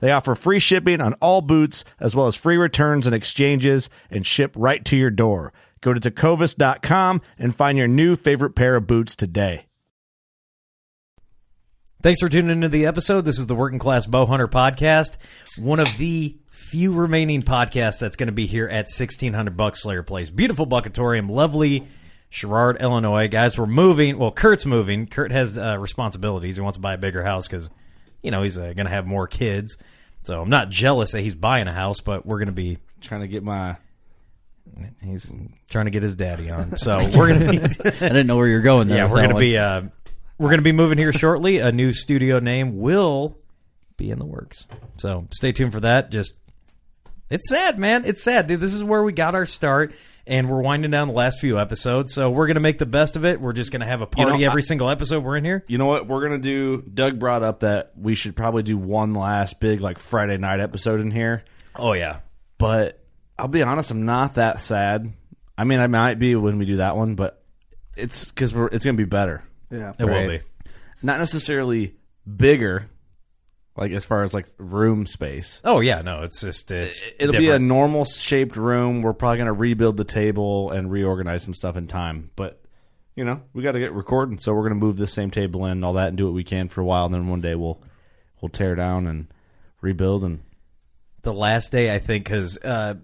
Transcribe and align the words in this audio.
They 0.00 0.12
offer 0.12 0.34
free 0.34 0.58
shipping 0.58 1.00
on 1.00 1.14
all 1.14 1.40
boots, 1.40 1.84
as 1.98 2.14
well 2.14 2.26
as 2.26 2.36
free 2.36 2.56
returns 2.56 3.06
and 3.06 3.14
exchanges, 3.14 3.90
and 4.10 4.26
ship 4.26 4.54
right 4.56 4.84
to 4.86 4.96
your 4.96 5.10
door. 5.10 5.52
Go 5.80 5.94
to 5.94 6.00
tecovas.com 6.00 7.22
and 7.38 7.54
find 7.54 7.78
your 7.78 7.88
new 7.88 8.16
favorite 8.16 8.54
pair 8.54 8.76
of 8.76 8.86
boots 8.86 9.14
today. 9.14 9.66
Thanks 12.00 12.20
for 12.20 12.28
tuning 12.28 12.50
into 12.50 12.68
the 12.68 12.86
episode. 12.86 13.24
This 13.24 13.40
is 13.40 13.46
the 13.46 13.56
Working 13.56 13.80
Class 13.80 14.06
Bow 14.06 14.24
Hunter 14.26 14.46
podcast, 14.46 15.16
one 15.56 15.80
of 15.80 15.98
the 15.98 16.38
few 16.48 16.92
remaining 16.92 17.42
podcasts 17.42 17.98
that's 17.98 18.16
going 18.16 18.28
to 18.28 18.32
be 18.32 18.46
here 18.46 18.68
at 18.68 18.86
1600 18.86 19.56
Bucks 19.56 19.82
Slayer 19.82 20.04
Place. 20.04 20.30
Beautiful 20.30 20.66
Buckatorium, 20.66 21.28
lovely 21.28 21.88
Sherrard, 22.30 22.80
Illinois. 22.80 23.26
Guys, 23.26 23.58
we're 23.58 23.66
moving. 23.66 24.18
Well, 24.18 24.30
Kurt's 24.30 24.66
moving. 24.66 25.06
Kurt 25.06 25.32
has 25.32 25.58
uh, 25.58 25.78
responsibilities. 25.78 26.56
He 26.56 26.62
wants 26.62 26.76
to 26.76 26.80
buy 26.80 26.94
a 26.94 26.98
bigger 26.98 27.24
house 27.24 27.48
because, 27.48 27.70
you 28.22 28.30
know, 28.30 28.42
he's 28.42 28.58
uh, 28.58 28.72
going 28.72 28.86
to 28.86 28.90
have 28.90 29.06
more 29.06 29.26
kids. 29.26 29.76
So 30.24 30.42
I'm 30.42 30.50
not 30.50 30.68
jealous 30.68 31.12
that 31.12 31.20
he's 31.20 31.34
buying 31.34 31.68
a 31.68 31.72
house, 31.72 32.00
but 32.00 32.26
we're 32.26 32.38
going 32.38 32.46
to 32.46 32.52
be 32.52 32.78
Trying 33.00 33.20
to 33.20 33.28
get 33.28 33.42
my 33.44 33.76
He's 35.02 35.30
trying 35.70 35.86
to 35.86 35.90
get 35.90 36.02
his 36.02 36.14
daddy 36.14 36.50
on. 36.50 36.72
So 36.76 36.96
we're 37.16 37.28
gonna 37.32 37.50
be 37.50 37.58
I 37.84 37.90
didn't 37.90 38.26
know 38.26 38.36
where 38.36 38.46
you're 38.48 38.60
going 38.62 38.88
there. 38.88 38.98
yeah, 38.98 39.10
we're 39.10 39.22
gonna 39.22 39.34
one. 39.34 39.40
be 39.40 39.56
uh, 39.56 39.82
we're 40.36 40.50
gonna 40.50 40.62
be 40.62 40.72
moving 40.72 40.98
here 40.98 41.12
shortly. 41.12 41.58
A 41.58 41.72
new 41.72 41.92
studio 41.92 42.38
name 42.38 42.78
will 42.78 43.38
be 43.96 44.10
in 44.10 44.18
the 44.18 44.24
works. 44.26 44.66
So 44.98 45.26
stay 45.32 45.52
tuned 45.52 45.72
for 45.72 45.80
that. 45.80 46.10
Just 46.10 46.34
it's 47.30 47.48
sad, 47.48 47.78
man. 47.78 48.04
It's 48.04 48.22
sad. 48.22 48.48
This 48.48 48.74
is 48.74 48.82
where 48.82 49.02
we 49.02 49.12
got 49.12 49.34
our 49.34 49.46
start, 49.46 49.94
and 50.26 50.48
we're 50.50 50.60
winding 50.62 50.90
down 50.90 51.08
the 51.08 51.14
last 51.14 51.40
few 51.40 51.58
episodes. 51.58 52.12
So 52.14 52.30
we're 52.30 52.46
gonna 52.46 52.60
make 52.60 52.78
the 52.78 52.86
best 52.86 53.16
of 53.16 53.24
it. 53.24 53.40
We're 53.40 53.52
just 53.52 53.70
gonna 53.72 53.86
have 53.86 54.00
a 54.02 54.08
You 54.16 54.24
know, 54.24 54.30
party 54.30 54.44
every 54.44 54.62
I- 54.62 54.64
single 54.64 54.88
episode 54.90 55.22
we're 55.24 55.36
in 55.36 55.44
here. 55.44 55.64
You 55.68 55.78
know 55.78 55.86
what 55.86 56.06
we're 56.06 56.22
gonna 56.22 56.38
do? 56.38 56.82
Doug 56.82 57.18
brought 57.18 57.42
up 57.42 57.60
that 57.60 57.92
we 57.96 58.14
should 58.14 58.34
probably 58.36 58.62
do 58.62 58.76
one 58.78 59.14
last 59.14 59.60
big 59.60 59.80
like 59.80 59.98
Friday 59.98 60.36
night 60.38 60.60
episode 60.60 61.00
in 61.00 61.10
here. 61.10 61.44
Oh 61.76 61.92
yeah, 61.92 62.20
But 62.58 62.98
I'll 63.38 63.46
be 63.48 63.62
honest, 63.62 63.90
I'm 63.90 64.04
not 64.04 64.34
that 64.34 64.60
sad. 64.60 65.12
I 65.56 65.64
mean, 65.64 65.78
I 65.80 65.86
might 65.86 66.18
be 66.18 66.34
when 66.34 66.58
we 66.58 66.64
do 66.66 66.76
that 66.76 66.96
one, 66.96 67.14
but 67.14 67.42
it's 67.96 68.24
because 68.26 68.52
we're 68.54 68.66
it's 68.68 68.84
gonna 68.84 68.96
be 68.96 69.04
better. 69.04 69.42
Yeah. 69.70 69.92
it 69.98 70.04
will 70.04 70.12
Right. 70.12 70.40
be. 70.40 70.70
Not 71.02 71.18
necessarily 71.18 71.94
bigger, 72.26 72.86
like 73.78 73.92
as 73.92 74.04
far 74.04 74.24
as 74.24 74.34
like 74.34 74.46
room 74.58 75.06
space. 75.06 75.60
Oh 75.64 75.80
yeah, 75.80 76.02
no, 76.02 76.22
it's 76.22 76.40
just 76.40 76.70
it's 76.70 77.02
It'll 77.18 77.32
be 77.32 77.38
a 77.38 77.40
different. 77.40 77.64
normal 77.66 78.04
shaped 78.04 78.56
room. 78.56 79.00
We're 79.00 79.14
probably 79.14 79.38
gonna 79.38 79.52
rebuild 79.54 79.96
the 79.96 80.04
table 80.04 80.70
and 80.70 80.90
reorganize 80.90 81.44
some 81.44 81.54
stuff 81.54 81.76
in 81.76 81.86
time, 81.86 82.30
but. 82.36 82.60
You 83.16 83.24
know, 83.24 83.40
we 83.52 83.64
got 83.64 83.72
to 83.72 83.80
get 83.80 83.92
recording, 83.94 84.38
so 84.38 84.52
we're 84.54 84.60
going 84.68 84.78
to 84.78 84.86
move 84.86 84.96
this 84.96 85.12
same 85.12 85.32
table 85.32 85.64
in, 85.64 85.72
and 85.72 85.84
all 85.84 85.94
that, 85.94 86.06
and 86.06 86.16
do 86.16 86.26
what 86.26 86.34
we 86.34 86.44
can 86.44 86.68
for 86.68 86.82
a 86.82 86.84
while. 86.84 87.04
And 87.04 87.12
then 87.12 87.26
one 87.26 87.40
day 87.40 87.56
we'll 87.56 87.82
we'll 88.40 88.48
tear 88.48 88.76
down 88.76 89.08
and 89.08 89.26
rebuild 89.80 90.22
and 90.22 90.38
the 91.22 91.32
last 91.32 91.72
day 91.72 91.92
I 91.92 91.98
think 91.98 92.26
because 92.26 92.58
uh, 92.58 92.94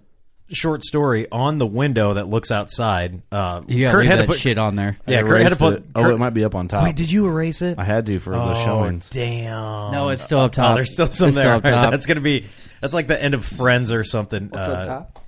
short 0.53 0.83
story 0.83 1.27
on 1.33 1.59
the 1.59 1.67
window 1.67 2.15
that 2.15 2.29
looks 2.29 2.51
outside. 2.51 3.23
Uh, 3.33 3.63
You 3.67 3.81
gotta 3.81 3.93
Kurt 3.93 4.01
leave 4.03 4.11
had 4.11 4.19
that 4.21 4.23
to 4.27 4.29
put 4.29 4.41
shit 4.41 4.59
on 4.59 4.77
there. 4.77 4.99
Yeah, 5.07 5.23
Kurt 5.23 5.29
had 5.31 5.37
to 5.37 5.41
erased 5.47 5.59
put. 5.59 5.75
it. 5.75 5.85
Oh, 5.95 6.03
Kurt- 6.03 6.15
it 6.15 6.19
might 6.19 6.31
be 6.35 6.45
up 6.45 6.55
on 6.55 6.69
top. 6.69 6.85
Wait, 6.85 6.97
did 6.97 7.11
you 7.11 7.27
erase 7.27 7.63
it? 7.63 7.79
I 7.79 7.85
had 7.85 8.07
to 8.07 8.19
for 8.19 8.31
the 8.31 8.43
oh, 8.43 8.65
showings. 8.65 9.09
damn! 9.11 9.93
No, 9.93 10.09
it's 10.11 10.23
still 10.23 10.41
up 10.41 10.53
top. 10.53 10.73
Oh, 10.73 10.75
there's 10.75 10.93
still 10.93 11.07
some 11.07 11.29
It's 11.29 11.37
there. 11.37 11.45
still 11.45 11.57
up 11.57 11.63
top. 11.63 11.91
That's 11.93 12.07
gonna 12.07 12.21
be. 12.21 12.47
That's 12.81 12.95
like 12.95 13.09
the 13.09 13.21
end 13.21 13.35
of 13.35 13.45
Friends 13.45 13.91
or 13.93 14.05
something. 14.05 14.49
What's 14.49 14.69
Uh, 14.69 14.73
up 14.73 14.87
top? 14.87 15.25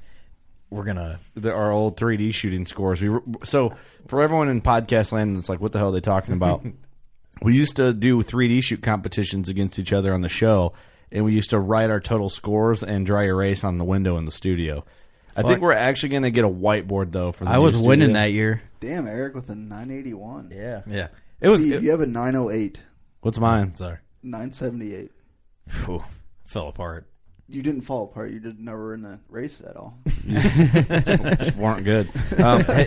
We're 0.70 0.84
gonna. 0.84 1.18
The, 1.34 1.52
our 1.52 1.70
old 1.72 1.96
3D 1.96 2.34
shooting 2.34 2.66
scores. 2.66 3.00
We 3.00 3.08
were, 3.08 3.22
so 3.44 3.72
for 4.08 4.22
everyone 4.22 4.48
in 4.48 4.60
podcast 4.60 5.12
land, 5.12 5.36
it's 5.36 5.48
like, 5.48 5.60
what 5.60 5.72
the 5.72 5.78
hell 5.78 5.88
are 5.88 5.92
they 5.92 6.00
talking 6.00 6.34
about? 6.34 6.64
we 7.42 7.54
used 7.56 7.76
to 7.76 7.94
do 7.94 8.22
3D 8.22 8.62
shoot 8.62 8.82
competitions 8.82 9.48
against 9.48 9.78
each 9.78 9.92
other 9.92 10.12
on 10.12 10.20
the 10.22 10.28
show, 10.28 10.72
and 11.12 11.24
we 11.24 11.32
used 11.34 11.50
to 11.50 11.58
write 11.58 11.88
our 11.90 12.00
total 12.00 12.28
scores 12.28 12.82
and 12.82 13.06
dry 13.06 13.24
erase 13.24 13.64
on 13.64 13.78
the 13.78 13.84
window 13.84 14.16
in 14.18 14.24
the 14.24 14.30
studio. 14.32 14.84
I 15.36 15.42
think 15.42 15.60
we're 15.60 15.72
actually 15.72 16.08
going 16.10 16.22
to 16.22 16.30
get 16.30 16.44
a 16.44 16.48
whiteboard 16.48 17.12
though. 17.12 17.32
For 17.32 17.44
the 17.44 17.50
I 17.50 17.56
new 17.56 17.62
was 17.62 17.76
winning 17.76 18.06
studio. 18.08 18.14
that 18.22 18.32
year. 18.32 18.62
Damn, 18.80 19.06
Eric 19.06 19.34
with 19.34 19.48
a 19.50 19.54
981. 19.54 20.50
Yeah. 20.54 20.82
Yeah, 20.86 21.08
it 21.40 21.48
was. 21.48 21.60
Steve, 21.60 21.74
it- 21.74 21.82
you 21.82 21.90
have 21.90 22.00
a 22.00 22.06
908. 22.06 22.82
What's 23.20 23.38
mine? 23.38 23.76
sorry, 23.76 23.98
978. 24.22 25.10
Phew, 25.68 26.04
fell 26.46 26.68
apart. 26.68 27.08
You 27.48 27.62
didn't 27.62 27.82
fall 27.82 28.04
apart. 28.04 28.30
You 28.32 28.40
did 28.40 28.58
never 28.58 28.92
in 28.94 29.02
the 29.02 29.20
race 29.28 29.60
at 29.60 29.76
all. 29.76 29.98
Just 30.26 31.56
weren't 31.56 31.84
good. 31.84 32.08
Um, 32.38 32.64
hey, 32.64 32.86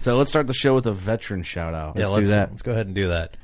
so 0.00 0.16
let's 0.16 0.30
start 0.30 0.46
the 0.48 0.54
show 0.54 0.74
with 0.74 0.86
a 0.86 0.92
veteran 0.92 1.42
shout 1.44 1.74
out. 1.74 1.96
yeah, 1.96 2.06
let's, 2.08 2.16
let's 2.16 2.28
do 2.30 2.34
that. 2.34 2.50
Let's 2.50 2.62
go 2.62 2.72
ahead 2.72 2.86
and 2.86 2.94
do 2.94 3.08
that. 3.08 3.36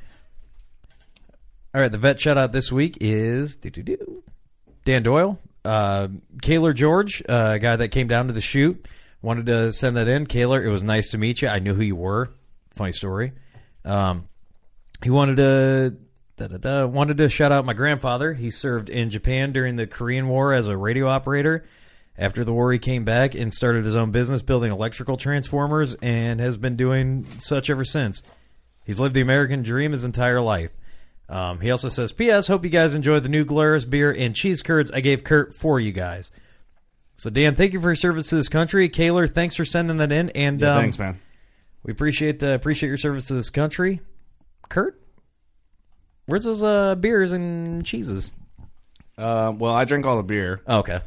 All 1.75 1.81
right, 1.81 1.93
the 1.93 1.99
vet 1.99 2.19
shout 2.21 2.39
out 2.39 2.53
this 2.53 2.72
week 2.72 2.97
is 3.00 3.56
doo-doo-doo. 3.56 4.22
Dan 4.84 5.03
Doyle, 5.03 5.39
uh, 5.66 6.09
Kaler 6.43 6.72
George, 6.72 7.22
uh, 7.28 7.53
a 7.54 7.59
guy 7.59 7.77
that 7.77 7.88
came 7.88 8.09
down 8.09 8.28
to 8.28 8.32
the 8.32 8.41
shoot, 8.41 8.87
wanted 9.21 9.47
to 9.47 9.72
send 9.72 9.97
that 9.97 10.09
in. 10.09 10.27
Kaler, 10.27 10.65
it 10.65 10.71
was 10.71 10.82
nice 10.82 11.10
to 11.10 11.19
meet 11.19 11.43
you. 11.43 11.49
I 11.49 11.59
knew 11.59 11.75
who 11.75 11.82
you 11.82 11.97
were. 11.97 12.31
Funny 12.75 12.93
story. 12.93 13.32
Um, 13.84 14.28
he 15.03 15.10
wanted 15.10 15.37
to 15.37 15.97
da, 16.37 16.49
da, 16.49 16.56
da, 16.56 16.87
wanted 16.87 17.19
to 17.19 17.28
shout 17.28 17.53
out 17.53 17.65
my 17.65 17.72
grandfather. 17.72 18.34
He 18.34 18.50
served 18.50 18.88
in 18.88 19.10
Japan 19.10 19.53
during 19.53 19.77
the 19.77 19.87
Korean 19.87 20.28
War 20.28 20.53
as 20.53 20.69
a 20.69 20.77
radio 20.77 21.09
operator. 21.09 21.66
After 22.19 22.44
the 22.44 22.53
war, 22.53 22.72
he 22.72 22.78
came 22.78 23.04
back 23.04 23.34
and 23.34 23.53
started 23.53 23.84
his 23.84 23.97
own 23.97 24.10
business 24.10 24.41
building 24.41 24.72
electrical 24.72 25.19
transformers 25.19 25.97
and 25.97 26.41
has 26.41 26.57
been 26.57 26.77
doing 26.77 27.27
such 27.39 27.69
ever 27.69 27.84
since. 27.84 28.22
He's 28.84 28.98
lived 28.98 29.15
the 29.15 29.21
American 29.21 29.62
dream 29.62 29.92
his 29.92 30.04
entire 30.04 30.41
life. 30.41 30.72
Um, 31.28 31.61
he 31.61 31.71
also 31.71 31.89
says, 31.89 32.13
P.S. 32.13 32.47
Hope 32.47 32.63
you 32.65 32.71
guys 32.71 32.95
enjoy 32.95 33.19
the 33.21 33.28
New 33.28 33.45
Glarus 33.45 33.84
beer 33.84 34.13
and 34.13 34.34
cheese 34.34 34.63
curds 34.63 34.91
I 34.93 35.01
gave 35.01 35.25
Kurt 35.25 35.55
for 35.55 35.81
you 35.81 35.91
guys. 35.93 36.31
So, 37.17 37.31
Dan, 37.31 37.55
thank 37.57 37.73
you 37.73 37.81
for 37.81 37.89
your 37.89 37.95
service 37.97 38.28
to 38.28 38.37
this 38.37 38.49
country. 38.49 38.89
Kaler, 38.89 39.27
thanks 39.27 39.57
for 39.57 39.65
sending 39.65 39.97
that 39.97 40.13
in. 40.13 40.31
And 40.31 40.61
Yeah, 40.61 40.75
um, 40.77 40.83
thanks, 40.83 40.99
man. 40.99 41.19
we 41.83 41.93
appreciate 41.93 42.43
uh, 42.45 42.49
appreciate 42.49 42.89
your 42.89 42.97
service 42.99 43.27
to 43.28 43.34
this 43.34 43.51
country. 43.51 44.01
Kurt, 44.69 45.01
where's 46.27 46.45
those 46.45 46.63
uh, 46.63 46.95
beers 46.95 47.33
and 47.33 47.84
cheeses? 47.84 48.33
Uh, 49.19 49.53
well, 49.57 49.72
I 49.75 49.84
drink 49.84 50.05
all 50.07 50.19
the 50.19 50.22
beer, 50.22 50.61
Oh, 50.67 50.79
okay. 50.81 51.01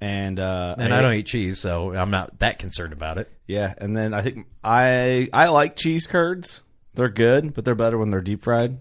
and 0.00 0.38
uh, 0.38 0.74
And 0.78 0.92
I 0.92 1.00
don't 1.00 1.14
eat 1.14 1.26
cheese, 1.26 1.58
so 1.58 1.94
I'm 1.94 2.10
not 2.10 2.38
that 2.40 2.58
concerned 2.58 2.92
about 2.92 3.16
it. 3.18 3.30
Yeah, 3.46 3.72
and 3.78 3.96
then 3.96 4.12
I 4.12 4.20
think 4.20 4.46
I 4.62 5.28
I 5.32 5.48
like 5.48 5.76
cheese 5.76 6.06
curds. 6.06 6.60
They're 6.92 7.08
good, 7.08 7.54
but 7.54 7.64
they're 7.64 7.74
better 7.74 7.96
when 7.98 8.10
they're 8.10 8.20
deep 8.20 8.42
fried. 8.42 8.78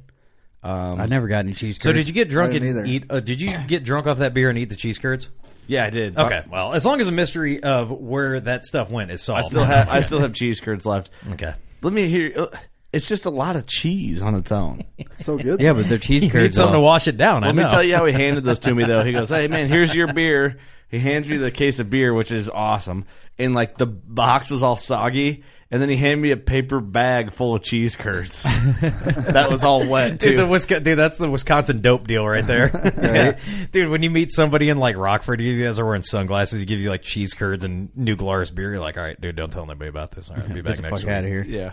Um, 0.63 0.99
I 1.01 1.05
never 1.07 1.27
got 1.27 1.39
any 1.39 1.53
cheese 1.53 1.77
So, 1.81 1.91
did 1.91 2.07
you 2.07 2.13
get 2.13 2.29
drunk 2.29 2.53
I 2.53 2.55
and 2.55 2.63
didn't 2.63 2.77
either. 2.87 3.05
eat? 3.05 3.05
Uh, 3.09 3.19
did 3.19 3.41
you 3.41 3.57
get 3.67 3.83
drunk 3.83 4.07
off 4.07 4.19
that 4.19 4.33
beer 4.33 4.49
and 4.49 4.57
eat 4.57 4.69
the 4.69 4.75
cheese 4.77 4.97
curds? 4.97 5.29
Yeah, 5.67 5.85
I 5.85 5.89
did. 5.89 6.17
Okay, 6.17 6.43
well, 6.49 6.73
as 6.73 6.85
long 6.85 6.99
as 7.01 7.07
the 7.07 7.13
mystery 7.13 7.61
of 7.63 7.89
where 7.91 8.39
that 8.41 8.63
stuff 8.63 8.89
went 8.89 9.11
is 9.11 9.21
I 9.29 9.41
solved. 9.41 9.45
still 9.47 9.63
have 9.65 9.89
I 9.89 9.99
still 10.01 10.19
have 10.19 10.33
cheese 10.33 10.59
curds 10.61 10.85
left. 10.85 11.09
okay. 11.31 11.53
Let 11.81 11.93
me 11.93 12.07
hear. 12.07 12.31
uh, 12.37 12.47
It's 12.93 13.07
just 13.07 13.25
a 13.25 13.29
lot 13.29 13.55
of 13.55 13.65
cheese 13.65 14.21
on 14.21 14.35
its 14.35 14.51
own. 14.51 14.83
So 15.17 15.37
good. 15.37 15.59
Yeah, 15.59 15.73
but 15.73 15.87
they're 15.89 15.97
cheese 15.97 16.21
You 16.23 16.27
need 16.27 16.31
curds. 16.31 16.55
something 16.57 16.73
to 16.73 16.77
though. 16.77 16.83
wash 16.83 17.07
it 17.07 17.17
down. 17.17 17.43
I 17.43 17.47
Let 17.47 17.55
me 17.55 17.63
know. 17.63 17.69
tell 17.69 17.83
you 17.83 17.95
how 17.95 18.05
he 18.05 18.13
handed 18.25 18.43
those 18.43 18.59
to 18.59 18.73
me 18.73 18.83
though. 18.85 19.03
He 19.03 19.11
goes, 19.11 19.29
"Hey 19.29 19.47
man, 19.47 19.67
here's 19.67 19.93
your 19.95 20.11
beer." 20.13 20.57
He 20.89 20.99
hands 20.99 21.27
me 21.27 21.37
the 21.37 21.49
case 21.51 21.79
of 21.79 21.89
beer, 21.89 22.13
which 22.13 22.31
is 22.31 22.49
awesome, 22.49 23.05
and 23.39 23.53
like 23.55 23.77
the 23.77 23.85
box 23.87 24.49
was 24.51 24.61
all 24.63 24.75
soggy. 24.77 25.43
And 25.73 25.81
then 25.81 25.89
he 25.89 25.97
handed 25.97 26.21
me 26.21 26.29
a 26.29 26.37
paper 26.37 26.79
bag 26.79 27.31
full 27.31 27.55
of 27.55 27.63
cheese 27.63 27.95
curds. 27.95 28.43
that 28.43 29.47
was 29.49 29.63
all 29.63 29.87
wet 29.87 30.19
too. 30.19 30.29
Dude, 30.29 30.39
the 30.39 30.45
Wisconsin, 30.45 30.83
dude, 30.83 30.99
that's 30.99 31.17
the 31.17 31.27
Wisconsin 31.27 31.81
dope 31.81 32.05
deal 32.05 32.27
right 32.27 32.45
there. 32.45 32.69
Dude, 33.71 33.89
when 33.89 34.03
you 34.03 34.11
meet 34.11 34.31
somebody 34.31 34.69
in 34.69 34.77
like 34.77 34.95
Rockford, 34.95 35.41
you 35.41 35.65
guys 35.65 35.79
are 35.79 35.85
wearing 35.85 36.03
sunglasses, 36.03 36.59
he 36.59 36.65
gives 36.67 36.83
you 36.83 36.91
like 36.91 37.01
cheese 37.01 37.33
curds 37.33 37.63
and 37.63 37.89
New 37.97 38.15
Glarus 38.15 38.51
beer. 38.51 38.73
You're 38.73 38.81
like, 38.81 38.97
all 38.99 39.03
right, 39.03 39.19
dude, 39.19 39.35
don't 39.35 39.49
tell 39.51 39.63
anybody 39.63 39.89
about 39.89 40.11
this. 40.11 40.29
All 40.29 40.35
right, 40.35 40.47
I'll 40.47 40.53
be 40.53 40.61
back 40.61 40.75
Get 40.75 40.83
the 40.83 40.89
next 40.89 40.99
fuck 41.01 41.07
week. 41.07 41.15
out 41.15 41.23
of 41.23 41.29
here. 41.31 41.43
yeah. 41.43 41.71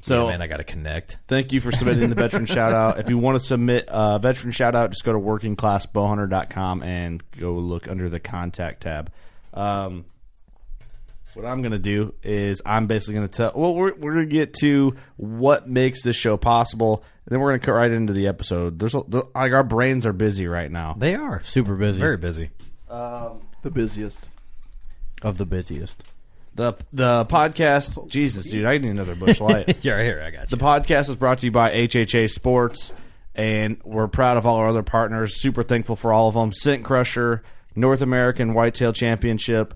So, 0.00 0.14
So 0.20 0.26
man, 0.28 0.40
I 0.40 0.46
got 0.46 0.56
to 0.56 0.64
connect. 0.64 1.18
Thank 1.28 1.52
you 1.52 1.60
for 1.60 1.72
submitting 1.72 2.08
the 2.08 2.14
veteran 2.14 2.46
shout 2.46 2.72
out. 2.72 3.00
If 3.00 3.10
you 3.10 3.18
want 3.18 3.38
to 3.38 3.44
submit 3.44 3.84
a 3.88 4.18
veteran 4.18 4.52
shout 4.52 4.74
out, 4.74 4.92
just 4.92 5.04
go 5.04 5.12
to 5.12 5.18
workingclassbowhunter.com 5.18 6.82
and 6.82 7.22
go 7.38 7.52
look 7.52 7.86
under 7.86 8.08
the 8.08 8.18
contact 8.18 8.84
tab. 8.84 9.12
Um, 9.52 10.06
what 11.34 11.46
I'm 11.46 11.62
going 11.62 11.72
to 11.72 11.78
do 11.78 12.14
is 12.22 12.60
I'm 12.64 12.86
basically 12.86 13.14
going 13.14 13.28
to 13.28 13.36
tell. 13.36 13.52
Well, 13.54 13.74
we're, 13.74 13.94
we're 13.94 14.14
going 14.14 14.28
to 14.28 14.32
get 14.34 14.54
to 14.60 14.94
what 15.16 15.68
makes 15.68 16.02
this 16.02 16.16
show 16.16 16.36
possible, 16.36 17.04
and 17.26 17.32
then 17.32 17.40
we're 17.40 17.50
going 17.50 17.60
to 17.60 17.66
cut 17.66 17.72
right 17.72 17.90
into 17.90 18.12
the 18.12 18.26
episode. 18.28 18.78
There's 18.78 18.94
a, 18.94 19.02
the, 19.06 19.24
like 19.34 19.52
our 19.52 19.62
brains 19.64 20.06
are 20.06 20.12
busy 20.12 20.46
right 20.46 20.70
now. 20.70 20.94
They 20.98 21.14
are 21.14 21.42
Super 21.42 21.76
busy. 21.76 22.00
very 22.00 22.16
busy. 22.16 22.50
Um, 22.88 23.42
the 23.62 23.70
busiest. 23.70 24.26
of 25.22 25.38
the 25.38 25.46
busiest. 25.46 26.02
The 26.54 26.74
the 26.92 27.24
podcast, 27.26 28.08
Jesus, 28.08 28.44
dude, 28.50 28.64
I 28.64 28.78
need 28.78 28.90
another 28.90 29.14
Busch 29.14 29.40
light. 29.40 29.84
Yeah, 29.84 29.92
right 29.92 30.04
here, 30.04 30.20
I 30.20 30.30
got 30.30 30.50
you. 30.50 30.56
The 30.56 30.64
podcast 30.64 31.08
is 31.08 31.14
brought 31.16 31.38
to 31.38 31.46
you 31.46 31.52
by 31.52 31.70
HHA 31.72 32.28
Sports, 32.30 32.90
and 33.36 33.80
we're 33.84 34.08
proud 34.08 34.36
of 34.36 34.46
all 34.46 34.56
our 34.56 34.68
other 34.68 34.82
partners. 34.82 35.40
Super 35.40 35.62
thankful 35.62 35.94
for 35.94 36.12
all 36.12 36.26
of 36.26 36.34
them: 36.34 36.52
Scent 36.52 36.84
Crusher, 36.84 37.44
North 37.76 38.02
American 38.02 38.52
Whitetail 38.52 38.92
Championship, 38.92 39.74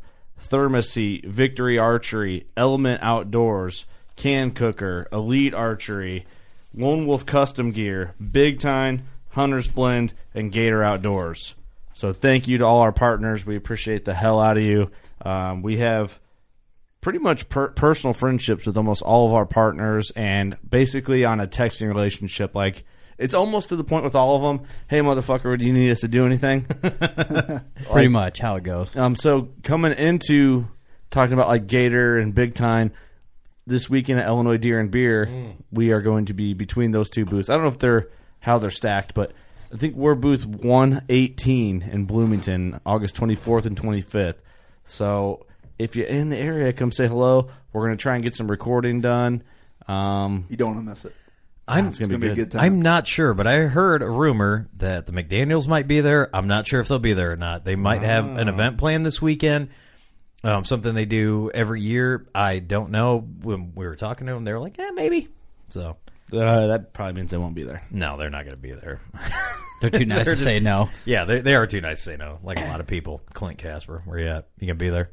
Thermosy, 0.48 1.24
Victory 1.24 1.78
Archery, 1.78 2.46
Element 2.56 3.02
Outdoors, 3.02 3.84
Can 4.16 4.50
Cooker, 4.50 5.08
Elite 5.12 5.54
Archery, 5.54 6.26
Lone 6.74 7.06
Wolf 7.06 7.24
Custom 7.26 7.70
Gear, 7.72 8.14
Big 8.30 8.58
Time, 8.58 9.06
Hunter's 9.30 9.68
Blend, 9.68 10.14
and 10.34 10.52
Gator 10.52 10.82
Outdoors. 10.82 11.54
So 11.94 12.12
thank 12.12 12.48
you 12.48 12.58
to 12.58 12.64
all 12.64 12.80
our 12.80 12.92
partners. 12.92 13.46
We 13.46 13.56
appreciate 13.56 14.04
the 14.04 14.14
hell 14.14 14.40
out 14.40 14.56
of 14.56 14.62
you. 14.62 14.90
Um, 15.24 15.62
we 15.62 15.78
have 15.78 16.18
pretty 17.00 17.18
much 17.18 17.48
per- 17.48 17.68
personal 17.68 18.14
friendships 18.14 18.66
with 18.66 18.76
almost 18.76 19.02
all 19.02 19.26
of 19.28 19.34
our 19.34 19.46
partners 19.46 20.10
and 20.16 20.56
basically 20.68 21.24
on 21.24 21.40
a 21.40 21.46
texting 21.46 21.86
relationship 21.86 22.54
like 22.54 22.84
it's 23.18 23.34
almost 23.34 23.68
to 23.70 23.76
the 23.76 23.84
point 23.84 24.04
with 24.04 24.14
all 24.14 24.36
of 24.36 24.42
them 24.58 24.66
hey 24.88 25.00
motherfucker 25.00 25.58
do 25.58 25.64
you 25.64 25.72
need 25.72 25.90
us 25.90 26.00
to 26.00 26.08
do 26.08 26.24
anything 26.26 26.62
Pretty 27.90 28.08
much 28.08 28.38
how 28.40 28.56
it 28.56 28.62
goes. 28.64 28.96
um 28.96 29.16
so 29.16 29.48
coming 29.62 29.92
into 29.92 30.66
talking 31.10 31.32
about 31.32 31.48
like 31.48 31.66
gator 31.66 32.18
and 32.18 32.34
big 32.34 32.54
time 32.54 32.92
this 33.66 33.88
weekend 33.88 34.20
at 34.20 34.26
illinois 34.26 34.56
deer 34.56 34.80
and 34.80 34.90
beer 34.90 35.54
we 35.70 35.90
are 35.92 36.00
going 36.02 36.26
to 36.26 36.34
be 36.34 36.54
between 36.54 36.90
those 36.92 37.08
two 37.10 37.24
booths 37.24 37.48
i 37.48 37.54
don't 37.54 37.62
know 37.62 37.68
if 37.68 37.78
they're 37.78 38.08
how 38.40 38.58
they're 38.58 38.70
stacked 38.70 39.14
but 39.14 39.32
i 39.72 39.76
think 39.76 39.94
we're 39.94 40.14
booth 40.14 40.44
118 40.46 41.82
in 41.82 42.04
bloomington 42.04 42.80
august 42.84 43.16
24th 43.16 43.66
and 43.66 43.80
25th 43.80 44.36
so 44.84 45.46
if 45.76 45.96
you're 45.96 46.06
in 46.06 46.28
the 46.28 46.36
area, 46.36 46.72
come 46.72 46.92
say 46.92 47.08
hello. 47.08 47.48
We're 47.72 47.86
going 47.86 47.96
to 47.96 48.00
try 48.00 48.14
and 48.14 48.22
get 48.22 48.36
some 48.36 48.46
recording 48.48 49.00
done. 49.00 49.42
Um, 49.88 50.44
You 50.48 50.56
don't 50.56 50.76
want 50.76 50.86
to 50.86 50.90
miss 50.90 51.04
it. 51.04 51.14
I'm 51.66 51.86
it's 51.88 51.98
gonna, 51.98 52.08
gonna 52.10 52.18
be 52.18 52.26
be 52.28 52.32
a 52.32 52.34
good. 52.36 52.50
good 52.50 52.58
time. 52.58 52.64
I'm 52.64 52.82
not 52.82 53.06
sure, 53.06 53.32
but 53.34 53.46
I 53.46 53.60
heard 53.60 54.02
a 54.02 54.08
rumor 54.10 54.68
that 54.76 55.06
the 55.06 55.12
McDaniels 55.12 55.66
might 55.66 55.88
be 55.88 56.00
there. 56.02 56.28
I'm 56.36 56.46
not 56.46 56.66
sure 56.66 56.80
if 56.80 56.88
they'll 56.88 56.98
be 56.98 57.14
there 57.14 57.32
or 57.32 57.36
not. 57.36 57.64
They 57.64 57.76
might 57.76 58.02
have 58.02 58.26
an 58.26 58.48
event 58.48 58.76
planned 58.78 59.06
this 59.06 59.22
weekend. 59.22 59.70
Um, 60.42 60.64
something 60.66 60.94
they 60.94 61.06
do 61.06 61.50
every 61.54 61.80
year. 61.80 62.26
I 62.34 62.58
don't 62.58 62.90
know. 62.90 63.18
When 63.20 63.72
we 63.74 63.86
were 63.86 63.96
talking 63.96 64.26
to 64.26 64.34
them, 64.34 64.44
they 64.44 64.52
were 64.52 64.60
like, 64.60 64.76
"Yeah, 64.76 64.90
maybe." 64.90 65.28
So 65.70 65.96
Uh, 66.32 66.66
that 66.66 66.92
probably 66.92 67.14
means 67.14 67.30
they 67.30 67.38
won't 67.38 67.54
be 67.54 67.64
there. 67.64 67.82
no, 67.90 68.18
they're 68.18 68.28
not 68.30 68.44
going 68.44 68.56
to 68.56 68.60
be 68.60 68.72
there. 68.72 69.00
They're 69.80 69.90
too 69.90 70.04
nice 70.06 70.24
They're 70.24 70.34
to 70.36 70.38
just- 70.40 70.44
say 70.44 70.60
no. 70.60 70.88
yeah, 71.04 71.24
they 71.24 71.40
they 71.40 71.54
are 71.54 71.66
too 71.66 71.80
nice 71.80 71.98
to 71.98 72.02
say 72.12 72.16
no. 72.16 72.38
Like 72.42 72.58
a 72.58 72.64
lot 72.66 72.80
of 72.80 72.86
people. 72.86 73.20
Clint 73.34 73.58
Casper, 73.58 74.02
where 74.04 74.18
you 74.18 74.28
at? 74.28 74.48
You 74.58 74.66
gonna 74.66 74.76
be 74.76 74.88
there? 74.90 75.10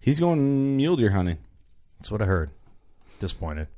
He's 0.00 0.18
going 0.20 0.76
mule 0.76 0.96
deer 0.96 1.10
hunting. 1.10 1.38
That's 1.98 2.10
what 2.10 2.22
I 2.22 2.26
heard. 2.26 2.50
Disappointed. 3.18 3.68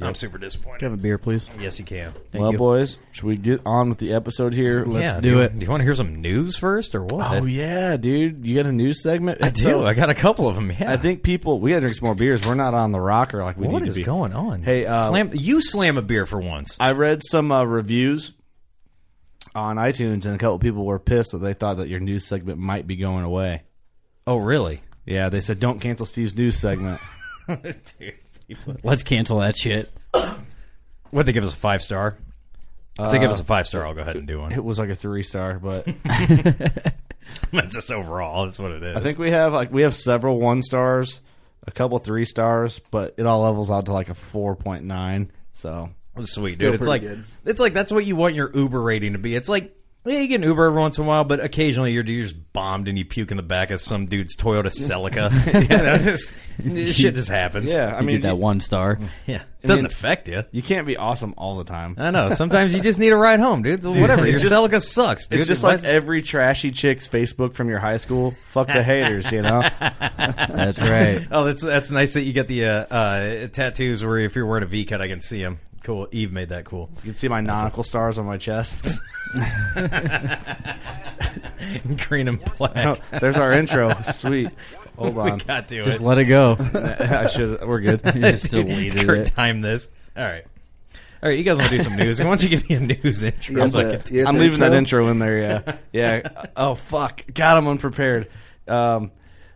I'm 0.00 0.14
super 0.14 0.38
disappointed. 0.38 0.80
Can 0.80 0.88
I 0.88 0.90
have 0.90 0.98
a 0.98 1.02
beer, 1.02 1.18
please? 1.18 1.48
Yes, 1.58 1.78
you 1.78 1.84
can. 1.84 2.12
Thank 2.30 2.42
well, 2.42 2.52
you. 2.52 2.58
boys, 2.58 2.98
should 3.12 3.24
we 3.24 3.36
get 3.36 3.60
on 3.64 3.88
with 3.88 3.98
the 3.98 4.12
episode 4.12 4.52
here? 4.52 4.84
Let's 4.84 5.02
yeah, 5.02 5.20
do 5.20 5.28
you- 5.28 5.40
it. 5.40 5.58
Do 5.58 5.64
you 5.64 5.70
want 5.70 5.80
to 5.80 5.84
hear 5.84 5.94
some 5.94 6.20
news 6.20 6.56
first, 6.56 6.94
or 6.94 7.02
what? 7.02 7.32
Oh 7.32 7.44
yeah, 7.44 7.96
dude, 7.96 8.46
you 8.46 8.56
got 8.56 8.66
a 8.66 8.72
news 8.72 9.02
segment? 9.02 9.42
I 9.42 9.50
do. 9.50 9.62
So, 9.62 9.86
I 9.86 9.94
got 9.94 10.10
a 10.10 10.14
couple 10.14 10.46
of 10.46 10.54
them. 10.54 10.70
Yeah. 10.70 10.92
I 10.92 10.96
think 10.98 11.22
people 11.22 11.58
we 11.58 11.70
got 11.70 11.76
to 11.76 11.80
drink 11.80 11.96
some 11.96 12.06
more 12.06 12.14
beers. 12.14 12.46
We're 12.46 12.54
not 12.54 12.74
on 12.74 12.92
the 12.92 13.00
rocker 13.00 13.42
like 13.42 13.56
we 13.56 13.66
What 13.66 13.82
need 13.82 13.90
to 13.90 13.94
be. 13.94 14.00
What 14.00 14.00
is 14.00 14.06
going 14.06 14.32
on? 14.34 14.62
Hey, 14.62 14.86
uh, 14.86 15.08
slam! 15.08 15.30
You 15.32 15.60
slam 15.62 15.96
a 15.96 16.02
beer 16.02 16.26
for 16.26 16.40
once. 16.40 16.76
I 16.78 16.92
read 16.92 17.22
some 17.24 17.50
uh, 17.50 17.64
reviews 17.64 18.32
on 19.54 19.76
iTunes, 19.76 20.26
and 20.26 20.34
a 20.34 20.38
couple 20.38 20.58
people 20.58 20.84
were 20.84 20.98
pissed 20.98 21.32
that 21.32 21.38
they 21.38 21.54
thought 21.54 21.78
that 21.78 21.88
your 21.88 22.00
news 22.00 22.26
segment 22.26 22.58
might 22.58 22.86
be 22.86 22.96
going 22.96 23.24
away. 23.24 23.62
Oh, 24.26 24.36
really? 24.36 24.82
Yeah, 25.06 25.30
they 25.30 25.40
said 25.40 25.58
don't 25.58 25.80
cancel 25.80 26.04
Steve's 26.04 26.36
news 26.36 26.58
segment. 26.58 27.00
Let's 28.82 29.02
cancel 29.02 29.38
that 29.40 29.56
shit. 29.56 29.90
What 31.10 31.26
they 31.26 31.32
give 31.32 31.44
us 31.44 31.52
a 31.52 31.56
five 31.56 31.82
star? 31.82 32.16
If 32.98 33.12
they 33.12 33.18
give 33.20 33.30
us 33.30 33.38
a 33.40 33.44
five 33.44 33.66
star, 33.66 33.86
I'll 33.86 33.94
go 33.94 34.00
ahead 34.02 34.16
and 34.16 34.26
do 34.26 34.40
one. 34.40 34.52
It 34.52 34.64
was 34.64 34.78
like 34.78 34.90
a 34.90 34.96
three 34.96 35.22
star, 35.22 35.58
but 35.58 35.86
That's 37.52 37.74
just 37.74 37.90
overall. 37.92 38.46
That's 38.46 38.58
what 38.58 38.72
it 38.72 38.82
is. 38.82 38.96
I 38.96 39.00
think 39.00 39.18
we 39.18 39.30
have 39.30 39.52
like 39.52 39.72
we 39.72 39.82
have 39.82 39.94
several 39.94 40.40
one 40.40 40.62
stars, 40.62 41.20
a 41.66 41.70
couple 41.70 41.98
three 41.98 42.24
stars, 42.24 42.80
but 42.90 43.14
it 43.16 43.26
all 43.26 43.42
levels 43.42 43.70
out 43.70 43.86
to 43.86 43.92
like 43.92 44.08
a 44.08 44.14
four 44.14 44.56
point 44.56 44.84
nine. 44.84 45.30
So 45.52 45.90
sweet, 46.22 46.54
Still 46.54 46.72
dude. 46.72 46.80
It's 46.80 46.88
like 46.88 47.02
good. 47.02 47.24
it's 47.44 47.60
like 47.60 47.72
that's 47.74 47.92
what 47.92 48.04
you 48.04 48.16
want 48.16 48.34
your 48.34 48.50
Uber 48.54 48.80
rating 48.80 49.12
to 49.12 49.18
be. 49.18 49.36
It's 49.36 49.48
like 49.48 49.74
yeah, 50.04 50.20
you 50.20 50.28
get 50.28 50.36
an 50.40 50.48
Uber 50.48 50.66
every 50.66 50.80
once 50.80 50.96
in 50.98 51.04
a 51.04 51.06
while, 51.06 51.24
but 51.24 51.40
occasionally 51.44 51.92
you're, 51.92 52.04
you're 52.04 52.22
just 52.22 52.52
bombed 52.52 52.88
and 52.88 52.96
you 52.98 53.04
puke 53.04 53.30
in 53.30 53.36
the 53.36 53.42
back 53.42 53.70
of 53.70 53.80
some 53.80 54.06
dude's 54.06 54.34
Toyota 54.36 54.66
Celica. 54.70 55.30
yeah, 55.70 55.76
that's 55.82 56.04
just 56.04 56.34
this 56.58 56.94
shit 56.94 57.14
just 57.14 57.28
happens. 57.28 57.70
yeah, 57.72 57.94
I 57.94 58.00
You 58.00 58.06
mean 58.06 58.16
get 58.20 58.28
that 58.28 58.36
one 58.38 58.60
star. 58.60 58.98
yeah. 59.26 59.42
Doesn't 59.62 59.82
mean- 59.82 59.86
affect 59.86 60.28
you. 60.28 60.44
you 60.52 60.62
can't 60.62 60.86
be 60.86 60.96
awesome 60.96 61.34
all 61.36 61.58
the 61.58 61.64
time. 61.64 61.96
I 61.98 62.10
know. 62.10 62.30
Sometimes 62.30 62.72
you 62.72 62.80
just 62.80 62.98
need 62.98 63.12
a 63.12 63.16
ride 63.16 63.40
home, 63.40 63.62
dude. 63.62 63.82
Whatever. 63.84 64.26
Your 64.26 64.38
just- 64.38 64.52
Celica 64.52 64.80
sucks. 64.80 65.26
Dude. 65.26 65.40
It's 65.40 65.48
just 65.48 65.62
like 65.64 65.82
every 65.84 66.22
trashy 66.22 66.70
chick's 66.70 67.06
Facebook 67.08 67.54
from 67.54 67.68
your 67.68 67.80
high 67.80 67.96
school. 67.96 68.30
Fuck 68.30 68.68
the 68.68 68.82
haters, 68.84 69.30
you 69.32 69.42
know. 69.42 69.60
That's 69.80 70.78
right. 70.80 71.26
Oh, 71.30 71.44
that's 71.44 71.62
that's 71.62 71.90
nice 71.90 72.14
that 72.14 72.22
you 72.22 72.32
get 72.32 72.48
the 72.48 72.64
uh, 72.66 72.70
uh, 72.94 73.46
tattoos 73.48 74.04
where 74.04 74.18
if 74.18 74.34
you're 74.36 74.46
wearing 74.46 74.62
a 74.64 74.66
V 74.66 74.84
cut, 74.84 75.00
I 75.02 75.08
can 75.08 75.20
see 75.20 75.42
them. 75.42 75.58
Cool. 75.82 76.08
Eve 76.12 76.32
made 76.32 76.48
that 76.50 76.64
cool. 76.64 76.90
You 76.98 77.02
can 77.12 77.14
see 77.14 77.28
my 77.28 77.40
nautical 77.40 77.84
stars 77.84 78.18
on 78.18 78.26
my 78.26 78.36
chest. 78.36 78.84
Green 82.08 82.28
and 82.28 82.44
black. 82.56 82.76
Oh, 82.76 82.96
there's 83.20 83.36
our 83.36 83.52
intro. 83.52 83.94
Sweet. 84.12 84.50
Hold 84.96 85.14
we 85.14 85.22
on. 85.22 85.38
got 85.38 85.68
to 85.68 85.84
Just 85.84 86.00
it. 86.00 86.04
let 86.04 86.18
it 86.18 86.24
go. 86.24 86.56
I 86.74 87.28
should. 87.28 87.60
We're 87.64 87.80
good. 87.80 88.00
You 88.14 88.20
just 88.20 88.50
deleted 88.50 89.06
Kurt 89.06 89.18
it. 89.18 89.26
time 89.26 89.60
this. 89.60 89.88
All 90.16 90.24
right. 90.24 90.44
All 91.22 91.28
right, 91.28 91.38
you 91.38 91.44
guys 91.44 91.56
want 91.58 91.70
to 91.70 91.76
do 91.76 91.82
some 91.82 91.96
news? 91.96 92.18
Why 92.20 92.26
don't 92.26 92.42
you 92.42 92.48
give 92.48 92.68
me 92.68 92.76
a 92.76 92.80
news 92.80 93.22
intro? 93.22 93.64
You 93.64 93.70
so 93.70 93.90
the, 93.92 93.98
can, 93.98 94.26
I'm 94.26 94.34
the 94.34 94.40
leaving 94.40 94.60
that 94.60 94.72
intro 94.72 95.08
in 95.08 95.18
there. 95.18 95.38
Yeah. 95.38 95.76
Yeah. 95.92 96.44
Oh 96.56 96.74
fuck. 96.74 97.22
God, 97.32 97.56
I'm 97.56 97.66
unprepared. 97.68 98.28
Um. 98.66 99.10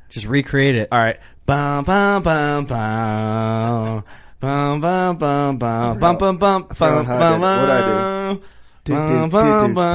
Just 0.09 0.27
recreate 0.27 0.75
it. 0.77 0.89
All 0.93 0.99
right. 0.99 1.19
Bum 1.47 1.85
bum 1.85 2.23
bum 2.23 2.67
bum. 2.67 4.05
Bum 4.43 4.81
bum 4.81 5.17
bum 5.19 5.57
bum 5.57 5.99
bum 6.01 6.19
bum 6.19 6.37
bum 6.37 6.67
I 6.69 6.75
forgot 6.75 7.07
bum 7.07 7.07
how 7.07 7.15
I 7.15 7.39
bum 7.39 8.43
did 8.83 8.93
it. 8.93 8.99
What'd 9.31 9.31
I 9.31 9.73
bum. 9.73 9.95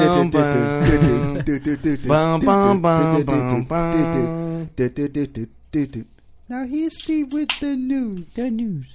Bum, 2.07 2.39
bum, 2.39 2.79
bum, 2.79 2.81
bum. 2.81 2.81
Bum, 2.81 2.81
bum, 2.81 3.25
bum, 3.25 3.65
bum, 3.65 4.69
bum. 4.71 6.05
Now 6.47 6.63
here's 6.65 6.97
Steve 7.03 7.33
with 7.33 7.49
the 7.59 7.75
news. 7.75 8.33
Good 8.35 8.53
news. 8.53 8.85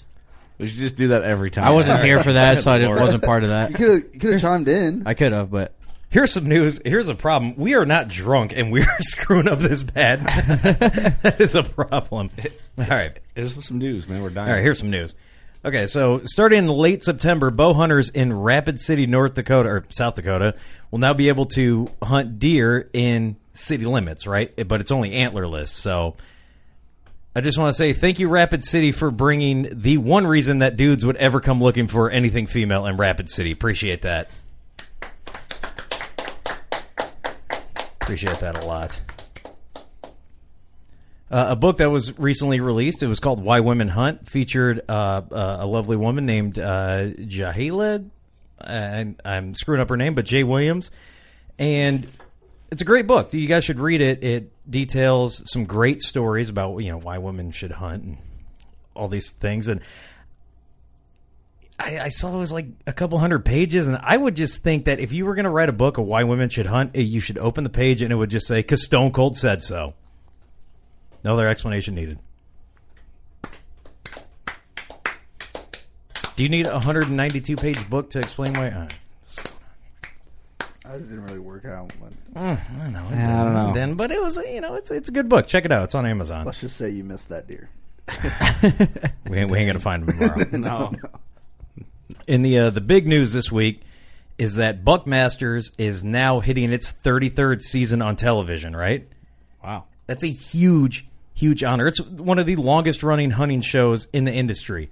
We 0.57 0.69
should 0.69 0.79
just 0.79 0.97
do 0.97 1.09
that 1.09 1.23
every 1.23 1.51
time. 1.51 1.65
I 1.65 1.71
wasn't 1.73 2.03
here 2.03 2.23
for 2.23 2.33
that, 2.33 2.63
so 2.63 2.71
I 2.71 2.79
didn't, 2.79 2.93
Lord. 2.93 3.01
wasn't 3.03 3.25
part 3.25 3.45
of 3.45 3.51
You 3.51 3.57
that. 3.57 3.75
could 3.75 3.89
have 3.91 4.15
you 4.15 4.21
could 4.21 4.33
have 4.33 4.41
chimed 4.41 4.69
in. 4.69 5.03
I 5.05 5.13
could 5.13 5.33
have, 5.33 5.51
but 5.51 5.75
Here's 6.09 6.33
some 6.33 6.47
news. 6.47 6.81
Here's 6.83 7.09
a 7.11 7.15
problem. 7.15 7.57
We 7.57 7.75
are 7.75 7.85
not 7.85 8.09
drunk, 8.09 8.55
and 8.57 8.73
we 8.73 8.81
are 8.83 8.97
screwing 9.01 9.49
up 9.49 9.59
this 9.59 9.83
bad. 9.83 10.21
that 11.23 11.37
is 11.41 11.55
a 11.55 11.63
problem. 11.63 12.31
All 12.79 12.85
right. 12.87 13.19
Here's 13.35 13.67
some 13.67 13.79
news, 13.79 14.09
man. 14.09 14.23
We're 14.23 14.31
dying. 14.31 14.49
All 14.49 14.55
right, 14.55 14.63
here's 14.63 14.79
some 14.79 14.91
news. 14.91 15.15
Okay, 15.65 15.87
so 15.87 16.21
starting 16.25 16.59
in 16.59 16.69
late 16.69 17.05
September, 17.05 17.51
bow 17.51 17.73
hunters 17.73 18.11
in 18.11 18.33
Rapid 18.33 18.81
City, 18.81 19.07
North 19.07 19.35
Dakota 19.35 19.69
or 19.69 19.85
South 19.91 20.17
Dakota 20.17 20.57
will 20.91 20.99
now 20.99 21.15
be 21.15 21.29
able 21.29 21.47
to 21.47 21.89
hunt 22.03 22.41
deer 22.41 22.91
in 22.93 23.37
city 23.55 23.85
limits, 23.85 24.27
right? 24.27 24.53
But 24.67 24.81
it's 24.81 24.91
only 24.91 25.13
antlerless. 25.13 25.69
So 25.69 26.17
I 27.37 27.43
just 27.43 27.59
want 27.59 27.69
to 27.69 27.79
say 27.79 27.93
thank 27.93 28.19
you, 28.19 28.29
Rapid 28.29 28.65
City, 28.65 28.91
for 28.91 29.13
bringing 29.13 29.69
the 29.71 29.99
one 29.99 30.27
reason 30.27 30.59
that 30.59 30.77
dudes 30.77 31.07
would 31.07 31.17
ever 31.17 31.41
come 31.41 31.61
looking 31.61 31.87
for 31.87 32.11
anything 32.11 32.49
female 32.49 32.85
in 32.87 32.97
Rapid 32.97 33.29
City. 33.29 33.53
Appreciate 33.53 34.03
that. 34.03 34.31
Appreciate 38.01 38.41
that 38.41 38.61
a 38.61 38.67
lot. 38.67 39.01
Uh, 41.33 41.47
a 41.49 41.57
book 41.57 41.79
that 41.79 41.91
was 41.91 42.19
recently 42.19 42.61
released. 42.61 43.03
It 43.03 43.07
was 43.07 43.19
called 43.19 43.43
"Why 43.43 43.61
Women 43.61 43.89
Hunt." 43.89 44.29
Featured 44.29 44.83
uh, 44.87 45.23
uh, 45.33 45.57
a 45.61 45.67
lovely 45.67 45.97
woman 45.97 46.27
named 46.27 46.59
uh, 46.59 47.07
Jahila. 47.19 48.11
And 48.61 49.21
I'm 49.25 49.55
screwing 49.55 49.81
up 49.81 49.89
her 49.89 49.97
name, 49.97 50.15
but 50.15 50.27
Jay 50.27 50.45
Williams, 50.45 50.91
and 51.59 52.07
it's 52.71 52.83
a 52.83 52.85
great 52.85 53.07
book. 53.07 53.33
You 53.35 53.49
guys 53.49 53.65
should 53.65 53.81
read 53.81 54.01
it. 54.01 54.23
It 54.23 54.71
details 54.71 55.43
some 55.51 55.65
great 55.65 56.01
stories 56.03 56.49
about 56.49 56.79
you 56.79 56.93
know 56.93 56.99
why 56.99 57.19
women 57.19 57.51
should 57.51 57.73
hunt 57.73 58.05
and 58.05 58.19
all 58.95 59.09
these 59.09 59.33
things. 59.33 59.69
And 59.69 59.81
I, 61.79 61.99
I 61.99 62.09
saw 62.11 62.35
it 62.35 62.39
was 62.39 62.53
like 62.53 62.67
a 62.87 62.93
couple 62.93 63.19
hundred 63.19 63.45
pages, 63.45 63.87
and 63.87 63.97
I 63.97 64.17
would 64.17 64.37
just 64.37 64.63
think 64.63 64.85
that 64.85 65.01
if 65.01 65.13
you 65.13 65.25
were 65.25 65.35
going 65.35 65.45
to 65.45 65.51
write 65.51 65.71
a 65.71 65.73
book 65.73 65.97
of 65.97 66.05
why 66.05 66.25
women 66.25 66.51
should 66.51 66.67
hunt, 66.67 66.93
eh, 66.95 67.01
you 67.01 67.21
should 67.21 67.39
open 67.39 67.65
the 67.65 67.71
page 67.71 68.03
and 68.03 68.13
it 68.13 68.17
would 68.17 68.31
just 68.31 68.47
say, 68.47 68.63
"Cause 68.63 68.85
Stone 68.85 69.13
Cold 69.13 69.37
said 69.37 69.65
so." 69.65 69.95
No 71.25 71.35
other 71.35 71.49
explanation 71.49 71.95
needed. 71.95 72.19
Do 76.35 76.43
you 76.43 76.49
need 76.49 76.67
a 76.67 76.73
192 76.73 77.57
page 77.57 77.89
book 77.91 78.11
to 78.11 78.19
explain 78.19 78.55
why? 78.55 78.69
Uh, 78.69 78.89
That 80.85 80.99
didn't 81.09 81.25
really 81.25 81.39
work 81.39 81.65
out. 81.65 81.93
But 82.01 82.13
I 82.41 82.59
don't 82.79 82.93
know. 82.93 83.07
I 83.07 83.15
don't 83.45 83.55
know. 83.55 83.73
Then, 83.75 83.95
but 83.95 84.11
it 84.11 84.21
was, 84.21 84.39
you 84.39 84.61
know, 84.61 84.75
it's 84.75 84.91
it's 84.91 85.09
a 85.09 85.13
good 85.13 85.29
book. 85.29 85.47
Check 85.47 85.65
it 85.65 85.73
out. 85.73 85.85
It's 85.85 85.95
on 85.95 86.07
Amazon. 86.07 86.45
let's 86.47 86.61
just 86.61 86.77
say 86.77 86.89
you 86.91 87.05
missed 87.05 87.29
that 87.29 87.47
deer. 87.47 87.69
We 89.29 89.39
ain't, 89.39 89.51
we 89.51 89.59
ain't 89.59 89.69
gonna 89.69 89.79
find 89.79 90.03
him 90.09 90.19
tomorrow. 90.19 90.45
No. 90.53 90.93
In 92.27 92.43
the 92.43 92.59
uh, 92.59 92.71
the 92.71 92.81
big 92.81 93.07
news 93.07 93.33
this 93.33 93.51
week 93.53 93.83
is 94.39 94.57
that 94.57 94.85
Buckmasters 94.85 95.71
is 95.79 96.03
now 96.05 96.41
hitting 96.41 96.73
its 96.73 96.93
33rd 96.93 97.63
season 97.63 98.03
on 98.03 98.17
television. 98.17 98.75
Right? 98.77 99.09
Wow. 99.63 99.85
That's 100.07 100.25
a 100.25 100.29
huge, 100.29 101.07
huge 101.35 101.63
honor. 101.63 101.87
It's 101.87 102.01
one 102.01 102.39
of 102.39 102.47
the 102.47 102.57
longest 102.57 103.03
running 103.03 103.33
hunting 103.33 103.61
shows 103.61 104.07
in 104.13 104.25
the 104.25 104.33
industry. 104.33 104.91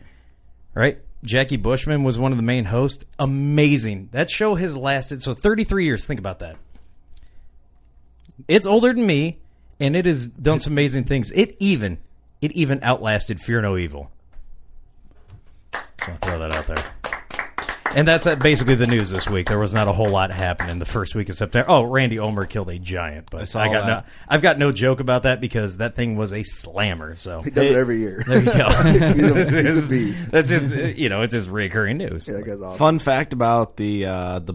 Right? 0.74 1.00
Jackie 1.22 1.56
Bushman 1.56 2.02
was 2.02 2.18
one 2.18 2.32
of 2.32 2.38
the 2.38 2.42
main 2.42 2.66
hosts. 2.66 3.04
Amazing. 3.18 4.08
That 4.12 4.30
show 4.30 4.54
has 4.54 4.76
lasted 4.76 5.22
so 5.22 5.34
33 5.34 5.84
years. 5.84 6.06
Think 6.06 6.20
about 6.20 6.38
that. 6.38 6.56
It's 8.48 8.66
older 8.66 8.92
than 8.92 9.06
me, 9.06 9.38
and 9.78 9.94
it 9.94 10.06
has 10.06 10.28
done 10.28 10.60
some 10.60 10.72
amazing 10.72 11.04
things. 11.04 11.30
It 11.32 11.56
even, 11.58 11.98
it 12.40 12.52
even 12.52 12.82
outlasted 12.82 13.40
Fear 13.40 13.62
No 13.62 13.76
Evil. 13.76 14.10
Just 15.72 16.08
want 16.08 16.20
to 16.22 16.28
throw 16.28 16.38
that 16.38 16.52
out 16.52 16.66
there. 16.66 16.84
And 17.94 18.06
that's 18.06 18.26
uh, 18.26 18.36
basically 18.36 18.76
the 18.76 18.86
news 18.86 19.10
this 19.10 19.28
week. 19.28 19.48
There 19.48 19.58
was 19.58 19.72
not 19.72 19.88
a 19.88 19.92
whole 19.92 20.08
lot 20.08 20.30
happening 20.30 20.78
the 20.78 20.84
first 20.84 21.16
week 21.16 21.28
of 21.28 21.34
September. 21.34 21.68
Oh, 21.68 21.82
Randy 21.82 22.20
Ulmer 22.20 22.46
killed 22.46 22.70
a 22.70 22.78
giant, 22.78 23.30
but 23.30 23.42
I, 23.42 23.44
saw 23.46 23.64
got 23.64 23.72
no, 23.72 23.86
that. 23.86 24.06
I've 24.28 24.42
got 24.42 24.58
no 24.58 24.70
joke 24.70 25.00
about 25.00 25.24
that 25.24 25.40
because 25.40 25.78
that 25.78 25.96
thing 25.96 26.16
was 26.16 26.32
a 26.32 26.44
slammer. 26.44 27.16
So 27.16 27.40
He 27.40 27.50
does 27.50 27.64
it 27.64 27.74
every 27.74 27.98
year. 27.98 28.22
there 28.26 28.38
you 28.38 28.44
go. 28.44 28.68
he's, 28.92 29.02
a, 29.02 29.62
he's 29.62 29.86
a 29.86 29.88
beast. 29.90 30.30
That's 30.30 30.48
just 30.48 30.68
uh, 30.68 30.76
you 30.76 31.08
know 31.08 31.22
it's 31.22 31.32
just 31.32 31.50
recurring 31.50 31.98
news. 31.98 32.28
Yeah, 32.28 32.34
that 32.34 32.46
guy's 32.46 32.62
awesome. 32.62 32.78
Fun 32.78 32.98
fact 33.00 33.32
about 33.32 33.76
the 33.76 34.06
uh, 34.06 34.38
the 34.38 34.54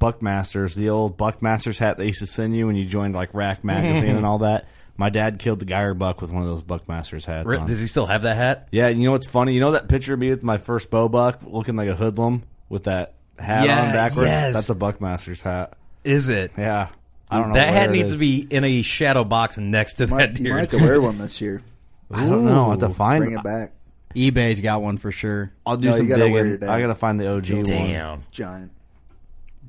Buckmasters, 0.00 0.74
the 0.74 0.90
old 0.90 1.16
Buckmasters 1.16 1.78
hat 1.78 1.96
they 1.96 2.06
used 2.06 2.20
to 2.20 2.26
send 2.26 2.56
you 2.56 2.66
when 2.66 2.74
you 2.74 2.86
joined 2.86 3.14
like 3.14 3.32
Rack 3.34 3.62
magazine 3.64 4.16
and 4.16 4.26
all 4.26 4.38
that. 4.38 4.66
My 4.96 5.10
dad 5.10 5.38
killed 5.38 5.60
the 5.60 5.64
Geyer 5.64 5.94
buck 5.94 6.20
with 6.20 6.30
one 6.30 6.42
of 6.42 6.48
those 6.48 6.62
Buckmasters 6.62 7.24
hats. 7.24 7.46
Re- 7.48 7.58
on. 7.58 7.66
Does 7.66 7.80
he 7.80 7.86
still 7.86 8.06
have 8.06 8.22
that 8.22 8.36
hat? 8.36 8.68
Yeah, 8.70 8.88
you 8.88 9.04
know 9.04 9.12
what's 9.12 9.26
funny? 9.26 9.54
You 9.54 9.60
know 9.60 9.72
that 9.72 9.88
picture 9.88 10.14
of 10.14 10.20
me 10.20 10.30
with 10.30 10.42
my 10.42 10.58
first 10.58 10.90
bow 10.90 11.08
buck 11.08 11.40
looking 11.44 11.76
like 11.76 11.88
a 11.88 11.94
hoodlum 11.94 12.42
with 12.74 12.84
that 12.84 13.14
hat 13.38 13.64
Yeah, 13.64 13.86
on 13.86 13.92
backwards? 13.92 14.26
yes. 14.28 14.54
That's 14.54 14.68
a 14.68 14.74
Buckmaster's 14.74 15.40
hat. 15.40 15.78
Is 16.04 16.28
it? 16.28 16.52
Yeah. 16.58 16.88
I 17.30 17.38
don't 17.38 17.48
know. 17.48 17.54
That 17.54 17.70
where 17.70 17.80
hat 17.80 17.88
it 17.88 17.92
needs 17.92 18.06
is. 18.06 18.12
to 18.12 18.18
be 18.18 18.40
in 18.50 18.64
a 18.64 18.82
shadow 18.82 19.24
box 19.24 19.56
next 19.56 19.94
to 19.94 20.06
that 20.06 20.10
Might, 20.14 20.28
you 20.38 20.44
deer. 20.44 20.54
might 20.54 20.60
have 20.60 20.70
to 20.70 20.76
wear 20.78 21.00
one 21.00 21.16
this 21.18 21.40
year. 21.40 21.62
I 22.10 22.28
don't 22.28 22.44
know. 22.44 22.66
I 22.66 22.70
have 22.70 22.80
to 22.80 22.90
find 22.90 23.24
Bring 23.24 23.38
it 23.38 23.42
back. 23.42 23.72
eBay's 24.14 24.60
got 24.60 24.82
one 24.82 24.98
for 24.98 25.10
sure. 25.10 25.52
I'll 25.64 25.76
do 25.78 25.88
No, 25.88 25.92
you 25.94 25.98
some 25.98 26.08
gotta 26.08 26.28
wear 26.28 26.44
digging. 26.44 26.58
dad's. 26.60 26.70
I 26.70 26.80
gotta 26.82 26.94
find 26.94 27.18
the 27.18 27.28
OG 27.34 27.50
one. 27.54 27.62
Damn. 27.64 28.22
Giant. 28.30 28.70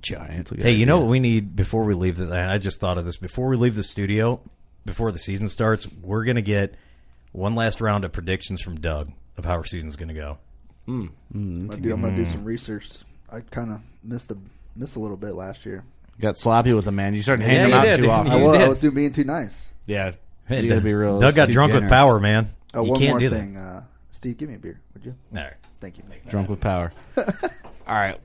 Giant. 0.01 0.50
Hey, 0.59 0.74
you 0.74 0.85
know 0.85 1.00
what 1.00 1.09
we 1.09 1.19
need 1.19 1.55
before 1.55 1.83
we 1.85 1.93
leave 1.95 2.17
this? 2.17 2.29
I 2.29 2.57
just 2.57 2.79
thought 2.79 2.97
of 2.97 3.05
this. 3.05 3.17
Before 3.17 3.47
we 3.47 3.57
leave 3.57 3.75
the 3.75 3.81
studio, 3.83 4.39
before 4.85 5.12
the 5.12 5.17
season 5.17 5.47
starts, 5.50 5.88
we're 6.03 6.25
going 6.25 6.35
to 6.35 6.41
get 6.43 6.75
one 7.31 7.55
last 7.55 7.81
round 7.81 8.03
of 8.03 8.12
predictions 8.12 8.62
from 8.62 8.79
Doug 8.79 9.12
of 9.38 9.45
how 9.45 9.53
our 9.53 9.65
season's 9.65 9.95
going 9.95 10.09
to 10.09 10.13
go. 10.13 10.38
I'm 10.88 11.68
gonna 11.68 11.77
do, 11.82 11.94
I'm 11.94 12.01
gonna 12.01 12.15
do 12.15 12.25
some 12.25 12.44
research. 12.44 12.89
I 13.32 13.39
kind 13.42 13.72
of 13.72 13.82
missed 14.04 14.30
a 14.32 14.38
missed 14.75 14.96
a 14.96 15.00
little 15.00 15.18
bit 15.18 15.34
last 15.34 15.65
year. 15.65 15.84
Got 16.20 16.38
sloppy 16.38 16.74
with 16.74 16.86
them, 16.86 16.96
man. 16.96 17.13
You 17.15 17.22
started 17.24 17.44
Yeah, 17.44 17.50
handing 17.50 17.70
you 17.70 17.75
them 17.75 17.80
out 17.80 17.96
did. 17.98 18.01
too 18.04 18.10
often. 18.12 18.32
I 18.32 18.38
You 18.38 18.44
was, 18.44 18.56
I 18.56 18.60
did. 18.60 18.70
was 18.70 18.80
doing 18.82 18.94
being 18.96 19.12
too 19.13 19.24
nice. 19.24 19.74
Yeah. 19.86 20.12
Hey, 20.48 20.62
you 20.63 20.70
gotta 20.70 20.82
be 20.82 20.94
real. 20.94 21.20
Doug 21.20 21.34
got 21.36 21.48
Too 21.48 21.54
drunk 21.54 21.74
with 21.74 21.82
generous. 21.84 21.92
power, 21.92 22.20
man. 22.20 22.54
Uh, 22.75 22.84
you 22.84 22.92
one 22.92 23.00
can't 23.00 23.10
more 23.12 23.20
do 23.20 23.30
thing, 23.30 23.58
uh, 23.58 23.84
Steve, 24.12 24.38
give 24.38 24.48
me 24.50 24.56
a 24.56 24.60
beer, 24.60 24.80
would 24.94 25.04
you? 25.06 25.15
that. 25.32 25.39
All 25.39 25.46
right. 25.48 25.54
Thank 25.82 25.98
you, 25.98 26.04
drunk 26.30 26.50
with 26.50 26.62
power. 26.62 26.92
All 27.18 27.25
right. 27.88 28.20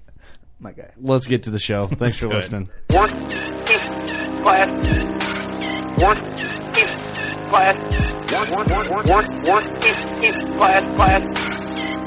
my 0.60 0.72
guy. 0.72 0.90
Let's 1.00 1.26
get 1.26 1.44
to 1.44 1.50
the 1.50 1.58
show. 1.58 1.86
Thanks 1.88 2.16
for 2.16 2.26
do 2.26 2.32
it. 2.32 2.34
listening. 2.36 2.68
One, 2.90 3.08
two, 3.08 3.16
class. 4.42 4.68
One, 5.98 6.16
two, 6.36 7.48
class. 7.48 7.76
One, 8.50 8.68
one, 8.68 8.88
one, 8.90 9.08
one, 9.08 9.26
one, 9.46 9.64
two, 9.64 9.94
two, 10.20 10.56
class, 10.56 10.96
class. 10.96 11.59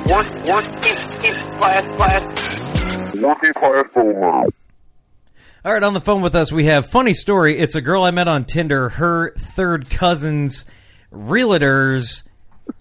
One, 0.06 0.26
one, 0.44 0.64
two, 0.82 0.96
two, 1.22 1.34
class, 1.58 1.94
class. 1.94 3.12
Two, 3.14 3.54
class, 3.54 3.86
full 3.94 4.16
All 5.66 5.74
right, 5.74 5.82
on 5.82 5.94
the 5.94 6.02
phone 6.02 6.22
with 6.22 6.36
us, 6.36 6.52
we 6.52 6.66
have 6.66 6.88
funny 6.88 7.14
story. 7.14 7.58
It's 7.58 7.76
a 7.76 7.82
girl 7.82 8.04
I 8.04 8.12
met 8.12 8.28
on 8.28 8.44
Tinder. 8.44 8.90
Her 8.90 9.34
third 9.36 9.90
cousin's 9.90 10.66
realtor's 11.10 12.24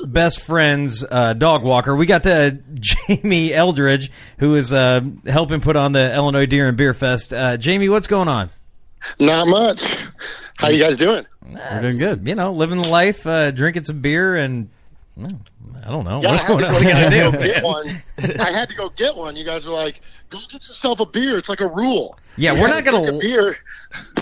best 0.05 0.41
friend's 0.41 1.05
uh, 1.05 1.35
dog 1.35 1.63
walker. 1.63 1.95
We 1.95 2.07
got 2.07 2.27
uh, 2.27 2.51
Jamie 2.75 3.55
Eldridge, 3.55 4.11
who 4.39 4.57
is 4.57 4.73
uh, 4.73 5.03
helping 5.25 5.61
put 5.61 5.77
on 5.77 5.93
the 5.93 6.13
Illinois 6.13 6.47
Deer 6.47 6.69
and 6.69 6.77
Beer 6.77 6.93
Fest. 6.93 7.33
Uh, 7.33 7.57
Jamie, 7.57 7.89
what's 7.89 8.09
going 8.09 8.29
on? 8.29 8.51
Not 9.21 9.47
much. 9.47 9.85
How 10.59 10.69
you 10.69 10.83
guys 10.83 10.97
doing? 10.97 11.25
We're 11.45 11.83
doing 11.83 11.99
good. 11.99 12.27
You 12.27 12.35
know, 12.35 12.53
living 12.53 12.83
the 12.83 12.89
life, 12.89 13.27
uh, 13.27 13.53
drinking 13.53 13.85
some 13.85 14.01
beer, 14.01 14.35
and 14.35 14.71
I 15.21 15.91
don't 15.91 16.05
know. 16.05 16.23
Yeah, 16.23 16.31
I 16.31 16.37
had 16.39 16.47
to 16.47 16.57
go, 16.59 16.65
I 16.65 16.71
I 16.71 16.81
had 16.95 17.11
to 17.11 17.31
go 17.31 17.39
get 17.39 17.63
one. 17.63 18.03
I 18.41 18.51
had 18.51 18.69
to 18.71 18.75
go 18.75 18.89
get 18.89 19.15
one. 19.15 19.37
You 19.37 19.45
guys 19.45 19.67
were 19.67 19.73
like, 19.73 20.01
"Go 20.31 20.39
get 20.49 20.67
yourself 20.67 21.01
a 21.01 21.07
beer." 21.07 21.37
It's 21.37 21.51
like 21.51 21.61
a 21.61 21.69
rule. 21.69 22.19
Yeah, 22.37 22.55
You 22.55 22.63
we're 22.63 22.69
not 22.69 22.85
to 22.87 22.91
gonna- 22.91 23.17
a 23.17 23.19
beer. 23.19 23.57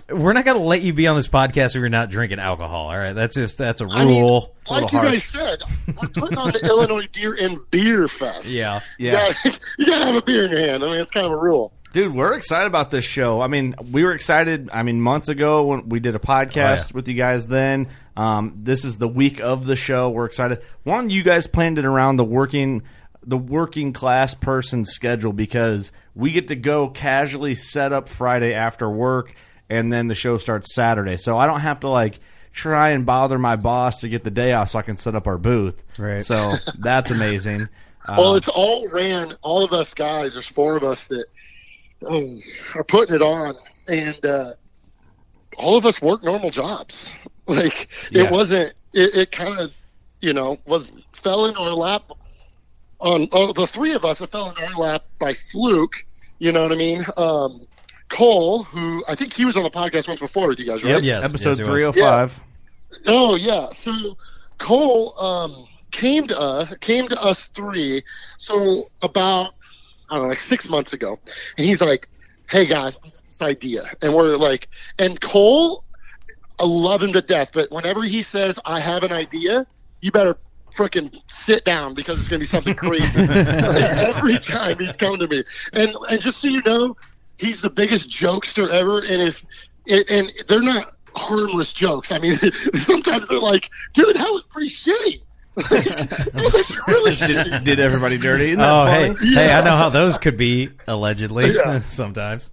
We're 0.09 0.32
not 0.32 0.44
going 0.44 0.56
to 0.59 0.64
let 0.64 0.82
you 0.82 0.92
be 0.92 1.06
on 1.06 1.14
this 1.14 1.28
podcast 1.28 1.66
if 1.68 1.75
you're 1.76 1.88
not 1.88 2.11
drinking 2.11 2.40
alcohol. 2.40 2.88
All 2.88 2.99
right, 2.99 3.12
that's 3.12 3.37
just 3.37 3.56
that's 3.56 3.80
a 3.80 3.87
rule. 3.87 3.94
I 3.97 4.04
mean, 4.04 4.42
It's 4.62 4.70
like 4.73 4.90
you 4.92 4.99
harsh. 4.99 5.12
guys 5.12 5.25
said, 5.25 5.62
we're 6.02 6.09
putting 6.09 6.38
on 6.38 6.50
the 6.50 6.61
Illinois 6.66 7.06
Deer 7.12 7.35
and 7.35 7.59
Beer 7.70 8.09
Fest. 8.09 8.49
Yeah. 8.49 8.80
You 8.99 9.12
gotta, 9.12 9.35
you 9.78 9.87
gotta 9.87 10.06
have 10.06 10.14
a 10.16 10.23
beer 10.23 10.44
in 10.47 10.50
your 10.50 10.59
hand. 10.61 10.82
I 10.82 10.87
mean, 10.88 10.97
it's 11.00 11.12
kind 11.12 11.25
of 11.25 11.30
a 11.30 11.37
rule. 11.37 11.73
Dude, 11.92 12.14
we're 12.14 12.35
excited 12.35 12.66
about 12.66 12.90
this 12.92 13.04
show. 13.04 13.40
I 13.40 13.49
mean, 13.49 13.75
we 13.90 14.04
were 14.04 14.12
excited. 14.12 14.70
I 14.73 14.85
mean, 14.85 15.00
months 15.00 15.28
ago 15.28 15.64
when 15.64 15.88
we 15.88 15.99
did 15.99 16.14
a 16.14 16.20
podcast 16.20 16.56
Oh, 16.56 16.87
yeah. 16.87 16.94
with 16.94 17.09
you 17.09 17.14
guys. 17.14 17.49
Then 17.49 17.88
um, 18.16 18.54
this 18.56 18.85
is 18.85 18.97
the 18.99 19.09
week 19.09 19.40
of 19.40 19.66
the 19.66 19.75
show. 19.75 20.09
We're 20.11 20.26
excited. 20.26 20.62
One, 20.85 21.11
you 21.11 21.25
guys 21.25 21.49
planned 21.49 21.78
it 21.78 21.85
around 21.85 22.16
the 22.16 22.25
working, 22.25 22.82
the 23.25 23.37
working 23.37 23.92
class 23.92 24.35
person 24.35 24.85
schedule 24.85 25.32
because 25.32 25.90
we 26.14 26.30
get 26.30 26.49
to 26.49 26.54
go 26.56 26.88
casually 26.88 27.56
set 27.56 27.92
up 27.92 28.09
Friday 28.09 28.54
after 28.54 28.88
work, 28.88 29.35
and 29.68 29.92
then 29.92 30.06
the 30.06 30.14
show 30.14 30.37
starts 30.37 30.73
Saturday. 30.75 31.16
So 31.16 31.38
I 31.38 31.47
don't 31.47 31.61
have 31.61 31.80
to 31.80 31.88
like 31.88 32.20
try 32.52 32.90
and 32.90 33.04
bother 33.04 33.38
my 33.38 33.56
boss 33.56 34.00
to 34.02 34.09
get 34.09 34.23
the 34.23 34.30
day 34.30 34.52
off 34.52 34.70
so 34.70 34.78
I 34.78 34.82
can 34.82 34.97
set 34.97 35.16
up 35.16 35.26
our 35.26 35.38
booth. 35.38 35.82
Right. 35.99 36.25
So 36.25 36.52
that's 36.78 37.11
amazing. 37.11 37.68
Well, 38.09 38.37
it's 38.37 38.49
all 38.49 38.87
ran. 38.88 39.37
All 39.42 39.64
of 39.64 39.73
us 39.73 39.92
guys. 39.92 40.35
There's 40.35 40.47
four 40.47 40.76
of 40.76 40.85
us 40.85 41.04
that 41.06 41.26
um, 42.07 42.40
are 42.75 42.85
putting 42.85 43.14
it 43.14 43.23
on, 43.23 43.54
and 43.88 44.25
uh, 44.25 44.52
all 45.57 45.76
of 45.76 45.87
us 45.87 46.00
work 46.00 46.23
normal 46.23 46.50
jobs. 46.50 47.12
Like 47.47 47.88
Yeah. 48.12 48.25
it 48.25 48.30
wasn't. 48.30 48.75
It, 48.95 49.12
it 49.12 49.33
kind 49.33 49.59
of, 49.59 49.73
you 50.21 50.33
know, 50.33 50.59
was 50.66 50.92
fell 51.12 51.47
in 51.47 51.57
our 51.57 51.71
lap. 51.71 52.12
On 53.00 53.26
oh, 53.33 53.52
the 53.52 53.66
three 53.66 53.92
of 53.92 54.04
us, 54.04 54.21
it 54.21 54.30
fell 54.30 54.50
in 54.50 54.62
our 54.62 54.73
lap 54.78 55.02
by 55.19 55.35
fluke. 55.35 56.07
You 56.38 56.52
know 56.52 56.62
what 56.62 56.71
I 56.71 56.76
mean? 56.76 57.04
Um, 57.16 57.66
Cole, 58.09 58.62
who 58.62 59.02
I 59.09 59.16
think 59.16 59.33
he 59.33 59.45
was 59.45 59.57
on 59.57 59.64
the 59.64 59.71
podcast 59.71 60.07
once 60.07 60.21
before 60.21 60.47
with 60.47 60.61
you 60.61 60.66
guys, 60.66 60.85
right? 60.85 61.02
Yes, 61.02 61.25
episode 61.25 61.50
yes, 61.50 61.59
it 61.59 61.62
was. 61.62 61.69
three 61.69 61.83
hundred 61.83 62.02
five. 62.02 62.35
Oh 63.07 63.35
yeah. 63.35 63.71
So 63.73 63.92
Cole 64.59 65.19
um, 65.19 65.66
came 65.90 66.28
to 66.28 66.38
uh, 66.38 66.66
came 66.80 67.09
to 67.09 67.21
us 67.21 67.47
three. 67.47 68.04
So 68.38 68.90
about 69.02 69.54
I 70.10 70.14
don't 70.16 70.24
know, 70.24 70.28
like 70.28 70.38
six 70.38 70.68
months 70.68 70.92
ago, 70.92 71.18
and 71.56 71.66
he's 71.66 71.80
like, 71.80 72.08
"Hey 72.48 72.66
guys, 72.66 72.98
I 73.02 73.08
got 73.08 73.24
this 73.24 73.42
idea," 73.42 73.84
and 74.02 74.14
we're 74.14 74.36
like, 74.36 74.68
and 74.98 75.20
Cole, 75.20 75.84
I 76.58 76.64
love 76.64 77.02
him 77.02 77.12
to 77.12 77.22
death, 77.22 77.50
but 77.52 77.70
whenever 77.70 78.02
he 78.02 78.22
says, 78.22 78.58
"I 78.64 78.80
have 78.80 79.02
an 79.02 79.12
idea," 79.12 79.66
you 80.00 80.10
better 80.10 80.36
freaking 80.76 81.14
sit 81.28 81.64
down 81.64 81.94
because 81.94 82.18
it's 82.18 82.28
going 82.28 82.38
to 82.38 82.42
be 82.42 82.46
something 82.46 82.74
crazy. 82.74 83.20
like, 83.26 83.82
every 83.82 84.38
time 84.38 84.78
he's 84.78 84.96
come 84.96 85.18
to 85.18 85.28
me, 85.28 85.44
and 85.72 85.94
and 86.08 86.20
just 86.20 86.40
so 86.40 86.48
you 86.48 86.62
know, 86.66 86.96
he's 87.38 87.60
the 87.60 87.70
biggest 87.70 88.10
jokester 88.10 88.68
ever, 88.68 88.98
and 88.98 89.22
if 89.22 89.44
it, 89.86 90.10
and 90.10 90.32
they're 90.48 90.60
not 90.60 90.94
harmless 91.16 91.72
jokes. 91.72 92.12
I 92.12 92.18
mean, 92.18 92.36
sometimes 92.80 93.28
they're 93.28 93.38
like, 93.38 93.70
"Dude, 93.94 94.16
that 94.16 94.30
was 94.30 94.44
pretty 94.50 94.70
shitty." 94.70 95.22
That 95.57 96.30
was 96.35 96.54
actually 96.54 96.78
really. 96.88 97.14
Did, 97.14 97.64
did 97.64 97.80
everybody 97.80 98.19
dirty? 98.19 98.50
Isn't 98.50 98.61
Oh, 98.62 98.87
hey, 98.87 99.14
funny? 99.14 99.35
hey, 99.35 99.52
I 99.52 99.64
know 99.64 99.76
how 99.76 99.88
those 99.88 100.19
could 100.19 100.37
be 100.37 100.71
allegedly 100.87 101.52
Yeah. 101.54 101.80
sometimes. 101.85 102.50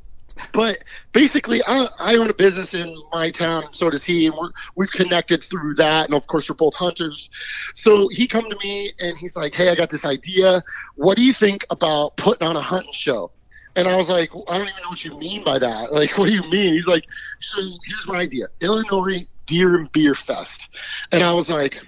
but 0.52 0.84
basically, 1.14 1.62
I, 1.66 1.88
I 2.00 2.16
own 2.18 2.30
a 2.30 2.34
business 2.34 2.74
in 2.74 2.96
my 3.12 3.32
town, 3.32 3.64
and 3.66 3.74
so 3.76 3.90
does 3.90 4.04
he, 4.04 4.28
and 4.28 4.36
we're, 4.36 4.52
we've 4.76 4.92
connected 4.92 5.44
through 5.44 5.76
that. 5.76 6.06
And 6.06 6.14
of 6.16 6.28
course, 6.28 6.50
we're 6.50 6.56
both 6.56 6.76
hunters. 6.76 7.30
So 7.74 8.08
he 8.10 8.28
come 8.28 8.50
to 8.50 8.58
me 8.64 8.92
and 9.00 9.18
he's 9.18 9.36
like, 9.36 9.54
"Hey, 9.56 9.70
I 9.70 9.76
got 9.76 9.90
this 9.90 10.06
idea. 10.06 10.64
What 10.96 11.18
do 11.18 11.24
you 11.24 11.34
think 11.34 11.66
about 11.70 12.18
putting 12.18 12.48
on 12.48 12.56
a 12.56 12.62
hunting 12.62 12.94
show?" 12.94 13.32
And 13.76 13.88
I 13.88 13.96
was 13.96 14.10
like, 14.10 14.32
"I 14.48 14.58
don't 14.58 14.68
even 14.68 14.82
know 14.84 14.90
what 14.90 15.06
you 15.06 15.18
mean 15.18 15.44
by 15.44 15.60
that. 15.60 15.92
Like, 15.94 16.18
what 16.18 16.28
do 16.28 16.34
you 16.34 16.44
mean?" 16.50 16.74
He's 16.74 16.88
like, 16.88 17.06
"So 17.40 17.62
here's 17.62 18.08
my 18.08 18.18
idea: 18.18 18.48
Illinois 18.62 19.26
Deer 19.46 19.76
and 19.76 19.92
Beer 19.92 20.16
Fest." 20.16 20.76
And 21.12 21.24
I 21.24 21.32
was 21.34 21.50
like. 21.50 21.80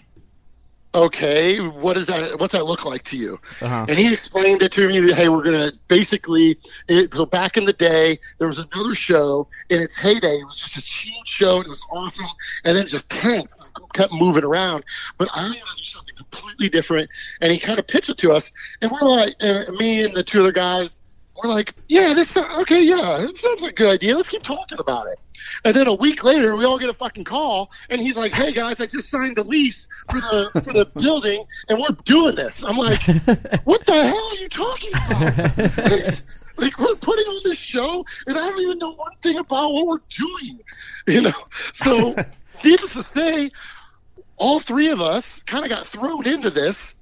Okay, 0.95 1.59
what 1.59 1.93
does 1.93 2.07
that? 2.07 2.39
What's 2.39 2.53
that 2.53 2.65
look 2.65 2.83
like 2.83 3.03
to 3.03 3.17
you? 3.17 3.39
Uh-huh. 3.61 3.85
And 3.87 3.95
he 3.95 4.11
explained 4.11 4.63
it 4.63 4.71
to 4.71 4.87
me 4.87 4.99
that 5.01 5.15
hey, 5.15 5.29
we're 5.29 5.43
gonna 5.43 5.71
basically. 5.87 6.57
It, 6.87 7.13
so 7.13 7.27
back 7.27 7.57
in 7.57 7.65
the 7.65 7.73
day, 7.73 8.17
there 8.39 8.47
was 8.47 8.57
another 8.57 8.95
show 8.95 9.47
in 9.69 9.83
its 9.83 9.95
heyday. 9.95 10.37
It 10.37 10.45
was 10.45 10.57
just 10.57 10.75
this 10.75 10.87
huge 10.87 11.27
show. 11.27 11.57
And 11.57 11.67
it 11.67 11.69
was 11.69 11.85
awesome, 11.91 12.25
and 12.63 12.75
then 12.75 12.87
just 12.87 13.07
tanked, 13.07 13.55
just 13.55 13.71
kept 13.93 14.11
moving 14.13 14.43
around. 14.43 14.83
But 15.19 15.29
I 15.31 15.43
wanted 15.43 15.59
to 15.59 15.77
do 15.77 15.83
something 15.83 16.15
completely 16.15 16.69
different. 16.69 17.07
And 17.39 17.51
he 17.51 17.59
kind 17.59 17.77
of 17.77 17.85
pitched 17.85 18.09
it 18.09 18.17
to 18.19 18.31
us, 18.31 18.51
and 18.81 18.91
we're 18.91 19.07
like, 19.07 19.35
and 19.41 19.71
me 19.77 20.03
and 20.03 20.15
the 20.15 20.23
two 20.23 20.39
other 20.39 20.51
guys, 20.51 20.97
we're 21.43 21.51
like, 21.51 21.75
yeah, 21.87 22.15
this 22.15 22.35
okay, 22.35 22.81
yeah, 22.81 23.21
it 23.21 23.35
sounds 23.35 23.61
like 23.61 23.73
a 23.73 23.75
good 23.75 23.89
idea. 23.89 24.15
Let's 24.15 24.29
keep 24.29 24.41
talking 24.41 24.79
about 24.79 25.05
it. 25.07 25.19
And 25.63 25.75
then 25.75 25.87
a 25.87 25.93
week 25.93 26.23
later, 26.23 26.55
we 26.55 26.65
all 26.65 26.79
get 26.79 26.89
a 26.89 26.93
fucking 26.93 27.23
call, 27.23 27.71
and 27.89 28.01
he's 28.01 28.17
like, 28.17 28.33
"Hey 28.33 28.51
guys, 28.51 28.79
I 28.79 28.85
just 28.85 29.09
signed 29.09 29.35
the 29.37 29.43
lease 29.43 29.87
for 30.09 30.19
the 30.19 30.61
for 30.63 30.73
the 30.73 30.85
building, 30.85 31.43
and 31.67 31.79
we're 31.79 31.95
doing 32.03 32.35
this." 32.35 32.63
I'm 32.63 32.77
like, 32.77 33.01
"What 33.63 33.85
the 33.85 34.03
hell 34.03 34.29
are 34.31 34.35
you 34.35 34.49
talking 34.49 34.91
about?" 34.91 36.21
like 36.59 36.77
we're 36.77 36.95
putting 36.95 37.25
on 37.25 37.41
this 37.43 37.57
show, 37.57 38.05
and 38.27 38.37
I 38.37 38.49
don't 38.49 38.61
even 38.61 38.77
know 38.77 38.93
one 38.93 39.15
thing 39.21 39.37
about 39.37 39.73
what 39.73 39.87
we're 39.87 40.01
doing, 40.09 40.59
you 41.07 41.21
know. 41.21 41.31
So, 41.73 42.15
needless 42.63 42.93
to 42.93 43.03
say, 43.03 43.51
all 44.37 44.59
three 44.59 44.89
of 44.89 45.01
us 45.01 45.43
kind 45.43 45.63
of 45.63 45.69
got 45.69 45.87
thrown 45.87 46.27
into 46.27 46.49
this, 46.49 46.95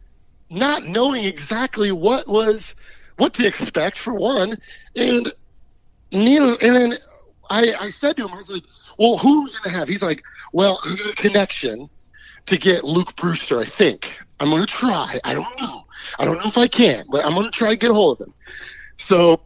not 0.50 0.86
knowing 0.86 1.26
exactly 1.26 1.92
what 1.92 2.28
was 2.28 2.76
what 3.18 3.34
to 3.36 3.48
expect 3.48 3.98
for 3.98 4.14
one, 4.14 4.58
and 4.96 5.32
neither. 6.12 6.58
And 6.62 6.76
then 6.76 6.98
I, 7.50 7.74
I 7.80 7.90
said 7.90 8.18
to 8.18 8.26
him, 8.26 8.34
I 8.34 8.38
was 8.38 8.50
like, 8.50 8.64
"Well, 8.98 9.18
who 9.18 9.42
are 9.42 9.46
we 9.46 9.52
gonna 9.64 9.78
have?" 9.78 9.88
He's 9.88 10.04
like, 10.04 10.24
"Well, 10.54 10.80
I 10.84 10.96
got 10.96 11.10
a 11.10 11.14
connection 11.14 11.90
to 12.46 12.58
get 12.58 12.84
Luke 12.84 13.16
Brewster. 13.16 13.60
I 13.60 13.66
think 13.66 14.20
I'm 14.40 14.50
gonna 14.50 14.66
try. 14.66 15.20
I 15.24 15.34
don't 15.34 15.60
know. 15.60 15.86
I 16.20 16.26
don't 16.26 16.38
know 16.38 16.46
if 16.48 16.58
I 16.58 16.68
can, 16.68 17.06
but 17.12 17.26
I'm 17.26 17.34
gonna 17.34 17.52
try 17.52 17.72
to 17.72 17.76
get 17.76 17.92
a 17.92 17.94
hold 17.94 18.22
of 18.22 18.28
him." 18.28 18.34
So, 18.98 19.42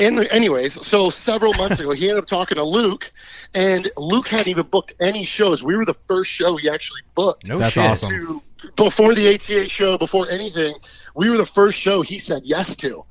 and 0.00 0.20
anyways, 0.28 0.86
so 0.86 1.10
several 1.10 1.54
months 1.54 1.80
ago, 1.80 1.90
he 1.92 2.08
ended 2.08 2.22
up 2.22 2.26
talking 2.26 2.56
to 2.56 2.64
Luke, 2.64 3.10
and 3.54 3.90
Luke 3.96 4.28
hadn't 4.28 4.48
even 4.48 4.66
booked 4.66 4.94
any 5.00 5.24
shows. 5.24 5.62
We 5.62 5.76
were 5.76 5.84
the 5.84 5.96
first 6.06 6.30
show 6.30 6.56
he 6.56 6.68
actually 6.68 7.02
booked. 7.14 7.48
No 7.48 7.58
That's 7.58 7.72
shit. 7.72 7.84
awesome. 7.84 8.10
To, 8.10 8.42
before 8.76 9.14
the 9.14 9.34
ATA 9.34 9.68
show, 9.68 9.96
before 9.98 10.28
anything, 10.28 10.76
we 11.14 11.30
were 11.30 11.36
the 11.36 11.46
first 11.46 11.78
show 11.78 12.02
he 12.02 12.18
said 12.18 12.42
yes 12.44 12.76
to. 12.76 13.04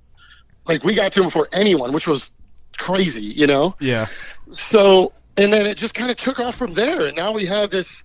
Like 0.66 0.84
we 0.84 0.94
got 0.94 1.12
to 1.14 1.22
him 1.22 1.28
before 1.28 1.48
anyone, 1.54 1.94
which 1.94 2.08
was 2.08 2.32
crazy, 2.78 3.24
you 3.24 3.48
know. 3.48 3.76
Yeah. 3.80 4.08
So, 4.50 5.14
and 5.36 5.52
then 5.52 5.66
it 5.66 5.76
just 5.76 5.94
kind 5.94 6.10
of 6.12 6.18
took 6.18 6.40
off 6.40 6.56
from 6.56 6.74
there, 6.74 7.08
and 7.08 7.16
now 7.16 7.32
we 7.32 7.46
have 7.46 7.70
this 7.70 8.04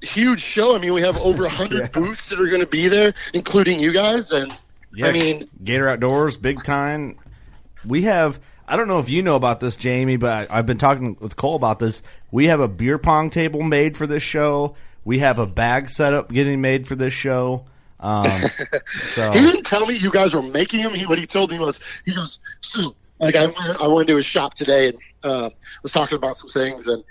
huge 0.00 0.40
show. 0.40 0.74
I 0.74 0.78
mean, 0.78 0.92
we 0.92 1.02
have 1.02 1.16
over 1.18 1.44
a 1.44 1.48
hundred 1.60 1.92
booths 1.92 2.28
that 2.28 2.40
are 2.40 2.48
going 2.48 2.60
to 2.60 2.66
be 2.66 2.88
there, 2.88 3.14
including 3.34 3.80
you 3.80 3.92
guys, 3.92 4.32
and 4.32 4.56
Yeah, 4.94 5.08
I 5.08 5.12
mean, 5.12 5.48
Gator 5.62 5.88
Outdoors, 5.88 6.36
big 6.36 6.62
time. 6.62 7.18
We 7.84 8.02
have. 8.02 8.40
I 8.66 8.76
don't 8.76 8.86
know 8.86 9.00
if 9.00 9.08
you 9.08 9.22
know 9.22 9.34
about 9.34 9.58
this, 9.58 9.74
Jamie, 9.74 10.16
but 10.16 10.48
I've 10.48 10.66
been 10.66 10.78
talking 10.78 11.16
with 11.20 11.34
Cole 11.34 11.56
about 11.56 11.80
this. 11.80 12.02
We 12.30 12.46
have 12.46 12.60
a 12.60 12.68
beer 12.68 12.98
pong 12.98 13.30
table 13.30 13.64
made 13.64 13.96
for 13.96 14.06
this 14.06 14.22
show. 14.22 14.76
We 15.04 15.18
have 15.20 15.40
a 15.40 15.46
bag 15.46 15.88
setup 15.88 16.30
getting 16.30 16.60
made 16.60 16.86
for 16.86 16.94
this 16.94 17.12
show. 17.12 17.64
Um, 17.98 18.42
so 19.14 19.32
He 19.32 19.40
didn't 19.40 19.64
tell 19.64 19.86
me 19.86 19.94
you 19.94 20.10
guys 20.10 20.34
were 20.34 20.42
making 20.42 20.80
him. 20.80 20.92
He, 20.92 21.06
what 21.06 21.18
he 21.18 21.26
told 21.26 21.50
me 21.50 21.58
was, 21.58 21.80
he 22.04 22.14
goes, 22.14 22.38
so, 22.60 22.94
like, 23.20 23.34
I 23.36 23.46
went, 23.46 23.80
I 23.80 23.86
went 23.86 24.08
to 24.08 24.16
his 24.16 24.26
shop 24.26 24.54
today 24.54 24.88
and 24.88 24.98
uh, 25.22 25.50
was 25.82 25.92
talking 25.92 26.16
about 26.16 26.36
some 26.36 26.50
things, 26.50 26.88
and 26.88 27.04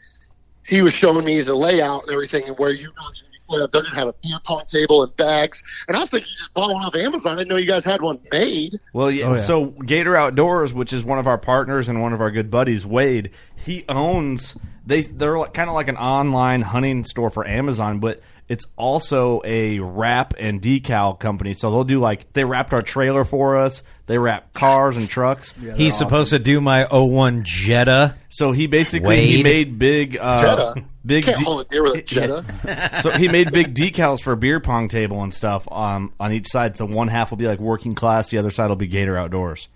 he 0.66 0.82
was 0.82 0.94
showing 0.94 1.26
me 1.26 1.42
the 1.42 1.56
layout 1.56 2.04
and 2.04 2.12
everything 2.12 2.44
and 2.48 2.58
where 2.58 2.72
you 2.72 2.88
guys 2.98 3.22
are 3.22 3.24
going 3.24 3.32
to 3.32 3.32
be 3.32 3.38
set 3.58 3.62
up. 3.62 3.72
They're 3.72 3.82
going 3.84 3.96
have 3.96 4.08
a 4.08 4.14
beer 4.22 4.38
pong 4.44 4.64
table 4.68 5.04
and 5.04 5.16
bags. 5.16 5.64
And 5.88 5.98
I 5.98 6.02
was 6.02 6.10
thinking 6.10 6.30
you 6.30 6.38
just 6.38 6.54
bought 6.54 6.72
one 6.72 6.84
off 6.84 6.96
Amazon. 6.96 7.34
I 7.34 7.38
didn't 7.38 7.50
know 7.50 7.58
you 7.58 7.66
guys 7.68 7.84
had 7.86 8.02
one 8.02 8.20
made. 8.32 8.80
Well, 8.94 9.10
yeah, 9.10 9.26
Oh, 9.26 9.34
yeah. 9.34 9.40
so 9.42 9.66
Gator 9.68 10.16
Outdoors, 10.16 10.74
which 10.74 10.94
is 10.94 11.04
one 11.04 11.18
of 11.20 11.26
our 11.28 11.38
partners 11.38 11.90
and 11.90 12.02
one 12.02 12.14
of 12.14 12.22
our 12.22 12.30
good 12.32 12.52
buddies, 12.52 12.86
Wade, 12.86 13.32
he 13.56 13.86
owns 13.90 14.56
they 14.86 15.02
they're 15.02 15.38
like, 15.38 15.54
kind 15.54 15.70
of 15.70 15.76
like 15.76 15.88
an 15.88 15.98
online 15.98 16.62
hunting 16.62 17.04
store 17.06 17.30
for 17.30 17.48
Amazon, 17.48 18.00
but 18.00 18.22
it's 18.50 18.66
also 18.76 19.42
a 19.46 19.80
wrap 19.80 20.34
and 20.40 20.62
decal 20.62 21.18
company. 21.18 21.54
So 21.54 21.70
they'll 21.72 21.84
do 21.84 22.00
like 22.00 22.34
they 22.34 22.44
wrapped 22.44 22.74
our 22.74 22.82
trailer 22.82 23.24
for 23.24 23.58
us. 23.60 23.84
They 24.08 24.18
wrap 24.18 24.54
cars 24.54 24.98
and 24.98 25.08
trucks. 25.08 25.54
He's 25.76 25.96
supposed 25.96 26.32
to 26.32 26.40
do 26.40 26.60
my 26.60 26.88
01 26.92 27.44
Jetta. 27.46 28.16
So 28.30 28.52
he 28.52 28.66
basically 28.66 29.28
he 29.28 29.44
made 29.44 29.78
big 29.78 30.18
uh, 30.20 30.42
Jetta. 30.42 30.84
big 31.06 31.26
Can't 31.26 31.38
de- 31.38 31.44
hold 31.46 31.62
a 31.62 31.70
deer 31.70 31.84
with 31.84 31.98
a 32.00 32.02
Jetta. 32.06 33.02
so 33.04 33.12
he 33.12 33.28
made 33.28 33.52
big 33.52 33.76
decals 33.76 34.22
for 34.22 34.34
a 34.34 34.38
beer 34.38 34.60
pong 34.60 34.88
table 34.88 35.22
and 35.22 35.32
stuff 35.32 35.72
um, 35.72 36.12
on 36.20 36.34
each 36.34 36.48
side. 36.48 36.76
So 36.76 36.86
one 36.86 37.08
half 37.08 37.30
will 37.30 37.38
be 37.38 37.46
like 37.48 37.60
working 37.60 37.94
class, 37.94 38.30
the 38.30 38.40
other 38.40 38.50
side 38.52 38.70
will 38.70 38.76
be 38.76 38.88
Gator 38.88 39.16
Outdoors. 39.16 39.68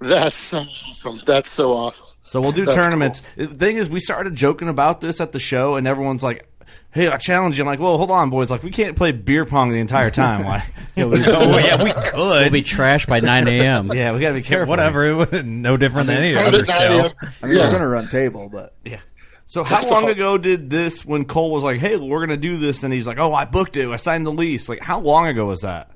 That's 0.00 0.36
so 0.36 0.58
awesome. 0.58 1.20
That's 1.26 1.50
so 1.50 1.72
awesome. 1.74 2.08
So 2.22 2.40
we'll 2.40 2.52
do 2.52 2.64
That's 2.64 2.76
tournaments. 2.76 3.22
The 3.36 3.46
thing 3.46 3.76
is, 3.76 3.88
we 3.88 4.00
started 4.00 4.34
joking 4.34 4.68
about 4.68 5.00
this 5.00 5.20
at 5.20 5.30
the 5.32 5.38
show, 5.38 5.76
and 5.76 5.86
everyone's 5.86 6.22
like, 6.22 6.48
"Hey, 6.92 7.08
I 7.08 7.16
challenge 7.16 7.58
you." 7.58 7.62
I'm 7.64 7.66
like, 7.66 7.80
"Well, 7.80 7.96
hold 7.98 8.10
on, 8.10 8.30
boys. 8.30 8.50
Like, 8.50 8.62
we 8.62 8.70
can't 8.70 8.96
play 8.96 9.12
beer 9.12 9.44
pong 9.44 9.70
the 9.70 9.78
entire 9.80 10.10
time. 10.10 10.44
Like, 10.46 10.62
Yeah, 10.96 11.04
we, 11.06 11.24
Oh 11.26 11.58
yeah, 11.58 11.82
we 11.82 11.92
could. 11.92 12.14
we'll 12.14 12.50
be 12.50 12.62
trashed 12.62 13.06
by 13.08 13.20
9 13.20 13.48
a.m. 13.48 13.90
yeah, 13.94 14.12
we 14.12 14.20
got 14.20 14.28
to 14.28 14.34
be 14.34 14.42
careful. 14.42 14.68
Whatever. 14.70 15.04
It 15.06 15.14
was 15.14 15.28
no 15.44 15.76
different 15.76 16.08
than 16.08 16.18
any 16.18 16.36
other 16.36 16.64
show. 16.66 16.72
I 16.72 16.88
mean, 16.98 17.10
Yeah. 17.56 17.64
we're 17.66 17.72
gonna 17.72 17.88
run 17.88 18.08
table, 18.08 18.48
but 18.52 18.74
Yeah. 18.84 19.00
So 19.46 19.64
how 19.64 19.86
long 19.88 20.08
ago 20.08 20.38
did 20.38 20.70
this? 20.70 21.04
When 21.04 21.24
Cole 21.26 21.50
was 21.50 21.62
like, 21.62 21.78
"Hey, 21.78 21.96
we're 21.98 22.20
gonna 22.20 22.36
do 22.38 22.56
this," 22.56 22.82
and 22.82 22.92
he's 22.92 23.06
like, 23.06 23.18
"Oh, 23.18 23.32
I 23.34 23.44
booked 23.44 23.76
it. 23.76 23.88
I 23.88 23.96
signed 23.96 24.24
the 24.26 24.32
lease." 24.32 24.68
Like, 24.68 24.80
how 24.82 25.00
long 25.00 25.26
ago 25.26 25.44
was 25.46 25.60
that? 25.60 25.90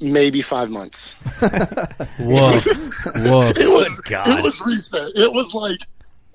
Maybe 0.00 0.42
five 0.42 0.70
months. 0.70 1.16
Woof. 1.40 1.50
Woof. 2.20 3.56
It 3.58 3.68
was 3.68 4.00
God. 4.08 4.28
it 4.28 4.42
was 4.44 4.60
recent. 4.60 5.16
It 5.16 5.32
was 5.32 5.52
like 5.54 5.80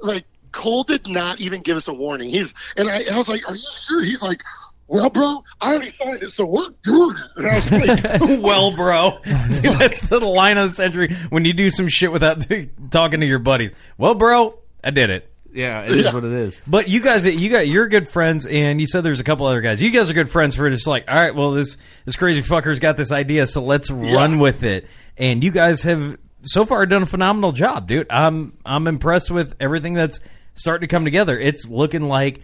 like 0.01 0.25
Cole 0.53 0.83
did 0.83 1.07
not 1.07 1.41
even 1.41 1.61
give 1.61 1.75
us 1.77 1.87
a 1.89 1.93
warning. 1.93 2.29
He's 2.29 2.53
and 2.77 2.89
I, 2.89 3.03
I 3.11 3.17
was 3.17 3.27
like, 3.27 3.47
"Are 3.47 3.55
you 3.55 3.67
sure?" 3.71 4.01
He's 4.03 4.21
like, 4.23 4.41
"Well, 4.87 5.09
bro, 5.09 5.43
I 5.59 5.71
already 5.73 5.89
signed 5.89 6.23
it, 6.23 6.29
so 6.31 6.45
we're 6.45 6.69
good. 6.83 7.15
And 7.35 7.47
I 7.47 7.55
was 7.55 7.71
like, 7.71 8.21
well, 8.41 8.71
bro, 8.75 9.19
See, 9.51 9.67
that's 9.67 10.07
the 10.07 10.19
line 10.19 10.57
of 10.57 10.69
the 10.69 10.75
century 10.75 11.13
when 11.29 11.43
you 11.45 11.53
do 11.53 11.69
some 11.69 11.87
shit 11.89 12.11
without 12.11 12.45
talking 12.91 13.19
to 13.19 13.25
your 13.25 13.39
buddies. 13.39 13.71
Well, 13.97 14.15
bro, 14.15 14.57
I 14.83 14.91
did 14.91 15.09
it. 15.09 15.29
Yeah, 15.55 15.83
it 15.83 15.91
is 15.91 16.05
Yeah. 16.05 16.13
what 16.15 16.23
it 16.25 16.31
is. 16.33 16.59
But 16.65 16.89
you 16.89 16.99
guys, 16.99 17.27
you 17.27 17.49
got 17.51 17.67
you're 17.67 17.87
good 17.87 18.09
friends, 18.09 18.45
and 18.47 18.81
you 18.81 18.87
said 18.87 19.01
there's 19.03 19.19
a 19.19 19.23
couple 19.23 19.45
other 19.45 19.61
guys. 19.61 19.81
You 19.81 19.91
guys 19.91 20.09
are 20.09 20.13
good 20.13 20.31
friends 20.31 20.55
for 20.55 20.67
just 20.69 20.87
like, 20.87 21.05
all 21.07 21.15
right, 21.15 21.35
well 21.35 21.51
this 21.51 21.77
this 22.05 22.15
crazy 22.15 22.41
fucker's 22.41 22.79
got 22.79 22.97
this 22.97 23.11
idea, 23.11 23.45
so 23.45 23.61
let's 23.63 23.91
run 23.91 24.39
with 24.39 24.63
it. 24.63 24.87
And 25.15 25.43
you 25.43 25.51
guys 25.51 25.83
have 25.83 26.17
so 26.41 26.65
far 26.65 26.85
done 26.87 27.03
a 27.03 27.05
phenomenal 27.05 27.51
job, 27.51 27.87
dude. 27.87 28.07
I'm 28.09 28.57
I'm 28.65 28.87
impressed 28.87 29.29
with 29.29 29.53
everything 29.59 29.93
that's 29.93 30.19
starting 30.55 30.87
to 30.87 30.91
come 30.93 31.05
together. 31.05 31.37
It's 31.39 31.67
looking 31.69 32.03
like. 32.03 32.41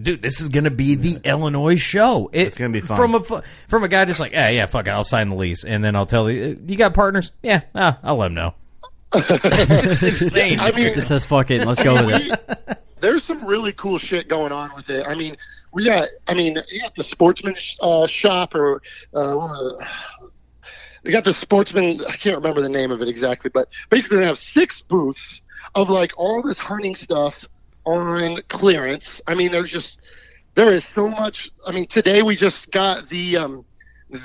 Dude, 0.00 0.22
this 0.22 0.40
is 0.40 0.48
going 0.50 0.62
to 0.64 0.70
be 0.70 0.94
the 0.94 1.18
Illinois 1.24 1.74
show. 1.74 2.30
It- 2.32 2.46
It's 2.46 2.58
gonna 2.58 2.70
be 2.70 2.80
fun. 2.80 2.96
from 2.96 3.14
a 3.16 3.42
from 3.66 3.82
a 3.82 3.88
guy 3.88 4.04
just 4.04 4.20
like, 4.20 4.30
yeah, 4.30 4.48
yeah, 4.48 4.66
fuck 4.66 4.86
it, 4.86 4.90
I'll 4.90 5.02
sign 5.02 5.30
the 5.30 5.34
lease, 5.34 5.64
and 5.64 5.82
then 5.82 5.96
I'll 5.96 6.06
tell 6.06 6.30
you, 6.30 6.56
you 6.64 6.76
got 6.76 6.94
partners, 6.94 7.32
yeah, 7.42 7.62
ah, 7.74 7.98
I'll 8.04 8.14
let 8.16 8.26
him 8.28 8.34
know. 8.34 8.54
it's 9.14 10.02
insane. 10.22 10.60
I 10.60 10.70
mean, 10.70 10.94
Just 10.94 11.08
says 11.08 11.24
fuck 11.24 11.50
it. 11.50 11.66
Let's 11.66 11.82
go 11.82 11.94
with 12.06 12.22
we, 12.22 12.30
it. 12.32 12.78
there's 13.00 13.24
some 13.24 13.44
really 13.44 13.72
cool 13.72 13.98
shit 13.98 14.28
going 14.28 14.52
on 14.52 14.70
with 14.76 14.88
it. 14.90 15.04
I 15.08 15.16
mean, 15.16 15.36
we 15.72 15.84
got, 15.84 16.08
I 16.28 16.34
mean, 16.34 16.56
you 16.70 16.80
got 16.80 16.94
the 16.94 17.02
sportsman 17.02 17.56
uh, 17.80 18.06
shop 18.06 18.54
or 18.54 18.82
uh, 19.12 19.34
one 19.34 19.50
of 19.50 19.56
the- 19.56 19.86
they 21.02 21.10
got 21.10 21.24
the 21.24 21.34
sportsman. 21.34 22.00
I 22.06 22.12
can't 22.16 22.36
remember 22.36 22.60
the 22.60 22.68
name 22.68 22.92
of 22.92 23.02
it 23.02 23.08
exactly, 23.08 23.50
but 23.52 23.68
basically 23.88 24.18
they 24.18 24.26
have 24.26 24.38
six 24.38 24.82
booths 24.82 25.42
of 25.74 25.90
like 25.90 26.12
all 26.16 26.42
this 26.42 26.58
hunting 26.58 26.96
stuff 26.96 27.48
on 27.84 28.38
clearance. 28.48 29.20
I 29.26 29.34
mean, 29.34 29.52
there's 29.52 29.70
just 29.70 30.00
there 30.54 30.72
is 30.72 30.84
so 30.84 31.08
much. 31.08 31.50
I 31.66 31.72
mean, 31.72 31.86
today 31.86 32.22
we 32.22 32.36
just 32.36 32.70
got 32.70 33.08
the 33.08 33.36
um, 33.36 33.64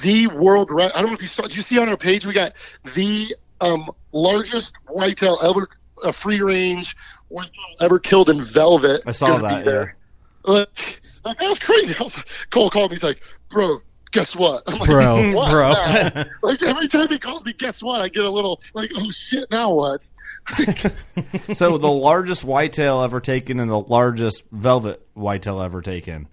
the 0.03 0.27
world. 0.27 0.71
Re- 0.71 0.91
I 0.93 1.01
don't 1.01 1.07
know 1.07 1.15
if 1.15 1.21
you 1.21 1.27
saw. 1.27 1.43
Did 1.43 1.55
you 1.55 1.61
see 1.61 1.77
on 1.77 1.89
our 1.89 1.97
page? 1.97 2.25
We 2.25 2.33
got 2.33 2.53
the 2.95 3.35
um, 3.61 3.89
largest 4.11 4.75
whitetail 4.87 5.39
ever, 5.41 5.69
uh, 6.03 6.11
free 6.11 6.41
range 6.41 6.95
whitetail 7.29 7.63
ever 7.81 7.99
killed 7.99 8.29
in 8.29 8.43
velvet. 8.43 9.01
I 9.05 9.11
saw 9.11 9.27
Gonna 9.27 9.47
be 9.47 9.55
that, 9.55 9.65
there. 9.65 9.95
Like, 10.43 11.01
like, 11.23 11.37
that 11.37 11.49
was 11.49 11.59
crazy. 11.59 11.95
I 11.99 12.03
was, 12.03 12.15
Cole 12.49 12.69
called 12.69 12.91
me. 12.91 12.95
He's 12.95 13.03
like, 13.03 13.21
"Bro, 13.49 13.81
guess 14.15 14.35
what?" 14.35 14.63
I'm 14.65 14.79
like, 14.79 14.89
Bro. 14.89 15.33
what 15.33 15.51
Bro. 15.51 15.69
now?" 15.71 16.25
like 16.41 16.63
every 16.63 16.87
time 16.87 17.07
he 17.09 17.19
calls 17.19 17.45
me, 17.45 17.53
"Guess 17.53 17.83
what?" 17.83 18.01
I 18.01 18.09
get 18.09 18.23
a 18.23 18.29
little 18.29 18.59
like, 18.73 18.91
"Oh 18.95 19.11
shit, 19.11 19.49
now 19.51 19.73
what?" 19.73 20.07
So 21.55 21.77
the 21.77 21.87
largest 21.91 22.43
whitetail 22.43 23.01
ever 23.01 23.19
taken 23.19 23.59
and 23.59 23.69
the 23.69 23.79
largest 23.79 24.43
velvet 24.51 25.05
whitetail 25.13 25.61
ever 25.61 25.81
taken 25.81 26.27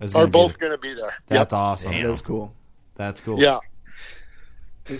is 0.00 0.14
Are 0.14 0.22
gonna 0.22 0.30
both 0.30 0.58
going 0.58 0.72
to 0.72 0.78
be 0.78 0.94
there? 0.94 1.14
That's 1.28 1.52
awesome. 1.54 1.92
That's 1.92 2.22
cool. 2.22 2.54
That's 2.96 3.20
cool. 3.20 3.40
Yeah. 3.40 3.58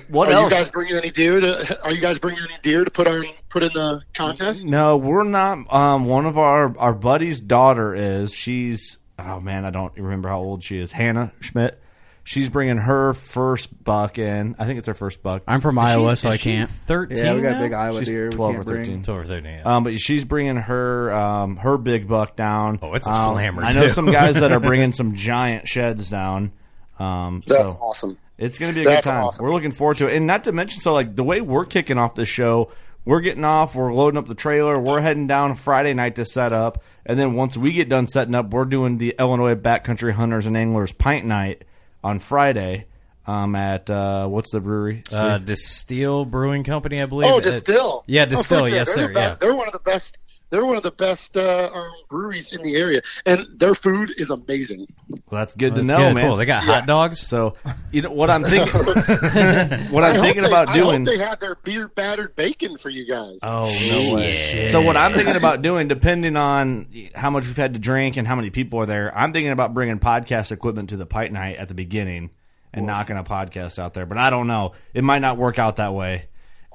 What 0.09 0.29
are 0.29 0.33
else? 0.35 0.45
you 0.53 0.59
guys 0.59 0.71
bringing 0.71 0.97
any 0.97 1.11
deer 1.11 1.41
to? 1.41 1.83
Are 1.83 1.91
you 1.91 2.01
guys 2.01 2.19
bringing 2.21 2.43
any 2.45 2.57
deer 2.63 2.85
to 2.85 2.91
put 2.91 3.09
on 3.09 3.25
put 3.49 3.65
in 3.65 3.71
the 3.75 4.03
contest? 4.15 4.65
No, 4.65 4.97
we're 4.97 5.25
not. 5.25 5.73
Um, 5.75 6.05
one 6.05 6.25
of 6.25 6.39
our 6.39 6.77
our 6.79 6.95
buddy's 6.95 7.41
daughter 7.41 7.95
is. 7.95 8.33
She's 8.33 8.99
oh 9.19 9.41
man, 9.41 9.65
I 9.65 9.71
don't 9.71 9.93
remember 9.97 10.29
how 10.29 10.39
old 10.39 10.63
she 10.63 10.79
is. 10.79 10.93
Hannah 10.93 11.33
Schmidt. 11.41 11.82
She's 12.25 12.49
bringing 12.49 12.77
her 12.77 13.15
first 13.15 13.83
buck 13.85 14.17
in. 14.19 14.55
I 14.59 14.65
think 14.65 14.79
it's 14.79 14.87
her 14.87 14.95
first 14.95 15.23
buck. 15.23 15.43
I'm 15.49 15.61
from 15.61 15.77
Is 15.79 15.85
she- 15.85 15.89
Iowa, 15.91 16.15
so 16.17 16.29
I 16.29 16.37
can't. 16.39 16.71
Thirteen. 16.71 17.19
Yeah, 17.19 17.35
we 17.35 17.41
got 17.43 17.53
now? 17.55 17.61
big 17.61 17.73
Iowa 17.73 17.99
She's 17.99 18.09
deer. 18.09 18.31
we 18.31 18.37
12 18.37 18.53
can't 18.53 18.61
or 18.61 18.65
13. 18.71 18.85
bring. 18.87 18.99
It's 19.01 19.09
over 19.09 19.25
thirteen. 19.25 19.55
Yeah. 19.55 19.63
Um, 19.77 19.83
but 19.85 19.99
she's 20.01 20.25
bringing 20.25 20.57
her 20.57 21.13
um, 21.13 21.57
her 21.57 21.77
big 21.79 22.07
buck 22.07 22.37
down. 22.37 22.79
Oh, 22.81 22.95
it's 22.95 23.07
a 23.07 23.11
Um, 23.11 23.35
slammer, 23.35 23.65
I 23.65 23.73
know 23.73 23.83
too. 23.85 23.89
some 23.89 24.07
guys 24.07 24.37
that 24.41 24.53
are 24.53 24.61
bringing 24.71 24.93
some 24.93 25.15
giant 25.17 25.67
sheds 25.69 26.09
down. 26.11 26.53
Um, 26.99 27.43
That's 27.47 27.71
so 27.73 27.79
awesome. 27.81 28.19
it's 28.39 28.59
going 28.59 28.73
to 28.73 28.79
be 28.81 28.83
a 28.87 28.89
That's 28.89 29.05
good 29.07 29.11
time. 29.11 29.25
awesome. 29.25 29.45
We're 29.45 29.53
looking 29.53 29.73
forward 29.73 29.97
to 29.97 30.09
it, 30.09 30.17
and 30.17 30.27
not 30.27 30.45
to 30.45 30.53
mention, 30.53 30.81
so 30.81 30.93
like 30.93 31.17
the 31.17 31.25
way 31.25 31.41
we're 31.41 31.65
kicking 31.65 31.99
off 31.99 32.15
this 32.15 32.29
show, 32.29 32.71
we're 33.05 33.21
getting 33.21 33.45
off, 33.45 33.75
we're 33.75 33.93
loading 33.93 34.19
up 34.19 34.29
the 34.29 34.37
trailer, 34.37 34.79
we're 34.79 35.01
heading 35.01 35.27
down 35.27 35.57
Friday 35.57 35.93
night 35.95 36.15
to 36.17 36.25
set 36.25 36.53
up, 36.53 36.85
and 37.05 37.19
then 37.19 37.35
once 37.35 37.57
we 37.57 37.73
get 37.73 37.89
done 37.89 38.07
setting 38.07 38.37
up, 38.37 38.51
we're 38.51 38.65
doing 38.67 38.99
the 38.99 39.17
Illinois 39.19 39.57
Backcountry 39.57 40.13
Hunters 40.13 40.47
and 40.47 40.57
Anglers 40.57 40.93
Pint 40.93 41.27
Night 41.27 41.65
on 42.03 42.19
Friday. 42.19 42.87
Um, 43.25 43.55
at 43.55 43.89
uh, 43.89 44.27
what's 44.27 44.51
the 44.51 44.59
brewery? 44.59 45.05
uh, 45.13 45.39
Destihl 45.39 46.29
Brewing 46.29 46.65
Company, 46.65 47.01
I 47.01 47.07
believe. 47.07 47.31
Oh, 47.31 47.39
Uh, 47.39 47.41
Destihl. 47.41 48.03
yeah, 48.09 48.23
Oh, 48.25 48.27
Destihl, 48.35 48.45
fuck 48.61 48.69
yeah, 48.69 48.75
yes, 48.75 48.87
they're 48.89 48.95
sir, 48.97 49.09
the 49.09 49.15
best- 49.15 49.31
yeah. 49.31 49.35
they're 49.41 49.55
one 49.55 49.69
of 49.69 49.73
the 49.73 49.79
best. 49.79 50.19
They're 50.53 50.67
one 50.67 50.77
of 50.77 50.83
the 50.83 50.91
best 50.93 51.35
uh, 51.35 51.71
um, 51.73 51.91
breweries 52.11 52.55
in 52.55 52.63
the 52.63 52.77
area, 52.77 53.01
and 53.25 53.47
their 53.59 53.75
food 53.75 54.13
is 54.19 54.29
amazing. 54.29 54.87
Well, 55.09 55.41
that's 55.41 55.55
good 55.55 55.71
to 55.77 55.81
That's 55.81 55.89
know, 55.89 55.97
good. 56.09 56.15
man. 56.15 56.27
Cool. 56.27 56.37
They 56.37 56.45
got 56.45 56.63
hot 56.63 56.85
dogs. 56.87 57.21
So, 57.21 57.55
you 57.91 58.03
know 58.03 58.13
what 58.13 58.29
I'm 58.29 58.45
thinking. 58.45 58.71
what 59.91 60.05
I 60.05 60.11
I'm 60.11 60.15
hope 60.17 60.23
thinking 60.23 60.43
they- 60.43 60.49
about 60.49 60.69
I 60.69 60.75
doing. 60.75 61.07
hope 61.07 61.17
they 61.17 61.17
had 61.25 61.41
their 61.41 61.55
beer 61.55 61.89
battered 61.89 62.37
bacon 62.37 62.77
for 62.77 62.91
you 62.91 63.07
guys. 63.09 63.39
Oh 63.43 63.65
no 63.91 64.15
way! 64.15 64.69
So 64.71 64.83
what 64.83 64.95
I'm 64.97 65.15
thinking 65.15 65.37
about 65.37 65.63
doing, 65.63 65.89
depending 65.89 66.37
on 66.37 66.87
how 67.15 67.31
much 67.31 67.47
we've 67.47 67.57
had 67.57 67.73
to 67.73 67.79
drink 67.81 68.19
and 68.19 68.29
how 68.29 68.37
many 68.37 68.51
people 68.51 68.79
are 68.81 68.87
there, 68.87 69.17
I'm 69.17 69.33
thinking 69.33 69.53
about 69.53 69.73
bringing 69.73 69.99
podcast 70.01 70.53
equipment 70.53 70.91
to 70.91 70.99
the 70.99 71.07
pipe 71.07 71.33
night 71.33 71.57
at 71.57 71.69
the 71.69 71.75
beginning 71.75 72.29
and 72.75 72.85
knocking 72.87 73.17
a 73.17 73.25
podcast 73.25 73.79
out 73.79 73.95
there. 73.95 74.05
But 74.05 74.19
I 74.19 74.29
don't 74.29 74.47
know; 74.49 74.73
it 74.93 75.03
might 75.03 75.21
not 75.21 75.39
work 75.39 75.59
out 75.59 75.77
that 75.77 75.95
way. 75.95 76.27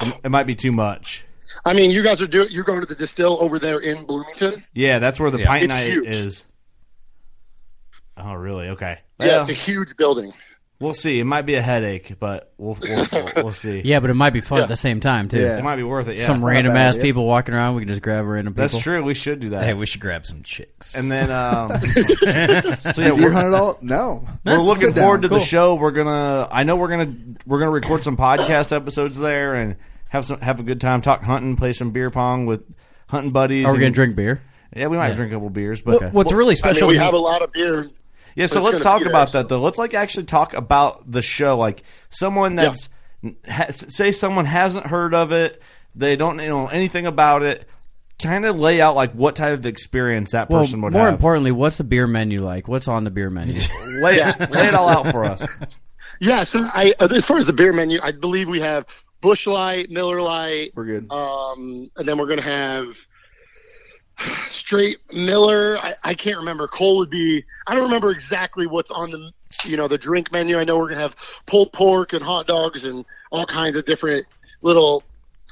It, 0.02 0.14
it 0.26 0.30
might 0.30 0.48
be 0.48 0.56
too 0.56 0.72
much. 0.72 1.24
I 1.68 1.74
mean, 1.74 1.92
you 1.92 2.02
guys 2.04 2.22
are 2.22 2.28
doing. 2.28 2.48
You're 2.50 2.64
going 2.64 2.80
to 2.82 2.88
the 2.88 2.96
Destihl 2.96 3.40
over 3.42 3.60
there 3.60 3.80
in 3.80 4.06
Bloomington. 4.06 4.64
Yeah, 4.74 5.00
that's 5.00 5.20
where 5.20 5.30
the 5.32 5.40
Yeah. 5.40 5.48
pint 5.48 5.64
It's 5.66 5.74
night 5.74 5.92
huge. 5.92 6.16
is. 6.16 6.44
Oh, 8.16 8.34
really? 8.34 8.70
Okay. 8.70 8.98
Yeah, 9.20 9.28
Well, 9.28 9.40
it's 9.42 9.50
a 9.50 9.54
huge 9.54 9.96
building. 9.96 10.34
we'll 10.80 10.94
see. 10.96 11.20
It 11.20 11.24
might 11.26 11.44
be 11.44 11.54
a 11.56 11.62
headache, 11.62 12.16
but 12.20 12.52
we'll 12.58 12.78
we'll, 12.82 13.08
we'll 13.36 13.52
see. 13.52 13.82
Yeah, 13.86 14.00
but 14.00 14.10
it 14.10 14.16
might 14.16 14.32
be 14.32 14.42
fun 14.42 14.58
Yeah. 14.60 14.64
at 14.64 14.70
the 14.70 14.76
same 14.76 15.00
time 15.00 15.28
too. 15.30 15.38
Yeah. 15.40 15.58
It 15.60 15.64
might 15.64 15.76
be 15.76 15.84
worth 15.84 16.08
it. 16.08 16.18
Yeah, 16.18 16.26
Some 16.28 16.44
random 16.44 16.74
bad 16.74 16.88
ass 16.88 16.94
idea. 16.96 17.04
people 17.04 17.28
walking 17.28 17.54
around. 17.54 17.76
We 17.76 17.82
can 17.82 17.90
just 17.90 18.02
grab 18.02 18.26
random 18.26 18.54
people. 18.56 18.68
that's 18.70 18.82
true. 18.84 19.04
We 19.04 19.14
should 19.14 19.40
do 19.40 19.50
that. 19.50 19.66
Hey, 19.66 19.74
we 19.76 19.86
should 19.86 20.02
grab 20.02 20.26
some 20.26 20.42
chicks. 20.42 20.96
and 20.96 21.12
then, 21.12 21.30
um, 21.32 21.80
so 21.82 22.16
yeah, 22.26 22.94
Deer 22.94 23.14
we're, 23.16 23.32
hunt 23.32 23.48
at 23.48 23.54
all? 23.54 23.78
No. 23.82 24.28
we're 24.46 24.58
looking 24.60 24.94
forward 24.94 25.22
to 25.24 25.28
the 25.28 25.40
show. 25.40 25.76
We're 25.76 25.92
gonna. 25.92 26.48
I 26.52 26.64
know 26.64 26.76
we're 26.76 26.90
gonna 26.90 27.14
we're 27.46 27.60
gonna 27.60 27.72
record 27.72 28.04
some 28.04 28.18
podcast 28.18 28.76
episodes 28.76 29.18
there 29.20 29.54
and 29.56 29.76
have 30.10 30.26
some 30.26 30.40
have 30.42 30.60
a 30.60 30.64
good 30.64 30.80
time, 30.82 31.02
talk 31.02 31.24
hunting, 31.24 31.56
play 31.56 31.74
some 31.74 31.92
beer 31.92 32.10
pong 32.10 32.46
with 32.46 32.66
hunting 33.08 33.32
buddies. 33.32 33.66
Are 33.66 33.70
we 33.72 33.76
and- 33.76 33.82
gonna 33.82 33.92
drink 33.92 34.16
beer? 34.16 34.42
Yeah, 34.76 34.88
we 34.88 34.98
might 34.98 35.16
drink 35.16 35.32
a 35.32 35.36
couple 35.36 35.50
beers, 35.50 35.82
but 35.82 36.02
What- 36.02 36.14
what's 36.14 36.32
really 36.34 36.54
I 36.54 36.56
special? 36.56 36.88
mean, 36.88 36.98
we 36.98 37.04
have 37.04 37.14
a 37.14 37.18
lot 37.18 37.42
of 37.42 37.52
beer. 37.54 37.86
yeah. 38.36 38.48
So 38.48 38.62
let's 38.62 38.80
talk 38.82 39.00
be 39.00 39.06
there, 39.06 39.14
about 39.14 39.30
so- 39.32 39.40
that 39.40 39.50
though. 39.50 39.62
Let's 39.62 39.78
like 39.78 39.94
actually 39.94 40.26
talk 40.26 40.54
about 40.54 41.10
the 41.10 41.22
show. 41.22 41.58
Like 41.58 41.84
someone 42.10 42.56
that's 42.56 42.90
ha, 43.50 43.66
say 43.70 44.12
someone 44.12 44.46
hasn't 44.46 44.88
heard 44.88 45.14
of 45.14 45.32
it, 45.32 45.62
they 45.96 46.16
don't 46.16 46.38
know 46.38 46.68
anything 46.68 47.06
about 47.06 47.44
it. 47.44 47.68
Kind 48.22 48.46
of 48.46 48.58
lay 48.58 48.82
out 48.82 48.96
like 48.96 49.12
what 49.14 49.36
type 49.36 49.54
of 49.60 49.66
experience 49.68 50.32
that 50.32 50.50
Well, 50.50 50.62
person 50.64 50.82
would 50.82 50.92
more 50.94 51.06
have. 51.06 51.14
importantly, 51.14 51.52
what's 51.52 51.78
the 51.78 51.84
beer 51.84 52.08
menu 52.08 52.42
like? 52.42 52.68
What's 52.68 52.88
on 52.88 53.04
the 53.04 53.12
beer 53.12 53.30
menu? 53.30 53.60
lay, 54.02 54.18
lay 54.24 54.68
it 54.68 54.74
all 54.74 54.90
out 54.90 55.12
for 55.12 55.24
us. 55.26 55.46
Yeah, 56.20 56.46
so 56.46 56.68
I 56.74 56.96
uh, 57.00 57.10
as 57.12 57.26
far 57.26 57.38
as 57.38 57.46
the 57.46 57.54
beer 57.54 57.72
menu, 57.72 58.00
I 58.02 58.12
believe 58.12 58.50
we 58.50 58.60
have 58.60 58.86
Busch 59.22 59.48
Light, 59.48 59.90
Miller 59.90 60.22
Lite, 60.22 60.72
We're 60.76 60.86
good. 60.86 61.12
um, 61.12 61.90
and 61.98 62.08
then 62.08 62.18
we're 62.18 62.28
gonna 62.28 62.42
have 62.42 62.96
straight 64.50 64.98
Miller. 65.14 65.78
I, 65.80 65.96
I 66.04 66.14
can't 66.14 66.38
remember. 66.38 66.68
Cole 66.68 66.98
would 67.00 67.10
be. 67.10 67.44
I 67.66 67.76
don't 67.76 67.84
remember 67.86 68.12
exactly 68.12 68.68
what's 68.68 68.92
on 68.92 69.12
the 69.12 69.32
you 69.66 69.78
know 69.78 69.88
the 69.88 69.98
drink 69.98 70.32
menu. 70.32 70.58
I 70.58 70.64
know 70.64 70.78
we're 70.78 70.90
gonna 70.90 71.02
have 71.02 71.16
pulled 71.46 71.72
pork 71.74 72.14
and 72.14 72.24
hot 72.24 72.48
dogs 72.48 72.86
and 72.86 73.06
all 73.32 73.46
kinds 73.46 73.76
of 73.78 73.86
different 73.86 74.26
little 74.62 75.04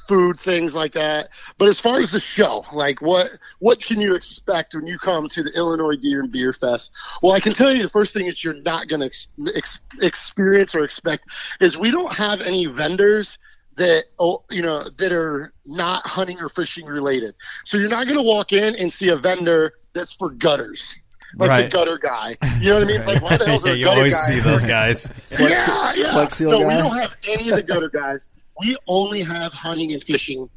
food 0.08 0.38
things 0.38 0.74
like 0.74 0.92
that. 0.92 1.28
But 1.58 1.68
as 1.68 1.80
far 1.80 1.98
as 1.98 2.10
the 2.12 2.20
show, 2.20 2.64
like 2.72 3.00
what 3.00 3.30
what 3.58 3.82
can 3.82 4.00
you 4.00 4.14
expect 4.14 4.74
when 4.74 4.86
you 4.86 4.98
come 4.98 5.28
to 5.28 5.42
the 5.42 5.50
Illinois 5.56 5.96
Deer 5.96 6.20
and 6.20 6.30
Beer 6.30 6.52
Fest? 6.52 6.92
Well, 7.22 7.32
I 7.32 7.40
can 7.40 7.52
tell 7.52 7.72
you 7.74 7.82
the 7.82 7.88
first 7.90 8.14
thing 8.14 8.26
that 8.26 8.44
you're 8.44 8.54
not 8.62 8.88
going 8.88 9.00
to 9.00 9.06
ex- 9.06 9.28
ex- 9.54 9.78
experience 10.00 10.74
or 10.74 10.84
expect 10.84 11.24
is 11.60 11.76
we 11.76 11.90
don't 11.90 12.12
have 12.12 12.40
any 12.40 12.66
vendors 12.66 13.38
that 13.76 14.04
oh, 14.18 14.42
you 14.50 14.62
know 14.62 14.88
that 14.98 15.12
are 15.12 15.52
not 15.64 16.06
hunting 16.06 16.40
or 16.40 16.48
fishing 16.48 16.86
related. 16.86 17.34
So 17.64 17.76
you're 17.76 17.88
not 17.88 18.04
going 18.06 18.16
to 18.16 18.22
walk 18.22 18.52
in 18.52 18.74
and 18.76 18.92
see 18.92 19.08
a 19.08 19.16
vendor 19.16 19.74
that's 19.92 20.12
for 20.14 20.30
gutters. 20.30 20.96
Like 21.36 21.48
Right. 21.50 21.62
the 21.70 21.76
gutter 21.76 21.98
guy, 21.98 22.38
you 22.60 22.70
know 22.70 22.74
what 22.76 22.84
I 22.84 22.86
mean? 22.86 22.96
It's 22.98 23.06
like 23.06 23.22
why 23.22 23.36
the 23.36 23.44
hell's 23.46 23.62
there 23.62 23.74
a 23.74 23.76
you 23.78 23.84
gutter 23.84 23.98
always 23.98 24.14
guy? 24.14 24.26
see 24.26 24.40
those 24.40 24.64
guys. 24.64 25.12
yeah, 25.38 25.92
yeah. 25.94 26.12
Flex 26.12 26.34
Seal 26.38 26.50
no, 26.52 26.58
we 26.58 26.72
don't 26.74 26.96
have 26.96 27.14
any 27.28 27.50
of 27.50 27.56
the 27.56 27.62
gutter 27.62 27.90
guys. 27.90 28.28
We 28.60 28.76
only 28.86 29.22
have 29.22 29.52
hunting 29.52 29.92
and 29.92 30.02
fishing 30.02 30.48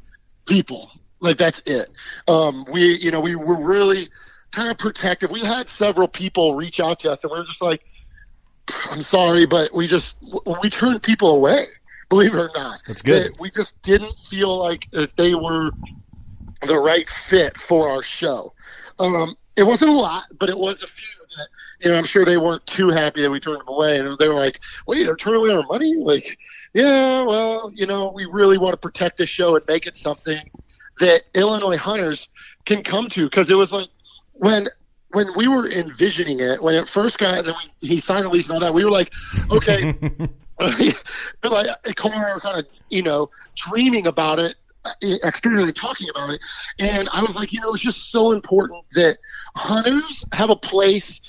people. 0.46 0.90
Like 1.18 1.36
that's 1.36 1.60
it. 1.66 1.90
Um, 2.28 2.64
we, 2.72 2.96
you 2.96 3.10
know, 3.10 3.20
we 3.20 3.34
were 3.34 3.56
really 3.60 4.08
kind 4.52 4.70
of 4.70 4.78
protective. 4.78 5.30
We 5.30 5.40
had 5.40 5.68
several 5.68 6.08
people 6.08 6.54
reach 6.54 6.80
out 6.80 7.00
to 7.00 7.12
us, 7.12 7.24
and 7.24 7.30
we 7.32 7.38
were 7.40 7.44
just 7.44 7.60
like, 7.60 7.84
"I'm 8.90 9.02
sorry, 9.02 9.44
but 9.44 9.74
we 9.74 9.86
just 9.86 10.16
we 10.62 10.70
turned 10.70 11.02
people 11.02 11.36
away." 11.36 11.66
Believe 12.10 12.34
it 12.34 12.38
or 12.38 12.50
not, 12.54 12.80
That's 12.86 13.02
good. 13.02 13.32
That 13.32 13.40
We 13.40 13.50
just 13.50 13.80
didn't 13.82 14.18
feel 14.18 14.58
like 14.58 14.90
that 14.90 15.16
they 15.16 15.34
were 15.34 15.70
the 16.66 16.78
right 16.78 17.08
fit 17.08 17.56
for 17.56 17.88
our 17.88 18.02
show. 18.02 18.52
Um, 18.98 19.36
it 19.56 19.62
wasn't 19.62 19.92
a 19.92 19.94
lot, 19.94 20.24
but 20.38 20.50
it 20.50 20.58
was 20.58 20.82
a 20.82 20.86
few 20.86 21.20
that 21.36 21.48
you 21.80 21.90
know. 21.90 21.96
I'm 21.96 22.04
sure 22.04 22.24
they 22.24 22.36
weren't 22.36 22.66
too 22.66 22.88
happy 22.88 23.22
that 23.22 23.30
we 23.30 23.40
turned 23.40 23.60
them 23.60 23.68
away, 23.68 23.98
and 23.98 24.18
they 24.18 24.28
were 24.28 24.34
like, 24.34 24.60
"Wait, 24.86 25.04
they're 25.04 25.16
turning 25.16 25.40
away 25.40 25.50
our 25.50 25.62
money?" 25.62 25.94
Like, 25.96 26.38
yeah, 26.74 27.22
well, 27.22 27.70
you 27.74 27.86
know, 27.86 28.10
we 28.12 28.26
really 28.26 28.58
want 28.58 28.72
to 28.72 28.76
protect 28.76 29.16
this 29.16 29.28
show 29.28 29.56
and 29.56 29.64
make 29.66 29.86
it 29.86 29.96
something 29.96 30.38
that 30.98 31.22
Illinois 31.34 31.76
hunters 31.76 32.28
can 32.64 32.82
come 32.82 33.08
to 33.10 33.24
because 33.24 33.50
it 33.50 33.54
was 33.54 33.72
like 33.72 33.88
when 34.32 34.68
when 35.12 35.28
we 35.36 35.48
were 35.48 35.68
envisioning 35.68 36.40
it 36.40 36.62
when 36.62 36.74
it 36.74 36.88
first 36.88 37.18
got 37.18 37.38
and 37.38 37.48
then 37.48 37.54
we, 37.82 37.88
he 37.88 38.00
signed 38.00 38.24
the 38.24 38.28
lease 38.28 38.48
and 38.48 38.54
all 38.54 38.60
that 38.60 38.72
we 38.72 38.84
were 38.84 38.90
like 38.90 39.12
okay 39.50 39.94
like 41.42 41.96
Cole 41.96 42.12
and 42.12 42.24
I 42.24 42.34
were 42.34 42.40
kind 42.40 42.58
of 42.58 42.66
you 42.88 43.02
know 43.02 43.30
dreaming 43.56 44.06
about 44.06 44.38
it 44.38 44.56
uh, 44.84 44.92
externally 45.02 45.72
talking 45.72 46.08
about 46.10 46.30
it. 46.30 46.40
And 46.78 47.08
I 47.12 47.22
was 47.22 47.36
like 47.36 47.52
you 47.52 47.60
know 47.60 47.72
it's 47.72 47.82
just 47.82 48.10
so 48.10 48.32
important 48.32 48.84
that 48.92 49.18
hunters 49.56 50.24
have 50.32 50.50
a 50.50 50.56
place 50.56 51.20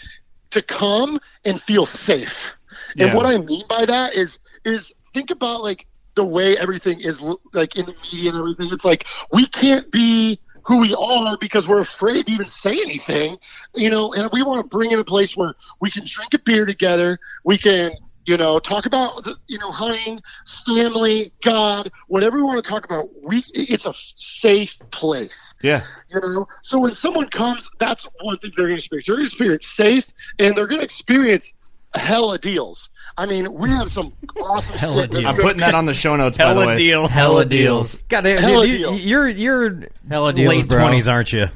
to 0.52 0.62
come 0.62 1.20
and 1.46 1.62
feel 1.62 1.86
safe. 1.86 2.52
And 2.98 3.13
what 3.13 3.26
I 3.26 3.38
mean 3.38 3.63
by 3.70 3.86
that 3.86 4.13
is 4.13 4.39
is 4.65 4.94
think 5.13 5.32
about 5.32 5.62
like 5.62 5.88
the 6.15 6.26
way 6.26 6.58
everything 6.58 7.00
is 7.00 7.22
like 7.54 7.78
in 7.78 7.86
the 7.86 7.96
media 8.04 8.32
and 8.32 8.39
everything. 8.39 8.70
It's 8.72 8.86
like 8.86 9.06
we 9.32 9.46
can't 9.48 9.89
be 9.91 10.39
who 10.63 10.78
we 10.78 10.94
are 10.94 11.38
because 11.38 11.67
we're 11.67 11.82
afraid 11.82 12.26
to 12.28 12.32
even 12.32 12.48
say 12.48 12.72
anything, 12.72 13.38
you 13.74 13.89
know, 13.89 14.13
and 14.13 14.30
we 14.32 14.44
want 14.44 14.62
to 14.62 14.67
bring 14.67 14.91
in 14.91 15.00
a 15.00 15.04
place 15.04 15.36
where 15.36 15.54
we 15.80 15.89
can 15.89 16.04
drink 16.06 16.34
a 16.34 16.39
beer 16.39 16.65
together, 16.65 17.17
we 17.44 17.58
can, 17.58 17.91
you 18.26 18.38
know, 18.38 18.60
talk 18.60 18.86
about, 18.86 19.28
you 19.48 19.58
know, 19.58 19.72
hunting, 19.72 20.22
family, 20.66 21.32
God, 21.44 21.92
whatever 22.08 22.38
you 22.38 22.46
want 22.46 22.64
to 22.64 22.70
talk 22.70 22.86
about. 22.86 23.10
We, 23.24 23.44
it's 23.54 23.86
a 23.86 23.94
safe 24.18 24.78
place 24.92 25.56
Yeah. 25.62 25.82
you 26.10 26.20
know. 26.22 26.48
So 26.62 26.80
when 26.80 26.96
someone 26.96 27.30
comes, 27.30 27.70
that's 27.80 28.06
one 28.22 28.38
thing 28.38 28.52
they're 28.56 28.68
going 28.68 28.78
to 28.80 28.84
experience. 28.84 29.08
They're 29.08 29.16
going 29.16 29.26
to 29.26 29.30
experience 29.30 29.66
safe, 29.68 30.06
and 30.40 30.56
they're 30.56 30.68
going 30.68 30.80
to 30.80 30.86
experience 30.86 31.54
hella 31.94 32.38
deals. 32.38 32.90
I 33.18 33.26
mean, 33.26 33.52
we 33.54 33.70
have 33.72 33.92
some 33.92 34.14
awesome 34.42 34.78
Hella 34.78 35.02
shit. 35.04 35.12
deals. 35.12 35.26
I'm 35.26 35.36
putting 35.36 35.60
that 35.60 35.76
on 35.76 35.86
the 35.86 35.94
show 35.94 36.16
notes. 36.16 36.38
by 36.38 36.54
the 36.54 36.60
way. 36.68 36.76
deal. 36.76 37.08
Hella 37.08 37.44
deals. 37.46 37.98
God, 38.08 38.24
Hella 38.26 38.66
you, 38.66 38.78
deals. 38.78 39.06
you're 39.06 39.28
you're 39.28 39.84
Hella 40.10 40.32
deals, 40.34 40.50
late 40.50 40.70
twenties, 40.70 41.08
aren't 41.08 41.34
you? 41.34 41.48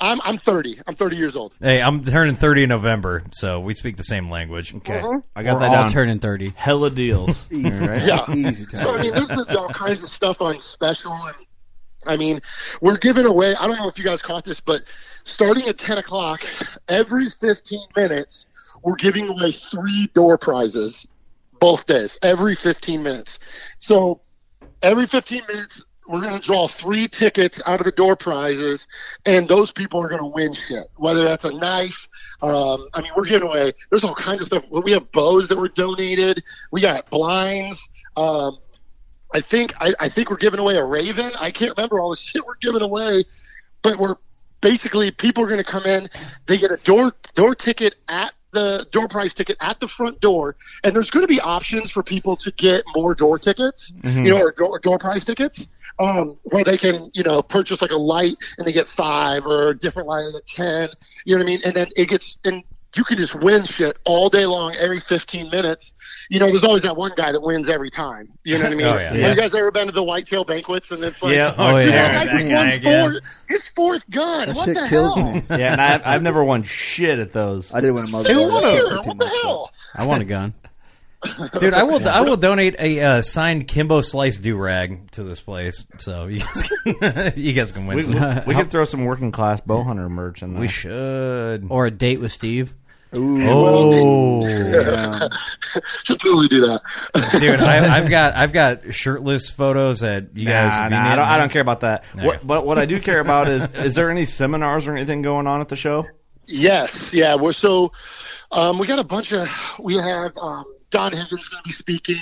I'm 0.00 0.20
I'm 0.22 0.38
30. 0.38 0.80
I'm 0.86 0.94
30 0.96 1.16
years 1.16 1.36
old. 1.36 1.52
Hey, 1.60 1.82
I'm 1.82 2.02
turning 2.02 2.36
thirty 2.36 2.62
in 2.62 2.68
November, 2.70 3.22
so 3.32 3.60
we 3.60 3.74
speak 3.74 3.96
the 3.96 4.02
same 4.02 4.30
language. 4.30 4.74
Okay. 4.74 5.00
Mhm. 5.00 5.22
I 5.36 5.42
got 5.42 5.54
We're 5.54 5.60
that 5.60 5.68
all 5.68 5.74
down. 5.82 5.90
turning 5.90 6.18
30. 6.20 6.54
Hella 6.56 6.90
deals. 6.90 7.46
Easy, 7.50 7.68
right. 7.86 8.02
Yeah. 8.06 8.24
easy 8.32 8.64
So 8.70 8.78
I 8.78 8.92
time. 8.94 9.02
mean, 9.02 9.14
there's 9.14 9.28
been 9.28 9.56
all 9.56 9.68
kinds 9.68 10.02
of 10.02 10.08
stuff 10.08 10.40
on 10.40 10.60
special, 10.60 11.12
and 11.12 11.36
I 12.06 12.16
mean, 12.16 12.40
we're 12.80 12.96
giving 12.96 13.26
away. 13.26 13.54
I 13.54 13.66
don't 13.66 13.76
know 13.76 13.88
if 13.88 13.98
you 13.98 14.04
guys 14.04 14.22
caught 14.22 14.44
this, 14.44 14.58
but 14.60 14.82
starting 15.24 15.66
at 15.68 15.76
10 15.76 15.98
o'clock, 15.98 16.44
every 16.88 17.28
15 17.28 17.78
minutes, 17.94 18.46
we're 18.82 18.94
giving 18.96 19.28
away 19.28 19.52
three 19.52 20.08
door 20.14 20.38
prizes, 20.38 21.06
both 21.58 21.84
days, 21.84 22.18
every 22.22 22.54
15 22.54 23.02
minutes. 23.02 23.38
So 23.78 24.22
every 24.82 25.06
15 25.06 25.42
minutes, 25.46 25.84
we're 26.10 26.20
going 26.20 26.38
to 26.38 26.44
draw 26.44 26.66
three 26.66 27.06
tickets 27.06 27.62
out 27.66 27.78
of 27.80 27.84
the 27.84 27.92
door 27.92 28.16
prizes, 28.16 28.88
and 29.24 29.48
those 29.48 29.70
people 29.70 30.00
are 30.00 30.08
going 30.08 30.20
to 30.20 30.26
win 30.26 30.52
shit. 30.52 30.88
Whether 30.96 31.22
that's 31.22 31.44
a 31.44 31.52
knife, 31.52 32.08
um, 32.42 32.88
I 32.92 33.02
mean, 33.02 33.12
we're 33.16 33.26
giving 33.26 33.46
away. 33.48 33.72
There's 33.90 34.02
all 34.02 34.14
kinds 34.14 34.40
of 34.40 34.48
stuff. 34.48 34.64
We 34.70 34.92
have 34.92 35.10
bows 35.12 35.48
that 35.48 35.58
were 35.58 35.68
donated. 35.68 36.42
We 36.72 36.80
got 36.80 37.08
blinds. 37.10 37.88
Um, 38.16 38.58
I 39.32 39.40
think 39.40 39.72
I, 39.80 39.94
I 40.00 40.08
think 40.08 40.30
we're 40.30 40.36
giving 40.36 40.58
away 40.58 40.76
a 40.76 40.84
raven. 40.84 41.30
I 41.38 41.52
can't 41.52 41.76
remember 41.76 42.00
all 42.00 42.10
the 42.10 42.16
shit 42.20 42.44
we're 42.44 42.56
giving 42.56 42.82
away, 42.82 43.24
but 43.82 43.98
we're 43.98 44.16
basically 44.60 45.10
people 45.12 45.44
are 45.44 45.48
going 45.48 45.62
to 45.62 45.70
come 45.70 45.84
in. 45.84 46.08
They 46.46 46.58
get 46.58 46.72
a 46.72 46.76
door 46.78 47.12
door 47.34 47.54
ticket 47.54 47.94
at 48.08 48.34
the 48.52 48.86
door 48.90 49.06
prize 49.06 49.32
ticket 49.32 49.56
at 49.60 49.78
the 49.78 49.86
front 49.86 50.20
door, 50.20 50.56
and 50.82 50.94
there's 50.94 51.10
going 51.10 51.22
to 51.22 51.28
be 51.28 51.40
options 51.40 51.90
for 51.90 52.02
people 52.02 52.34
to 52.36 52.50
get 52.52 52.82
more 52.96 53.14
door 53.14 53.38
tickets, 53.38 53.92
you 54.24 54.30
know, 54.30 54.40
or 54.40 54.50
door, 54.50 54.78
door 54.80 54.98
prize 54.98 55.24
tickets. 55.24 55.68
Um, 55.98 56.38
where 56.44 56.64
they 56.64 56.78
can, 56.78 57.10
you 57.14 57.22
know, 57.22 57.42
purchase 57.42 57.82
like 57.82 57.90
a 57.90 57.96
light 57.96 58.36
and 58.56 58.66
they 58.66 58.72
get 58.72 58.88
five 58.88 59.44
or 59.46 59.68
a 59.68 59.78
different 59.78 60.08
light 60.08 60.24
at 60.34 60.46
ten. 60.46 60.88
You 61.26 61.36
know 61.36 61.40
what 61.44 61.48
I 61.50 61.52
mean? 61.52 61.60
And 61.64 61.74
then 61.74 61.88
it 61.96 62.08
gets 62.08 62.38
and 62.44 62.62
you 62.96 63.04
can 63.04 63.18
just 63.18 63.34
win 63.36 63.64
shit 63.64 63.96
all 64.04 64.28
day 64.28 64.46
long, 64.46 64.74
every 64.74 64.98
15 64.98 65.48
minutes. 65.50 65.92
You 66.28 66.40
know, 66.40 66.46
there's 66.46 66.64
always 66.64 66.82
that 66.82 66.96
one 66.96 67.12
guy 67.16 67.30
that 67.30 67.40
wins 67.40 67.68
every 67.68 67.88
time. 67.90 68.32
You 68.42 68.58
know 68.58 68.64
what 68.64 68.72
I 68.72 68.74
mean? 68.74 68.86
Oh, 68.88 68.96
yeah. 68.96 69.08
Have 69.10 69.16
Yeah. 69.16 69.28
you 69.30 69.36
guys 69.36 69.54
ever 69.54 69.70
been 69.70 69.86
to 69.86 69.92
the 69.92 70.02
whitetail 70.02 70.44
banquets 70.44 70.90
and 70.90 71.04
it's 71.04 71.22
like, 71.22 71.36
Yeah. 71.36 71.54
Oh, 71.56 71.76
yeah. 71.76 72.24
that 72.24 72.48
guy 72.48 72.70
just 72.78 72.84
won 72.84 73.12
four, 73.12 73.20
his 73.48 73.68
fourth 73.68 74.10
gun. 74.10 74.48
That 74.48 74.56
what 74.56 74.64
shit 74.64 74.74
the 74.74 74.86
kills 74.88 75.14
hell? 75.14 75.32
me. 75.34 75.42
Yeah, 75.50 75.72
and 75.72 75.80
I, 75.80 76.00
I've 76.04 76.22
never 76.22 76.42
won 76.42 76.64
shit 76.64 77.20
at 77.20 77.32
those. 77.32 77.72
I 77.72 77.80
did 77.80 77.92
win 77.92 78.06
a 78.06 78.08
muzzle. 78.08 78.32
Who 78.34 78.40
loader. 78.40 78.52
won 78.54 78.62
Can't 78.62 78.78
it? 78.78 78.86
say 78.88 78.94
too 79.02 79.08
What 79.08 79.18
the 79.18 79.28
hell? 79.28 79.70
I 79.94 80.06
want 80.06 80.22
a 80.22 80.24
gun. 80.24 80.54
Dude, 81.58 81.74
I 81.74 81.82
will 81.82 82.08
I 82.08 82.20
will 82.22 82.36
donate 82.38 82.76
a 82.78 83.00
uh, 83.00 83.22
signed 83.22 83.68
Kimbo 83.68 84.00
Slice 84.00 84.38
do 84.38 84.56
rag 84.56 85.10
to 85.12 85.22
this 85.22 85.40
place, 85.40 85.84
so 85.98 86.26
you 86.28 86.40
guys 86.40 86.68
can, 86.84 87.32
you 87.36 87.52
guys 87.52 87.72
can 87.72 87.86
win 87.86 87.98
We, 87.98 88.02
some. 88.04 88.42
we 88.46 88.54
could 88.54 88.70
throw 88.70 88.84
some 88.84 89.04
working 89.04 89.30
class 89.30 89.60
bow 89.60 89.82
hunter 89.82 90.08
merch 90.08 90.42
in 90.42 90.52
there. 90.52 90.60
We 90.60 90.68
should. 90.68 91.66
Or 91.68 91.86
a 91.86 91.90
date 91.90 92.20
with 92.20 92.32
Steve. 92.32 92.72
Ooh, 93.14 93.40
Oh, 93.42 94.40
yeah. 94.46 95.28
Should 96.04 96.20
totally 96.20 96.46
do 96.48 96.60
that. 96.60 96.80
dude, 97.40 97.60
I, 97.60 97.96
I've 97.98 98.08
got 98.08 98.34
I've 98.36 98.52
got 98.52 98.94
shirtless 98.94 99.50
photos 99.50 100.00
that 100.00 100.36
you 100.36 100.46
guys. 100.46 100.72
Nah, 100.72 100.82
have 100.82 100.90
nah, 100.92 101.12
I, 101.12 101.16
don't, 101.16 101.28
I 101.28 101.38
don't 101.38 101.50
care 101.50 101.62
about 101.62 101.80
that. 101.80 102.04
Okay. 102.14 102.24
What, 102.26 102.46
but 102.46 102.64
what 102.64 102.78
I 102.78 102.86
do 102.86 103.00
care 103.00 103.18
about 103.20 103.48
is: 103.48 103.66
is 103.74 103.94
there 103.94 104.10
any 104.10 104.24
seminars 104.24 104.86
or 104.86 104.94
anything 104.96 105.22
going 105.22 105.46
on 105.48 105.60
at 105.60 105.68
the 105.68 105.76
show? 105.76 106.06
Yes, 106.46 107.12
yeah. 107.12 107.34
We're 107.34 107.52
so 107.52 107.90
um, 108.52 108.78
we 108.78 108.86
got 108.86 108.98
a 109.00 109.04
bunch 109.04 109.32
of 109.32 109.48
we 109.80 109.96
have 109.96 110.32
um, 110.38 110.64
Don 110.90 111.12
Higgins 111.12 111.42
is 111.42 111.48
going 111.48 111.62
to 111.62 111.68
be 111.68 111.72
speaking, 111.72 112.16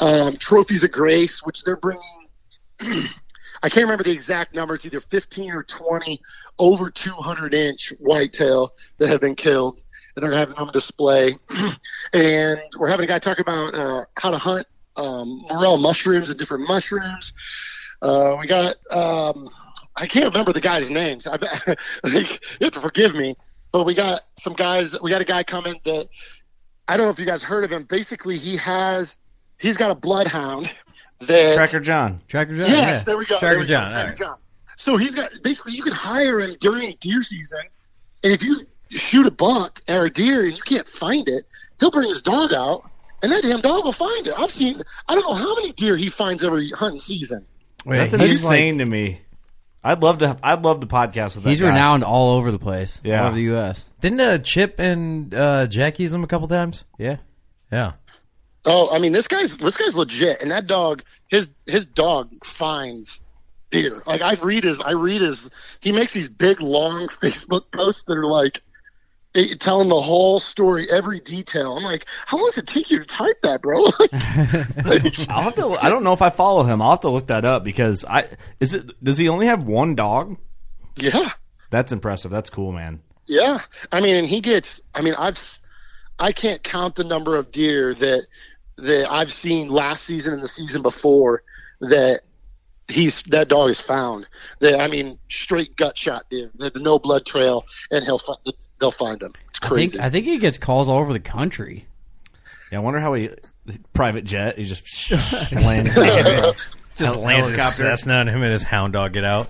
um, 0.00 0.36
trophies 0.36 0.84
of 0.84 0.90
grace, 0.90 1.40
which 1.44 1.62
they're 1.64 1.76
bringing. 1.76 2.02
I 3.62 3.68
can't 3.68 3.84
remember 3.84 4.04
the 4.04 4.12
exact 4.12 4.54
number. 4.54 4.74
It's 4.74 4.86
either 4.86 5.00
15 5.00 5.50
or 5.50 5.62
20 5.64 6.20
over 6.58 6.90
200 6.90 7.54
inch 7.54 7.92
whitetail 7.98 8.72
that 8.98 9.08
have 9.08 9.20
been 9.20 9.34
killed, 9.34 9.82
and 10.14 10.22
they're 10.22 10.32
having 10.32 10.54
them 10.54 10.68
on 10.68 10.72
display. 10.72 11.34
and 12.12 12.60
we're 12.78 12.88
having 12.88 13.04
a 13.04 13.08
guy 13.08 13.18
talk 13.18 13.40
about 13.40 13.74
uh, 13.74 14.04
how 14.16 14.30
to 14.30 14.38
hunt 14.38 14.66
um, 14.96 15.44
morel 15.48 15.76
mushrooms 15.76 16.30
and 16.30 16.38
different 16.38 16.68
mushrooms. 16.68 17.32
Uh, 18.00 18.36
we 18.40 18.46
got 18.46 18.76
um, 18.90 19.48
I 19.96 20.06
can't 20.06 20.26
remember 20.26 20.52
the 20.52 20.60
guys' 20.60 20.90
names. 20.90 21.26
I 21.26 21.32
like, 22.04 22.30
you 22.60 22.64
have 22.64 22.72
to 22.74 22.80
forgive 22.80 23.14
me, 23.14 23.34
but 23.72 23.84
we 23.84 23.94
got 23.94 24.22
some 24.38 24.52
guys. 24.52 24.94
We 25.00 25.10
got 25.10 25.20
a 25.20 25.26
guy 25.26 25.42
coming 25.42 25.80
that 25.84 26.08
I 26.88 26.96
don't 26.96 27.06
know 27.06 27.10
if 27.10 27.18
you 27.18 27.26
guys 27.26 27.44
heard 27.44 27.64
of 27.64 27.70
him. 27.70 27.84
Basically, 27.84 28.36
he 28.36 28.56
has 28.56 29.16
he's 29.58 29.76
got 29.76 29.90
a 29.90 29.94
bloodhound 29.94 30.70
that 31.20 31.54
Tracker 31.54 31.80
John. 31.80 32.20
Tracker 32.28 32.56
John. 32.56 32.70
Yes, 32.70 32.98
yeah. 32.98 33.04
there 33.04 33.18
we 33.18 33.26
go. 33.26 33.38
Tracker 33.38 33.46
there 33.46 33.58
we 33.58 33.64
go, 33.64 33.68
John, 33.68 33.90
Tracker 33.90 34.02
all 34.02 34.08
right. 34.08 34.16
John. 34.16 34.36
So 34.76 34.96
he's 34.96 35.14
got 35.14 35.30
basically 35.42 35.72
you 35.74 35.82
can 35.82 35.92
hire 35.92 36.40
him 36.40 36.56
during 36.60 36.96
deer 37.00 37.22
season, 37.22 37.60
and 38.24 38.32
if 38.32 38.42
you 38.42 38.60
shoot 38.90 39.26
a 39.26 39.30
buck 39.30 39.80
or 39.88 40.06
a 40.06 40.10
deer 40.10 40.44
and 40.44 40.56
you 40.56 40.62
can't 40.62 40.88
find 40.88 41.28
it, 41.28 41.44
he'll 41.78 41.90
bring 41.90 42.08
his 42.08 42.22
dog 42.22 42.52
out, 42.54 42.88
and 43.22 43.30
that 43.32 43.42
damn 43.42 43.60
dog 43.60 43.84
will 43.84 43.92
find 43.92 44.26
it. 44.26 44.34
I've 44.36 44.50
seen 44.50 44.82
I 45.08 45.14
don't 45.14 45.24
know 45.24 45.34
how 45.34 45.54
many 45.56 45.72
deer 45.72 45.96
he 45.96 46.08
finds 46.08 46.42
every 46.42 46.70
hunting 46.70 47.00
season. 47.00 47.44
Wait, 47.84 47.98
That's 48.10 48.12
he's 48.12 48.44
like, 48.44 48.52
insane 48.60 48.78
to 48.78 48.86
me. 48.86 49.20
I'd 49.82 50.02
love 50.02 50.18
to. 50.18 50.36
I'd 50.42 50.62
love 50.62 50.80
to 50.80 50.86
podcast 50.86 51.34
with 51.34 51.44
that. 51.44 51.50
he's 51.50 51.60
guy. 51.60 51.68
renowned 51.68 52.04
all 52.04 52.32
over 52.36 52.50
the 52.50 52.58
place. 52.58 52.98
Yeah. 53.04 53.20
All 53.20 53.26
over 53.28 53.36
the 53.36 53.42
U.S. 53.42 53.84
Didn't 54.00 54.20
uh, 54.20 54.38
Chip 54.38 54.78
and 54.78 55.32
uh, 55.34 55.66
Jack 55.66 55.98
use 55.98 56.10
them 56.10 56.24
a 56.24 56.26
couple 56.26 56.48
times? 56.48 56.84
Yeah. 56.98 57.16
Yeah. 57.70 57.92
Oh, 58.64 58.90
I 58.90 58.98
mean 58.98 59.12
this 59.12 59.28
guy's 59.28 59.56
this 59.56 59.76
guy's 59.76 59.94
legit, 59.96 60.42
and 60.42 60.50
that 60.50 60.66
dog, 60.66 61.02
his 61.28 61.48
his 61.66 61.86
dog 61.86 62.44
finds 62.44 63.20
deer. 63.70 64.02
Like 64.06 64.20
I 64.20 64.34
read 64.34 64.64
his, 64.64 64.80
I 64.80 64.92
read 64.92 65.20
his. 65.22 65.48
He 65.80 65.92
makes 65.92 66.12
these 66.12 66.28
big 66.28 66.60
long 66.60 67.08
Facebook 67.22 67.70
posts 67.72 68.04
that 68.04 68.18
are 68.18 68.26
like 68.26 68.62
telling 69.58 69.88
the 69.88 70.00
whole 70.00 70.40
story, 70.40 70.90
every 70.90 71.20
detail. 71.20 71.76
I'm 71.76 71.82
like, 71.84 72.06
how 72.26 72.36
long 72.36 72.46
does 72.46 72.58
it 72.58 72.66
take 72.66 72.90
you 72.90 72.98
to 72.98 73.04
type 73.04 73.40
that, 73.42 73.62
bro? 73.62 73.84
Like, 74.84 75.18
I'll 75.28 75.42
have 75.42 75.54
to. 75.56 75.70
I 75.82 75.88
don't 75.90 76.04
know 76.04 76.12
if 76.12 76.22
I 76.22 76.30
follow 76.30 76.62
him. 76.64 76.80
I'll 76.82 76.90
have 76.90 77.00
to 77.00 77.10
look 77.10 77.26
that 77.28 77.44
up 77.44 77.64
because 77.64 78.04
I 78.04 78.28
is 78.60 78.74
it. 78.74 79.02
Does 79.02 79.18
he 79.18 79.28
only 79.28 79.46
have 79.46 79.62
one 79.64 79.94
dog? 79.94 80.36
yeah, 80.96 81.30
That's 81.70 81.92
impressive. 81.92 82.30
That's 82.30 82.50
cool, 82.50 82.72
man. 82.72 83.00
yeah. 83.26 83.60
I 83.92 84.00
mean, 84.00 84.16
and 84.16 84.26
he 84.26 84.40
gets. 84.40 84.80
I 84.94 85.02
mean, 85.02 85.14
I've, 85.14 85.38
I 86.18 86.32
can't 86.32 86.62
count 86.62 86.96
the 86.96 87.04
number 87.04 87.36
of 87.36 87.50
deer 87.52 87.94
that 87.94 88.26
that 88.78 89.10
I've 89.10 89.32
seen 89.32 89.68
last 89.68 90.04
season 90.04 90.34
and 90.34 90.42
the 90.42 90.48
season 90.48 90.82
before 90.82 91.42
that 91.80 92.20
he's 92.88 93.22
that 93.24 93.48
dog 93.48 93.70
is 93.70 93.80
found. 93.80 94.26
That 94.60 94.80
I 94.80 94.88
mean, 94.88 95.18
straight 95.28 95.76
gut 95.76 95.96
shot 95.96 96.26
deer, 96.30 96.50
the, 96.56 96.70
the 96.70 96.80
no 96.80 96.98
blood 96.98 97.24
trail, 97.26 97.64
and 97.90 98.04
he'll 98.04 98.18
fi- 98.18 98.34
they'll 98.80 98.90
find 98.90 99.22
him. 99.22 99.32
It's 99.50 99.58
I 99.62 99.68
crazy. 99.68 99.92
think 99.92 100.04
I 100.04 100.10
think 100.10 100.26
he 100.26 100.38
gets 100.38 100.58
calls 100.58 100.88
all 100.88 100.98
over 100.98 101.12
the 101.12 101.20
country. 101.20 101.86
Yeah, 102.72 102.78
I 102.78 102.80
wonder 102.80 103.00
how 103.00 103.14
he 103.14 103.30
private 103.94 104.24
jet. 104.24 104.58
He 104.58 104.64
just 104.64 105.10
lands. 105.52 105.94
there. 105.94 106.52
Just 106.96 107.14
lands 107.16 107.50
his 107.50 107.76
Cessna 107.76 108.14
and 108.22 108.28
him 108.28 108.42
and 108.42 108.52
his 108.52 108.64
hound 108.64 108.92
dog 108.94 109.12
get 109.12 109.22
out. 109.22 109.48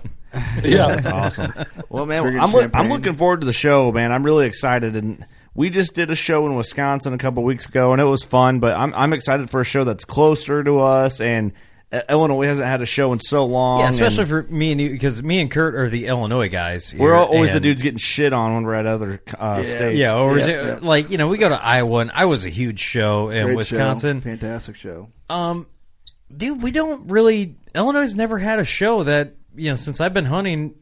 yeah, 0.63 0.95
That's 0.95 1.05
awesome. 1.07 1.51
Well, 1.89 2.05
man, 2.05 2.21
Drinking 2.21 2.41
I'm, 2.43 2.51
look, 2.51 2.69
I'm 2.75 2.89
looking 2.89 3.13
forward 3.15 3.41
to 3.41 3.47
the 3.47 3.53
show, 3.53 3.91
man. 3.91 4.11
I'm 4.11 4.23
really 4.23 4.45
excited, 4.45 4.95
and 4.95 5.25
we 5.55 5.71
just 5.71 5.95
did 5.95 6.11
a 6.11 6.15
show 6.15 6.45
in 6.45 6.53
Wisconsin 6.53 7.11
a 7.11 7.17
couple 7.17 7.41
weeks 7.41 7.65
ago, 7.65 7.91
and 7.91 7.99
it 7.99 8.05
was 8.05 8.21
fun. 8.23 8.59
But 8.59 8.77
I'm 8.77 8.93
I'm 8.93 9.13
excited 9.13 9.49
for 9.49 9.61
a 9.61 9.63
show 9.65 9.83
that's 9.83 10.05
closer 10.05 10.63
to 10.63 10.79
us, 10.79 11.19
and 11.19 11.51
Illinois 12.07 12.45
hasn't 12.45 12.67
had 12.67 12.81
a 12.81 12.85
show 12.85 13.13
in 13.13 13.19
so 13.19 13.45
long. 13.45 13.79
Yeah, 13.79 13.89
especially 13.89 14.19
and 14.21 14.29
for 14.29 14.41
me 14.43 14.71
and 14.71 14.79
you, 14.79 14.89
because 14.91 15.23
me 15.23 15.39
and 15.41 15.49
Kurt 15.49 15.73
are 15.73 15.89
the 15.89 16.05
Illinois 16.05 16.47
guys. 16.47 16.93
we're 16.93 17.15
here, 17.15 17.15
always 17.15 17.51
the 17.51 17.59
dudes 17.59 17.81
getting 17.81 17.97
shit 17.97 18.31
on 18.31 18.53
when 18.53 18.63
we're 18.63 18.75
at 18.75 18.85
other 18.85 19.21
uh, 19.37 19.63
states. 19.63 19.97
Yeah, 19.97 20.15
or 20.15 20.37
is 20.37 20.47
Yeah, 20.47 20.53
it 20.53 20.65
yeah. 20.83 20.87
like 20.87 21.09
you 21.09 21.17
know 21.17 21.27
we 21.27 21.37
go 21.39 21.49
to 21.49 21.59
Iowa 21.59 21.99
and 22.01 22.11
I 22.13 22.25
was 22.25 22.45
a 22.45 22.49
huge 22.49 22.79
show 22.79 23.29
in 23.29 23.45
Great 23.45 23.57
Wisconsin. 23.57 24.19
show. 24.19 24.23
fantastic 24.29 24.75
show. 24.75 25.09
Um, 25.31 25.65
dude, 26.35 26.61
we 26.61 26.69
don't 26.71 27.09
really. 27.09 27.55
Illinois 27.73 28.01
has 28.01 28.15
never 28.15 28.37
had 28.37 28.59
a 28.59 28.65
show 28.65 29.03
that 29.03 29.33
you 29.55 29.71
know 29.71 29.75
since 29.75 29.99
I've 29.99 30.13
been 30.13 30.25
hunting. 30.25 30.75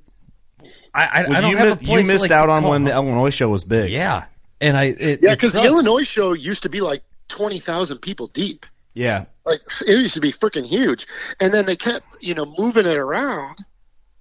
I 0.94 1.06
I, 1.06 1.22
Well, 1.28 1.38
I 1.38 1.42
don't 1.42 1.52
you, 1.52 1.58
have 1.58 1.68
mi- 1.68 1.72
a 1.72 1.76
place 1.78 2.06
you 2.08 2.12
missed 2.14 2.22
like, 2.24 2.32
out 2.32 2.50
on 2.50 2.64
call 2.64 2.72
when 2.72 2.84
the. 2.84 2.92
Illinois 2.92 3.30
show 3.30 3.48
was 3.48 3.64
big. 3.64 3.92
yeah, 3.92 4.26
and 4.60 4.76
I 4.76 4.84
it, 4.86 5.20
yeah, 5.22 5.36
because 5.36 5.54
the. 5.54 5.64
Illinois 5.64 6.04
show 6.04 6.34
used 6.34 6.64
to 6.64 6.70
be 6.70 6.82
like 6.82 7.02
twenty 7.30 7.60
thousand 7.60 8.00
people 8.00 8.28
deep. 8.28 8.66
Yeah. 8.98 9.26
Like 9.46 9.62
it 9.86 9.98
used 10.00 10.14
to 10.16 10.20
be 10.22 10.34
freaking 10.34 10.66
huge, 10.66 11.08
and 11.40 11.54
then 11.54 11.66
they 11.66 11.76
kept 11.76 12.06
you 12.20 12.34
know 12.34 12.46
moving 12.58 12.86
it 12.86 12.98
around, 12.98 13.64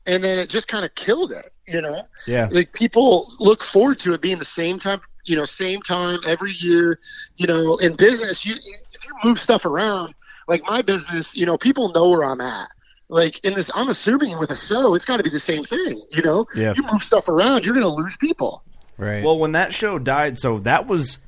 and 0.07 0.23
then 0.23 0.39
it 0.39 0.49
just 0.51 0.69
kind 0.69 0.85
of 0.85 0.95
killed 0.95 1.33
it. 1.33 1.53
You 1.67 1.81
know, 1.83 2.03
Yeah. 2.27 2.49
like 2.53 2.73
people 2.73 3.29
look 3.41 3.65
forward 3.65 3.99
to 4.01 4.13
it 4.15 4.21
being 4.21 4.39
the 4.39 4.45
same 4.45 4.79
time. 4.79 5.01
You 5.25 5.35
know, 5.35 5.45
same 5.45 5.83
time 5.83 6.21
every 6.27 6.53
year. 6.53 7.01
You 7.37 7.49
know, 7.49 7.77
in 7.79 7.97
business, 7.97 8.47
you 8.47 8.55
if 8.55 9.05
you 9.05 9.13
move 9.25 9.41
stuff 9.41 9.65
around, 9.65 10.15
like 10.47 10.63
my 10.63 10.81
business, 10.83 11.37
you 11.37 11.45
know, 11.47 11.59
people 11.59 11.93
know 11.93 12.09
where 12.11 12.25
I'm 12.25 12.41
at. 12.41 12.69
Like 13.09 13.45
in 13.45 13.55
this, 13.55 13.71
I'm 13.75 13.89
assuming 13.89 14.39
with 14.39 14.51
a 14.51 14.57
show, 14.57 14.95
it's 14.95 15.05
got 15.05 15.17
to 15.19 15.23
be 15.25 15.31
the 15.31 15.41
same 15.41 15.65
thing. 15.65 16.01
You 16.11 16.23
know, 16.23 16.47
Yeah. 16.55 16.73
you 16.77 16.83
move 16.93 17.03
stuff 17.03 17.29
around, 17.29 17.65
you're 17.65 17.75
going 17.75 17.83
to 17.85 17.89
lose 18.03 18.17
people. 18.17 18.63
Right. 18.99 19.23
Well, 19.25 19.39
when 19.39 19.53
that 19.53 19.75
show 19.75 19.99
died, 19.99 20.39
so 20.39 20.59
that 20.61 20.87
was 20.87 21.19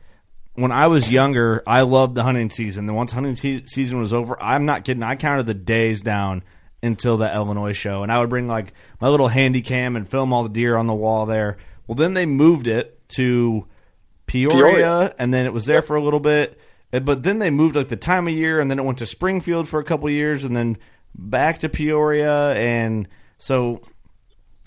when 0.59 0.73
I 0.73 0.89
was 0.89 1.11
younger. 1.11 1.63
I 1.67 1.83
loved 1.83 2.15
the 2.15 2.23
hunting 2.23 2.51
season. 2.51 2.87
Then 2.87 2.97
once 2.97 3.13
hunting 3.13 3.37
se- 3.37 3.65
season 3.67 4.01
was 4.01 4.13
over, 4.13 4.41
I'm 4.43 4.65
not 4.65 4.85
kidding. 4.85 5.03
I 5.03 5.17
counted 5.17 5.47
the 5.47 5.55
days 5.55 6.01
down 6.01 6.43
until 6.83 7.17
the 7.17 7.33
Illinois 7.33 7.73
show, 7.73 8.03
and 8.03 8.13
I 8.13 8.19
would 8.19 8.31
bring 8.31 8.47
like 8.49 8.73
my 9.01 9.09
little 9.09 9.29
handy 9.29 9.63
cam 9.63 9.97
and 9.97 10.09
film 10.09 10.33
all 10.33 10.43
the 10.43 10.49
deer 10.49 10.77
on 10.77 10.87
the 10.87 10.95
wall 10.95 11.27
there. 11.27 11.57
Well, 11.87 11.97
then 11.97 12.15
they 12.15 12.27
moved 12.27 12.67
it 12.67 13.01
to 13.11 13.67
Peoria, 14.27 14.59
Peoria. 14.59 15.15
and 15.19 15.33
then 15.33 15.47
it 15.47 15.53
was 15.53 15.65
there 15.65 15.83
for 15.83 15.97
a 15.97 16.03
little 16.03 16.21
bit. 16.21 16.61
But 16.91 17.23
then 17.23 17.39
they 17.39 17.51
moved 17.51 17.77
like 17.77 17.89
the 17.89 17.97
time 17.97 18.29
of 18.29 18.35
year, 18.35 18.61
and 18.61 18.71
then 18.71 18.79
it 18.79 18.85
went 18.85 18.99
to 18.99 19.07
Springfield 19.07 19.69
for 19.69 19.81
a 19.81 19.85
couple 19.85 20.09
years, 20.11 20.45
and 20.45 20.57
then 20.57 20.79
back 21.15 21.61
to 21.61 21.69
Peoria, 21.69 22.53
and 22.55 23.09
so 23.39 23.81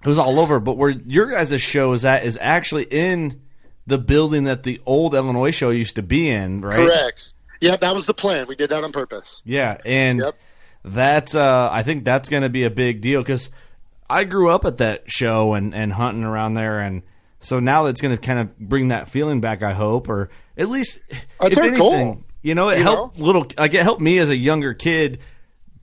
it 0.03 0.07
was 0.07 0.17
all 0.17 0.39
over. 0.39 0.59
But 0.59 0.77
where 0.77 0.89
your 0.89 1.31
guys' 1.31 1.61
show 1.61 1.93
is 1.93 2.05
at 2.05 2.23
is 2.23 2.37
actually 2.41 2.83
in 2.83 3.41
the 3.87 3.97
building 3.97 4.43
that 4.45 4.63
the 4.63 4.81
old 4.85 5.15
Illinois 5.15 5.51
show 5.51 5.69
used 5.69 5.95
to 5.95 6.01
be 6.03 6.29
in, 6.29 6.61
right? 6.61 6.75
Correct. 6.75 7.33
Yeah, 7.59 7.75
that 7.77 7.93
was 7.93 8.05
the 8.05 8.13
plan. 8.13 8.47
We 8.47 8.55
did 8.55 8.69
that 8.71 8.83
on 8.83 8.91
purpose. 8.91 9.41
Yeah, 9.45 9.77
and 9.85 10.19
Yep. 10.19 10.35
that's 10.83 11.35
uh, 11.35 11.69
I 11.71 11.83
think 11.83 12.03
that's 12.05 12.27
going 12.29 12.43
to 12.43 12.49
be 12.49 12.63
a 12.63 12.69
big 12.69 13.01
deal 13.01 13.21
because 13.21 13.49
I 14.09 14.23
grew 14.23 14.49
up 14.49 14.65
at 14.65 14.77
that 14.77 15.03
show 15.07 15.53
and 15.53 15.73
and 15.75 15.93
hunting 15.93 16.23
around 16.23 16.53
there, 16.53 16.79
and 16.79 17.03
so 17.39 17.59
now 17.59 17.85
it's 17.85 18.01
going 18.01 18.15
to 18.15 18.21
kind 18.21 18.39
of 18.39 18.57
bring 18.59 18.87
that 18.89 19.09
feeling 19.09 19.41
back. 19.41 19.61
I 19.63 19.73
hope, 19.73 20.09
or 20.09 20.29
at 20.57 20.69
least 20.69 20.99
if 21.41 21.57
anything, 21.57 22.23
you 22.41 22.55
know, 22.55 22.69
it 22.69 22.79
You 22.79 22.83
helped 22.83 23.19
little. 23.19 23.45
Like 23.57 23.73
it 23.73 23.83
helped 23.83 24.01
me 24.01 24.17
as 24.17 24.29
a 24.29 24.35
younger 24.35 24.73
kid 24.73 25.19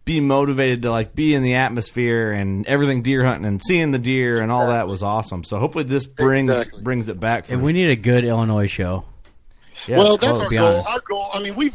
be 0.09 0.21
motivated 0.21 0.81
to 0.83 0.90
like 0.90 1.14
be 1.14 1.35
in 1.35 1.42
the 1.42 1.55
atmosphere 1.57 2.33
and 2.33 2.66
everything 2.66 3.03
deer 3.03 3.27
hunting 3.27 3.44
and 3.44 3.62
seeing 3.62 3.90
the 3.92 3.99
deer 3.99 4.40
and 4.40 4.51
all 4.51 4.68
that 4.68 4.88
was 4.88 5.03
awesome. 5.03 5.44
So 5.44 5.59
hopefully 5.59 5.85
this 5.85 6.07
brings 6.07 6.49
Exactly. 6.49 6.83
brings 6.83 7.09
it 7.11 7.21
back. 7.21 7.44
For 7.44 7.53
and 7.53 7.62
we 7.62 7.75
need 7.75 7.90
a 7.90 7.97
good 7.97 8.25
Illinois 8.25 8.66
show. 8.68 9.05
yeah, 9.87 9.99
well, 9.99 10.16
that's 10.16 10.38
close. 10.38 10.40
our 10.40 10.49
goal. 10.49 10.66
honest. 10.77 10.88
Our 10.90 11.01
goal. 11.01 11.31
I 11.35 11.40
mean, 11.42 11.55
we've. 11.57 11.75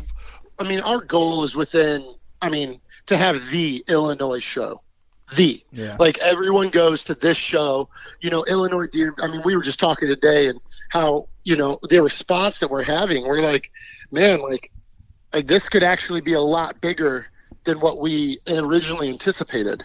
I 0.58 0.68
mean, 0.68 0.80
our 0.80 1.00
goal 1.00 1.44
is 1.44 1.56
within. 1.56 2.16
I 2.42 2.50
mean, 2.50 2.82
to 3.06 3.18
have 3.18 3.50
the 3.52 3.84
Illinois 3.88 4.40
show, 4.40 4.82
the 5.36 5.64
Yeah. 5.72 5.96
like 6.00 6.18
everyone 6.18 6.70
goes 6.70 7.04
to 7.06 7.14
this 7.16 7.38
show. 7.38 7.88
You 8.22 8.32
know, 8.32 8.44
Illinois 8.46 8.88
deer. 8.88 9.14
I 9.22 9.28
mean, 9.28 9.42
we 9.46 9.56
were 9.56 9.62
just 9.64 9.80
talking 9.80 10.08
today 10.08 10.48
and 10.48 10.60
how 10.90 11.28
you 11.44 11.56
know 11.56 11.78
the 11.88 12.02
response 12.02 12.58
that 12.60 12.72
we're 12.72 12.84
having. 12.84 13.28
We're 13.28 13.42
like, 13.42 13.70
man, 14.12 14.42
like, 14.42 14.72
like 15.32 15.46
this 15.46 15.70
could 15.70 15.84
actually 15.84 16.22
be 16.22 16.34
a 16.34 16.42
lot 16.42 16.82
bigger 16.82 17.28
than 17.64 17.80
what 17.80 18.00
we 18.00 18.40
originally 18.48 19.10
anticipated 19.10 19.84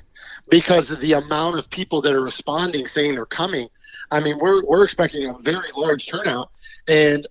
because 0.51 0.91
of 0.91 1.01
the 1.01 1.13
amount 1.13 1.59
of 1.59 1.71
people 1.71 2.01
that 2.03 2.13
are 2.13 2.23
responding 2.23 2.87
saying 2.87 3.15
they're 3.15 3.27
coming. 3.27 3.69
I 4.11 4.21
mean, 4.21 4.39
we're 4.39 4.65
we're 4.65 4.85
expecting 4.85 5.29
a 5.29 5.39
very 5.41 5.69
large 5.77 6.07
turnout, 6.09 6.51
and 6.87 7.27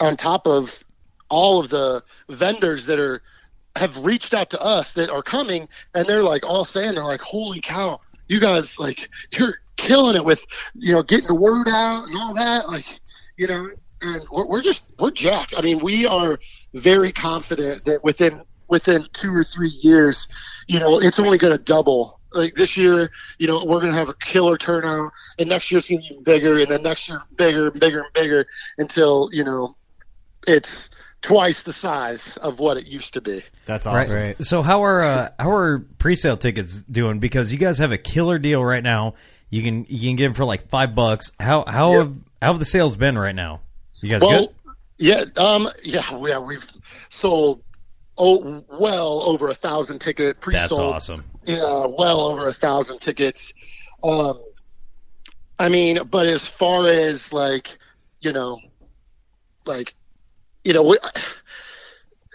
on 0.00 0.16
top 0.16 0.46
of 0.46 0.82
all 1.28 1.60
of 1.60 1.68
the 1.68 2.02
vendors 2.28 2.86
that 2.86 2.98
are 2.98 3.22
have 3.76 3.96
reached 3.98 4.34
out 4.34 4.50
to 4.50 4.60
us 4.60 4.92
that 4.92 5.10
are 5.10 5.22
coming, 5.22 5.68
and 5.94 6.06
they're 6.06 6.22
like 6.22 6.44
all 6.44 6.64
saying 6.64 6.94
they're 6.94 7.04
like, 7.04 7.20
"Holy 7.22 7.60
cow, 7.60 8.00
you 8.28 8.38
guys 8.38 8.78
like 8.78 9.08
you're 9.32 9.58
killing 9.76 10.16
it 10.16 10.24
with 10.24 10.44
you 10.74 10.92
know 10.92 11.02
getting 11.02 11.26
the 11.26 11.34
word 11.34 11.68
out 11.68 12.04
and 12.04 12.16
all 12.16 12.34
that." 12.34 12.68
Like, 12.68 13.00
you 13.36 13.46
know, 13.46 13.68
and 14.02 14.22
we're, 14.30 14.46
we're 14.46 14.62
just 14.62 14.84
we're 14.98 15.10
jacked. 15.10 15.54
I 15.56 15.62
mean, 15.62 15.80
we 15.80 16.06
are 16.06 16.38
very 16.74 17.12
confident 17.12 17.84
that 17.86 18.04
within 18.04 18.42
within 18.72 19.06
two 19.12 19.32
or 19.34 19.44
three 19.44 19.68
years, 19.68 20.26
you 20.66 20.80
know, 20.80 20.98
it's 20.98 21.20
only 21.20 21.36
going 21.38 21.56
to 21.56 21.62
double. 21.62 22.18
Like 22.32 22.54
this 22.54 22.78
year, 22.78 23.10
you 23.38 23.46
know, 23.46 23.62
we're 23.66 23.78
going 23.80 23.92
to 23.92 23.98
have 23.98 24.08
a 24.08 24.14
killer 24.14 24.56
turnout, 24.56 25.12
and 25.38 25.50
next 25.50 25.70
year 25.70 25.78
it's 25.78 25.90
going 25.90 26.00
to 26.00 26.08
be 26.08 26.12
even 26.14 26.24
bigger, 26.24 26.58
and 26.58 26.70
then 26.70 26.82
next 26.82 27.06
year 27.08 27.22
bigger 27.36 27.68
and 27.68 27.78
bigger 27.78 27.98
and 28.00 28.12
bigger 28.14 28.46
until 28.78 29.28
you 29.32 29.44
know 29.44 29.76
it's 30.48 30.88
twice 31.20 31.60
the 31.62 31.74
size 31.74 32.38
of 32.38 32.58
what 32.58 32.78
it 32.78 32.86
used 32.86 33.12
to 33.14 33.20
be. 33.20 33.42
That's 33.66 33.84
Right. 33.86 34.06
awesome. 34.06 34.16
Right. 34.16 34.42
So 34.42 34.62
how 34.62 34.82
are 34.82 35.02
uh, 35.02 35.28
how 35.38 35.50
are 35.52 35.80
pre-sale 35.98 36.38
tickets 36.38 36.80
doing? 36.82 37.18
Because 37.18 37.52
you 37.52 37.58
guys 37.58 37.76
have 37.78 37.92
a 37.92 37.98
killer 37.98 38.38
deal 38.38 38.64
right 38.64 38.82
now. 38.82 39.14
You 39.50 39.62
can 39.62 39.84
you 39.90 40.08
can 40.08 40.16
get 40.16 40.24
them 40.24 40.34
for 40.34 40.46
like 40.46 40.68
five 40.70 40.94
bucks. 40.94 41.30
How 41.38 41.64
how 41.68 41.92
Yeah. 41.92 41.98
have 41.98 42.14
how 42.40 42.52
have 42.54 42.58
the 42.58 42.64
sales 42.64 42.96
been 42.96 43.18
right 43.18 43.34
now? 43.34 43.60
You 44.00 44.08
guys 44.08 44.22
Well, 44.22 44.46
good? 44.46 44.74
yeah, 44.96 45.24
um, 45.36 45.68
yeah, 45.84 46.02
yeah, 46.26 46.38
we've 46.38 46.64
sold 47.10 47.62
oh 48.18 48.64
well 48.78 49.22
over 49.22 49.48
a 49.48 49.54
thousand 49.54 50.00
ticket 50.00 50.40
pre-sold. 50.40 50.70
That's 50.70 51.10
awesome. 51.10 51.24
Yeah, 51.44 51.86
well 51.86 52.20
over 52.20 52.46
a 52.46 52.52
thousand 52.52 53.00
tickets. 53.00 53.52
Um, 54.02 54.40
I 55.58 55.68
mean, 55.68 56.00
but 56.10 56.26
as 56.26 56.46
far 56.46 56.88
as 56.88 57.32
like, 57.32 57.78
you 58.20 58.32
know, 58.32 58.58
like, 59.64 59.94
you 60.64 60.72
know, 60.72 60.82
we, 60.82 60.98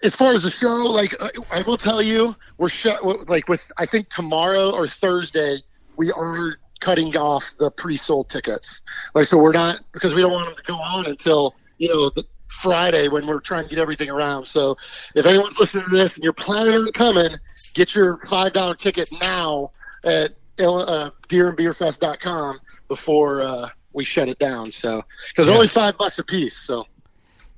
as 0.04 0.16
far 0.16 0.34
as 0.34 0.44
the 0.44 0.52
show, 0.52 0.68
like, 0.68 1.16
I 1.52 1.62
will 1.64 1.78
tell 1.78 2.02
you, 2.02 2.36
we're 2.58 2.70
shut. 2.70 3.30
Like 3.30 3.48
with, 3.50 3.72
I 3.78 3.86
think 3.86 4.10
tomorrow 4.10 4.72
or 4.72 4.88
Thursday, 4.88 5.58
we 5.98 6.12
are 6.12 6.58
cutting 6.80 7.16
off 7.18 7.54
the 7.58 7.72
pre-sold 7.72 8.30
tickets. 8.30 8.82
Like, 9.14 9.26
so 9.26 9.38
we're 9.38 9.52
not 9.52 9.80
because 9.92 10.14
we 10.14 10.22
don't 10.22 10.32
want 10.32 10.48
them 10.48 10.56
to 10.56 10.64
go 10.64 10.76
on 10.76 11.06
until 11.06 11.56
you 11.80 11.90
know 11.90 12.10
the 12.10 12.24
Friday 12.62 13.08
when 13.08 13.28
we're 13.28 13.40
trying 13.40 13.64
to 13.64 13.70
get 13.70 13.80
everything 13.80 14.10
around. 14.10 14.46
So 14.48 14.78
if 15.16 15.26
anyone's 15.26 15.58
listening 15.60 15.86
to 15.90 15.96
this 15.96 16.16
and 16.16 16.24
you're 16.24 16.34
planning 16.34 16.74
on 16.74 16.92
coming, 16.94 17.32
get 17.74 17.94
your 17.96 18.18
five 18.28 18.54
dollar 18.54 18.76
ticket 18.76 19.10
now 19.22 19.72
at 20.04 20.32
Il- 20.60 20.80
uh, 20.80 21.12
deerandbeerfest.com 21.30 22.60
before 22.88 23.42
uh, 23.42 23.70
we 23.94 24.04
shut 24.04 24.30
it 24.30 24.40
down. 24.40 24.72
So 24.72 25.04
because 25.30 25.46
they're 25.46 25.56
only 25.56 25.68
five 25.68 25.98
bucks 25.98 26.20
a 26.20 26.24
piece. 26.24 26.56
So 26.58 26.86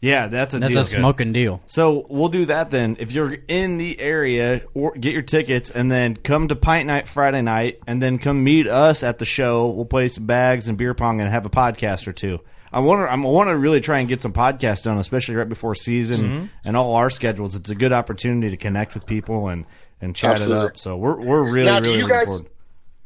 Yeah, 0.01 0.27
that's 0.27 0.53
a 0.53 0.59
That's 0.59 0.73
deal. 0.73 0.81
a 0.81 0.85
smoking 0.85 1.33
deal. 1.33 1.61
So 1.67 2.05
we'll 2.09 2.29
do 2.29 2.45
that 2.45 2.71
then. 2.71 2.97
If 2.99 3.11
you're 3.11 3.33
in 3.47 3.77
the 3.77 3.99
area, 3.99 4.61
or 4.73 4.93
get 4.93 5.13
your 5.13 5.21
tickets, 5.21 5.69
and 5.69 5.91
then 5.91 6.15
come 6.15 6.47
to 6.47 6.55
Pint 6.55 6.87
Night 6.87 7.07
Friday 7.07 7.41
night, 7.41 7.79
and 7.87 8.01
then 8.01 8.17
come 8.17 8.43
meet 8.43 8.67
us 8.67 9.03
at 9.03 9.19
the 9.19 9.25
show. 9.25 9.67
We'll 9.69 9.85
play 9.85 10.09
some 10.09 10.25
bags 10.25 10.67
and 10.67 10.77
beer 10.77 10.93
pong, 10.93 11.19
and 11.21 11.29
have 11.29 11.45
a 11.45 11.49
podcast 11.49 12.07
or 12.07 12.13
two. 12.13 12.39
I 12.71 12.79
want 12.79 13.07
to. 13.07 13.11
I 13.11 13.15
want 13.17 13.49
to 13.49 13.57
really 13.57 13.81
try 13.81 13.99
and 13.99 14.07
get 14.07 14.21
some 14.21 14.33
podcasts 14.33 14.83
done, 14.83 14.97
especially 14.99 15.35
right 15.35 15.49
before 15.49 15.75
season 15.75 16.19
Mm-hmm. 16.19 16.45
and 16.65 16.77
all 16.77 16.95
our 16.95 17.09
schedules. 17.09 17.55
It's 17.55 17.69
a 17.69 17.75
good 17.75 17.91
opportunity 17.93 18.49
to 18.51 18.57
connect 18.57 18.93
with 18.93 19.05
people 19.05 19.47
and 19.49 19.65
and 20.01 20.15
chat 20.15 20.33
Absolutely. 20.33 20.65
it 20.65 20.69
up. 20.71 20.77
So 20.77 20.95
we're 20.97 21.19
we're 21.19 21.51
really 21.51 21.65
Now, 21.65 21.79
do 21.79 21.89
really 21.89 22.01
you 22.03 22.07
guys- 22.09 22.27
forward. 22.27 22.45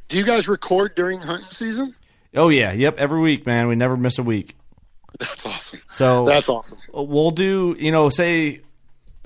do 0.09 0.17
you 0.17 0.25
guys 0.25 0.47
record 0.47 0.95
during 0.95 1.19
hunting 1.19 1.47
season? 1.51 1.95
Oh 2.35 2.49
yeah, 2.49 2.71
yep. 2.71 2.97
Every 2.97 3.19
week, 3.21 3.45
man. 3.45 3.67
We 3.67 3.75
never 3.75 3.95
miss 3.95 4.17
a 4.17 4.23
week. 4.23 4.55
That's 5.19 5.45
awesome. 5.45 5.79
So 5.89 6.25
That's 6.25 6.49
awesome. 6.49 6.79
we'll 6.93 7.31
do 7.31 7.75
you 7.79 7.91
know 7.91 8.09
say 8.09 8.61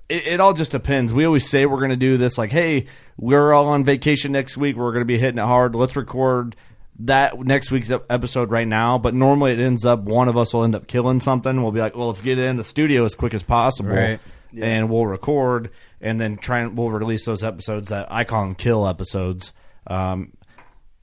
it, 0.09 0.27
it 0.27 0.39
all 0.41 0.53
just 0.53 0.71
depends 0.71 1.13
we 1.13 1.25
always 1.25 1.49
say 1.49 1.65
we're 1.65 1.77
going 1.79 1.89
to 1.91 1.95
do 1.95 2.17
this 2.17 2.37
like 2.37 2.51
hey 2.51 2.87
we're 3.17 3.53
all 3.53 3.67
on 3.69 3.83
vacation 3.85 4.33
next 4.33 4.57
week 4.57 4.75
we're 4.75 4.91
going 4.91 5.01
to 5.01 5.05
be 5.05 5.17
hitting 5.17 5.37
it 5.39 5.45
hard 5.45 5.75
let's 5.75 5.95
record 5.95 6.55
that 7.01 7.37
next 7.39 7.69
week's 7.71 7.91
episode 8.09 8.49
right 8.49 8.67
now 8.67 8.97
but 8.97 9.13
normally 9.13 9.51
it 9.51 9.59
ends 9.59 9.85
up 9.85 9.99
one 10.01 10.27
of 10.27 10.35
us 10.37 10.53
will 10.53 10.63
end 10.63 10.73
up 10.75 10.87
killing 10.87 11.19
something 11.19 11.61
we'll 11.61 11.71
be 11.71 11.79
like 11.79 11.95
well 11.95 12.07
let's 12.07 12.21
get 12.21 12.39
in 12.39 12.55
the 12.57 12.63
studio 12.63 13.05
as 13.05 13.13
quick 13.13 13.33
as 13.35 13.43
possible 13.43 13.91
Right. 13.91 14.19
and 14.59 14.89
we'll 14.89 15.05
record 15.05 15.69
and 16.01 16.19
then 16.19 16.37
try 16.37 16.59
and 16.59 16.75
we'll 16.77 16.89
release 16.89 17.25
those 17.25 17.43
episodes 17.43 17.89
that 17.89 18.11
i 18.11 18.23
call 18.23 18.43
them 18.45 18.55
kill 18.55 18.87
episodes 18.87 19.51
um, 19.85 20.33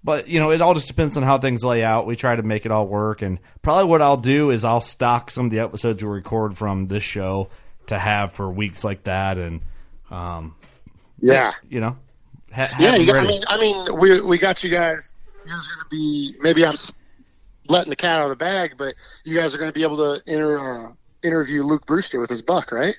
but 0.02 0.28
you 0.28 0.38
know, 0.38 0.50
it 0.50 0.60
all 0.60 0.74
just 0.74 0.88
depends 0.88 1.16
on 1.16 1.22
how 1.22 1.38
things 1.38 1.64
lay 1.64 1.82
out. 1.82 2.06
We 2.06 2.14
try 2.14 2.36
to 2.36 2.42
make 2.42 2.66
it 2.66 2.70
all 2.72 2.86
work, 2.86 3.22
and 3.22 3.38
probably 3.62 3.86
what 3.86 4.02
I'll 4.02 4.18
do 4.18 4.50
is 4.50 4.62
I'll 4.62 4.82
stock 4.82 5.30
some 5.30 5.46
of 5.46 5.50
the 5.50 5.60
episodes 5.60 6.04
we 6.04 6.10
record 6.10 6.58
from 6.58 6.88
this 6.88 7.02
show 7.02 7.48
to 7.86 7.98
have 7.98 8.34
for 8.34 8.50
weeks 8.50 8.84
like 8.84 9.04
that, 9.04 9.38
and 9.38 9.62
um, 10.10 10.54
Yeah. 11.22 11.52
you 11.70 11.80
know, 11.80 11.96
ha- 12.52 12.66
have 12.66 12.78
Yeah, 12.80 12.96
you 12.96 13.06
got, 13.06 13.16
I 13.24 13.26
mean, 13.26 13.42
I 13.48 13.58
mean, 13.58 13.98
we 13.98 14.20
we 14.20 14.36
got 14.36 14.62
you 14.62 14.68
guys. 14.68 15.14
Are 15.44 15.76
going 15.76 15.84
to 15.84 15.86
be. 15.90 16.36
Maybe 16.40 16.64
I'm 16.64 16.76
letting 17.68 17.90
the 17.90 17.96
cat 17.96 18.20
out 18.20 18.24
of 18.24 18.30
the 18.30 18.36
bag, 18.36 18.74
but 18.76 18.94
you 19.24 19.36
guys 19.36 19.54
are 19.54 19.58
going 19.58 19.70
to 19.70 19.74
be 19.74 19.82
able 19.82 19.96
to 19.98 20.22
inter, 20.30 20.58
uh, 20.58 20.92
interview 21.22 21.62
Luke 21.62 21.86
Brewster 21.86 22.20
with 22.20 22.30
his 22.30 22.42
buck, 22.42 22.72
right? 22.72 22.96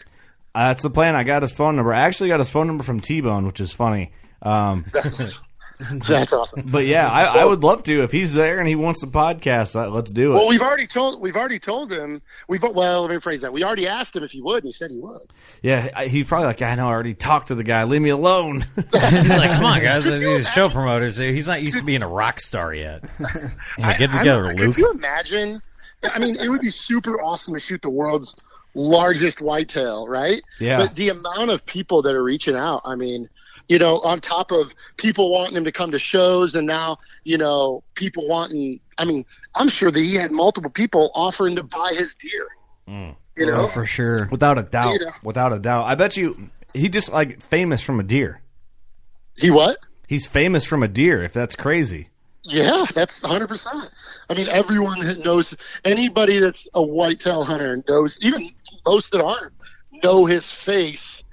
Uh, 0.54 0.70
that's 0.70 0.84
the 0.84 0.90
plan. 0.90 1.16
I 1.16 1.24
got 1.24 1.42
his 1.42 1.52
phone 1.52 1.76
number. 1.76 1.94
I 1.94 2.02
actually 2.02 2.30
got 2.30 2.40
his 2.40 2.50
phone 2.50 2.68
number 2.68 2.84
from 2.84 3.00
T 3.00 3.22
Bone, 3.22 3.46
which 3.46 3.60
is 3.60 3.74
funny. 3.74 4.12
Um, 4.42 4.86
That's 5.80 6.08
That's 6.08 6.34
awesome. 6.34 6.64
But 6.72 6.86
yeah, 6.86 7.10
I, 7.10 7.42
I 7.42 7.46
would 7.46 7.64
love 7.64 7.84
to 7.84 8.04
if 8.04 8.12
he's 8.12 8.34
there 8.34 8.60
and 8.60 8.68
he 8.68 8.76
wants 8.76 9.02
the 9.02 9.08
podcast. 9.08 9.76
uh, 9.76 9.90
Let's 9.90 10.12
do 10.12 10.32
it. 10.32 10.36
Well, 10.36 10.48
we've 10.48 10.62
already 10.62 10.88
told 10.88 11.22
we've 11.22 11.36
already 11.36 11.60
told 11.60 11.92
him 11.92 12.22
we've 12.48 12.62
well 12.64 13.02
let 13.04 13.12
me 13.12 13.20
phrase 13.20 13.42
that 13.42 13.52
we 13.54 13.64
already 13.64 13.88
asked 13.88 14.16
him 14.16 14.24
if 14.24 14.32
he 14.32 14.42
would 14.42 14.64
and 14.64 14.66
he 14.66 14.72
said 14.72 14.90
he 14.92 14.98
would. 14.98 15.22
yeah, 15.62 15.90
I- 15.96 16.08
he 16.08 16.24
probably 16.24 16.48
like 16.48 16.62
I 16.62 16.76
know. 16.76 16.88
I 16.88 16.92
already 16.92 17.14
talked 17.14 17.50
to 17.50 17.56
the 17.56 17.64
guy. 17.64 17.84
Leave 17.84 18.02
me 18.02 18.10
alone. 18.10 18.62
He's 18.76 18.94
like, 18.94 19.52
come 19.52 19.66
on, 19.66 19.82
guys. 19.82 20.04
These 20.06 20.48
show 20.50 20.70
promoters. 20.70 21.18
He's 21.18 21.48
not 21.48 21.62
used 21.62 21.78
to 21.78 21.84
being 21.84 22.04
a 22.04 22.08
rock 22.08 22.40
star 22.40 22.74
yet. 22.74 23.04
Yeah, 23.78 23.98
get 23.98 24.12
together, 24.12 24.48
I'm- 24.48 24.56
Luke. 24.56 24.76
Could 24.76 24.82
you 24.82 24.92
imagine? 24.92 25.62
I 26.04 26.20
mean, 26.20 26.36
it 26.38 26.48
would 26.50 26.62
be 26.62 26.70
super 26.70 27.20
awesome 27.22 27.54
to 27.56 27.60
shoot 27.60 27.82
the 27.82 27.90
world's 27.90 28.36
largest 28.74 29.42
whitetail, 29.42 30.08
right? 30.08 30.42
Yeah. 30.60 30.78
But 30.80 30.96
the 30.96 31.10
amount 31.10 31.50
of 31.52 31.66
people 31.66 32.02
that 32.04 32.14
are 32.14 32.24
reaching 32.24 32.56
out, 32.56 32.82
I 32.86 32.96
mean, 32.96 33.30
you 33.68 33.80
know, 33.80 34.00
on 34.00 34.22
top 34.22 34.52
of 34.52 34.74
people 34.98 35.32
wanting 35.32 35.58
him 35.58 35.64
to 35.64 35.72
come 35.72 35.92
to 35.92 36.00
shows, 36.00 36.56
and 36.56 36.68
now 36.68 36.98
you 37.24 37.38
know 37.38 37.84
people 37.96 38.28
wanting. 38.28 38.80
I 38.98 39.06
mean, 39.06 39.26
I'm 39.56 39.70
sure 39.70 39.92
that 39.92 40.00
he 40.00 40.16
had 40.16 40.32
multiple 40.32 40.70
people 40.70 41.12
offering 41.14 41.56
to 41.56 41.64
buy 41.64 41.94
his 41.98 42.16
deer. 42.16 42.48
Mm. 42.88 43.16
You 43.36 43.48
know, 43.48 43.64
Oh, 43.64 43.68
for 43.68 43.86
sure. 43.86 44.28
Without 44.32 44.58
a 44.58 44.64
doubt. 44.64 44.98
Yeah. 45.02 45.12
Without 45.24 45.52
a 45.52 45.60
doubt. 45.60 45.86
I 45.86 45.96
bet 45.96 46.16
you 46.16 46.50
he 46.74 46.88
just 46.90 47.12
like 47.12 47.42
famous 47.44 47.82
from 47.82 48.00
a 48.00 48.04
deer. 48.04 48.42
he 49.36 49.52
what? 49.52 49.78
He's 50.08 50.28
famous 50.28 50.64
from 50.64 50.84
a 50.84 50.88
deer. 50.88 51.24
If 51.24 51.34
that's 51.34 51.56
crazy. 51.56 52.10
Yeah, 52.44 52.86
that's 52.94 53.22
100%. 53.22 53.90
I 54.30 54.34
mean, 54.36 54.48
everyone 54.48 55.00
that 55.00 55.26
knows, 55.26 55.56
anybody 55.84 56.38
that's 56.38 56.68
a 56.76 56.82
whitetail 56.84 57.44
hunter 57.44 57.84
knows, 57.90 58.20
even 58.22 58.52
most 58.86 59.12
that 59.14 59.22
aren't, 59.22 59.52
know 60.04 60.26
his 60.26 60.52
face 60.52 61.24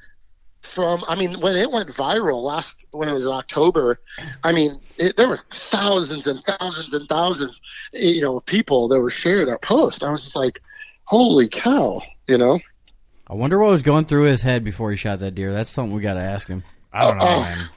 from, 0.72 1.02
I 1.06 1.14
mean, 1.14 1.40
when 1.40 1.54
it 1.56 1.70
went 1.70 1.88
viral 1.90 2.42
last, 2.42 2.86
when 2.92 3.08
it 3.08 3.12
was 3.12 3.26
in 3.26 3.32
October, 3.32 4.00
I 4.42 4.52
mean, 4.52 4.72
it, 4.98 5.16
there 5.16 5.28
were 5.28 5.36
thousands 5.52 6.26
and 6.26 6.42
thousands 6.44 6.94
and 6.94 7.08
thousands, 7.08 7.60
you 7.92 8.20
know, 8.22 8.38
of 8.38 8.46
people 8.46 8.88
that 8.88 9.00
were 9.00 9.10
sharing 9.10 9.46
that 9.46 9.62
post. 9.62 10.02
I 10.02 10.10
was 10.10 10.22
just 10.24 10.36
like, 10.36 10.60
holy 11.04 11.48
cow, 11.48 12.00
you 12.26 12.38
know? 12.38 12.58
I 13.28 13.34
wonder 13.34 13.58
what 13.58 13.70
was 13.70 13.82
going 13.82 14.06
through 14.06 14.24
his 14.24 14.42
head 14.42 14.64
before 14.64 14.90
he 14.90 14.96
shot 14.96 15.20
that 15.20 15.34
deer. 15.34 15.52
That's 15.52 15.70
something 15.70 15.94
we 15.94 16.02
got 16.02 16.14
to 16.14 16.20
ask 16.20 16.48
him. 16.48 16.64
I 16.92 17.08
don't 17.08 17.18
know, 17.18 17.24
Oh. 17.28 17.44
oh. 17.46 17.68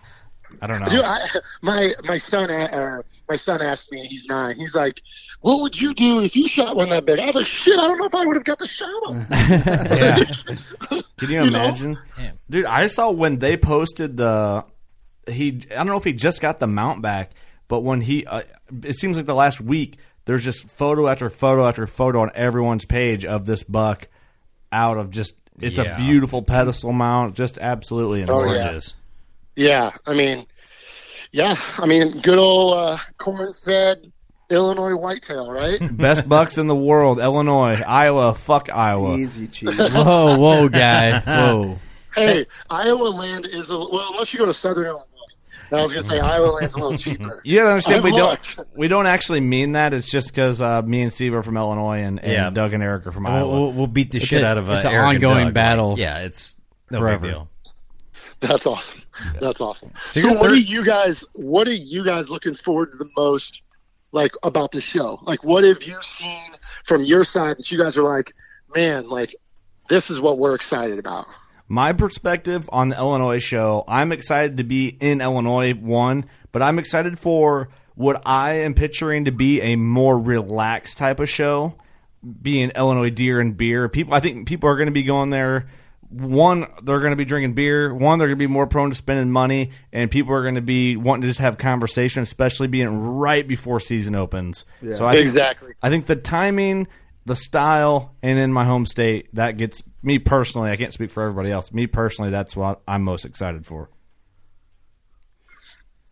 Man. 0.61 0.69
I 0.69 0.73
don't 0.73 0.79
know. 0.85 0.89
Dude, 0.95 1.05
I, 1.05 1.27
my 1.61 1.91
my 2.03 2.17
son 2.17 2.49
a- 2.49 2.69
or 2.75 3.05
my 3.29 3.35
son 3.35 3.61
asked 3.61 3.91
me. 3.91 4.05
He's 4.05 4.25
nine. 4.25 4.55
He's 4.55 4.75
like, 4.75 5.01
"What 5.41 5.61
would 5.61 5.79
you 5.79 5.93
do 5.93 6.21
if 6.21 6.35
you 6.35 6.47
shot 6.47 6.75
one 6.75 6.89
that 6.89 7.05
big?" 7.05 7.19
I 7.19 7.25
was 7.25 7.35
like, 7.35 7.45
"Shit, 7.47 7.77
I 7.79 7.87
don't 7.87 7.97
know 7.97 8.05
if 8.05 8.15
I 8.15 8.25
would 8.25 8.35
have 8.35 8.43
got 8.45 8.59
the 8.59 8.67
shot 8.67 8.89
him." 9.09 9.27
Yeah. 9.29 11.01
Can 11.17 11.29
you 11.29 11.41
You 11.41 11.47
imagine? 11.47 11.97
Damn. 12.17 12.39
Dude, 12.49 12.65
I 12.65 12.87
saw 12.87 13.11
when 13.11 13.39
they 13.39 13.57
posted 13.57 14.17
the 14.17 14.65
he 15.27 15.63
I 15.71 15.75
don't 15.75 15.87
know 15.87 15.97
if 15.97 16.03
he 16.03 16.13
just 16.13 16.41
got 16.41 16.59
the 16.59 16.67
mount 16.67 17.01
back, 17.01 17.31
but 17.67 17.81
when 17.81 18.01
he 18.01 18.25
uh, 18.25 18.41
it 18.83 18.95
seems 18.95 19.17
like 19.17 19.25
the 19.25 19.35
last 19.35 19.59
week 19.61 19.97
there's 20.25 20.43
just 20.43 20.67
photo 20.69 21.07
after 21.07 21.29
photo 21.29 21.67
after 21.67 21.85
photo 21.87 22.21
on 22.21 22.31
everyone's 22.35 22.85
page 22.85 23.25
of 23.25 23.45
this 23.45 23.63
buck 23.63 24.07
out 24.71 24.97
of 24.97 25.09
just 25.11 25.35
it's 25.59 25.77
Yeah. 25.77 25.83
a 25.95 25.97
beautiful 25.97 26.41
pedestal 26.41 26.91
mount, 26.91 27.35
just 27.35 27.57
absolutely 27.57 28.21
insane. 28.21 28.35
Oh, 28.35 28.51
yeah. 28.53 28.63
Gorgeous. 28.63 28.93
Yeah, 29.55 29.91
I 30.05 30.13
mean, 30.13 30.45
yeah, 31.31 31.55
I 31.77 31.85
mean, 31.85 32.21
good 32.21 32.37
old 32.37 32.77
uh, 32.77 32.97
corn-fed 33.17 34.11
Illinois 34.49 34.95
whitetail, 34.95 35.51
right? 35.51 35.77
Best 35.97 36.27
bucks 36.29 36.57
in 36.57 36.67
the 36.67 36.75
world, 36.75 37.19
Illinois, 37.19 37.81
Iowa, 37.85 38.33
fuck 38.35 38.69
Iowa. 38.69 39.15
Easy 39.17 39.47
cheese. 39.47 39.69
Whoa, 39.77 40.37
whoa, 40.37 40.69
guy. 40.69 41.19
Whoa. 41.19 41.79
hey, 42.15 42.45
Iowa 42.69 43.07
land 43.09 43.45
is 43.45 43.69
a 43.69 43.77
well, 43.77 44.09
unless 44.11 44.33
you 44.33 44.39
go 44.39 44.45
to 44.45 44.53
Southern 44.53 44.85
Illinois. 44.85 45.01
I 45.71 45.81
was 45.81 45.91
gonna 45.93 46.07
say 46.07 46.19
Iowa 46.19 46.45
land's 46.51 46.75
a 46.75 46.79
little 46.79 46.95
cheaper. 46.97 47.41
You 47.43 47.57
gotta 47.57 47.69
understand, 47.71 47.97
I've 47.97 48.03
we 48.03 48.11
looked. 48.11 48.55
don't 48.57 48.67
we 48.77 48.87
don't 48.87 49.07
actually 49.07 49.39
mean 49.39 49.71
that. 49.71 49.95
It's 49.95 50.07
just 50.09 50.27
because 50.29 50.61
uh, 50.61 50.83
me 50.83 51.01
and 51.01 51.11
Steve 51.11 51.33
are 51.33 51.41
from 51.41 51.57
Illinois 51.57 52.01
and, 52.03 52.19
and 52.19 52.31
Yeah. 52.31 52.49
Doug 52.51 52.73
and 52.73 52.83
Eric 52.83 53.07
are 53.07 53.11
from 53.11 53.23
We'll, 53.23 53.33
Iowa. 53.33 53.49
we'll, 53.49 53.71
we'll 53.73 53.87
beat 53.87 54.11
the 54.11 54.19
It's 54.19 54.27
shit 54.27 54.43
a- 54.43 54.45
out 54.47 54.57
of 54.59 54.69
uh, 54.69 54.73
it's 54.73 54.85
an 54.85 54.91
Eric 54.93 55.15
ongoing 55.15 55.51
battle. 55.53 55.89
Like, 55.89 55.99
yeah, 55.99 56.19
it's 56.19 56.55
no 56.91 56.99
Forever. 56.99 57.19
big 57.19 57.31
deal. 57.31 57.49
That's 58.41 58.67
awesome. 58.67 59.01
That's 59.39 59.61
awesome. 59.61 59.91
So 60.05 60.21
So, 60.21 60.27
what 60.33 60.41
third- 60.43 60.51
are 60.51 60.55
you 60.55 60.83
guys? 60.83 61.23
What 61.33 61.67
are 61.67 61.73
you 61.73 62.03
guys 62.03 62.29
looking 62.29 62.55
forward 62.55 62.91
to 62.91 62.97
the 62.97 63.09
most? 63.17 63.61
Like 64.11 64.31
about 64.43 64.71
the 64.71 64.79
show? 64.79 65.19
Like, 65.23 65.43
what 65.43 65.65
have 65.65 65.83
you 65.83 65.97
seen 66.01 66.51
from 66.85 67.03
your 67.03 67.25
side 67.25 67.57
that 67.57 67.69
you 67.69 67.77
guys 67.77 67.97
are 67.97 68.03
like, 68.03 68.33
man, 68.73 69.09
like 69.09 69.35
this 69.89 70.09
is 70.09 70.21
what 70.21 70.37
we're 70.37 70.55
excited 70.55 70.99
about? 70.99 71.25
my 71.67 71.91
perspective 71.93 72.69
on 72.71 72.89
the 72.89 72.95
Illinois 72.97 73.39
show, 73.39 73.83
I'm 73.87 74.11
excited 74.11 74.57
to 74.57 74.63
be 74.63 74.87
in 74.87 75.19
Illinois, 75.19 75.73
one, 75.73 76.25
but 76.51 76.61
I'm 76.61 76.77
excited 76.77 77.17
for 77.19 77.69
what 77.95 78.21
I 78.23 78.53
am 78.59 78.75
picturing 78.75 79.25
to 79.25 79.31
be 79.31 79.61
a 79.61 79.75
more 79.75 80.17
relaxed 80.19 80.97
type 80.99 81.19
of 81.19 81.27
show, 81.27 81.73
being 82.41 82.69
Illinois 82.69 83.09
deer 83.09 83.39
and 83.41 83.57
beer. 83.57 83.89
People, 83.89 84.13
I 84.13 84.19
think 84.19 84.47
people 84.47 84.69
are 84.69 84.75
going 84.75 84.87
to 84.87 84.91
be 84.93 85.03
going 85.03 85.31
there. 85.31 85.67
One, 86.15 86.65
they're 86.83 86.99
going 86.99 87.11
to 87.11 87.17
be 87.17 87.25
drinking 87.25 87.53
beer. 87.53 87.93
One, 87.93 88.19
they're 88.19 88.27
going 88.27 88.37
to 88.39 88.47
be 88.47 88.51
more 88.51 88.67
prone 88.67 88.89
to 88.89 88.95
spending 88.95 89.31
money, 89.31 89.71
and 89.91 90.09
people 90.09 90.33
are 90.33 90.43
going 90.43 90.55
to 90.55 90.61
be 90.61 90.95
wanting 90.95 91.23
to 91.23 91.27
just 91.27 91.39
have 91.39 91.57
conversation, 91.57 92.23
especially 92.23 92.67
being 92.67 92.89
right 92.89 93.45
before 93.47 93.79
season 93.79 94.15
opens. 94.15 94.63
So 94.81 95.05
I 95.05 95.11
think, 95.13 95.21
Exactly. 95.21 95.73
I 95.81 95.89
think 95.89 96.05
the 96.05 96.15
timing, 96.15 96.87
the 97.25 97.35
style, 97.35 98.15
and 98.23 98.39
in 98.39 98.53
my 98.53 98.63
home 98.65 98.85
state, 98.85 99.27
that 99.33 99.57
gets 99.57 99.83
me 100.01 100.19
personally. 100.19 100.71
I 100.71 100.77
can't 100.77 100.93
speak 100.93 101.11
for 101.11 101.23
everybody 101.23 101.51
else. 101.51 101.73
Me 101.73 101.87
personally, 101.87 102.31
that's 102.31 102.55
what 102.55 102.81
I'm 102.87 103.03
most 103.03 103.25
excited 103.25 103.65
for. 103.65 103.89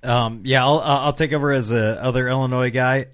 Um, 0.04 0.42
yeah, 0.44 0.66
I'll 0.66 0.80
I'll 0.80 0.98
I'll 0.98 1.14
take 1.14 1.32
over 1.32 1.52
as 1.52 1.72
a 1.72 2.04
other 2.04 2.28
Illinois 2.28 2.72
guy. 2.72 3.08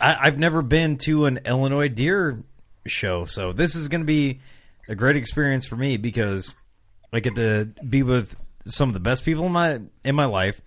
I, 0.00 0.16
I've 0.26 0.38
never 0.38 0.60
been 0.60 0.98
to 0.98 1.26
an 1.26 1.40
Illinois 1.44 1.88
deer 1.88 2.42
show, 2.86 3.26
so 3.26 3.52
this 3.52 3.76
is 3.76 3.88
going 3.88 4.00
to 4.00 4.06
be 4.06 4.40
a 4.88 4.94
great 4.94 5.16
experience 5.16 5.66
for 5.66 5.76
me 5.76 5.96
because 5.96 6.54
I 7.12 7.20
get 7.20 7.34
to 7.36 7.70
be 7.88 8.02
with 8.02 8.36
some 8.66 8.88
of 8.88 8.94
the 8.94 9.00
best 9.00 9.24
people 9.24 9.46
in 9.46 9.52
my 9.52 9.80
in 10.04 10.14
my 10.14 10.26
life. 10.26 10.60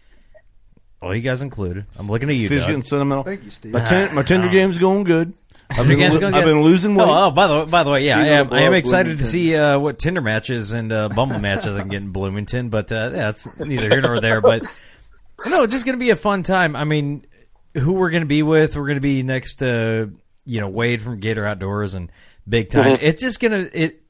All 1.01 1.15
you 1.15 1.21
guys 1.21 1.41
included. 1.41 1.85
I'm 1.97 2.07
looking 2.07 2.29
at 2.29 2.35
you, 2.35 2.47
Steve's 2.47 2.61
Doug. 2.63 2.69
getting 2.69 2.83
sentimental. 2.83 3.23
Thank 3.23 3.45
you, 3.45 3.51
Steve. 3.51 3.71
My, 3.71 3.85
ten, 3.85 4.13
my 4.13 4.21
Tinder 4.21 4.49
game's 4.49 4.77
going 4.77 5.05
good. 5.05 5.33
I've 5.71 5.87
been, 5.87 5.99
lo- 5.99 6.27
I've 6.27 6.45
been 6.45 6.61
losing 6.61 6.95
weight. 6.95 7.07
Oh, 7.07 7.25
oh, 7.27 7.31
by 7.31 7.45
the 7.45 7.59
way, 7.59 7.65
by 7.65 7.83
the 7.83 7.91
way, 7.91 8.03
yeah, 8.05 8.17
I 8.17 8.25
am, 8.25 8.51
I 8.51 8.61
am 8.61 8.73
excited 8.73 9.17
to 9.17 9.23
see 9.23 9.55
uh, 9.55 9.77
what 9.77 9.99
Tinder 9.99 10.19
matches 10.19 10.73
and 10.73 10.91
uh, 10.91 11.09
Bumble 11.09 11.39
matches 11.39 11.75
I 11.77 11.81
can 11.81 11.89
get 11.89 12.01
in 12.01 12.11
Bloomington, 12.11 12.69
but 12.69 12.91
uh, 12.91 12.95
yeah, 12.95 13.09
that's 13.09 13.59
neither 13.59 13.87
here 13.87 14.01
nor 14.01 14.19
there. 14.19 14.41
But 14.41 14.63
no, 15.45 15.61
it's 15.63 15.71
just 15.71 15.85
going 15.85 15.97
to 15.97 16.03
be 16.03 16.09
a 16.09 16.15
fun 16.15 16.41
time. 16.41 16.75
I 16.75 16.85
mean, 16.85 17.23
who 17.75 17.93
we're 17.93 18.09
going 18.09 18.23
to 18.23 18.27
be 18.27 18.41
with? 18.41 18.75
We're 18.75 18.87
going 18.87 18.97
to 18.97 19.01
be 19.01 19.21
next 19.21 19.59
to 19.59 20.11
you 20.43 20.59
know 20.59 20.69
Wade 20.69 21.03
from 21.03 21.19
Gator 21.19 21.45
Outdoors 21.45 21.93
and 21.93 22.11
Big 22.47 22.71
Time. 22.71 22.97
It's 23.01 23.21
just 23.21 23.39
gonna 23.39 23.69
it. 23.71 24.01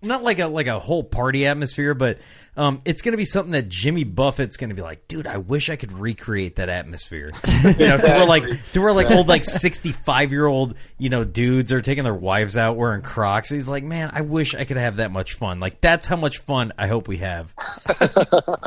Not 0.00 0.22
like 0.22 0.38
a 0.38 0.46
like 0.46 0.68
a 0.68 0.78
whole 0.78 1.02
party 1.02 1.44
atmosphere, 1.44 1.92
but 1.92 2.18
um, 2.56 2.82
it's 2.84 3.02
going 3.02 3.12
to 3.12 3.16
be 3.16 3.24
something 3.24 3.50
that 3.50 3.68
Jimmy 3.68 4.04
Buffett's 4.04 4.56
going 4.56 4.70
to 4.70 4.76
be 4.76 4.82
like, 4.82 5.08
dude. 5.08 5.26
I 5.26 5.38
wish 5.38 5.70
I 5.70 5.76
could 5.76 5.90
recreate 5.92 6.56
that 6.56 6.68
atmosphere. 6.68 7.32
You 7.58 7.88
know, 7.88 7.96
to 7.96 8.06
where 8.06 8.24
like 8.24 8.44
to 8.72 8.80
where 8.80 8.92
like 8.92 9.10
old 9.10 9.26
like 9.26 9.44
sixty 9.44 9.90
five 9.90 10.30
year 10.30 10.46
old 10.46 10.74
you 10.96 11.10
know 11.10 11.24
dudes 11.24 11.72
are 11.72 11.80
taking 11.80 12.04
their 12.04 12.14
wives 12.14 12.56
out 12.56 12.76
wearing 12.76 13.02
Crocs. 13.02 13.48
He's 13.48 13.68
like, 13.68 13.82
man, 13.82 14.10
I 14.12 14.20
wish 14.20 14.54
I 14.54 14.64
could 14.64 14.76
have 14.76 14.96
that 14.96 15.10
much 15.10 15.34
fun. 15.34 15.58
Like 15.58 15.80
that's 15.80 16.06
how 16.06 16.16
much 16.16 16.38
fun 16.38 16.72
I 16.78 16.86
hope 16.86 17.08
we 17.08 17.18
have. 17.18 17.52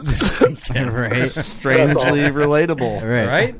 this 0.04 0.42
weekend, 0.42 0.94
right. 0.94 1.32
Strangely 1.32 2.22
relatable. 2.22 3.02
Right. 3.02 3.28
right? 3.28 3.56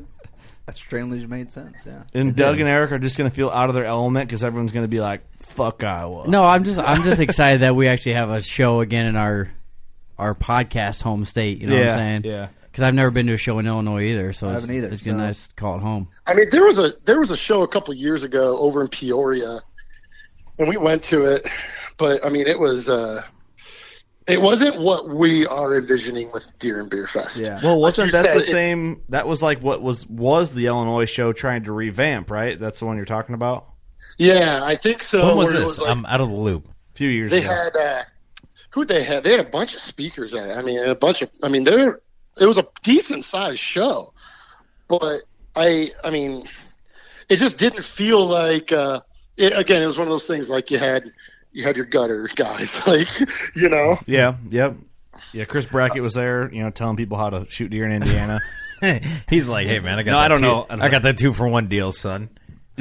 That 0.66 0.76
strangely 0.76 1.26
made 1.26 1.50
sense. 1.50 1.82
Yeah. 1.84 2.04
And 2.14 2.36
Doug 2.36 2.60
and 2.60 2.68
Eric 2.68 2.92
are 2.92 2.98
just 2.98 3.18
going 3.18 3.28
to 3.28 3.34
feel 3.34 3.50
out 3.50 3.68
of 3.68 3.74
their 3.74 3.84
element 3.84 4.28
because 4.28 4.44
everyone's 4.44 4.70
going 4.72 4.84
to 4.84 4.88
be 4.88 5.00
like, 5.00 5.22
"Fuck 5.40 5.82
Iowa." 5.82 6.28
No, 6.28 6.44
I'm 6.44 6.62
just 6.64 6.78
I'm 6.78 7.02
just 7.02 7.20
excited 7.20 7.62
that 7.62 7.74
we 7.74 7.88
actually 7.88 8.12
have 8.14 8.30
a 8.30 8.40
show 8.40 8.80
again 8.80 9.06
in 9.06 9.16
our 9.16 9.50
our 10.18 10.34
podcast 10.34 11.02
home 11.02 11.24
state. 11.24 11.58
You 11.58 11.66
know 11.66 11.78
what 11.78 11.88
I'm 11.88 11.98
saying? 11.98 12.22
yeah. 12.24 12.48
Because 12.70 12.84
I've 12.84 12.94
never 12.94 13.10
been 13.10 13.26
to 13.26 13.34
a 13.34 13.38
show 13.38 13.58
in 13.58 13.66
Illinois 13.66 14.04
either, 14.04 14.32
so 14.32 14.46
I 14.48 14.52
it's, 14.54 14.60
haven't 14.62 14.76
either, 14.76 14.88
It's 14.88 15.04
so- 15.04 15.12
nice 15.14 15.48
to 15.48 15.54
call 15.56 15.76
it 15.76 15.80
home. 15.82 16.08
I 16.26 16.32
mean, 16.32 16.46
there 16.50 16.64
was 16.64 16.78
a 16.78 16.94
there 17.04 17.18
was 17.18 17.30
a 17.30 17.36
show 17.36 17.62
a 17.62 17.68
couple 17.68 17.92
years 17.92 18.22
ago 18.22 18.56
over 18.58 18.80
in 18.80 18.88
Peoria, 18.88 19.60
and 20.58 20.68
we 20.68 20.76
went 20.78 21.02
to 21.04 21.24
it, 21.24 21.46
but 21.98 22.24
I 22.24 22.28
mean, 22.30 22.46
it 22.46 22.58
was 22.58 22.88
uh, 22.88 23.24
it 24.28 24.40
wasn't 24.40 24.80
what 24.80 25.08
we 25.08 25.46
are 25.46 25.76
envisioning 25.76 26.30
with 26.32 26.46
Deer 26.58 26.80
and 26.80 26.88
Beer 26.90 27.06
Fest. 27.06 27.36
Yeah. 27.38 27.60
Well, 27.62 27.80
wasn't 27.80 28.12
Like 28.12 28.22
that 28.24 28.34
the 28.34 28.40
said, 28.40 28.48
it's- 28.48 28.50
same? 28.50 29.02
That 29.08 29.26
was 29.26 29.42
like 29.42 29.60
what 29.62 29.82
was 29.82 30.06
was 30.06 30.54
the 30.54 30.66
Illinois 30.66 31.06
show 31.06 31.32
trying 31.32 31.64
to 31.64 31.72
revamp, 31.72 32.30
right? 32.30 32.58
That's 32.58 32.78
the 32.78 32.86
one 32.86 32.96
you're 32.96 33.04
talking 33.06 33.34
about. 33.34 33.66
Yeah, 34.18 34.60
I 34.64 34.76
think 34.76 35.02
so. 35.02 35.26
When 35.28 35.36
was 35.36 35.46
where 35.54 35.62
it 35.62 35.66
this? 35.66 35.78
like- 35.78 35.90
I'm 35.90 36.06
out 36.06 36.20
of 36.20 36.28
the 36.28 36.34
loop. 36.36 36.68
A 36.68 36.96
few 36.96 37.08
years 37.08 37.30
they 37.30 37.38
ago. 37.40 37.48
had 37.48 37.76
uh, 37.76 38.02
who 38.70 38.84
they 38.84 39.02
had? 39.02 39.24
They 39.24 39.30
had 39.30 39.40
a 39.40 39.50
bunch 39.50 39.74
of 39.74 39.80
speakers 39.80 40.34
at 40.34 40.48
it. 40.48 40.52
I 40.52 40.62
mean, 40.62 40.78
a 40.78 40.94
bunch 40.94 41.22
of. 41.22 41.30
I 41.42 41.48
mean, 41.48 41.64
there 41.64 42.00
it 42.40 42.46
was 42.46 42.58
a 42.58 42.66
decent 42.82 43.24
sized 43.24 43.58
show, 43.60 44.12
but 44.88 45.22
I 45.56 45.90
I 46.04 46.10
mean, 46.10 46.46
it 47.28 47.36
just 47.36 47.58
didn't 47.58 47.84
feel 47.84 48.26
like. 48.26 48.70
Uh, 48.72 49.00
it, 49.38 49.56
again, 49.56 49.82
it 49.82 49.86
was 49.86 49.96
one 49.96 50.06
of 50.06 50.10
those 50.12 50.26
things 50.26 50.50
like 50.50 50.70
you 50.70 50.78
had 50.78 51.10
you 51.52 51.64
had 51.64 51.76
your 51.76 51.86
gutter 51.86 52.28
guys, 52.36 52.78
like 52.86 53.08
you 53.54 53.68
know. 53.68 53.98
yeah. 54.06 54.36
Yep. 54.50 54.76
Yeah, 55.32 55.44
Chris 55.44 55.66
Brackett 55.66 56.02
was 56.02 56.14
there, 56.14 56.50
you 56.52 56.62
know, 56.62 56.70
telling 56.70 56.96
people 56.96 57.18
how 57.18 57.30
to 57.30 57.46
shoot 57.50 57.68
deer 57.68 57.84
in 57.86 57.92
Indiana. 57.92 58.40
He's 59.28 59.48
like, 59.48 59.66
hey 59.66 59.78
man, 59.78 59.98
I 59.98 60.02
got. 60.02 60.12
No, 60.12 60.16
that 60.18 60.24
I 60.24 60.28
don't 60.28 60.38
two- 60.38 60.42
know. 60.44 60.66
I 60.68 60.76
don't 60.76 60.82
I 60.82 60.88
got 60.88 61.02
that 61.02 61.18
two 61.18 61.32
for 61.32 61.46
one 61.46 61.68
deal, 61.68 61.92
son. 61.92 62.30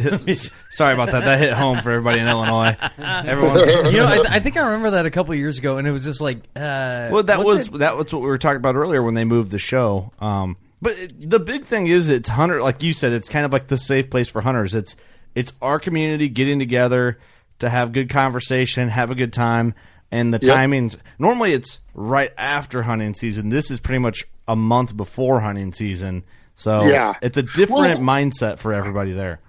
Sorry 0.72 0.94
about 0.94 1.12
that. 1.12 1.26
That 1.26 1.40
hit 1.40 1.52
home 1.54 1.82
for 1.82 1.92
everybody 1.92 2.20
in 2.22 2.28
Illinois. 2.28 2.78
Everyone's 2.98 3.68
you 3.94 4.00
know, 4.00 4.06
I, 4.08 4.36
I 4.36 4.40
think 4.40 4.56
I 4.56 4.62
remember 4.62 4.92
that 4.92 5.06
a 5.06 5.12
couple 5.12 5.36
years 5.36 5.60
ago, 5.60 5.78
and 5.78 5.86
it 5.88 5.92
was 5.92 6.06
just 6.06 6.22
like, 6.22 6.38
uh, 6.56 7.10
Well, 7.12 7.24
that 7.24 7.40
was 7.40 7.68
it? 7.68 7.80
that 7.80 7.98
was 7.98 8.12
what 8.14 8.22
we 8.22 8.28
were 8.30 8.38
talking 8.38 8.58
about 8.58 8.76
earlier 8.76 9.04
when 9.04 9.14
they 9.16 9.26
moved 9.26 9.52
the 9.52 9.60
show. 9.60 10.12
Um, 10.20 10.56
but 10.82 10.94
it- 10.98 11.30
the 11.30 11.40
big 11.40 11.66
thing 11.66 11.88
is, 11.88 12.08
it's 12.08 12.30
hunter. 12.30 12.62
Like 12.64 12.82
you 12.82 12.94
said, 12.94 13.12
it's 13.12 13.28
kind 13.28 13.46
of 13.46 13.52
like 13.52 13.68
the 13.68 13.78
safe 13.78 14.10
place 14.10 14.30
for 14.30 14.42
hunters. 14.42 14.74
It's 14.74 14.96
it's 15.36 15.52
our 15.62 15.78
community 15.78 16.30
getting 16.30 16.58
together 16.58 17.20
to 17.62 17.70
have 17.70 17.92
good 17.94 18.10
conversation, 18.10 18.90
have 18.90 19.10
a 19.12 19.16
good 19.16 19.34
time, 19.34 19.74
and 20.12 20.34
the 20.34 20.40
Yep. 20.42 20.56
timings. 20.58 20.98
Normally, 21.18 21.54
it's 21.54 21.80
right 21.94 22.32
after 22.38 22.84
hunting 22.84 23.14
season. 23.14 23.50
This 23.50 23.72
is 23.72 23.80
pretty 23.80 24.00
much 24.00 24.24
a 24.48 24.56
month 24.56 24.96
before 24.98 25.40
hunting 25.42 25.72
season. 25.74 26.24
So 26.54 26.84
Yeah. 26.84 27.14
it's 27.22 27.38
a 27.38 27.44
different 27.44 27.70
Well- 27.70 27.98
mindset 28.00 28.60
for 28.60 28.74
everybody 28.74 29.14
there. 29.14 29.40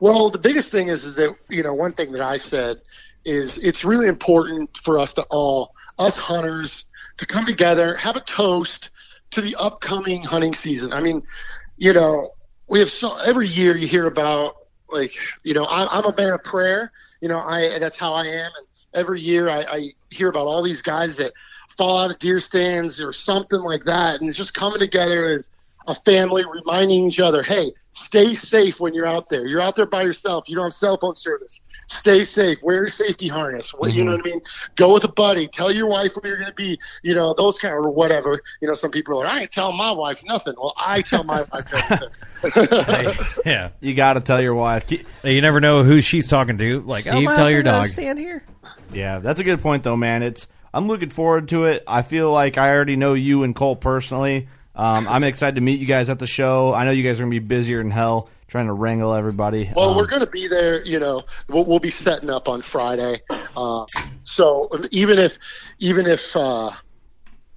Well, 0.00 0.30
the 0.30 0.38
biggest 0.38 0.70
thing 0.70 0.88
is, 0.88 1.04
is 1.04 1.14
that 1.16 1.34
you 1.48 1.62
know 1.62 1.74
one 1.74 1.92
thing 1.92 2.12
that 2.12 2.22
I 2.22 2.38
said 2.38 2.78
is 3.24 3.58
it's 3.58 3.84
really 3.84 4.08
important 4.08 4.76
for 4.82 4.98
us 4.98 5.12
to 5.14 5.22
all 5.30 5.72
us 5.98 6.16
hunters 6.18 6.86
to 7.18 7.26
come 7.26 7.44
together, 7.44 7.94
have 7.96 8.16
a 8.16 8.20
toast 8.20 8.88
to 9.32 9.42
the 9.42 9.54
upcoming 9.56 10.22
hunting 10.22 10.54
season. 10.54 10.92
I 10.94 11.00
mean, 11.00 11.22
you 11.76 11.92
know, 11.92 12.30
we 12.66 12.78
have 12.80 12.90
so 12.90 13.14
every 13.18 13.46
year 13.46 13.76
you 13.76 13.86
hear 13.86 14.06
about 14.06 14.56
like 14.90 15.12
you 15.44 15.52
know 15.54 15.64
I, 15.64 15.98
I'm 15.98 16.04
a 16.06 16.14
man 16.16 16.32
of 16.32 16.42
prayer. 16.42 16.90
You 17.20 17.28
know, 17.28 17.38
I 17.38 17.78
that's 17.78 17.98
how 17.98 18.12
I 18.12 18.24
am, 18.24 18.50
and 18.56 18.66
every 18.94 19.20
year 19.20 19.48
I, 19.48 19.60
I 19.62 19.92
hear 20.10 20.28
about 20.28 20.46
all 20.46 20.62
these 20.62 20.82
guys 20.82 21.16
that 21.18 21.32
fall 21.76 21.98
out 21.98 22.10
of 22.10 22.18
deer 22.18 22.38
stands 22.38 23.00
or 23.00 23.12
something 23.12 23.60
like 23.60 23.84
that, 23.84 24.20
and 24.20 24.28
it's 24.28 24.38
just 24.38 24.54
coming 24.54 24.78
together 24.78 25.28
as 25.28 25.48
a 25.86 25.94
family 25.94 26.44
reminding 26.44 27.06
each 27.08 27.20
other, 27.20 27.42
hey, 27.42 27.72
stay 27.92 28.34
safe 28.34 28.78
when 28.80 28.94
you're 28.94 29.06
out 29.06 29.28
there. 29.30 29.46
You're 29.46 29.60
out 29.60 29.76
there 29.76 29.86
by 29.86 30.02
yourself. 30.02 30.48
You 30.48 30.56
don't 30.56 30.66
have 30.66 30.72
cell 30.72 30.96
phone 30.98 31.16
service. 31.16 31.60
Stay 31.88 32.22
safe. 32.22 32.58
Wear 32.62 32.76
your 32.76 32.88
safety 32.88 33.26
harness. 33.26 33.74
What, 33.74 33.92
You 33.92 34.04
know 34.04 34.12
mm-hmm. 34.12 34.20
what 34.22 34.30
I 34.30 34.34
mean? 34.34 34.40
Go 34.76 34.92
with 34.94 35.04
a 35.04 35.08
buddy. 35.08 35.48
Tell 35.48 35.72
your 35.72 35.88
wife 35.88 36.12
where 36.14 36.30
you're 36.30 36.38
going 36.38 36.50
to 36.50 36.54
be. 36.54 36.78
You 37.02 37.14
know 37.14 37.34
those 37.36 37.58
kind 37.58 37.74
of 37.74 37.84
or 37.84 37.90
whatever. 37.90 38.40
You 38.60 38.68
know, 38.68 38.74
some 38.74 38.90
people 38.90 39.20
are 39.20 39.24
like, 39.24 39.32
I 39.32 39.40
ain't 39.42 39.50
telling 39.50 39.76
my 39.76 39.90
wife 39.90 40.22
nothing. 40.24 40.54
Well, 40.56 40.74
I 40.76 41.02
tell 41.02 41.24
my 41.24 41.42
wife 41.52 41.66
everything. 42.42 43.26
yeah. 43.44 43.70
You 43.80 43.94
got 43.94 44.14
to 44.14 44.20
tell 44.20 44.40
your 44.40 44.54
wife. 44.54 44.86
Ke- 44.86 45.04
You 45.24 45.40
never 45.40 45.60
know 45.60 45.82
who 45.82 46.00
she's 46.00 46.28
talking 46.28 46.58
to. 46.58 46.80
Like, 46.82 47.02
Steve, 47.02 47.28
oh, 47.28 47.34
tell 47.34 47.50
your 47.50 47.62
dog. 47.62 47.86
Stand 47.86 48.18
here. 48.18 48.44
Yeah, 48.92 49.18
that's 49.18 49.40
a 49.40 49.44
good 49.44 49.60
point 49.60 49.82
though, 49.82 49.96
man. 49.96 50.22
It's 50.22 50.46
I'm 50.72 50.86
looking 50.86 51.10
forward 51.10 51.48
to 51.48 51.64
it. 51.64 51.82
I 51.86 52.02
feel 52.02 52.30
like 52.32 52.56
I 52.56 52.70
already 52.70 52.96
know 52.96 53.14
you 53.14 53.42
and 53.42 53.54
Cole 53.54 53.76
personally. 53.76 54.46
Um, 54.74 55.08
I'm 55.08 55.24
excited 55.24 55.56
to 55.56 55.60
meet 55.60 55.80
you 55.80 55.86
guys 55.86 56.08
at 56.08 56.18
the 56.18 56.26
show. 56.26 56.72
I 56.72 56.84
know 56.84 56.90
you 56.90 57.02
guys 57.02 57.20
are 57.20 57.24
gonna 57.24 57.30
be 57.30 57.38
busier 57.38 57.82
than 57.82 57.90
hell 57.90 58.28
trying 58.50 58.66
to 58.66 58.72
wrangle 58.72 59.14
everybody. 59.14 59.70
Well, 59.74 59.90
Um, 59.90 59.96
we're 59.96 60.06
going 60.06 60.24
to 60.24 60.30
be 60.30 60.48
there. 60.48 60.84
You 60.84 60.98
know, 60.98 61.22
we'll, 61.48 61.64
we'll 61.64 61.78
be 61.78 61.90
setting 61.90 62.28
up 62.28 62.48
on 62.48 62.62
Friday. 62.62 63.22
Uh, 63.56 63.86
so 64.24 64.68
even 64.90 65.18
if, 65.18 65.38
even 65.78 66.06
if, 66.06 66.34
uh, 66.36 66.72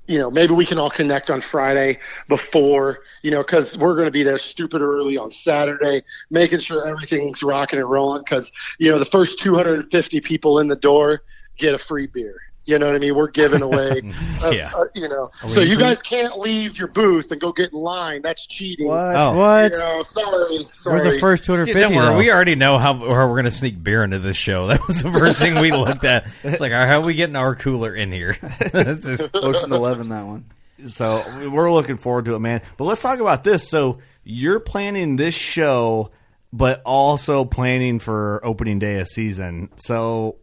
you 0.08 0.20
know, 0.20 0.30
maybe 0.30 0.54
we 0.54 0.66
can 0.66 0.78
all 0.78 0.90
connect 0.90 1.32
on 1.32 1.42
Friday 1.42 1.98
before, 2.28 3.00
you 3.24 3.32
know, 3.32 3.42
because 3.42 3.78
we're 3.78 3.96
going 3.96 4.08
to 4.08 4.12
be 4.12 4.24
there 4.24 4.38
stupid 4.38 4.82
early 4.82 5.18
on 5.18 5.32
Saturday, 5.32 6.04
making 6.30 6.60
sure 6.60 6.88
everything's 6.88 7.42
rocking 7.42 7.80
and 7.80 7.90
rolling. 7.90 8.22
Because 8.22 8.52
you 8.78 8.92
know, 8.92 9.00
the 9.00 9.06
first 9.06 9.40
250 9.40 10.22
people 10.22 10.60
in 10.60 10.68
the 10.68 10.76
door 10.76 11.24
get 11.58 11.74
a 11.74 11.78
free 11.78 12.08
beer. 12.08 12.40
You 12.66 12.80
know 12.80 12.86
what 12.88 12.96
I 12.96 13.00
mean? 13.00 13.14
We're 13.16 13.28
giving 13.30 13.62
away, 13.70 14.02
uh, 14.44 14.50
Yeah. 14.52 14.72
uh, 14.74 14.86
you 14.94 15.10
know. 15.10 15.30
So 15.48 15.60
you 15.60 15.78
guys 15.78 16.02
can't 16.02 16.38
leave 16.40 16.78
your 16.80 16.88
booth 16.88 17.30
and 17.32 17.42
go 17.42 17.52
get 17.52 17.74
in 17.74 17.80
line. 17.80 18.22
That's 18.22 18.46
cheating. 18.48 18.88
What? 18.88 19.16
Oh. 19.16 19.34
What? 19.36 19.74
You 19.74 19.78
know, 19.80 20.04
sorry, 20.04 20.66
sorry. 20.74 21.00
We're 21.06 21.12
the 21.12 21.20
first 21.20 21.44
Dude, 21.44 21.66
250. 21.66 21.80
don't 21.82 21.96
worry. 21.96 22.16
We 22.18 22.32
already 22.32 22.56
know 22.56 22.78
how, 22.78 22.94
how 22.94 23.04
we're 23.06 23.34
going 23.36 23.46
to 23.46 23.52
sneak 23.52 23.84
beer 23.84 24.04
into 24.04 24.20
this 24.20 24.38
show. 24.38 24.68
That 24.74 24.88
was 24.88 25.04
the 25.04 25.12
first 25.12 25.40
thing 25.40 25.60
we 25.60 25.72
looked 25.72 26.06
at. 26.06 26.26
It's 26.44 26.60
like, 26.62 26.72
how 26.72 27.00
are 27.00 27.02
we 27.02 27.16
getting 27.16 27.36
our 27.36 27.54
cooler 27.56 27.94
in 27.94 28.12
here? 28.12 28.38
That's 28.72 29.06
just- 29.06 29.36
Ocean 29.36 29.74
Eleven, 29.74 30.10
that 30.10 30.26
one. 30.26 30.46
so 30.88 31.24
we're 31.50 31.72
looking 31.72 31.98
forward 31.98 32.26
to 32.26 32.36
it, 32.36 32.40
man. 32.40 32.62
But 32.78 32.86
let's 32.86 33.02
talk 33.02 33.20
about 33.20 33.44
this. 33.44 33.68
So 33.70 34.00
you're 34.24 34.60
planning 34.62 35.18
this 35.18 35.36
show, 35.36 36.12
but 36.54 36.82
also 36.86 37.44
planning 37.44 38.00
for 38.00 38.40
opening 38.46 38.80
day 38.80 39.00
of 39.00 39.08
season. 39.10 39.70
So 39.76 40.38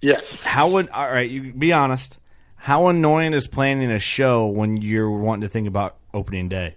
Yes. 0.00 0.42
how 0.42 0.68
would 0.70 0.88
all 0.90 1.10
right? 1.10 1.28
You 1.30 1.52
be 1.52 1.72
honest. 1.72 2.18
How 2.56 2.88
annoying 2.88 3.32
is 3.32 3.46
planning 3.46 3.90
a 3.90 3.98
show 3.98 4.46
when 4.46 4.76
you're 4.78 5.10
wanting 5.10 5.42
to 5.42 5.48
think 5.48 5.68
about 5.68 5.96
opening 6.12 6.48
day? 6.48 6.76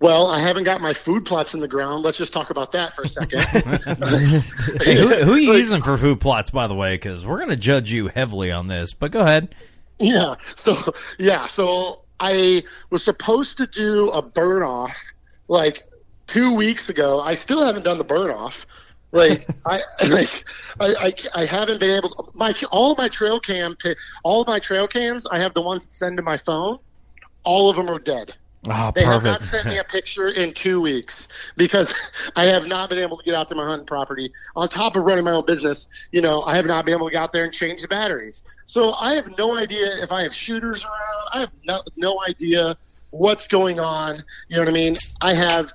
Well, 0.00 0.26
I 0.26 0.40
haven't 0.40 0.64
got 0.64 0.80
my 0.80 0.94
food 0.94 1.24
plots 1.24 1.54
in 1.54 1.60
the 1.60 1.68
ground. 1.68 2.04
Let's 2.04 2.18
just 2.18 2.32
talk 2.32 2.50
about 2.50 2.72
that 2.72 2.94
for 2.96 3.02
a 3.02 3.08
second. 3.08 3.40
Hey, 4.82 4.96
who, 4.96 5.08
who 5.08 5.32
are 5.34 5.38
you 5.38 5.52
using 5.52 5.82
for 5.82 5.96
food 5.96 6.20
plots, 6.20 6.50
by 6.50 6.66
the 6.66 6.74
way? 6.74 6.94
Because 6.94 7.24
we're 7.24 7.36
going 7.38 7.50
to 7.50 7.56
judge 7.56 7.92
you 7.92 8.08
heavily 8.08 8.50
on 8.50 8.66
this. 8.66 8.94
But 8.94 9.12
go 9.12 9.20
ahead. 9.20 9.54
yeah. 9.98 10.34
So 10.56 10.76
yeah. 11.18 11.46
So 11.46 12.00
I 12.18 12.64
was 12.90 13.04
supposed 13.04 13.58
to 13.58 13.66
do 13.66 14.08
a 14.10 14.22
burn 14.22 14.62
off 14.62 14.98
like 15.48 15.82
two 16.26 16.54
weeks 16.54 16.88
ago. 16.88 17.20
I 17.20 17.34
still 17.34 17.64
haven't 17.64 17.82
done 17.84 17.98
the 17.98 18.04
burn 18.04 18.30
off. 18.30 18.66
Like 19.12 19.46
I 19.66 19.82
like 20.08 20.44
I, 20.80 20.94
I 20.94 21.42
I 21.42 21.44
haven't 21.44 21.78
been 21.80 21.90
able 21.90 22.10
to, 22.10 22.24
my 22.34 22.54
all 22.70 22.92
of 22.92 22.98
my 22.98 23.08
trail 23.08 23.38
cam 23.38 23.76
all 24.24 24.42
of 24.42 24.48
my 24.48 24.58
trail 24.58 24.88
cams 24.88 25.26
I 25.30 25.38
have 25.38 25.54
the 25.54 25.62
ones 25.62 25.86
that 25.86 25.94
send 25.94 26.16
to 26.16 26.22
my 26.22 26.36
phone. 26.36 26.78
All 27.44 27.70
of 27.70 27.76
them 27.76 27.88
are 27.88 27.98
dead. 27.98 28.34
Oh, 28.68 28.92
They 28.94 29.04
have 29.04 29.24
not 29.24 29.42
sent 29.42 29.66
me 29.66 29.78
a 29.78 29.84
picture 29.84 30.28
in 30.28 30.54
two 30.54 30.80
weeks 30.80 31.26
because 31.56 31.92
I 32.36 32.44
have 32.44 32.66
not 32.66 32.90
been 32.90 33.00
able 33.00 33.18
to 33.18 33.24
get 33.24 33.34
out 33.34 33.48
to 33.48 33.56
my 33.56 33.64
hunting 33.64 33.86
property. 33.86 34.32
On 34.54 34.68
top 34.68 34.94
of 34.94 35.02
running 35.02 35.24
my 35.24 35.32
own 35.32 35.44
business, 35.44 35.88
you 36.12 36.20
know, 36.20 36.42
I 36.42 36.54
have 36.54 36.66
not 36.66 36.84
been 36.84 36.94
able 36.94 37.08
to 37.08 37.12
get 37.12 37.20
out 37.20 37.32
there 37.32 37.42
and 37.42 37.52
change 37.52 37.82
the 37.82 37.88
batteries. 37.88 38.44
So 38.66 38.92
I 38.92 39.14
have 39.14 39.36
no 39.36 39.56
idea 39.56 40.00
if 40.00 40.12
I 40.12 40.22
have 40.22 40.32
shooters 40.32 40.84
around. 40.84 41.28
I 41.32 41.40
have 41.40 41.50
no, 41.64 41.82
no 41.96 42.20
idea 42.28 42.76
what's 43.10 43.48
going 43.48 43.80
on. 43.80 44.22
You 44.48 44.56
know 44.56 44.62
what 44.62 44.68
I 44.68 44.72
mean? 44.72 44.96
I 45.20 45.34
have, 45.34 45.72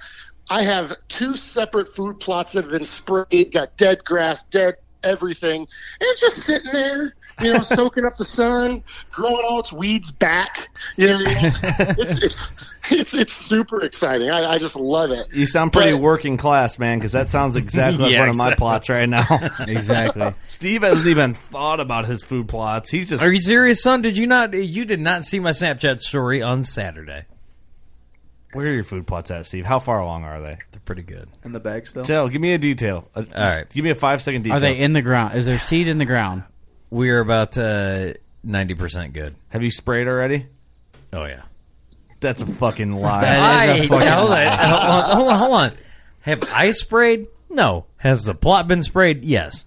I 0.49 0.63
have 0.63 0.93
two 1.09 1.35
separate 1.35 1.93
food 1.95 2.19
plots 2.19 2.53
that 2.53 2.63
have 2.63 2.71
been 2.71 2.85
sprayed, 2.85 3.51
got 3.51 3.75
dead 3.77 4.03
grass, 4.05 4.43
dead 4.43 4.75
everything, 5.03 5.61
and 5.61 5.67
it's 6.01 6.19
just 6.19 6.37
sitting 6.37 6.71
there, 6.73 7.13
you 7.39 7.53
know, 7.53 7.61
soaking 7.63 8.03
up 8.03 8.17
the 8.17 8.25
sun, 8.25 8.83
growing 9.11 9.45
all 9.47 9.59
its 9.59 9.71
weeds 9.71 10.09
back. 10.11 10.69
You 10.95 11.07
know, 11.07 11.17
what 11.17 11.27
I 11.37 11.41
mean? 11.43 11.53
it's 11.99 12.23
it's 12.23 12.73
it's 12.89 13.13
it's 13.13 13.33
super 13.33 13.81
exciting. 13.81 14.29
I, 14.29 14.53
I 14.53 14.57
just 14.57 14.75
love 14.75 15.11
it. 15.11 15.27
You 15.33 15.45
sound 15.45 15.71
pretty 15.73 15.93
But- 15.93 16.01
working 16.01 16.37
class, 16.37 16.79
man, 16.79 16.97
because 16.97 17.11
that 17.11 17.29
sounds 17.29 17.55
exactly 17.55 18.03
like 18.03 18.11
Yeah, 18.13 18.21
one 18.21 18.29
of 18.29 18.37
my 18.37 18.55
plots 18.55 18.89
right 18.89 19.07
now. 19.07 19.25
Exactly. 19.59 20.33
Steve 20.43 20.81
hasn't 20.81 21.07
even 21.07 21.33
thought 21.33 21.79
about 21.79 22.05
his 22.05 22.23
food 22.23 22.47
plots. 22.47 22.89
He's 22.89 23.09
just 23.09 23.21
Are 23.23 23.31
you 23.31 23.39
serious, 23.39 23.81
son? 23.83 24.01
Did 24.01 24.17
you 24.17 24.27
not? 24.27 24.53
You 24.53 24.85
did 24.85 24.99
not 24.99 25.25
see 25.25 25.39
my 25.39 25.51
Snapchat 25.51 26.01
story 26.01 26.41
on 26.41 26.63
Saturday. 26.63 27.25
Where 28.57 28.65
are 28.67 28.73
your 28.73 28.83
food 28.83 29.07
plots 29.07 29.31
at, 29.31 29.45
Steve? 29.45 29.65
How 29.65 29.79
far 29.79 29.99
along 29.99 30.23
are 30.23 30.41
they? 30.41 30.57
They're 30.71 30.81
pretty 30.85 31.03
good. 31.03 31.29
In 31.45 31.51
the 31.53 31.59
bag 31.59 31.87
still. 31.87 32.03
Tell, 32.03 32.27
give 32.27 32.41
me 32.41 32.53
a 32.53 32.57
detail. 32.57 33.07
All 33.15 33.23
right. 33.33 33.69
give 33.69 33.83
me 33.85 33.91
a 33.91 33.95
five 33.95 34.21
second 34.21 34.41
detail. 34.43 34.57
Are 34.57 34.59
they 34.59 34.77
in 34.77 34.93
the 34.93 35.01
ground? 35.01 35.35
Is 35.37 35.45
there 35.45 35.59
seed 35.59 35.87
in 35.87 35.97
the 35.97 36.05
ground? 36.05 36.43
We 36.89 37.09
are 37.11 37.19
about 37.19 37.57
uh, 37.57 38.13
ninety 38.43 38.73
percent 38.73 39.13
good. 39.13 39.35
Have 39.49 39.63
you 39.63 39.71
sprayed 39.71 40.07
already? 40.07 40.47
Oh 41.13 41.25
yeah. 41.25 41.43
That's 42.19 42.41
a 42.41 42.47
fucking 42.47 42.93
lie. 42.93 43.21
That 43.21 43.69
is 43.69 43.81
a 43.81 43.83
I, 43.83 43.87
fucking 43.87 44.07
hold, 44.07 44.29
lie. 44.31 44.45
on, 44.47 44.57
hold 44.57 44.81
on, 44.81 45.15
hold 45.15 45.29
on, 45.29 45.37
hold 45.39 45.53
on. 45.53 45.71
Have 46.21 46.43
I 46.51 46.71
sprayed? 46.71 47.27
No. 47.49 47.85
Has 47.97 48.23
the 48.25 48.33
plot 48.33 48.67
been 48.67 48.81
sprayed? 48.81 49.23
Yes. 49.23 49.65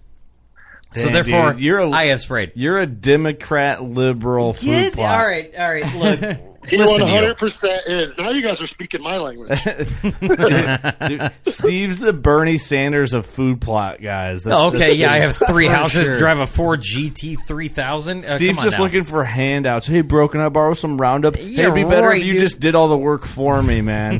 So 0.93 1.03
Dang, 1.03 1.13
therefore, 1.13 1.53
dude, 1.53 1.61
you're 1.61 1.79
a- 1.79 1.89
I 1.91 2.05
have 2.07 2.19
sprayed. 2.19 2.51
You're 2.55 2.79
a 2.79 2.85
Democrat 2.85 3.81
liberal 3.81 4.51
food 4.53 4.91
plot. 4.93 5.19
all 5.19 5.25
right, 5.25 5.51
all 5.57 5.71
right. 5.73 5.95
Look, 5.95 6.39
He 6.67 6.77
listen 6.77 7.07
100% 7.07 7.79
is. 7.87 8.13
Now 8.17 8.29
you 8.29 8.41
guys 8.43 8.61
are 8.61 8.67
speaking 8.67 9.01
my 9.01 9.17
language. 9.17 9.49
Dude, 11.07 11.31
Steve's 11.47 11.97
the 11.99 12.13
Bernie 12.13 12.57
Sanders 12.59 13.13
of 13.13 13.25
food 13.25 13.61
plot 13.61 14.01
guys. 14.01 14.43
That's- 14.43 14.61
Oh, 14.61 14.67
okay, 14.67 14.77
that's- 14.77 14.97
yeah, 14.97 15.11
I 15.11 15.19
have 15.19 15.37
three 15.47 15.65
houses, 15.67 16.05
sure. 16.05 16.17
drive 16.19 16.37
a 16.39 16.45
Ford 16.47 16.81
GT 16.81 17.37
three 17.47 17.67
thousand. 17.67 18.25
Uh, 18.25 18.35
Steve's 18.35 18.61
just 18.61 18.77
now. 18.77 18.83
looking 18.83 19.03
for 19.03 19.23
handouts. 19.23 19.87
Hey, 19.87 20.01
bro, 20.01 20.27
can 20.27 20.39
I 20.41 20.49
borrow 20.49 20.73
some 20.75 20.99
Roundup? 21.01 21.35
hey, 21.35 21.53
it'd 21.55 21.73
be 21.73 21.83
better 21.83 22.09
right, 22.09 22.21
if 22.21 22.27
you 22.27 22.33
dude. 22.33 22.41
just 22.43 22.59
did 22.59 22.75
all 22.75 22.87
the 22.89 22.97
work 22.97 23.25
for 23.25 23.61
me, 23.63 23.81
man. 23.81 24.19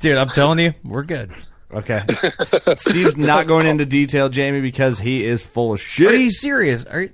dude. 0.00 0.16
I'm 0.16 0.28
telling 0.28 0.58
you, 0.58 0.74
we're 0.84 1.04
good. 1.04 1.32
Okay. 1.72 2.02
Steve's 2.78 3.16
not 3.16 3.46
going 3.46 3.66
into 3.66 3.84
detail, 3.86 4.28
Jamie, 4.28 4.60
because 4.60 4.98
he 4.98 5.24
is 5.26 5.42
full 5.42 5.72
of 5.72 5.80
shit. 5.80 6.08
Are 6.12 6.16
you 6.16 6.30
serious? 6.30 6.84
Are 6.84 7.00
you, 7.02 7.10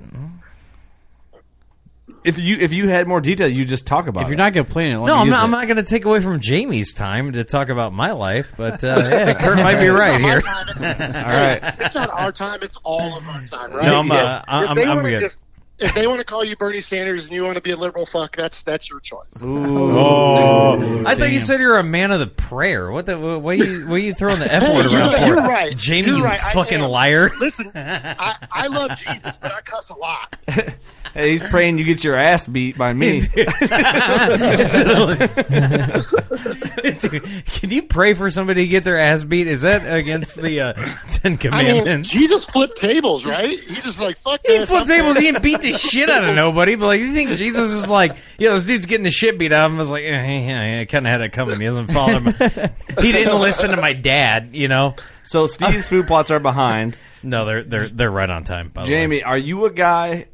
if 2.25 2.39
you 2.39 2.57
if 2.59 2.73
you 2.73 2.89
had 2.89 3.07
more 3.09 3.20
detail, 3.20 3.49
you 3.49 3.64
just 3.64 3.87
talk 3.87 4.07
about 4.07 4.23
If 4.23 4.29
you're 4.29 4.35
it. 4.35 4.39
not 4.39 4.53
complaining, 4.53 5.01
let 5.01 5.07
no, 5.09 5.18
I'm 5.18 5.29
not. 5.29 5.41
it. 5.41 5.45
I'm 5.45 5.51
not 5.51 5.66
going 5.66 5.77
to 5.77 5.83
take 5.83 6.05
away 6.05 6.20
from 6.20 6.41
Jamie's 6.41 6.93
time 6.93 7.33
to 7.33 7.45
talk 7.45 7.68
about 7.68 7.93
my 7.93 8.12
life, 8.12 8.53
but 8.57 8.83
uh, 8.85 8.87
yeah, 9.11 9.35
Kurt 9.35 9.57
might 9.59 9.81
be 9.81 9.89
right 9.89 10.14
It's 10.14 10.23
not 10.23 10.29
here. 10.29 10.37
my 10.37 10.43
time, 10.43 10.68
it's- 11.01 11.25
all 11.25 11.33
right. 11.33 11.75
It's 11.81 11.95
not 11.95 12.11
our 12.11 12.33
time. 12.33 12.59
It's 12.62 12.79
all 12.85 13.16
of 13.18 13.27
our 13.29 13.45
time, 13.47 13.73
right? 13.73 13.85
No, 13.85 14.01
I'm, 14.01 14.11
uh, 14.11 14.14
If 14.14 14.45
I'm- 14.49 14.77
they 14.77 14.85
I'm 14.85 14.97
wanna 14.97 15.11
good. 15.11 15.20
Just, 15.20 15.39
if 15.79 15.95
they 15.95 16.07
want 16.07 16.20
to 16.20 16.25
call 16.25 16.45
you 16.45 16.55
Bernie 16.55 16.81
Sanders 16.81 17.25
and 17.25 17.33
you 17.35 17.43
want 17.43 17.57
to 17.57 17.61
be 17.61 17.70
a 17.73 17.77
liberal 17.77 18.07
fuck, 18.07 18.37
that's 18.37 18.62
that's 18.62 18.89
your 18.89 19.01
choice. 19.01 19.43
Oh, 19.43 21.03
I 21.05 21.16
thought 21.16 21.33
you 21.33 21.41
said 21.41 21.59
you're 21.59 21.79
a 21.79 21.83
man 21.83 22.12
of 22.12 22.20
the 22.20 22.29
prayer. 22.29 22.93
What 22.93 23.07
the? 23.07 23.18
What 23.18 23.51
are 23.51 23.55
you? 23.64 23.87
What 23.87 23.95
are 23.95 23.99
you 23.99 24.14
throwing 24.14 24.39
the 24.39 24.53
f 24.53 24.62
Hey, 24.62 24.77
word 24.77 24.91
you're, 24.91 25.01
around 25.01 25.16
for? 25.20 25.27
you're 25.27 25.37
right, 25.39 25.77
Jamie. 25.77 26.07
You're 26.09 26.18
you 26.18 26.25
right. 26.25 26.45
I 26.45 26.53
fucking 26.53 26.83
am. 26.83 26.89
liar. 26.91 27.31
Listen, 27.41 27.73
I, 27.75 28.37
I 28.53 28.66
love 28.68 28.97
Jesus, 28.97 29.37
but 29.39 29.51
I 29.53 29.61
cuss 29.62 29.91
a 29.91 29.95
lot. 29.97 30.37
Hey, 31.15 31.33
he's 31.33 31.43
praying 31.43 31.79
you 31.79 31.85
get 31.85 32.03
your 32.03 32.17
ass 32.17 32.47
beat 32.47 32.79
by 32.79 32.93
me. 32.93 33.21
Can 37.47 37.71
you 37.71 37.83
pray 37.83 38.15
for 38.15 38.31
somebody 38.31 38.63
to 38.65 38.69
get 38.69 38.85
their 38.85 38.99
ass 38.99 39.23
beat? 39.23 39.47
Is 39.47 39.63
that 39.63 39.83
against 39.85 40.41
the 40.41 40.61
uh, 40.61 40.73
Ten 40.73 40.87
I 41.25 41.29
mean, 41.29 41.39
Commandments? 41.39 42.09
Jesus 42.09 42.45
flipped 42.45 42.79
tables, 42.79 43.25
right? 43.25 43.59
He 43.59 43.81
just 43.83 44.01
like 44.01 44.19
fuck 44.21 44.41
he 44.47 44.59
this. 44.59 44.69
flipped 44.69 44.83
I'm 44.83 44.89
tables. 44.89 45.17
He 45.19 45.25
dead. 45.25 45.43
didn't 45.43 45.43
beat 45.43 45.61
the 45.61 45.73
shit 45.79 46.09
out 46.09 46.29
of 46.29 46.35
nobody. 46.35 46.77
But 46.77 46.87
like, 46.87 47.01
you 47.01 47.13
think 47.13 47.31
Jesus 47.31 47.73
is 47.73 47.89
like, 47.89 48.17
yeah, 48.39 48.55
this 48.55 48.67
dude's 48.67 48.87
getting 48.87 49.05
the 49.05 49.11
shit 49.11 49.39
beat 49.39 49.53
out 49.53 49.67
of 49.67 49.73
him? 49.73 49.79
I 49.79 49.81
was 49.81 49.91
like, 49.91 50.05
eh, 50.05 50.39
yeah, 50.47 50.81
I 50.81 50.85
kind 50.87 51.07
of 51.07 51.11
had 51.11 51.21
it 51.21 51.33
coming. 51.33 51.61
He 51.61 51.67
doesn't 51.67 51.93
follow 51.93 52.21
him. 52.21 52.35
he 53.01 53.13
didn't 53.13 53.41
listen 53.41 53.71
to 53.71 53.77
my 53.77 53.93
dad. 53.93 54.51
You 54.53 54.69
know? 54.69 54.97
so 55.25 55.47
Steve's 55.47 55.89
food 55.89 56.07
plots 56.07 56.31
are 56.31 56.41
behind. 56.41 56.97
No, 57.23 57.45
they're 57.45 57.63
they're 57.63 57.89
they're 57.89 58.11
right 58.11 58.29
on 58.29 58.45
time. 58.45 58.69
By 58.71 58.83
the 58.83 58.91
way. 58.91 58.97
Jamie, 58.97 59.23
are 59.23 59.39
you 59.39 59.65
a 59.67 59.71
guy? 59.71 60.27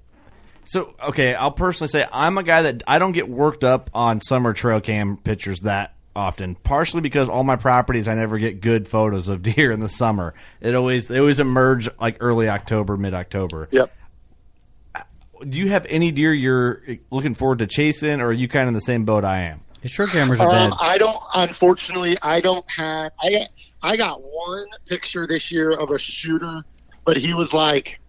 So 0.69 0.95
okay, 1.03 1.35
I'll 1.35 1.51
personally 1.51 1.89
say 1.89 2.07
I'm 2.13 2.37
a 2.37 2.43
guy 2.43 2.63
that 2.63 2.83
I 2.87 2.99
don't 2.99 3.13
get 3.13 3.27
worked 3.27 3.65
up 3.65 3.89
on 3.95 4.21
summer 4.21 4.53
trail 4.53 4.83
cam 4.83 5.17
pictures 5.17 5.61
that 5.61 5.95
often. 6.15 6.57
Partially 6.57 7.01
because 7.01 7.31
all 7.31 7.43
my 7.43 7.57
properties 7.57 8.07
I 8.07 8.15
never 8.15 8.37
get 8.37 8.61
good 8.61 8.87
photos 8.87 9.29
of 9.29 9.43
deer 9.55 9.73
in 9.73 9.81
the 9.81 9.89
summer. 9.89 10.35
It 10.61 10.75
always 10.75 11.09
they 11.09 11.21
always 11.21 11.39
emerge 11.39 11.89
like 11.99 12.19
early 12.21 12.51
October, 12.51 12.99
mid 12.99 13.15
October. 13.15 13.69
Yep. 13.71 13.93
Do 15.49 15.57
you 15.57 15.71
have 15.71 15.87
any 15.87 16.11
deer 16.11 16.35
you're 16.35 16.83
looking 17.11 17.35
forward 17.35 17.61
to 17.61 17.67
chasing, 17.67 18.21
or 18.21 18.27
are 18.27 18.33
you 18.33 18.49
kind 18.49 18.65
of 18.65 18.69
in 18.69 18.75
the 18.75 18.81
same 18.81 19.07
boat 19.07 19.25
I 19.25 19.45
am? 19.45 19.61
His 19.81 19.93
short 19.93 20.11
cameras 20.11 20.41
are 20.41 20.51
dead. 20.51 20.73
Um, 20.73 20.79
I 20.79 20.99
don't. 20.99 21.17
Unfortunately, 21.33 22.19
I 22.21 22.41
don't 22.41 22.69
have. 22.71 23.13
I. 23.23 23.47
I 23.83 23.97
got 23.97 24.21
one 24.21 24.67
picture 24.87 25.27
this 25.27 25.51
year 25.51 25.71
of 25.71 25.91
a 25.91 25.99
shooter, 25.99 26.63
but 27.05 27.17
he 27.17 27.33
was 27.33 27.55
like 27.55 28.01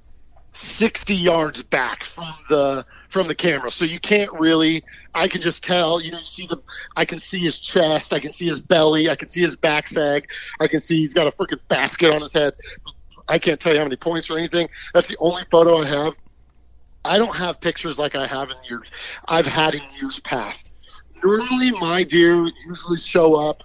sixty 0.60 1.16
yards 1.16 1.62
back 1.62 2.04
from 2.04 2.34
the 2.50 2.86
from 3.10 3.28
the 3.28 3.36
camera, 3.36 3.72
so 3.72 3.86
you 3.86 4.00
can't 4.00 4.32
really. 4.34 4.84
I 5.16 5.28
can 5.28 5.42
just 5.42 5.64
tell. 5.64 6.02
You 6.02 6.12
know, 6.12 6.20
you 6.20 6.24
see 6.24 6.48
the. 6.48 6.62
I 6.96 7.06
can 7.06 7.20
see 7.20 7.40
his 7.40 7.60
chest. 7.60 8.14
I 8.14 8.20
can 8.20 8.32
see 8.32 8.46
his 8.46 8.60
belly. 8.60 9.10
I 9.10 9.16
can 9.16 9.30
see 9.30 9.42
his 9.42 9.56
back 9.56 9.88
sag. 9.88 10.30
I 10.60 10.68
can 10.68 10.80
see 10.80 10.98
he's 10.98 11.14
got 11.14 11.28
a 11.28 11.32
freaking 11.32 11.60
basket 11.68 12.12
on 12.12 12.22
his 12.22 12.34
head. 12.34 12.54
I 13.28 13.40
can't 13.40 13.60
tell 13.60 13.74
you 13.74 13.80
how 13.80 13.86
many 13.86 13.96
points 13.96 14.30
or 14.30 14.38
anything. 14.38 14.70
That's 14.94 15.08
the 15.08 15.18
only 15.20 15.44
photo 15.52 15.78
I 15.78 15.86
have. 15.86 16.14
I 17.06 17.18
don't 17.18 17.36
have 17.36 17.62
pictures 17.62 17.98
like 17.98 18.16
I 18.16 18.28
have 18.28 18.50
in 18.50 18.58
years. 18.68 18.88
I've 19.28 19.46
had 19.46 19.76
in 19.76 19.82
years 20.00 20.20
past. 20.20 20.74
Normally, 21.24 21.72
my 21.72 22.04
deer 22.04 22.50
usually 22.68 22.98
show 22.98 23.36
up 23.36 23.64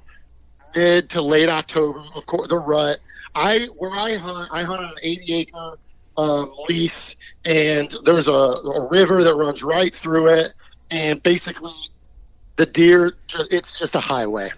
mid 0.75 1.11
to 1.11 1.23
late 1.23 1.49
October. 1.49 2.03
Of 2.15 2.27
course, 2.27 2.49
the 2.49 2.59
rut. 2.59 2.99
I 3.35 3.67
where 3.77 3.91
I 3.91 4.17
hunt, 4.17 4.49
I 4.53 4.63
hunt 4.63 4.81
on 4.81 4.91
an 4.91 4.99
80 5.03 5.35
acre 5.35 5.79
um, 6.17 6.55
lease, 6.69 7.17
and 7.45 7.95
there's 8.05 8.29
a, 8.29 8.33
a 8.33 8.89
river 8.89 9.25
that 9.25 9.35
runs 9.35 9.63
right 9.63 9.95
through 9.95 10.29
it, 10.29 10.55
and 10.91 11.23
basically, 11.23 11.73
the 12.57 12.67
deer. 12.67 13.15
It's 13.51 13.79
just 13.79 13.95
a 13.95 14.01
highway. 14.01 14.53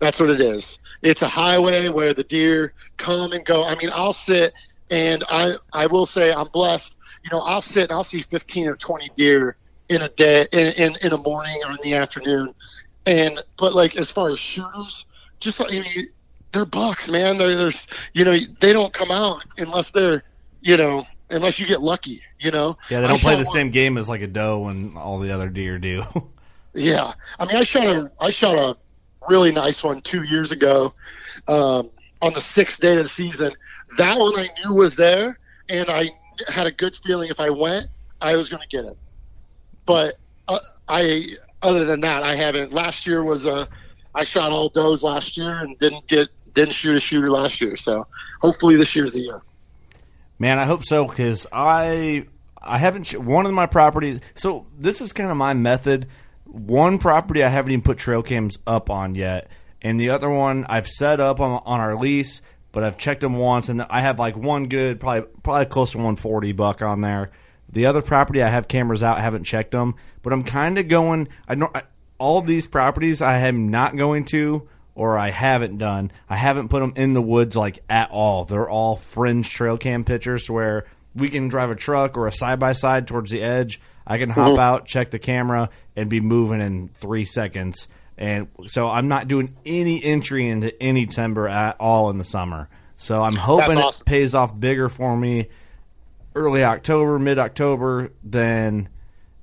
That's 0.00 0.20
what 0.20 0.30
it 0.30 0.40
is. 0.40 0.78
It's 1.02 1.22
a 1.22 1.28
highway 1.28 1.88
where 1.88 2.14
the 2.14 2.24
deer 2.24 2.72
come 2.98 3.32
and 3.32 3.44
go. 3.44 3.64
I 3.64 3.74
mean, 3.76 3.90
I'll 3.92 4.12
sit 4.12 4.52
and 4.90 5.24
I 5.28 5.54
I 5.72 5.86
will 5.86 6.06
say 6.06 6.32
I'm 6.32 6.48
blessed. 6.48 6.96
You 7.24 7.30
know, 7.30 7.40
I'll 7.40 7.60
sit 7.60 7.84
and 7.84 7.92
I'll 7.92 8.04
see 8.04 8.22
15 8.22 8.68
or 8.68 8.76
20 8.76 9.10
deer 9.16 9.56
in 9.88 10.02
a 10.02 10.08
day 10.10 10.46
in 10.52 10.68
in, 10.72 10.96
in 11.02 11.10
the 11.10 11.18
morning 11.18 11.60
or 11.64 11.72
in 11.72 11.78
the 11.82 11.94
afternoon. 11.94 12.54
And 13.06 13.42
but 13.58 13.74
like 13.74 13.96
as 13.96 14.10
far 14.10 14.30
as 14.30 14.38
shooters, 14.38 15.06
just 15.40 15.60
like 15.60 15.72
I 15.72 15.80
mean, 15.80 16.08
they're 16.52 16.64
bucks, 16.64 17.08
man. 17.08 17.38
They're, 17.38 17.56
there's 17.56 17.86
you 18.12 18.24
know 18.24 18.38
they 18.60 18.72
don't 18.72 18.92
come 18.92 19.10
out 19.10 19.42
unless 19.56 19.90
they're 19.90 20.22
you 20.60 20.76
know 20.76 21.06
unless 21.30 21.58
you 21.58 21.66
get 21.66 21.80
lucky. 21.80 22.22
You 22.38 22.50
know. 22.50 22.78
Yeah, 22.90 23.00
they 23.00 23.08
don't 23.08 23.20
play 23.20 23.36
the 23.36 23.44
one- 23.44 23.52
same 23.52 23.70
game 23.70 23.98
as 23.98 24.08
like 24.08 24.22
a 24.22 24.26
doe 24.26 24.68
and 24.68 24.96
all 24.96 25.18
the 25.18 25.32
other 25.32 25.48
deer 25.48 25.78
do. 25.78 26.04
Yeah, 26.74 27.14
I 27.38 27.46
mean, 27.46 27.56
I 27.56 27.64
shot 27.64 27.86
a 27.86 28.10
I 28.20 28.30
shot 28.30 28.54
a 28.56 28.76
really 29.28 29.50
nice 29.50 29.82
one 29.82 30.00
two 30.00 30.22
years 30.22 30.52
ago 30.52 30.94
um, 31.48 31.90
on 32.22 32.34
the 32.34 32.40
sixth 32.40 32.80
day 32.80 32.96
of 32.96 33.02
the 33.02 33.08
season. 33.08 33.52
That 33.96 34.18
one 34.18 34.38
I 34.38 34.48
knew 34.58 34.74
was 34.74 34.94
there, 34.94 35.38
and 35.68 35.88
I 35.88 36.10
had 36.46 36.66
a 36.66 36.70
good 36.70 36.94
feeling 36.94 37.30
if 37.30 37.40
I 37.40 37.50
went, 37.50 37.88
I 38.20 38.36
was 38.36 38.48
going 38.48 38.62
to 38.62 38.68
get 38.68 38.84
it. 38.84 38.96
But 39.86 40.16
uh, 40.46 40.60
I, 40.88 41.36
other 41.62 41.84
than 41.84 42.00
that, 42.00 42.22
I 42.22 42.36
haven't. 42.36 42.72
Last 42.72 43.06
year 43.06 43.24
was 43.24 43.46
a 43.46 43.66
I 44.14 44.24
shot 44.24 44.52
all 44.52 44.68
does 44.68 45.02
last 45.02 45.36
year 45.36 45.60
and 45.60 45.78
didn't 45.78 46.06
get 46.06 46.28
didn't 46.54 46.74
shoot 46.74 46.96
a 46.96 47.00
shooter 47.00 47.30
last 47.30 47.60
year. 47.60 47.76
So 47.76 48.06
hopefully 48.40 48.76
this 48.76 48.94
year's 48.94 49.12
the 49.14 49.20
year. 49.20 49.42
Man, 50.38 50.58
I 50.58 50.64
hope 50.64 50.84
so 50.84 51.04
because 51.06 51.46
I 51.52 52.26
I 52.60 52.78
haven't 52.78 53.12
one 53.12 53.46
of 53.46 53.52
my 53.52 53.66
properties. 53.66 54.20
So 54.34 54.66
this 54.78 55.00
is 55.00 55.12
kind 55.12 55.30
of 55.30 55.36
my 55.36 55.54
method. 55.54 56.06
One 56.44 56.98
property 56.98 57.42
I 57.42 57.48
haven't 57.48 57.72
even 57.72 57.82
put 57.82 57.98
trail 57.98 58.22
cams 58.22 58.58
up 58.66 58.88
on 58.88 59.14
yet, 59.14 59.50
and 59.82 60.00
the 60.00 60.10
other 60.10 60.30
one 60.30 60.64
I've 60.68 60.88
set 60.88 61.20
up 61.20 61.40
on 61.40 61.62
on 61.64 61.80
our 61.80 61.96
lease, 61.96 62.40
but 62.72 62.84
I've 62.84 62.98
checked 62.98 63.20
them 63.20 63.36
once, 63.36 63.68
and 63.68 63.82
I 63.82 64.00
have 64.00 64.18
like 64.18 64.36
one 64.36 64.68
good, 64.68 65.00
probably 65.00 65.28
probably 65.42 65.66
close 65.66 65.90
to 65.92 65.98
140 65.98 66.52
buck 66.52 66.82
on 66.82 67.00
there. 67.00 67.30
The 67.70 67.86
other 67.86 68.00
property 68.00 68.42
I 68.42 68.48
have 68.48 68.68
cameras 68.68 69.02
out, 69.02 69.18
I 69.18 69.22
haven't 69.22 69.44
checked 69.44 69.72
them, 69.72 69.96
but 70.22 70.32
I'm 70.32 70.44
kind 70.44 70.78
of 70.78 70.88
going. 70.88 71.28
I 71.48 71.56
know 71.56 71.72
all 72.18 72.42
these 72.42 72.66
properties 72.66 73.20
I 73.20 73.38
am 73.40 73.68
not 73.68 73.96
going 73.96 74.24
to 74.26 74.68
or 74.98 75.16
I 75.16 75.30
haven't 75.30 75.78
done. 75.78 76.10
I 76.28 76.34
haven't 76.34 76.68
put 76.68 76.80
them 76.80 76.92
in 76.96 77.14
the 77.14 77.22
woods 77.22 77.54
like 77.54 77.84
at 77.88 78.10
all. 78.10 78.44
They're 78.44 78.68
all 78.68 78.96
fringe 78.96 79.48
trail 79.48 79.78
cam 79.78 80.02
pictures 80.02 80.50
where 80.50 80.86
we 81.14 81.28
can 81.28 81.46
drive 81.46 81.70
a 81.70 81.76
truck 81.76 82.18
or 82.18 82.26
a 82.26 82.32
side 82.32 82.58
by 82.58 82.72
side 82.72 83.06
towards 83.06 83.30
the 83.30 83.40
edge. 83.40 83.80
I 84.04 84.18
can 84.18 84.28
hop 84.28 84.48
mm-hmm. 84.48 84.58
out, 84.58 84.86
check 84.86 85.12
the 85.12 85.20
camera, 85.20 85.70
and 85.94 86.10
be 86.10 86.18
moving 86.18 86.60
in 86.60 86.88
three 86.88 87.24
seconds. 87.24 87.86
And 88.16 88.48
so 88.66 88.88
I'm 88.88 89.06
not 89.06 89.28
doing 89.28 89.56
any 89.64 90.02
entry 90.02 90.48
into 90.48 90.82
any 90.82 91.06
timber 91.06 91.46
at 91.46 91.76
all 91.78 92.10
in 92.10 92.18
the 92.18 92.24
summer. 92.24 92.68
So 92.96 93.22
I'm 93.22 93.36
hoping 93.36 93.76
That's 93.76 94.00
it 94.00 94.04
pays 94.04 94.34
off 94.34 94.58
bigger 94.58 94.88
for 94.88 95.16
me 95.16 95.46
early 96.34 96.64
October, 96.64 97.20
mid 97.20 97.38
October 97.38 98.10
than 98.24 98.88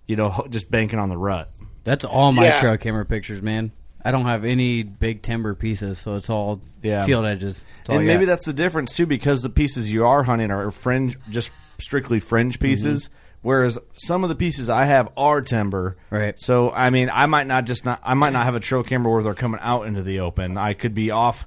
you 0.06 0.18
know 0.18 0.45
just 0.49 0.70
banking 0.70 0.99
on 0.99 1.08
the 1.08 1.18
rut. 1.18 1.49
That's 1.86 2.03
all 2.03 2.34
my 2.34 2.47
Yeah. 2.47 2.60
trail 2.60 2.78
camera 2.78 3.06
pictures, 3.06 3.41
man. 3.41 3.72
I 4.06 4.12
don't 4.12 4.26
have 4.26 4.45
any 4.45 4.84
big 4.84 5.24
timber 5.24 5.56
pieces, 5.56 5.97
so 5.97 6.16
it's 6.16 6.30
all 6.30 6.62
Yeah. 6.84 7.06
field 7.06 7.26
edges. 7.26 7.64
That's 7.80 7.89
all 7.89 7.97
and 7.97 8.08
maybe 8.08 8.26
that's 8.26 8.45
the 8.45 8.53
difference 8.53 8.95
too, 8.95 9.08
because 9.08 9.41
the 9.41 9.49
pieces 9.49 9.91
you 9.91 10.06
are 10.06 10.24
hunting 10.24 10.51
are 10.51 10.70
fringe, 10.72 11.18
just 11.30 11.49
strictly 11.80 12.20
fringe 12.20 12.60
mm-hmm. 12.60 12.68
pieces. 12.68 13.10
Whereas 13.41 13.78
some 13.93 14.24
of 14.24 14.30
the 14.30 14.36
pieces 14.36 14.70
I 14.70 14.86
have 14.86 15.10
are 15.18 15.41
timber, 15.41 15.97
Right. 16.10 16.39
So 16.39 16.72
I 16.72 16.89
mean, 16.89 17.12
I 17.14 17.26
might 17.26 17.47
not 17.47 17.66
just 17.66 17.86
not, 17.86 17.99
I 18.03 18.14
might 18.14 18.34
not 18.34 18.45
have 18.45 18.56
a 18.56 18.60
trail 18.60 18.84
camera 18.84 19.12
where 19.12 19.24
they're 19.24 19.34
coming 19.34 19.60
out 19.62 19.84
into 19.88 20.01
the 20.01 20.22
open. 20.22 20.58
I 20.58 20.74
could 20.74 20.95
be 20.95 21.12
off. 21.12 21.45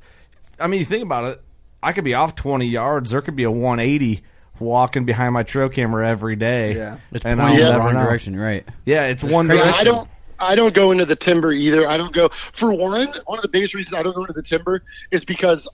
I 0.61 0.67
mean, 0.67 0.81
you 0.81 0.87
think 0.87 1.03
about 1.05 1.25
it. 1.25 1.43
I 1.83 1.93
could 1.93 2.05
be 2.05 2.15
off 2.15 2.35
twenty 2.35 2.67
yards. 2.67 3.11
There 3.11 3.21
could 3.21 3.37
be 3.37 3.45
a 3.45 3.51
one 3.51 3.79
eighty 3.81 4.23
walking 4.61 5.05
behind 5.05 5.33
my 5.35 5.43
trail 5.45 5.69
camera 5.69 6.09
every 6.09 6.37
day. 6.37 6.77
Yeah. 6.77 6.99
it's 7.13 7.25
and 7.25 7.39
pointing 7.39 7.41
I'll 7.41 7.61
in 7.61 7.67
the 7.67 7.73
never 7.73 7.85
wrong 7.85 7.95
know. 7.95 8.05
direction, 8.05 8.39
right? 8.39 8.65
Yeah, 8.85 9.07
it's 9.07 9.23
one 9.23 9.47
crazy. 9.47 9.63
Direction. 9.63 9.81
I 9.81 9.85
don't. 9.85 10.09
I 10.41 10.55
don't 10.55 10.75
go 10.75 10.91
into 10.93 11.05
the 11.07 11.17
timber 11.17 11.53
either. 11.53 11.89
I 11.89 11.97
don't 11.97 12.13
go 12.15 12.31
for 12.53 12.73
one. 12.73 13.13
One 13.27 13.39
of 13.39 13.43
the 13.43 13.49
biggest 13.49 13.75
reasons 13.75 13.95
I 13.95 14.03
don't 14.03 14.15
go 14.15 14.23
into 14.23 14.33
the 14.33 14.43
timber 14.43 14.83
is 15.11 15.25
because 15.25 15.69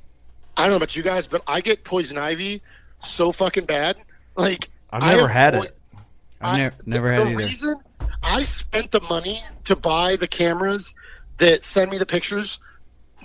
I 0.56 0.62
don't 0.62 0.70
know 0.70 0.76
about 0.76 0.96
you 0.96 1.02
guys, 1.02 1.26
but 1.26 1.42
I 1.46 1.60
get 1.60 1.84
poison 1.84 2.16
ivy 2.18 2.62
so 3.02 3.32
fucking 3.32 3.66
bad. 3.66 3.96
Like 4.36 4.70
I've 4.90 5.02
I 5.02 5.14
never 5.14 5.28
had 5.28 5.54
avoid- 5.54 5.68
it. 5.68 5.78
I've 6.40 6.54
I- 6.54 6.58
never, 6.58 6.76
never 6.86 7.08
the, 7.08 7.14
had 7.14 7.26
the 7.26 7.30
either. 7.30 7.46
reason 7.48 7.74
I 8.22 8.42
spent 8.42 8.90
the 8.90 9.00
money 9.02 9.42
to 9.64 9.76
buy 9.76 10.16
the 10.16 10.28
cameras 10.28 10.94
that 11.38 11.64
send 11.64 11.90
me 11.90 11.98
the 11.98 12.06
pictures, 12.06 12.58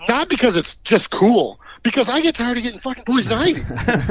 not 0.07 0.29
because 0.29 0.55
it's 0.55 0.75
just 0.83 1.09
cool, 1.09 1.59
because 1.83 2.09
I 2.09 2.21
get 2.21 2.35
tired 2.35 2.57
of 2.57 2.63
getting 2.63 2.79
fucking 2.79 3.03
poison 3.05 3.33
ivy. 3.37 3.61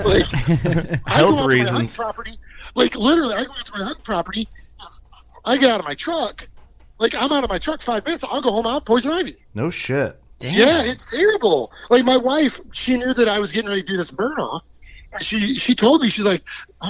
like, 0.05 0.33
I 0.35 1.15
Health 1.15 1.35
go 1.35 1.39
out 1.39 1.41
to 1.41 1.43
my 1.43 1.47
reasons. 1.47 1.71
hunting 1.71 1.89
property, 1.95 2.39
like 2.75 2.95
literally, 2.95 3.35
I 3.35 3.45
go 3.45 3.51
out 3.53 3.67
to 3.67 3.73
my 3.73 3.85
hunting 3.85 4.03
property, 4.05 4.49
I 5.45 5.57
get 5.57 5.71
out 5.71 5.81
of 5.81 5.87
my 5.87 5.95
truck, 5.95 6.49
like 6.99 7.15
I'm 7.15 7.33
out 7.33 7.45
of 7.45 7.51
my 7.51 7.59
truck 7.59 7.83
five 7.83 8.05
minutes, 8.05 8.25
I'll 8.29 8.43
go 8.43 8.51
home 8.51 8.67
out 8.67 8.85
poison 8.85 9.13
ivy. 9.13 9.37
No 9.55 9.71
shit. 9.71 10.21
Yeah, 10.41 10.83
it's 10.83 11.11
terrible. 11.11 11.73
Like 11.91 12.05
my 12.05 12.17
wife, 12.17 12.61
she 12.73 12.97
knew 12.97 13.13
that 13.15 13.29
I 13.29 13.41
was 13.41 13.51
getting 13.53 13.69
ready 13.71 13.83
to 13.83 13.89
do 13.89 13.97
this 13.97 14.11
burn 14.11 14.39
off. 14.39 14.63
She 15.21 15.57
she 15.57 15.75
told 15.75 16.03
me 16.03 16.11
she's 16.11 16.27
like 16.27 16.43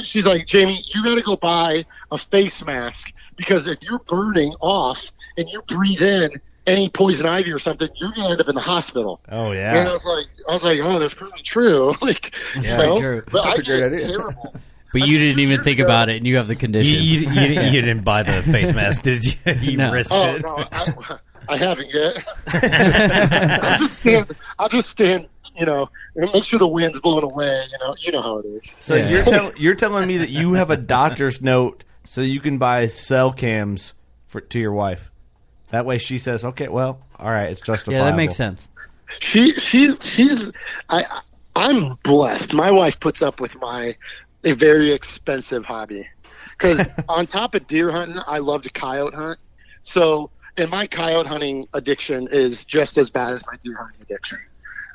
she's 0.03 0.27
like 0.27 0.47
Jamie, 0.47 0.85
you 0.93 1.05
got 1.05 1.15
to 1.15 1.23
go 1.23 1.37
buy 1.37 1.85
a 2.11 2.19
face 2.19 2.65
mask 2.65 3.13
because 3.37 3.67
if 3.67 3.83
you're 3.83 4.01
burning 4.01 4.53
off 4.61 5.11
and 5.37 5.49
you 5.49 5.63
breathe 5.63 6.03
in 6.03 6.33
any 6.67 6.91
poison 6.91 7.27
ivy 7.27 7.51
or 7.53 7.59
something, 7.59 7.89
you're 7.97 8.13
gonna 8.15 8.31
end 8.31 8.41
up 8.41 8.49
in 8.49 8.55
the 8.55 8.61
hospital. 8.61 9.21
Oh 9.31 9.53
yeah. 9.53 9.79
And 9.79 9.89
I 9.89 9.93
was 9.93 10.05
like, 10.05 10.27
I 10.49 10.53
was 10.53 10.65
like, 10.65 10.81
oh, 10.83 10.99
that's 10.99 11.15
probably 11.15 11.41
true. 11.43 11.93
like, 12.03 12.35
you 12.57 12.63
know, 12.63 13.01
true. 13.01 13.23
but 13.31 13.45
That's 13.45 13.59
I 13.61 13.63
a 13.63 13.65
great 13.65 13.83
idea. 13.95 14.07
terrible. 14.09 14.55
But 14.93 15.07
you 15.07 15.19
didn't 15.19 15.41
even 15.41 15.63
think 15.63 15.81
about 15.81 16.09
it, 16.09 16.17
and 16.17 16.27
you 16.27 16.37
have 16.37 16.49
the 16.49 16.57
condition. 16.57 16.95
you, 16.95 17.01
you, 17.01 17.31
didn't- 17.31 17.73
you 17.75 17.81
didn't 17.83 18.05
buy 18.05 18.23
the 18.23 18.43
face 18.45 18.73
mask, 18.73 19.03
did 19.03 19.25
you? 19.25 19.33
You 19.61 19.77
No. 19.77 19.93
risked 19.93 20.13
Oh 20.15 20.35
it. 20.35 20.43
no, 20.43 20.57
I, 20.73 21.19
I 21.49 21.57
haven't 21.57 21.89
yet. 21.93 22.25
I'll 23.65 23.79
just 23.79 23.99
stand. 23.99 24.37
I'll 24.59 24.69
just 24.69 24.89
stand. 24.91 25.29
You 25.57 25.67
know, 25.67 25.91
and 26.15 26.31
make 26.33 26.45
sure 26.45 26.59
the 26.59 26.69
wind's 26.69 27.01
blowing 27.01 27.25
away. 27.25 27.65
You 27.73 27.79
know, 27.79 27.95
you 28.01 28.13
know 28.13 28.23
how 28.23 28.39
it 28.39 28.47
is. 28.47 28.63
So 28.81 28.95
you're 28.95 29.25
tell, 29.25 29.53
you're 29.57 29.75
telling 29.75 30.07
me 30.07 30.19
that 30.19 30.29
you 30.31 30.53
have 30.53 30.71
a 30.71 30.77
doctor's 30.77 31.41
note 31.43 31.83
so 32.05 32.21
you 32.21 32.39
can 32.41 32.59
buy 32.59 32.87
cell 32.87 33.33
cams 33.33 33.93
for 34.29 34.41
to 34.41 34.59
your 34.61 34.73
wife. 34.73 35.11
That 35.71 35.85
way 35.85 35.99
she 35.99 36.19
says, 36.21 36.45
"Okay, 36.45 36.69
well, 36.69 37.01
all 37.19 37.31
right, 37.31 37.51
it's 37.51 37.61
justifiable." 37.61 38.05
yeah, 38.05 38.11
that 38.11 38.17
makes 38.17 38.37
sense. 38.37 38.69
She 39.19 39.53
she's 39.55 39.99
she's 40.03 40.53
I 40.89 41.05
I'm 41.57 41.99
blessed. 42.05 42.55
My 42.55 42.71
wife 42.71 43.01
puts 43.01 43.21
up 43.21 43.41
with 43.41 43.57
my 43.61 43.97
a 44.45 44.53
very 44.53 44.93
expensive 44.93 45.65
hobby 45.65 46.09
because 46.59 46.89
on 47.09 47.27
top 47.27 47.55
of 47.55 47.67
deer 47.67 47.91
hunting, 47.91 48.21
I 48.27 48.39
love 48.39 48.63
to 48.63 48.71
coyote 48.71 49.15
hunt. 49.15 49.39
So 49.83 50.31
and 50.57 50.71
my 50.71 50.87
coyote 50.87 51.27
hunting 51.27 51.67
addiction 51.73 52.29
is 52.31 52.65
just 52.65 52.99
as 52.99 53.11
bad 53.11 53.33
as 53.33 53.47
my 53.47 53.57
deer 53.63 53.77
hunting 53.77 54.01
addiction. 54.03 54.39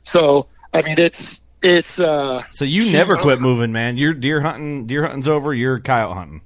So 0.04 0.48
I 0.74 0.82
mean, 0.82 1.00
it's 1.00 1.42
it's 1.62 2.00
uh 2.00 2.44
So 2.52 2.66
you 2.66 2.92
never 2.92 3.18
quit 3.18 3.42
moving, 3.42 3.72
man. 3.72 3.98
You're 3.98 4.14
deer 4.14 4.42
hunting. 4.42 4.88
Deer 4.88 5.04
hunting's 5.04 5.28
over. 5.28 5.54
You're 5.54 5.80
coyote 5.80 6.14
hunting. 6.14 6.42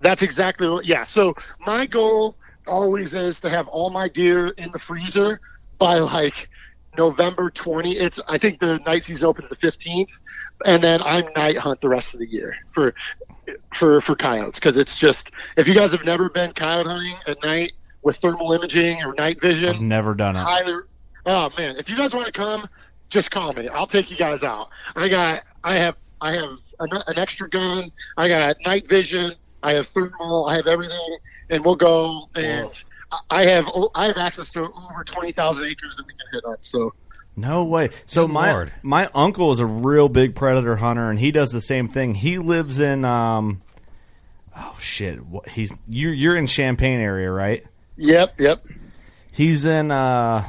That's 0.00 0.22
exactly 0.22 0.68
what. 0.68 0.86
Yeah. 0.86 1.04
So 1.04 1.34
my 1.66 1.86
goal 1.86 2.36
always 2.66 3.14
is 3.14 3.40
to 3.40 3.50
have 3.50 3.68
all 3.68 3.90
my 3.90 4.08
deer 4.08 4.48
in 4.48 4.70
the 4.72 4.78
freezer 4.78 5.40
by 5.78 5.98
like 5.98 6.48
November 6.96 7.50
20. 7.50 7.96
It's 7.96 8.20
I 8.28 8.38
think 8.38 8.60
the 8.60 8.78
night 8.78 9.04
season 9.04 9.28
opens 9.28 9.48
the 9.48 9.56
15th, 9.56 10.10
and 10.64 10.82
then 10.82 11.00
I'm 11.02 11.24
night 11.34 11.56
hunt 11.56 11.80
the 11.80 11.88
rest 11.88 12.14
of 12.14 12.20
the 12.20 12.28
year 12.28 12.54
for 12.72 12.94
for 13.74 14.00
for 14.00 14.14
coyotes 14.14 14.58
because 14.58 14.76
it's 14.76 14.98
just 14.98 15.30
if 15.56 15.66
you 15.66 15.74
guys 15.74 15.92
have 15.92 16.04
never 16.04 16.28
been 16.28 16.52
coyote 16.52 16.86
hunting 16.86 17.16
at 17.26 17.42
night 17.42 17.72
with 18.02 18.16
thermal 18.16 18.52
imaging 18.52 19.02
or 19.02 19.14
night 19.14 19.40
vision, 19.40 19.70
I've 19.70 19.80
never 19.80 20.14
done 20.14 20.36
it. 20.36 20.40
highly. 20.40 20.74
Oh 21.26 21.50
man, 21.58 21.76
if 21.76 21.90
you 21.90 21.96
guys 21.96 22.14
want 22.14 22.26
to 22.26 22.32
come, 22.32 22.68
just 23.10 23.30
call 23.30 23.52
me. 23.52 23.68
I'll 23.68 23.86
take 23.86 24.10
you 24.10 24.16
guys 24.16 24.42
out. 24.42 24.68
I 24.96 25.08
got, 25.08 25.42
I 25.64 25.76
have, 25.76 25.96
I 26.20 26.32
have 26.32 26.56
an, 26.78 26.90
an 27.06 27.18
extra 27.18 27.48
gun. 27.48 27.90
I 28.16 28.28
got 28.28 28.56
night 28.64 28.88
vision. 28.88 29.32
I 29.62 29.74
have 29.74 29.86
thermal. 29.88 30.46
I 30.46 30.54
have 30.56 30.66
everything, 30.66 31.18
and 31.50 31.62
we'll 31.64 31.76
go. 31.76 32.28
And 32.34 32.82
I 33.28 33.44
have, 33.44 33.68
I 33.94 34.06
have 34.06 34.16
access 34.16 34.50
to 34.52 34.60
over 34.60 35.04
twenty 35.04 35.32
thousand 35.32 35.68
acres 35.68 35.96
that 35.96 36.06
we 36.06 36.12
can 36.14 36.26
hit 36.32 36.44
up. 36.50 36.60
So 36.62 36.94
No 37.36 37.64
way. 37.64 37.90
So 38.06 38.26
Good 38.26 38.32
my 38.34 38.52
Lord. 38.52 38.72
my 38.82 39.08
uncle 39.14 39.52
is 39.52 39.60
a 39.60 39.66
real 39.66 40.08
big 40.08 40.34
predator 40.34 40.76
hunter, 40.76 41.08
and 41.10 41.18
he 41.18 41.30
does 41.30 41.50
the 41.50 41.60
same 41.60 41.88
thing. 41.88 42.14
He 42.14 42.38
lives 42.38 42.80
in 42.80 43.04
um, 43.04 43.62
oh 44.56 44.76
shit, 44.80 45.24
what, 45.24 45.48
he's 45.48 45.72
you're 45.88 46.12
you're 46.12 46.36
in 46.36 46.46
Champaign 46.46 47.00
area, 47.00 47.30
right? 47.30 47.64
yep, 47.96 48.34
yep. 48.38 48.58
He's 49.32 49.64
in 49.64 49.90
uh, 49.90 50.44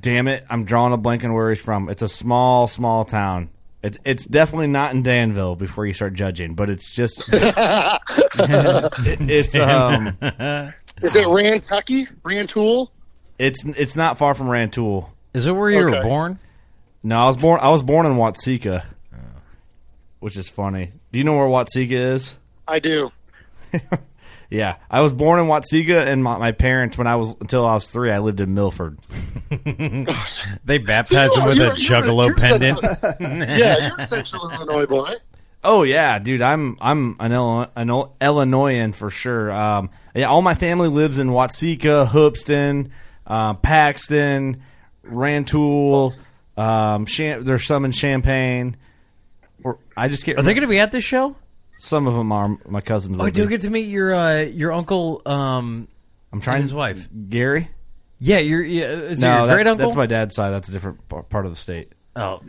damn 0.00 0.28
it, 0.28 0.44
I'm 0.50 0.64
drawing 0.64 0.92
a 0.92 0.96
blank 0.96 1.24
on 1.24 1.32
where 1.32 1.48
he's 1.50 1.60
from. 1.60 1.88
It's 1.88 2.02
a 2.02 2.08
small 2.08 2.68
small 2.68 3.04
town. 3.04 3.50
It, 3.82 3.96
it's 4.04 4.26
definitely 4.26 4.66
not 4.66 4.92
in 4.94 5.02
Danville 5.02 5.56
before 5.56 5.86
you 5.86 5.94
start 5.94 6.12
judging, 6.14 6.54
but 6.54 6.68
it's 6.68 6.84
just 6.92 7.28
it- 7.32 7.54
it's 8.28 9.54
um 9.56 10.08
Is 11.02 11.16
it 11.16 11.26
Rantucky, 11.26 12.08
Rantoul? 12.22 12.90
it's 13.38 13.64
it's 13.64 13.96
not 13.96 14.18
far 14.18 14.34
from 14.34 14.48
Rantoul. 14.48 15.10
Is 15.34 15.46
it 15.46 15.52
where 15.52 15.70
you 15.70 15.84
were 15.84 15.90
Okay. 15.96 16.02
born? 16.02 16.38
No, 17.02 17.18
I 17.18 17.26
was 17.26 17.36
born. 17.36 17.60
I 17.62 17.70
was 17.70 17.82
born 17.82 18.06
in 18.06 18.12
Watseka, 18.14 18.84
which 20.18 20.36
is 20.36 20.48
funny. 20.48 20.90
Do 21.12 21.18
you 21.18 21.24
know 21.24 21.36
where 21.36 21.46
Watseka 21.46 21.92
is? 21.92 22.34
I 22.68 22.78
do. 22.78 23.10
Yeah, 24.52 24.78
I 24.90 25.00
was 25.00 25.12
born 25.12 25.38
in 25.38 25.46
Watseka, 25.46 26.04
and 26.08 26.24
my, 26.24 26.36
my 26.36 26.50
parents, 26.50 26.98
when 26.98 27.06
I 27.06 27.14
was 27.14 27.36
until 27.40 27.64
I 27.64 27.74
was 27.74 27.88
three, 27.88 28.10
I 28.10 28.18
lived 28.18 28.40
in 28.40 28.52
Milford. 28.52 28.98
They 30.64 30.78
baptized 30.78 31.34
him 31.36 31.44
You're- 31.44 31.48
with 31.50 31.58
a 31.58 31.80
you're- 31.80 31.80
you're- 31.80 32.02
juggalo 32.02 32.26
you're 32.26 32.34
pendant. 32.34 32.78
Central- 32.80 33.16
yeah, 33.58 33.86
you're 33.88 33.96
a 33.96 34.06
Central 34.08 34.50
Illinois 34.50 34.86
boy. 34.86 35.12
Oh 35.62 35.84
yeah, 35.84 36.18
dude, 36.18 36.42
I'm 36.42 36.76
I'm 36.80 37.14
an, 37.20 37.30
Illinois, 37.30 37.68
an 37.76 37.90
Il- 37.90 38.16
Illinoisan 38.20 38.92
for 38.92 39.08
sure. 39.10 39.52
Um, 39.52 39.90
yeah, 40.16 40.26
all 40.26 40.42
my 40.42 40.54
family 40.56 40.88
lives 40.88 41.18
in 41.18 41.28
Watseka, 41.28 42.08
Hoopeston, 42.08 42.90
uh, 43.28 43.54
Paxton, 43.54 44.64
Rantoul. 45.10 46.12
Um, 46.56 47.06
Cham- 47.06 47.44
there's 47.44 47.66
some 47.66 47.84
in 47.84 47.92
Champaign. 47.92 48.76
Or 49.62 49.78
I 49.96 50.08
just 50.08 50.24
get. 50.24 50.38
Are 50.38 50.42
they 50.42 50.54
going 50.54 50.62
to 50.62 50.68
be 50.68 50.78
at 50.78 50.92
this 50.92 51.04
show? 51.04 51.36
Some 51.78 52.06
of 52.06 52.14
them 52.14 52.30
are 52.32 52.58
my 52.66 52.80
cousins. 52.80 53.16
Oh, 53.18 53.24
will 53.24 53.30
do 53.30 53.44
be. 53.44 53.50
get 53.50 53.62
to 53.62 53.70
meet 53.70 53.88
your 53.88 54.14
uh, 54.14 54.40
your 54.40 54.72
uncle 54.72 55.22
um, 55.26 55.88
I'm 56.32 56.40
trying 56.40 56.56
and 56.56 56.64
his 56.64 56.74
wife? 56.74 57.08
Gary. 57.28 57.70
Yeah, 58.18 58.38
your 58.38 58.62
yeah, 58.62 58.84
is 58.84 59.22
it 59.22 59.26
no, 59.26 59.38
your 59.38 59.46
that's, 59.46 59.56
great 59.56 59.66
uncle? 59.66 59.86
that's 59.86 59.96
my 59.96 60.06
dad's 60.06 60.34
side. 60.34 60.50
That's 60.50 60.68
a 60.68 60.72
different 60.72 61.08
p- 61.08 61.22
part 61.28 61.46
of 61.46 61.52
the 61.52 61.56
state. 61.56 61.92
Oh 62.14 62.40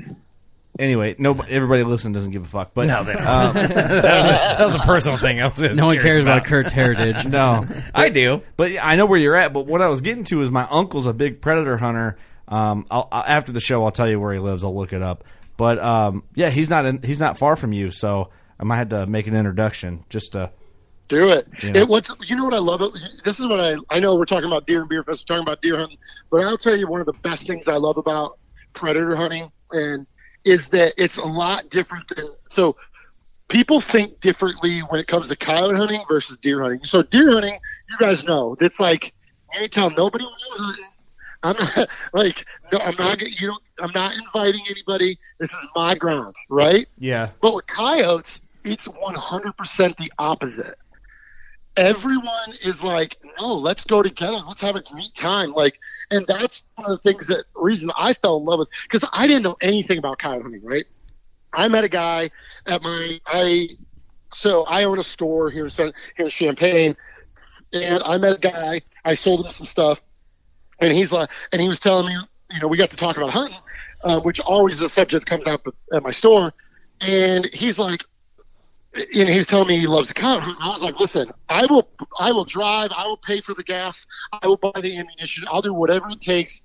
Anyway, 0.79 1.15
no, 1.17 1.33
everybody 1.49 1.83
listening 1.83 2.13
doesn't 2.13 2.31
give 2.31 2.43
a 2.43 2.47
fuck. 2.47 2.73
But 2.73 2.87
no, 2.87 3.03
they 3.03 3.13
don't. 3.13 3.27
um, 3.27 3.53
that, 3.55 3.69
was 3.69 3.75
a, 3.75 4.31
that 4.31 4.65
was 4.65 4.75
a 4.75 4.79
personal 4.79 5.17
thing. 5.17 5.41
I 5.41 5.47
was, 5.47 5.61
I 5.61 5.69
was 5.69 5.77
no 5.77 5.87
one 5.87 5.99
cares 5.99 6.23
about 6.23 6.45
Kurt's 6.45 6.71
heritage. 6.71 7.25
no, 7.25 7.67
I 7.93 8.09
do. 8.09 8.41
But 8.55 8.71
I 8.81 8.95
know 8.95 9.05
where 9.05 9.19
you're 9.19 9.35
at. 9.35 9.51
But 9.51 9.65
what 9.67 9.81
I 9.81 9.89
was 9.89 10.01
getting 10.01 10.23
to 10.25 10.41
is 10.41 10.49
my 10.49 10.65
uncle's 10.69 11.07
a 11.07 11.13
big 11.13 11.41
predator 11.41 11.77
hunter. 11.77 12.17
Um, 12.51 12.85
I'll, 12.91 13.07
I'll, 13.11 13.23
after 13.23 13.51
the 13.51 13.61
show, 13.61 13.83
I'll 13.83 13.91
tell 13.91 14.09
you 14.09 14.19
where 14.19 14.33
he 14.33 14.39
lives. 14.39 14.63
I'll 14.63 14.75
look 14.75 14.93
it 14.93 15.01
up. 15.01 15.23
But 15.57 15.79
um, 15.79 16.23
yeah, 16.35 16.49
he's 16.49 16.69
not 16.69 16.85
in, 16.85 17.01
he's 17.01 17.19
not 17.19 17.37
far 17.37 17.55
from 17.55 17.71
you, 17.73 17.91
so 17.91 18.29
I 18.59 18.63
might 18.63 18.77
have 18.77 18.89
to 18.89 19.05
make 19.05 19.27
an 19.27 19.35
introduction. 19.35 20.03
Just 20.09 20.33
to 20.33 20.51
Do 21.07 21.29
it. 21.29 21.47
You 21.61 21.71
know. 21.71 21.79
It 21.81 21.87
what's 21.87 22.11
you 22.27 22.35
know 22.35 22.45
what 22.45 22.53
I 22.53 22.59
love? 22.59 22.81
This 23.23 23.39
is 23.39 23.47
what 23.47 23.59
I 23.59 23.75
I 23.89 23.99
know 23.99 24.15
we're 24.15 24.25
talking 24.25 24.47
about 24.47 24.67
deer 24.67 24.81
and 24.81 24.89
beer 24.89 25.03
fest, 25.03 25.25
we're 25.29 25.35
talking 25.35 25.47
about 25.47 25.61
deer 25.61 25.77
hunting, 25.77 25.97
but 26.29 26.41
I'll 26.41 26.57
tell 26.57 26.75
you 26.75 26.87
one 26.87 26.99
of 26.99 27.05
the 27.05 27.13
best 27.13 27.47
things 27.47 27.67
I 27.67 27.75
love 27.77 27.97
about 27.97 28.37
predator 28.73 29.15
hunting 29.15 29.51
and 29.71 30.05
is 30.43 30.67
that 30.69 30.93
it's 30.97 31.17
a 31.17 31.23
lot 31.23 31.69
different 31.69 32.07
than 32.07 32.29
so 32.49 32.75
people 33.49 33.81
think 33.81 34.19
differently 34.21 34.79
when 34.79 34.99
it 34.99 35.07
comes 35.07 35.27
to 35.27 35.35
coyote 35.35 35.75
hunting 35.75 36.01
versus 36.07 36.37
deer 36.37 36.61
hunting. 36.61 36.85
So 36.85 37.03
deer 37.03 37.31
hunting, 37.31 37.59
you 37.89 37.97
guys 37.99 38.23
know, 38.23 38.55
it's 38.59 38.79
like 38.79 39.13
you 39.53 39.61
ain't 39.61 39.71
tell 39.71 39.89
nobody 39.91 40.23
you're 40.23 40.65
hunting. 40.65 40.85
I'm 41.43 41.55
not 41.57 41.89
like 42.13 42.45
no, 42.71 42.79
I'm 42.79 42.95
not 42.97 43.21
you 43.21 43.47
don't 43.47 43.63
I'm 43.79 43.91
not 43.93 44.15
inviting 44.15 44.61
anybody. 44.69 45.19
This 45.39 45.51
is 45.51 45.65
my 45.75 45.95
ground, 45.95 46.35
right? 46.49 46.87
yeah, 46.97 47.29
But 47.41 47.55
with 47.55 47.67
coyotes, 47.67 48.41
it's 48.63 48.87
100% 48.87 49.97
the 49.97 50.11
opposite. 50.19 50.77
Everyone 51.77 52.53
is 52.63 52.83
like, 52.83 53.17
no, 53.39 53.55
let's 53.55 53.85
go 53.85 54.03
together. 54.03 54.41
Let's 54.45 54.61
have 54.61 54.75
a 54.75 54.81
great 54.81 55.13
time. 55.15 55.53
Like, 55.53 55.79
and 56.11 56.25
that's 56.27 56.63
one 56.75 56.91
of 56.91 57.01
the 57.01 57.09
things 57.09 57.27
that 57.27 57.45
reason 57.55 57.91
I 57.97 58.13
fell 58.13 58.37
in 58.37 58.45
love 58.45 58.59
with 58.59 58.69
because 58.83 59.07
I 59.13 59.25
didn't 59.25 59.43
know 59.43 59.55
anything 59.61 59.97
about 59.97 60.19
coyote 60.19 60.43
hunting, 60.43 60.63
right? 60.63 60.85
I 61.53 61.67
met 61.69 61.83
a 61.83 61.89
guy 61.89 62.29
at 62.67 62.81
my, 62.81 63.19
I, 63.25 63.69
so 64.33 64.63
I 64.63 64.83
own 64.83 64.99
a 64.99 65.03
store 65.03 65.49
here 65.49 65.65
in, 65.65 65.71
here 65.71 65.93
in 66.17 66.29
Champaign 66.29 66.95
and 67.73 68.03
I 68.03 68.17
met 68.17 68.35
a 68.35 68.39
guy, 68.39 68.81
I 69.03 69.13
sold 69.13 69.45
him 69.45 69.51
some 69.51 69.65
stuff 69.65 70.01
and 70.81 70.91
he's 70.91 71.11
like, 71.11 71.29
and 71.51 71.61
he 71.61 71.69
was 71.69 71.79
telling 71.79 72.07
me, 72.07 72.17
you 72.49 72.59
know, 72.59 72.67
we 72.67 72.77
got 72.77 72.91
to 72.91 72.97
talk 72.97 73.17
about 73.17 73.29
hunting, 73.29 73.59
uh, 74.03 74.19
which 74.21 74.39
always 74.39 74.75
is 74.75 74.81
a 74.81 74.89
subject 74.89 75.25
that 75.25 75.29
comes 75.29 75.47
up 75.47 75.61
at, 75.93 76.03
my 76.03 76.11
store. 76.11 76.51
And 76.99 77.45
he's 77.53 77.79
like, 77.79 78.03
you 79.11 79.23
know, 79.23 79.31
he 79.31 79.37
was 79.37 79.47
telling 79.47 79.67
me 79.67 79.79
he 79.79 79.87
loves 79.87 80.11
to 80.11 80.21
hunt. 80.21 80.43
I 80.59 80.67
was 80.67 80.83
like, 80.83 80.99
listen, 80.99 81.31
I 81.47 81.65
will, 81.67 81.87
I 82.19 82.31
will 82.31 82.45
drive, 82.45 82.91
I 82.95 83.07
will 83.07 83.17
pay 83.17 83.41
for 83.41 83.53
the 83.53 83.63
gas, 83.63 84.05
I 84.33 84.47
will 84.47 84.57
buy 84.57 84.73
the 84.75 84.97
ammunition, 84.97 85.45
I'll 85.49 85.61
do 85.61 85.73
whatever 85.73 86.09
it 86.09 86.19
takes. 86.19 86.61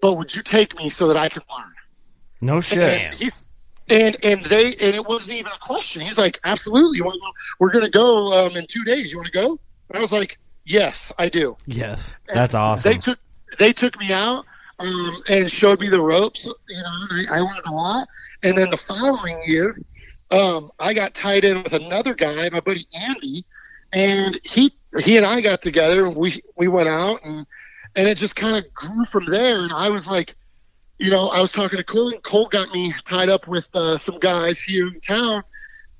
But 0.00 0.14
would 0.14 0.34
you 0.34 0.42
take 0.42 0.76
me 0.76 0.90
so 0.90 1.06
that 1.06 1.16
I 1.16 1.28
can 1.28 1.42
learn? 1.56 1.72
no 2.42 2.60
shit. 2.60 2.78
And 2.82 3.14
he's 3.14 3.46
and 3.88 4.16
and 4.22 4.44
they 4.46 4.74
and 4.74 4.96
it 4.96 5.06
wasn't 5.06 5.38
even 5.38 5.52
a 5.52 5.66
question. 5.66 6.02
He's 6.02 6.18
like, 6.18 6.40
absolutely. 6.44 6.98
You 6.98 7.04
want 7.04 7.14
to 7.14 7.20
go? 7.20 7.32
We're 7.60 7.72
gonna 7.72 7.90
go 7.90 8.32
um, 8.32 8.56
in 8.56 8.66
two 8.66 8.84
days. 8.84 9.12
You 9.12 9.18
want 9.18 9.26
to 9.26 9.32
go? 9.32 9.50
And 9.88 9.96
I 9.96 10.00
was 10.00 10.12
like, 10.12 10.38
yes, 10.64 11.12
I 11.18 11.28
do. 11.28 11.56
Yes. 11.66 12.14
That's 12.32 12.54
awesome. 12.54 12.92
They 12.92 12.98
took 12.98 13.18
they 13.58 13.72
took 13.72 13.98
me 13.98 14.12
out 14.12 14.44
um, 14.78 15.22
and 15.28 15.50
showed 15.50 15.80
me 15.80 15.88
the 15.88 16.00
ropes. 16.00 16.46
You 16.46 16.82
know, 16.82 17.32
I, 17.32 17.36
I 17.36 17.40
learned 17.40 17.66
a 17.66 17.72
lot. 17.72 18.08
And 18.42 18.56
then 18.56 18.70
the 18.70 18.76
following 18.76 19.42
year, 19.46 19.78
um, 20.30 20.70
I 20.78 20.94
got 20.94 21.14
tied 21.14 21.44
in 21.44 21.62
with 21.62 21.72
another 21.72 22.14
guy, 22.14 22.48
my 22.50 22.60
buddy 22.60 22.86
Andy, 22.94 23.44
and 23.92 24.40
he 24.44 24.74
he 25.00 25.16
and 25.16 25.26
I 25.26 25.40
got 25.40 25.62
together 25.62 26.06
and 26.06 26.16
we 26.16 26.42
we 26.56 26.68
went 26.68 26.88
out 26.88 27.20
and 27.24 27.46
and 27.94 28.08
it 28.08 28.16
just 28.16 28.36
kind 28.36 28.56
of 28.56 28.72
grew 28.74 29.04
from 29.06 29.26
there. 29.26 29.58
And 29.58 29.72
I 29.72 29.90
was 29.90 30.06
like, 30.06 30.34
you 30.98 31.10
know, 31.10 31.28
I 31.28 31.40
was 31.40 31.52
talking 31.52 31.76
to 31.76 31.84
Cole, 31.84 32.10
and 32.10 32.22
Cole 32.22 32.48
got 32.48 32.70
me 32.72 32.94
tied 33.04 33.28
up 33.28 33.46
with 33.46 33.66
uh, 33.74 33.98
some 33.98 34.18
guys 34.18 34.60
here 34.60 34.88
in 34.88 35.00
town, 35.00 35.42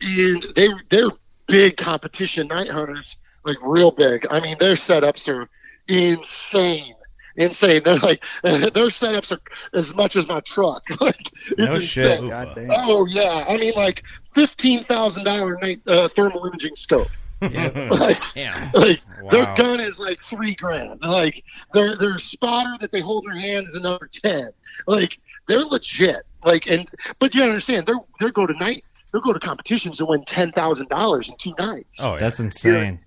and 0.00 0.46
they 0.56 0.68
they're 0.90 1.10
big 1.46 1.76
competition 1.76 2.48
night 2.48 2.70
hunters, 2.70 3.16
like 3.44 3.56
real 3.62 3.90
big. 3.90 4.26
I 4.30 4.40
mean, 4.40 4.56
their 4.58 4.74
setups 4.74 5.28
are 5.28 5.48
insane. 5.88 6.94
Insane. 7.36 7.82
They're 7.84 7.96
like 7.96 8.22
their 8.42 8.86
setups 8.88 9.32
are 9.32 9.40
as 9.78 9.94
much 9.94 10.16
as 10.16 10.26
my 10.26 10.40
truck. 10.40 10.82
like 11.00 11.30
it's 11.50 11.58
No 11.58 11.78
shit. 11.78 12.10
insane. 12.12 12.28
God 12.28 12.52
damn. 12.54 12.68
Oh 12.70 13.06
yeah, 13.06 13.44
I 13.48 13.56
mean 13.56 13.72
like 13.76 14.02
fifteen 14.34 14.84
thousand 14.84 15.24
dollar 15.24 15.58
night 15.60 15.80
uh, 15.86 16.08
thermal 16.08 16.46
imaging 16.46 16.76
scope. 16.76 17.08
like, 17.42 18.18
Damn. 18.34 18.70
like 18.72 19.00
their 19.32 19.52
gun 19.56 19.80
is 19.80 19.98
like 19.98 20.22
three 20.22 20.54
grand. 20.54 21.00
Like 21.02 21.42
their 21.74 21.96
their 21.96 22.16
spotter 22.18 22.76
that 22.80 22.92
they 22.92 23.00
hold 23.00 23.24
in 23.24 23.32
their 23.32 23.40
hand 23.40 23.66
is 23.66 23.74
another 23.74 24.08
ten. 24.12 24.50
Like 24.86 25.18
they're 25.48 25.64
legit. 25.64 26.22
Like 26.44 26.68
and 26.68 26.88
but 27.18 27.34
you 27.34 27.42
understand 27.42 27.86
they're 27.86 27.98
they 28.20 28.30
go 28.30 28.46
to 28.46 28.54
night 28.54 28.84
they'll 29.12 29.22
go 29.22 29.32
to 29.32 29.40
competitions 29.40 29.98
and 29.98 30.08
win 30.08 30.24
ten 30.24 30.52
thousand 30.52 30.88
dollars 30.88 31.28
in 31.28 31.36
two 31.36 31.52
nights. 31.58 31.98
Oh, 32.00 32.14
yeah. 32.14 32.20
That's 32.20 32.38
insane. 32.38 33.00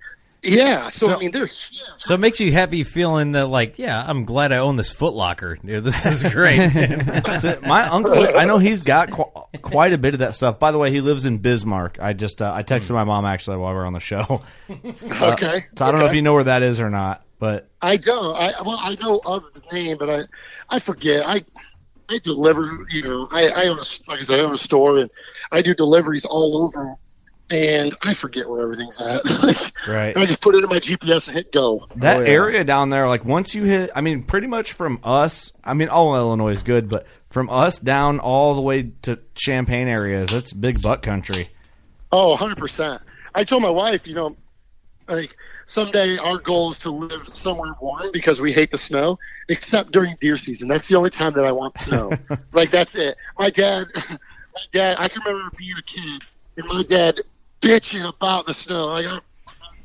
Yeah. 0.46 0.90
So, 0.90 1.08
So- 1.08 1.16
I 1.16 1.20
mean 1.20 1.32
they're 1.32 1.46
huge. 1.48 1.82
So 1.98 2.14
it 2.14 2.20
makes 2.20 2.40
you 2.40 2.52
happy 2.52 2.84
feeling 2.84 3.32
that, 3.34 3.48
like, 3.48 3.80
yeah, 3.80 4.04
I'm 4.06 4.26
glad 4.26 4.52
I 4.52 4.58
own 4.58 4.76
this 4.76 4.94
Footlocker. 4.94 5.58
Yeah, 5.64 5.80
this 5.80 6.06
is 6.06 6.24
great. 6.26 6.58
That's 6.74 7.44
it. 7.44 7.62
My 7.64 7.88
uncle, 7.88 8.38
I 8.38 8.44
know 8.46 8.58
he's 8.58 8.84
got 8.84 9.12
qu- 9.12 9.32
quite 9.62 9.94
a 9.94 9.98
bit 9.98 10.14
of 10.14 10.20
that 10.20 10.36
stuff. 10.36 10.60
By 10.60 10.72
the 10.72 10.78
way, 10.78 10.92
he 10.92 11.00
lives 11.02 11.24
in 11.26 11.38
Bismarck. 11.38 11.98
I 12.00 12.14
just 12.14 12.42
uh, 12.42 12.52
I 12.54 12.64
texted 12.64 12.92
my 12.92 13.06
mom 13.06 13.26
actually 13.26 13.58
while 13.58 13.72
we 13.74 13.80
are 13.80 13.86
on 13.86 13.94
the 13.94 14.00
show, 14.02 14.42
okay. 14.70 15.66
so 15.78 15.86
I 15.86 15.92
don't 15.92 16.00
know 16.00 16.06
if 16.06 16.14
you 16.14 16.22
know 16.22 16.34
where 16.34 16.44
that 16.46 16.64
is 16.64 16.80
or 16.80 16.90
not. 16.90 17.24
But 17.40 17.70
I 17.82 17.98
don't. 17.98 18.36
I 18.36 18.62
well, 18.62 18.78
I 18.80 18.96
know 19.02 19.22
of 19.26 19.44
the 19.54 19.62
name, 19.74 19.98
but 20.00 20.10
I, 20.10 20.22
I 20.70 20.80
forget. 20.80 21.26
I, 21.28 21.44
I 22.10 22.18
deliver. 22.20 22.86
You 22.90 23.04
know, 23.04 23.28
I, 23.32 23.48
I 23.50 23.68
own 23.68 23.78
a 23.80 23.84
like 24.10 24.20
I 24.20 24.22
said, 24.22 24.40
I 24.40 24.44
own 24.44 24.54
a 24.54 24.58
store, 24.58 25.00
and 25.00 25.10
I 25.52 25.62
do 25.62 25.74
deliveries 25.74 26.26
all 26.26 26.64
over, 26.66 26.96
and 27.50 27.96
I 28.02 28.14
forget 28.14 28.50
where 28.50 28.62
everything's 28.62 29.00
at. 29.00 29.22
Like, 29.44 29.58
Right. 29.88 30.18
I 30.18 30.26
just 30.26 30.42
put 30.42 30.56
it 30.56 30.64
in 30.64 30.70
my 30.70 30.80
GPS 30.80 31.28
and 31.28 31.38
hit 31.38 31.52
go. 31.52 31.88
that 31.98 32.18
Oh, 32.18 32.20
yeah. 32.22 32.28
area 32.28 32.64
down 32.64 32.90
there, 32.90 33.08
like 33.08 33.24
once 33.26 33.54
you 33.54 33.64
hit, 33.64 33.92
I 33.96 34.02
mean, 34.02 34.24
pretty 34.24 34.48
much 34.48 34.74
from 34.74 35.00
us. 35.04 35.52
I 35.64 35.74
mean, 35.76 35.90
all 35.90 36.16
Illinois 36.16 36.54
is 36.54 36.64
good, 36.64 36.90
but 36.90 37.06
from 37.30 37.50
us 37.50 37.78
down 37.80 38.20
all 38.20 38.56
the 38.56 38.62
way 38.62 38.92
to 39.04 39.20
Champaign 39.36 39.88
areas, 39.88 40.30
that's 40.32 40.54
big 40.54 40.82
buck 40.82 41.02
country. 41.02 41.50
Oh, 42.12 42.30
100 42.30 42.58
percent. 42.58 43.02
I 43.36 43.44
told 43.44 43.62
my 43.62 43.70
wife, 43.70 44.08
you 44.08 44.16
know, 44.16 44.36
like 45.08 45.36
someday 45.68 46.18
our 46.18 46.38
goal 46.38 46.72
is 46.72 46.80
to 46.80 46.90
live 46.90 47.30
somewhere 47.34 47.74
warm 47.82 48.10
because 48.14 48.40
we 48.40 48.54
hate 48.54 48.72
the 48.72 48.78
snow, 48.78 49.20
except 49.50 49.92
during 49.92 50.16
deer 50.22 50.38
season. 50.38 50.68
That's 50.68 50.88
the 50.88 50.96
only 50.96 51.10
time 51.10 51.34
that 51.34 51.44
I 51.46 51.52
want 51.52 51.78
snow. 51.80 52.12
like 52.54 52.72
that's 52.72 52.96
it. 52.96 53.18
My 53.38 53.50
dad, 53.50 53.88
my 54.10 54.62
dad. 54.72 54.96
I 54.98 55.10
can 55.10 55.22
remember 55.26 55.56
being 55.58 55.76
a 55.78 55.82
kid 55.84 56.24
and 56.58 56.68
my 56.70 56.84
dad 56.84 57.20
bitching 57.62 58.08
about 58.08 58.46
the 58.46 58.54
snow. 58.54 58.88
Like, 58.88 59.22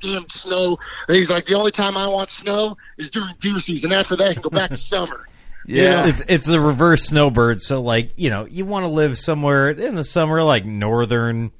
damn 0.01 0.29
snow. 0.29 0.79
And 1.09 1.17
he's 1.17 1.31
like, 1.31 1.47
the 1.47 1.55
only 1.55 1.71
time 1.71 1.97
I 1.97 2.07
want 2.07 2.31
snow 2.31 2.77
is 2.99 3.11
during 3.11 3.35
deer 3.41 3.59
season. 3.59 3.93
After 3.93 4.17
that, 4.17 4.31
I 4.31 4.33
can 4.35 4.43
go 4.43 4.51
back 4.51 4.71
to 4.71 4.77
summer. 4.77 5.27
Yeah. 5.67 6.07
it's 6.07 6.23
it's 6.27 6.47
the 6.47 6.61
reverse 6.61 7.05
snowbird. 7.05 7.63
So 7.63 7.81
like 7.83 8.19
you 8.19 8.31
know 8.31 8.47
you 8.47 8.65
want 8.65 8.85
to 8.85 8.89
live 8.89 9.19
somewhere 9.19 9.69
in 9.69 9.95
the 9.95 10.05
summer 10.05 10.43
like 10.43 10.65
northern, 10.65 11.53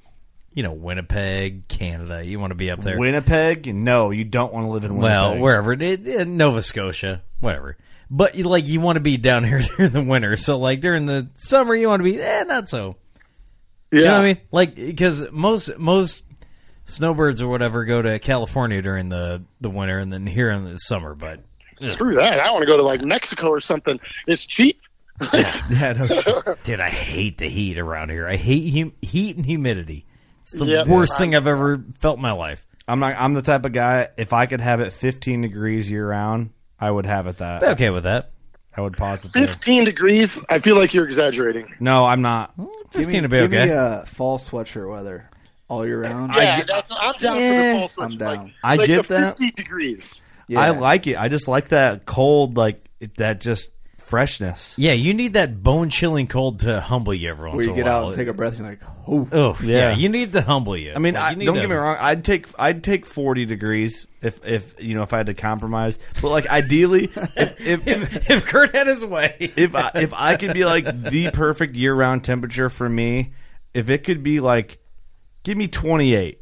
you 0.53 0.63
know 0.63 0.73
Winnipeg, 0.73 1.69
Canada. 1.69 2.25
You 2.25 2.41
want 2.41 2.51
to 2.51 2.57
be 2.57 2.71
up 2.71 2.81
there. 2.81 2.99
Winnipeg? 2.99 3.73
No, 3.73 4.11
you 4.11 4.25
don't 4.25 4.53
want 4.53 4.67
to 4.67 4.71
live 4.71 4.85
in 4.85 4.97
Winnipeg. 4.97 5.03
well, 5.03 5.39
wherever 5.39 5.73
it, 5.75 5.83
it, 5.83 6.27
Nova 6.27 6.63
Scotia, 6.63 7.23
whatever. 7.41 7.77
But 8.11 8.37
like 8.37 8.67
you 8.67 8.81
want 8.81 8.97
to 8.97 9.01
be 9.01 9.17
down 9.17 9.45
here 9.49 9.61
during 9.61 9.93
the 9.93 10.03
winter. 10.03 10.37
So 10.37 10.59
like 10.59 10.81
during 10.81 11.07
the 11.07 11.29
summer 11.37 11.75
you 11.75 11.89
want 11.89 12.01
to 12.01 12.05
be 12.05 12.21
eh, 12.21 12.45
not 12.45 12.69
so. 12.69 12.97
Yeah. 13.93 13.99
You 13.99 14.05
know 14.05 14.13
what 14.13 14.21
I 14.21 14.27
mean? 14.27 14.39
Like 14.53 14.75
because 14.77 15.31
most 15.33 15.79
most 15.79 16.23
snowbirds 16.87 17.41
or 17.41 17.49
whatever 17.49 17.85
go 17.85 18.03
to 18.03 18.19
California 18.19 18.83
during 18.83 19.09
the 19.09 19.43
the 19.61 19.71
winter 19.71 19.99
and 19.99 20.13
then 20.13 20.27
here 20.27 20.51
in 20.51 20.65
the 20.65 20.77
summer. 20.79 21.15
But 21.15 21.41
Screw 21.79 22.15
that. 22.17 22.41
I 22.41 22.51
want 22.51 22.63
to 22.63 22.67
go 22.67 22.77
to 22.77 22.83
like 22.83 23.01
Mexico 23.01 23.49
or 23.49 23.61
something. 23.61 23.99
It's 24.27 24.45
cheap. 24.45 24.81
yeah, 25.33 25.95
no. 25.99 26.55
Dude, 26.63 26.81
I 26.81 26.91
hate 26.91 27.39
the 27.39 27.49
heat 27.49 27.79
around 27.79 28.11
here. 28.11 28.27
I 28.29 28.37
hate 28.37 28.71
hum- 28.75 28.93
heat 29.03 29.37
and 29.37 29.47
humidity. 29.47 30.05
It's 30.43 30.53
the 30.59 30.67
Yep. 30.67 30.87
worst 30.89 31.17
thing 31.17 31.35
I've 31.35 31.47
ever 31.47 31.83
felt 32.01 32.17
in 32.17 32.23
my 32.23 32.33
life. 32.33 32.67
I'm 32.89 32.99
not. 33.01 33.15
I'm 33.19 33.35
the 33.35 33.43
type 33.43 33.65
of 33.65 33.73
guy. 33.73 34.09
If 34.17 34.33
I 34.33 34.47
could 34.47 34.61
have 34.61 34.81
it 34.81 34.93
15 34.93 35.43
degrees 35.43 35.91
year 35.91 36.07
round, 36.09 36.51
I 36.79 36.91
would 36.91 37.07
have 37.07 37.27
it 37.27 37.39
that. 37.39 37.63
I'm 37.63 37.71
okay 37.71 37.91
with 37.91 38.05
that. 38.05 38.31
I 38.77 38.81
would 38.83 38.97
pause 38.97 39.25
it 39.25 39.33
there. 39.33 39.47
15 39.47 39.85
degrees. 39.85 40.39
I 40.49 40.59
feel 40.59 40.77
like 40.77 40.93
you're 40.95 41.07
exaggerating. 41.07 41.75
No, 41.81 42.05
I'm 42.05 42.23
not. 42.23 42.51
Hmm. 42.57 42.67
Give 42.93 43.01
me, 43.01 43.05
15 43.05 43.23
to 43.23 43.29
be 43.29 43.37
give 43.39 43.53
okay. 43.53 43.67
me 43.67 43.73
uh, 43.73 44.05
fall 44.05 44.39
sweatshirt 44.39 44.91
weather 44.91 45.31
all 45.69 45.87
year 45.87 46.03
round. 46.03 46.33
Yeah, 46.35 46.65
that's, 46.65 46.91
I'm 46.91 47.15
down 47.21 47.37
Yeah, 47.37 47.51
for 47.51 47.73
the 47.73 47.79
fall 47.79 47.89
switch. 47.89 48.13
I'm 48.13 48.19
down. 48.19 48.37
Like, 48.45 48.53
I 48.65 48.75
like 48.77 48.87
get 48.89 49.09
the 49.09 49.15
that. 49.15 49.39
50 49.39 49.51
degrees. 49.53 50.23
Yeah. 50.49 50.61
I 50.61 50.71
like 50.71 51.07
it. 51.07 51.17
I 51.17 51.29
just 51.29 51.47
like 51.47 51.69
that 51.69 52.07
cold, 52.07 52.57
like 52.57 52.85
it, 52.99 53.17
that 53.17 53.41
just 53.41 53.71
freshness. 54.11 54.75
Yeah, 54.77 54.93
you 54.93 55.15
need 55.15 55.33
that 55.35 55.63
bone 55.63 55.89
chilling 55.89 56.27
cold 56.27 56.61
to 56.61 56.81
humble 56.81 57.15
you 57.15 57.31
every 57.31 57.49
once 57.49 57.57
where 57.59 57.65
you 57.67 57.71
in 57.73 57.75
a 57.79 57.83
get 57.85 57.87
while. 57.87 58.03
out 58.03 58.07
and 58.09 58.17
take 58.17 58.29
a 58.29 58.35
breath. 58.35 58.59
And 58.59 58.67
you're 58.67 58.71
like, 58.71 58.81
oh, 59.09 59.29
Oh 59.33 59.57
yeah. 59.63 59.91
Yeah. 59.91 59.97
you 59.97 60.09
need 60.09 60.33
to 60.33 60.43
humble 60.43 60.77
you. 60.77 60.93
I 60.95 60.99
mean, 60.99 61.15
Like, 61.15 61.23
I, 61.37 61.41
you 61.41 61.47
don't 61.47 61.55
to- 61.55 61.61
get 61.63 61.71
me 61.71 61.77
wrong. 61.77 61.97
I'd 61.99 62.25
take 62.25 62.49
I'd 62.59 62.83
take 62.85 63.07
40 63.07 63.47
degrees 63.47 64.07
if 64.21 64.45
if 64.45 64.75
you 64.83 64.95
know 64.95 65.03
if 65.03 65.13
I 65.13 65.19
had 65.19 65.27
to 65.27 65.35
compromise. 65.35 65.99
But 66.21 66.31
like 66.31 66.47
ideally, 66.49 67.05
if 67.37 67.87
if, 67.87 68.31
If 68.31 68.45
Kurt 68.47 68.75
had 68.75 68.87
his 68.89 69.05
way, 69.05 69.37
if 69.57 69.75
I, 69.75 69.91
if 69.95 70.13
I 70.13 70.35
could 70.37 70.53
be 70.55 70.65
like 70.65 70.85
the 71.03 71.31
perfect 71.31 71.77
year 71.77 71.95
round 71.95 72.25
temperature 72.25 72.69
for 72.69 72.89
me, 72.89 73.33
if 73.73 73.89
it 73.91 74.05
could 74.05 74.23
be 74.23 74.41
like, 74.41 74.79
give 75.45 75.57
me 75.57 75.69
28. 75.69 76.39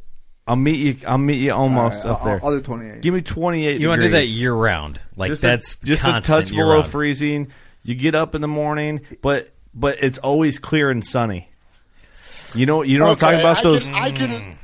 I'll 0.48 0.56
meet 0.56 0.78
you. 0.78 0.96
I'll 1.06 1.18
meet 1.18 1.38
you 1.40 1.52
almost 1.52 2.04
All 2.04 2.10
right, 2.10 2.18
up 2.18 2.24
there. 2.24 2.40
I'll, 2.42 2.50
I'll 2.50 2.56
do 2.56 2.62
28. 2.62 3.02
give 3.02 3.14
me 3.14 3.20
28. 3.20 3.80
you 3.80 3.88
want 3.88 4.00
to 4.00 4.06
do 4.06 4.12
that 4.12 4.20
degrees. 4.20 4.38
year 4.38 4.54
round. 4.54 5.00
Like 5.16 5.30
just 5.32 5.42
that's 5.42 5.74
a, 5.82 5.86
just 5.86 6.02
a 6.02 6.04
constant 6.06 6.46
touch 6.46 6.52
year 6.52 6.64
below 6.64 6.80
round. 6.80 6.90
freezing. 6.90 7.48
You 7.84 7.94
get 7.94 8.14
up 8.14 8.34
in 8.34 8.40
the 8.40 8.48
morning, 8.48 9.02
but 9.22 9.50
but 9.74 9.98
it's 10.02 10.18
always 10.18 10.58
clear 10.58 10.90
and 10.90 11.04
sunny. 11.04 11.48
You 12.54 12.66
know, 12.66 12.82
you 12.82 12.98
know 12.98 13.04
what 13.06 13.10
I'm 13.12 13.16
talking 13.18 13.40
about 13.40 13.58
I 13.58 13.62
those. 13.62 13.84
Can, 13.84 13.94
I 13.94 14.10
can, 14.10 14.58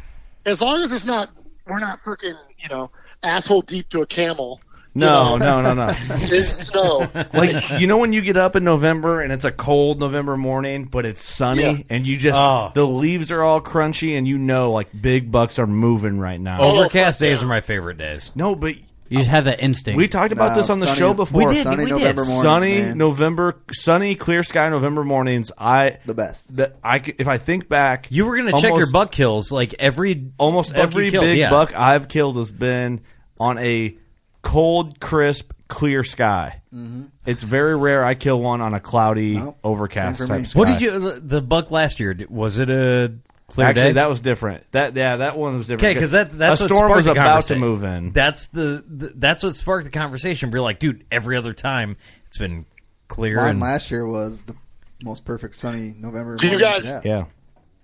as 0.47 0.62
long 0.62 0.82
as 0.82 0.91
it's 0.91 1.05
not, 1.05 1.30
we're 1.66 1.78
not 1.78 2.03
freaking, 2.03 2.37
you 2.59 2.68
know, 2.68 2.91
asshole 3.22 3.62
deep 3.62 3.91
to 3.91 4.01
a 4.01 4.07
camel. 4.07 4.61
No, 4.95 5.37
no, 5.37 5.61
no, 5.63 5.75
no. 5.75 5.89
in 6.15 6.45
snow. 6.45 7.09
Like 7.33 7.81
you 7.81 7.87
know 7.87 7.97
when 7.99 8.13
you 8.13 8.23
get 8.23 8.37
up 8.37 8.57
in 8.57 8.65
November 8.65 9.21
and 9.21 9.33
it's 9.33 9.45
a 9.45 9.51
cold 9.53 9.99
November 10.01 10.37
morning, 10.37 10.85
but 10.85 11.05
it's 11.05 11.25
sunny 11.25 11.63
Yeah. 11.63 11.77
and 11.91 12.07
you 12.07 12.17
just 12.17 12.39
Oh. 12.39 12.71
the 12.75 12.87
leaves 12.87 13.31
are 13.31 13.43
all 13.43 13.61
crunchy 13.61 14.17
and 14.17 14.27
you 14.29 14.39
know 14.39 14.71
like 14.73 14.89
big 15.01 15.31
bucks 15.33 15.59
are 15.59 15.67
moving 15.67 16.19
right 16.19 16.41
now. 16.41 16.61
Overcast 16.61 17.21
Oh, 17.23 17.27
days 17.27 17.39
yeah. 17.39 17.45
are 17.45 17.49
my 17.49 17.61
favorite 17.61 17.99
days. 17.99 18.31
No, 18.35 18.55
but 18.55 18.75
You 19.09 19.19
just 19.19 19.31
have 19.31 19.45
that 19.47 19.61
instinct. 19.61 19.97
we 19.99 20.09
talked 20.09 20.33
about 20.33 20.51
No, 20.51 20.57
this 20.57 20.71
on 20.71 20.81
the 20.81 20.87
sunny- 20.87 20.99
show 20.99 21.13
before. 21.15 21.47
We 21.47 21.55
did, 21.55 21.65
Sunny 21.65 21.77
we 21.85 21.91
did. 21.91 21.99
November 21.99 22.25
mornings, 22.25 22.43
sunny 22.43 22.81
man. 22.83 22.99
November, 22.99 23.61
sunny 23.73 24.15
clear 24.15 24.43
sky 24.43 24.69
November 24.71 25.05
mornings. 25.05 25.51
I 25.59 25.99
the 26.07 26.15
best. 26.15 26.57
that 26.57 26.77
I 26.83 27.01
c- 27.03 27.15
if 27.19 27.29
I 27.29 27.39
think 27.39 27.69
back, 27.69 28.07
You 28.11 28.27
were 28.27 28.37
gonna 28.37 28.53
check 28.53 28.63
your 28.63 28.73
almost- 28.73 28.93
buck 28.93 29.13
kills 29.13 29.51
like 29.53 29.75
every 29.79 30.31
almost 30.39 30.71
buck 30.71 30.77
you 30.79 30.83
every 30.85 31.11
killed, 31.11 31.25
big 31.25 31.39
yeah. 31.39 31.51
buck 31.51 31.73
I've 31.77 32.09
killed 32.09 32.37
has 32.37 32.51
been 32.51 33.01
on 33.39 33.59
a 33.59 33.97
cold, 34.45 35.01
crisp, 35.01 35.53
clear 35.67 36.05
sky. 36.05 36.61
Mm-hmm. 36.73 37.05
It's 37.27 37.43
very 37.43 37.75
rare 37.77 38.05
I 38.05 38.15
kill 38.15 38.41
one 38.41 38.61
on 38.61 38.75
a 38.75 38.81
cloudy, 38.81 39.39
Nope. 39.39 39.59
overcast 39.65 40.19
Same 40.19 40.27
for 40.29 40.33
type 40.33 40.43
me. 40.43 40.47
sky. 40.49 40.59
What 40.59 40.69
did 40.69 40.81
you 40.83 40.99
the- 41.01 41.21
the 41.21 41.41
buck 41.43 41.71
last 41.73 41.99
year? 41.99 42.17
Was 42.29 42.59
it 42.59 42.71
a 42.71 43.15
clear 43.49 43.67
Actually, 43.67 43.83
day? 43.83 43.93
that 43.95 44.09
was 44.09 44.21
different. 44.21 44.65
That 44.73 44.95
yeah, 44.95 45.17
that 45.17 45.37
one 45.37 45.57
was 45.59 45.67
different. 45.67 45.83
Okay, 45.85 45.95
because 45.95 46.13
that 46.13 46.37
that's 46.39 46.61
a 46.61 46.65
what 46.65 46.69
storm 46.69 46.79
sparked 46.91 46.97
was 46.97 47.05
the 47.07 47.11
about 47.13 47.47
to 47.47 47.55
conversa- 47.55 47.59
move 47.59 47.83
in. 47.85 48.13
That's 48.13 48.47
the, 48.47 48.85
the 48.87 49.13
that's 49.17 49.43
what 49.43 49.57
sparked 49.57 49.85
the 49.87 49.91
conversation. 49.91 50.51
We're 50.51 50.61
like, 50.63 50.79
dude, 50.79 51.05
every 51.11 51.37
other 51.37 51.53
time 51.55 51.97
it's 52.27 52.39
been 52.39 52.67
clear 53.09 53.37
Mine 53.37 53.51
and 53.51 53.61
last 53.61 53.91
year 53.91 54.07
was 54.07 54.43
the 54.43 54.55
most 55.03 55.25
perfect 55.25 55.57
sunny 55.57 55.95
November. 55.99 56.37
Do 56.37 56.47
you 56.47 56.59
morning 56.59 56.81
guys- 56.83 57.03
yeah, 57.05 57.25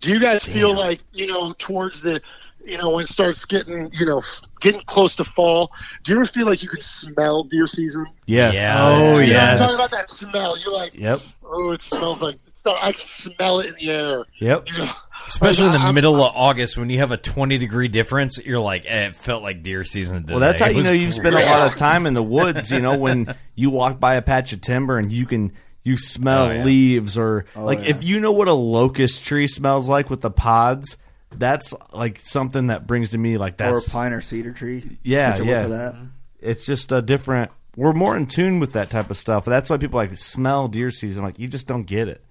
Do 0.01 0.13
you 0.13 0.21
guys 0.21 0.45
feel 0.45 0.75
like, 0.75 1.01
you 1.13 1.27
know, 1.27 1.55
towards 1.59 2.01
the, 2.03 2.21
you 2.65 2.79
know, 2.79 2.91
when 2.91 3.05
it 3.05 3.09
starts 3.09 3.45
getting, 3.45 3.91
you 3.93 4.07
know, 4.07 4.23
getting 4.61 4.83
close 4.87 5.17
to 5.17 5.25
fall, 5.25 5.71
do 6.05 6.13
you 6.13 6.19
ever 6.19 6.25
feel 6.27 6.47
like 6.47 6.63
you 6.63 6.69
can 6.69 6.81
smell 6.81 7.45
deer 7.45 7.67
season? 7.67 8.07
yes, 8.27 8.55
Yeah. 8.55 8.75
You 8.89 8.93
Oh, 8.95 8.99
know 9.09 9.15
what 9.15 9.27
yes. 9.27 9.53
I'm 9.53 9.67
talking 9.67 9.75
about 9.77 9.91
that 9.93 10.11
smell. 10.11 10.59
You're 10.59 10.73
like, 10.73 10.95
yep, 10.95 11.21
oh, 11.45 11.73
it 11.73 11.83
smells 11.83 12.23
like, 12.23 12.37
it's 12.49 12.65
not, 12.65 12.77
I 12.83 12.93
can 12.93 13.07
smell 13.07 13.61
it 13.61 13.67
in 13.69 13.75
the 13.75 13.91
air. 13.91 14.25
yep. 14.39 14.69
You 14.69 14.79
know? 14.79 14.91
especially 15.27 15.67
in 15.67 15.73
the 15.73 15.79
I'm- 15.79 15.95
middle 15.95 16.17
of 16.25 16.33
August 16.35 16.77
when 16.79 16.89
you 16.91 16.99
have 16.99 17.11
a 17.11 17.17
twenty 17.17 17.59
degree 17.59 17.89
difference. 17.89 18.39
You're 18.39 18.59
like, 18.61 18.85
eh, 18.87 19.09
it 19.09 19.17
felt 19.17 19.43
like 19.43 19.63
deer 19.63 19.85
season. 19.85 20.23
Today. 20.23 20.33
Well, 20.35 20.41
that's 20.41 20.61
how 20.61 20.67
It 20.71 20.77
you 20.77 20.83
know 20.83 20.93
you 20.93 21.13
spend 21.13 21.37
a 21.37 21.45
lot 21.45 21.67
of 21.67 21.77
time 21.77 22.07
in 22.07 22.15
the 22.15 22.23
woods. 22.39 22.71
You 22.71 22.81
know, 22.81 22.97
when 22.97 23.35
you 23.55 23.69
walk 23.71 24.01
by 24.01 24.15
a 24.15 24.23
patch 24.23 24.53
of 24.55 24.61
timber 24.63 24.99
and 24.99 25.13
you 25.13 25.27
can 25.27 25.53
you 25.85 25.97
smell 25.99 26.47
Oh, 26.47 26.51
yeah. 26.53 26.65
leaves 26.65 27.17
or 27.19 27.45
like 27.55 27.81
yeah. 27.81 27.91
if 27.91 28.03
you 28.05 28.19
know 28.21 28.33
what 28.33 28.49
a 28.49 28.53
locust 28.55 29.25
tree 29.25 29.47
smells 29.47 29.89
like 29.89 30.09
with 30.11 30.21
the 30.23 30.31
pods. 30.31 30.97
That's 31.33 31.73
like 31.93 32.19
something 32.21 32.69
that 32.69 32.87
brings 32.87 33.11
to 33.11 33.19
me 33.19 33.39
like 33.39 33.59
that. 33.59 33.73
Or 33.73 33.79
a 33.79 33.83
pine 33.83 34.13
or 34.13 34.21
cedar 34.21 34.53
tree. 34.53 34.99
Yeah, 35.03 35.31
Catch 35.31 35.41
a 35.41 35.43
whiff 35.45 35.51
yeah. 35.51 35.65
of 35.65 35.71
that. 35.71 35.95
Mm-hmm. 35.95 36.07
it's 36.41 36.65
just 36.65 36.93
a 36.93 37.01
different. 37.03 37.51
We're 37.77 37.93
more 37.93 38.17
in 38.17 38.27
tune 38.27 38.59
with 38.59 38.73
that 38.73 38.91
type 38.91 39.11
of 39.11 39.17
stuff. 39.17 39.45
That's 39.45 39.71
why 39.71 39.77
people 39.77 39.99
like 39.99 40.17
smell 40.19 40.69
deer 40.69 40.91
season. 40.91 41.23
Like 41.23 41.39
you 41.39 41.49
just 41.49 41.67
don't 41.67 41.85
get 41.85 42.09
it. 42.09 42.23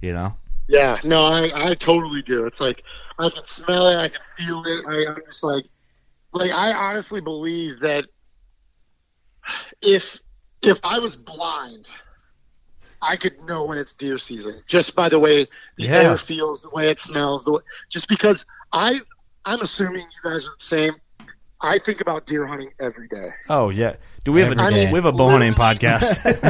You 0.00 0.12
know. 0.12 0.36
Yeah, 0.68 0.98
no, 1.04 1.24
I, 1.24 1.70
I 1.70 1.74
totally 1.74 2.22
do. 2.22 2.46
It's 2.46 2.60
like 2.60 2.82
I 3.18 3.30
can 3.30 3.44
smell 3.46 3.88
it, 3.88 3.96
I 3.96 4.08
can 4.08 4.20
feel 4.38 4.64
it. 4.66 4.84
I, 4.86 5.12
I'm 5.12 5.20
just 5.26 5.44
like, 5.44 5.66
like 6.32 6.50
I 6.50 6.72
honestly 6.72 7.20
believe 7.20 7.80
that 7.80 8.06
if 9.80 10.18
if 10.62 10.78
I 10.82 10.98
was 10.98 11.16
blind, 11.16 11.86
I 13.02 13.16
could 13.16 13.38
know 13.40 13.64
when 13.64 13.78
it's 13.78 13.92
deer 13.92 14.16
season 14.18 14.62
just 14.66 14.94
by 14.94 15.08
the 15.08 15.18
way 15.18 15.46
the 15.76 15.84
Yeah. 15.84 16.02
air 16.02 16.18
feels, 16.18 16.62
the 16.62 16.70
way 16.70 16.88
it 16.90 17.00
smells, 17.00 17.44
the 17.44 17.52
way, 17.52 17.60
just 17.90 18.08
because 18.08 18.46
I 18.72 19.00
I'm 19.44 19.60
assuming 19.60 20.02
you 20.02 20.30
guys 20.30 20.46
are 20.46 20.54
the 20.58 20.64
same. 20.64 20.94
I 21.60 21.78
think 21.78 22.00
about 22.00 22.26
deer 22.26 22.46
hunting 22.46 22.70
every 22.80 23.08
day. 23.08 23.28
Oh 23.48 23.70
yeah. 23.70 23.96
Do 24.24 24.32
we 24.32 24.40
have 24.40 24.56
a 24.56 24.60
Every 24.60 24.74
day. 24.74 24.92
we 24.92 24.96
have 24.98 25.04
a 25.04 25.12
bow 25.12 25.28
hunting 25.30 25.54
podcast? 25.54 26.16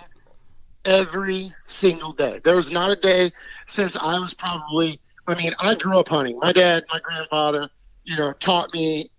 every 0.84 1.54
single 1.64 2.12
day. 2.12 2.40
There 2.44 2.56
was 2.56 2.70
not 2.70 2.90
a 2.90 2.96
day 2.96 3.32
since 3.66 3.96
I 3.96 4.18
was 4.18 4.34
probably. 4.34 5.00
I 5.26 5.34
mean, 5.34 5.54
I 5.58 5.74
grew 5.74 5.98
up 5.98 6.08
hunting. 6.08 6.38
My 6.38 6.52
dad, 6.52 6.84
my 6.92 7.00
grandfather, 7.00 7.68
you 8.04 8.16
know, 8.16 8.32
taught 8.34 8.72
me 8.72 9.10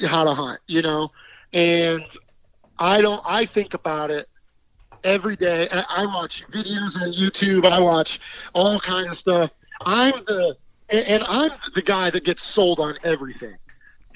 how 0.00 0.24
to 0.24 0.32
hunt. 0.32 0.60
You 0.66 0.80
know, 0.82 1.10
and 1.52 2.02
I 2.82 3.00
don't. 3.00 3.22
I 3.24 3.46
think 3.46 3.74
about 3.74 4.10
it 4.10 4.28
every 5.04 5.36
day. 5.36 5.68
I, 5.70 6.02
I 6.02 6.06
watch 6.06 6.44
videos 6.48 7.00
on 7.00 7.12
YouTube. 7.12 7.64
I 7.64 7.78
watch 7.78 8.20
all 8.54 8.80
kinds 8.80 9.08
of 9.08 9.16
stuff. 9.16 9.50
I'm 9.84 10.12
the 10.26 10.56
and, 10.88 11.06
and 11.06 11.24
I'm 11.24 11.52
the 11.76 11.82
guy 11.82 12.10
that 12.10 12.24
gets 12.24 12.42
sold 12.42 12.80
on 12.80 12.98
everything. 13.04 13.56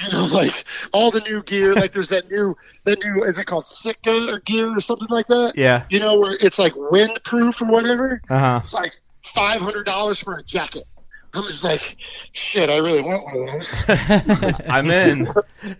You 0.00 0.10
know, 0.10 0.24
like 0.32 0.64
all 0.92 1.12
the 1.12 1.20
new 1.20 1.44
gear. 1.44 1.74
Like 1.74 1.92
there's 1.92 2.08
that 2.08 2.28
new, 2.28 2.56
that 2.84 2.98
new, 3.04 3.22
is 3.22 3.38
it 3.38 3.44
called 3.44 3.66
Sitka 3.66 4.32
or 4.32 4.40
gear 4.40 4.76
or 4.76 4.80
something 4.80 5.08
like 5.10 5.28
that? 5.28 5.52
yeah. 5.54 5.84
You 5.88 6.00
know, 6.00 6.18
where 6.18 6.36
it's 6.40 6.58
like 6.58 6.74
windproof 6.74 7.62
or 7.62 7.66
whatever. 7.66 8.20
Uh 8.28 8.38
huh. 8.38 8.60
It's 8.64 8.74
like 8.74 8.94
five 9.32 9.60
hundred 9.60 9.84
dollars 9.84 10.18
for 10.18 10.38
a 10.38 10.42
jacket. 10.42 10.88
I'm 11.34 11.44
just 11.44 11.62
like, 11.62 11.96
shit. 12.32 12.68
I 12.68 12.78
really 12.78 13.02
want 13.02 13.24
one 13.26 13.48
of 13.48 13.54
those. 13.54 14.60
I'm 14.68 14.90
in. 14.90 15.28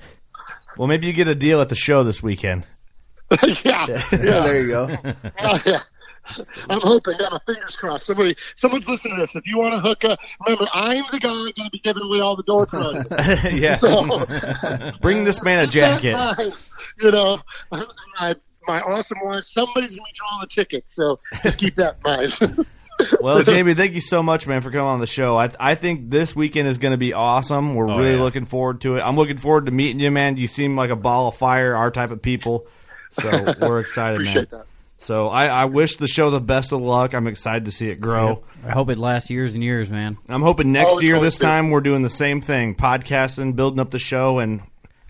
Well, 0.77 0.89
maybe 0.89 1.07
you 1.07 1.15
get 1.15 1.27
a 1.27 1.35
deal 1.35 1.63
at 1.63 1.71
the 1.71 1.75
show 1.75 2.05
this 2.05 2.23
weekend. 2.23 2.67
yeah, 3.65 3.87
yeah. 3.87 4.07
there 4.13 4.61
you 4.61 4.69
go. 4.69 4.97
Oh, 5.41 5.61
yeah. 5.67 5.81
I'm 6.69 6.81
hoping. 6.81 7.15
Got 7.19 7.33
my 7.33 7.39
fingers 7.55 7.77
crossed. 7.77 8.07
Somebody, 8.07 8.35
someone's 8.57 8.89
listening 8.89 9.15
to 9.15 9.21
this. 9.21 9.37
If 9.37 9.47
you 9.47 9.59
want 9.59 9.75
to 9.75 9.81
hook 9.81 10.05
up, 10.05 10.19
remember, 10.45 10.69
I'm 10.75 11.05
the 11.13 11.21
guy 11.21 11.29
going 11.29 11.53
to 11.55 11.71
be 11.71 11.79
giving 11.79 12.03
away 12.03 12.19
all 12.21 12.35
the 12.35 12.43
door 12.43 12.67
prizes. 12.67 13.07
yeah. 13.61 13.77
So 13.77 14.27
Bring 15.01 15.23
this 15.23 15.43
man 15.45 15.61
a 15.61 15.67
keep 15.71 15.75
that 15.83 16.05
in 16.05 16.15
jacket. 16.15 16.15
mind. 16.39 16.69
You 17.01 17.11
know, 17.13 17.39
my 17.71 18.35
my 18.67 18.81
awesome 18.81 19.19
wife. 19.23 19.45
Somebody's 19.45 19.95
going 19.95 20.05
to 20.07 20.13
be 20.13 20.17
drawing 20.17 20.41
the 20.41 20.47
ticket. 20.49 20.85
So 20.89 21.21
just 21.45 21.59
keep 21.59 21.77
that 21.77 21.97
in 22.05 22.33
mind. 22.51 22.67
Well, 23.21 23.43
Jamie, 23.45 23.75
thank 23.75 23.93
you 23.95 24.01
so 24.01 24.21
much, 24.23 24.47
man, 24.49 24.63
for 24.63 24.71
coming 24.71 24.87
on 24.87 24.99
the 25.01 25.07
show. 25.07 25.37
I 25.39 25.51
I 25.61 25.75
think 25.77 26.11
this 26.11 26.35
weekend 26.35 26.67
is 26.67 26.79
going 26.79 26.93
to 26.93 26.97
be 26.99 27.13
awesome. 27.13 27.75
We're 27.77 27.89
Oh, 27.89 27.99
really 27.99 28.15
yeah. 28.17 28.21
looking 28.23 28.47
forward 28.47 28.81
to 28.81 28.97
it. 28.97 29.01
I'm 29.03 29.15
looking 29.15 29.39
forward 29.39 29.67
to 29.67 29.71
meeting 29.71 30.01
you, 30.01 30.11
man. 30.11 30.39
You 30.39 30.47
seem 30.49 30.77
like 30.77 30.91
a 30.91 30.97
ball 30.97 31.29
of 31.29 31.37
fire, 31.37 31.77
our 31.77 31.91
type 31.93 32.11
of 32.11 32.21
people. 32.21 32.67
So 33.21 33.55
we're 33.61 33.81
excited, 33.81 34.21
man. 34.23 34.47
That. 34.51 34.65
So 34.99 35.29
I, 35.29 35.47
I 35.47 35.65
wish 35.67 35.97
the 35.97 36.09
show 36.09 36.31
the 36.31 36.41
best 36.41 36.73
of 36.73 36.81
luck. 36.81 37.15
I'm 37.15 37.27
excited 37.27 37.67
to 37.67 37.73
see 37.73 37.91
it 37.91 38.01
grow. 38.01 38.43
I 38.65 38.71
hope 38.71 38.89
it 38.91 38.99
lasts 38.99 39.29
years 39.31 39.55
and 39.55 39.63
years, 39.63 39.91
man. 39.91 40.17
I'm 40.29 40.43
hoping 40.43 40.73
next 40.73 40.93
Oh, 40.93 41.01
year, 41.01 41.21
this 41.21 41.37
to. 41.37 41.43
time, 41.43 41.71
we're 41.71 41.81
doing 41.83 42.03
the 42.03 42.11
same 42.11 42.41
thing, 42.41 42.75
podcasting, 42.75 43.55
building 43.57 43.79
up 43.79 43.91
the 43.91 43.99
show, 43.99 44.39
and 44.39 44.63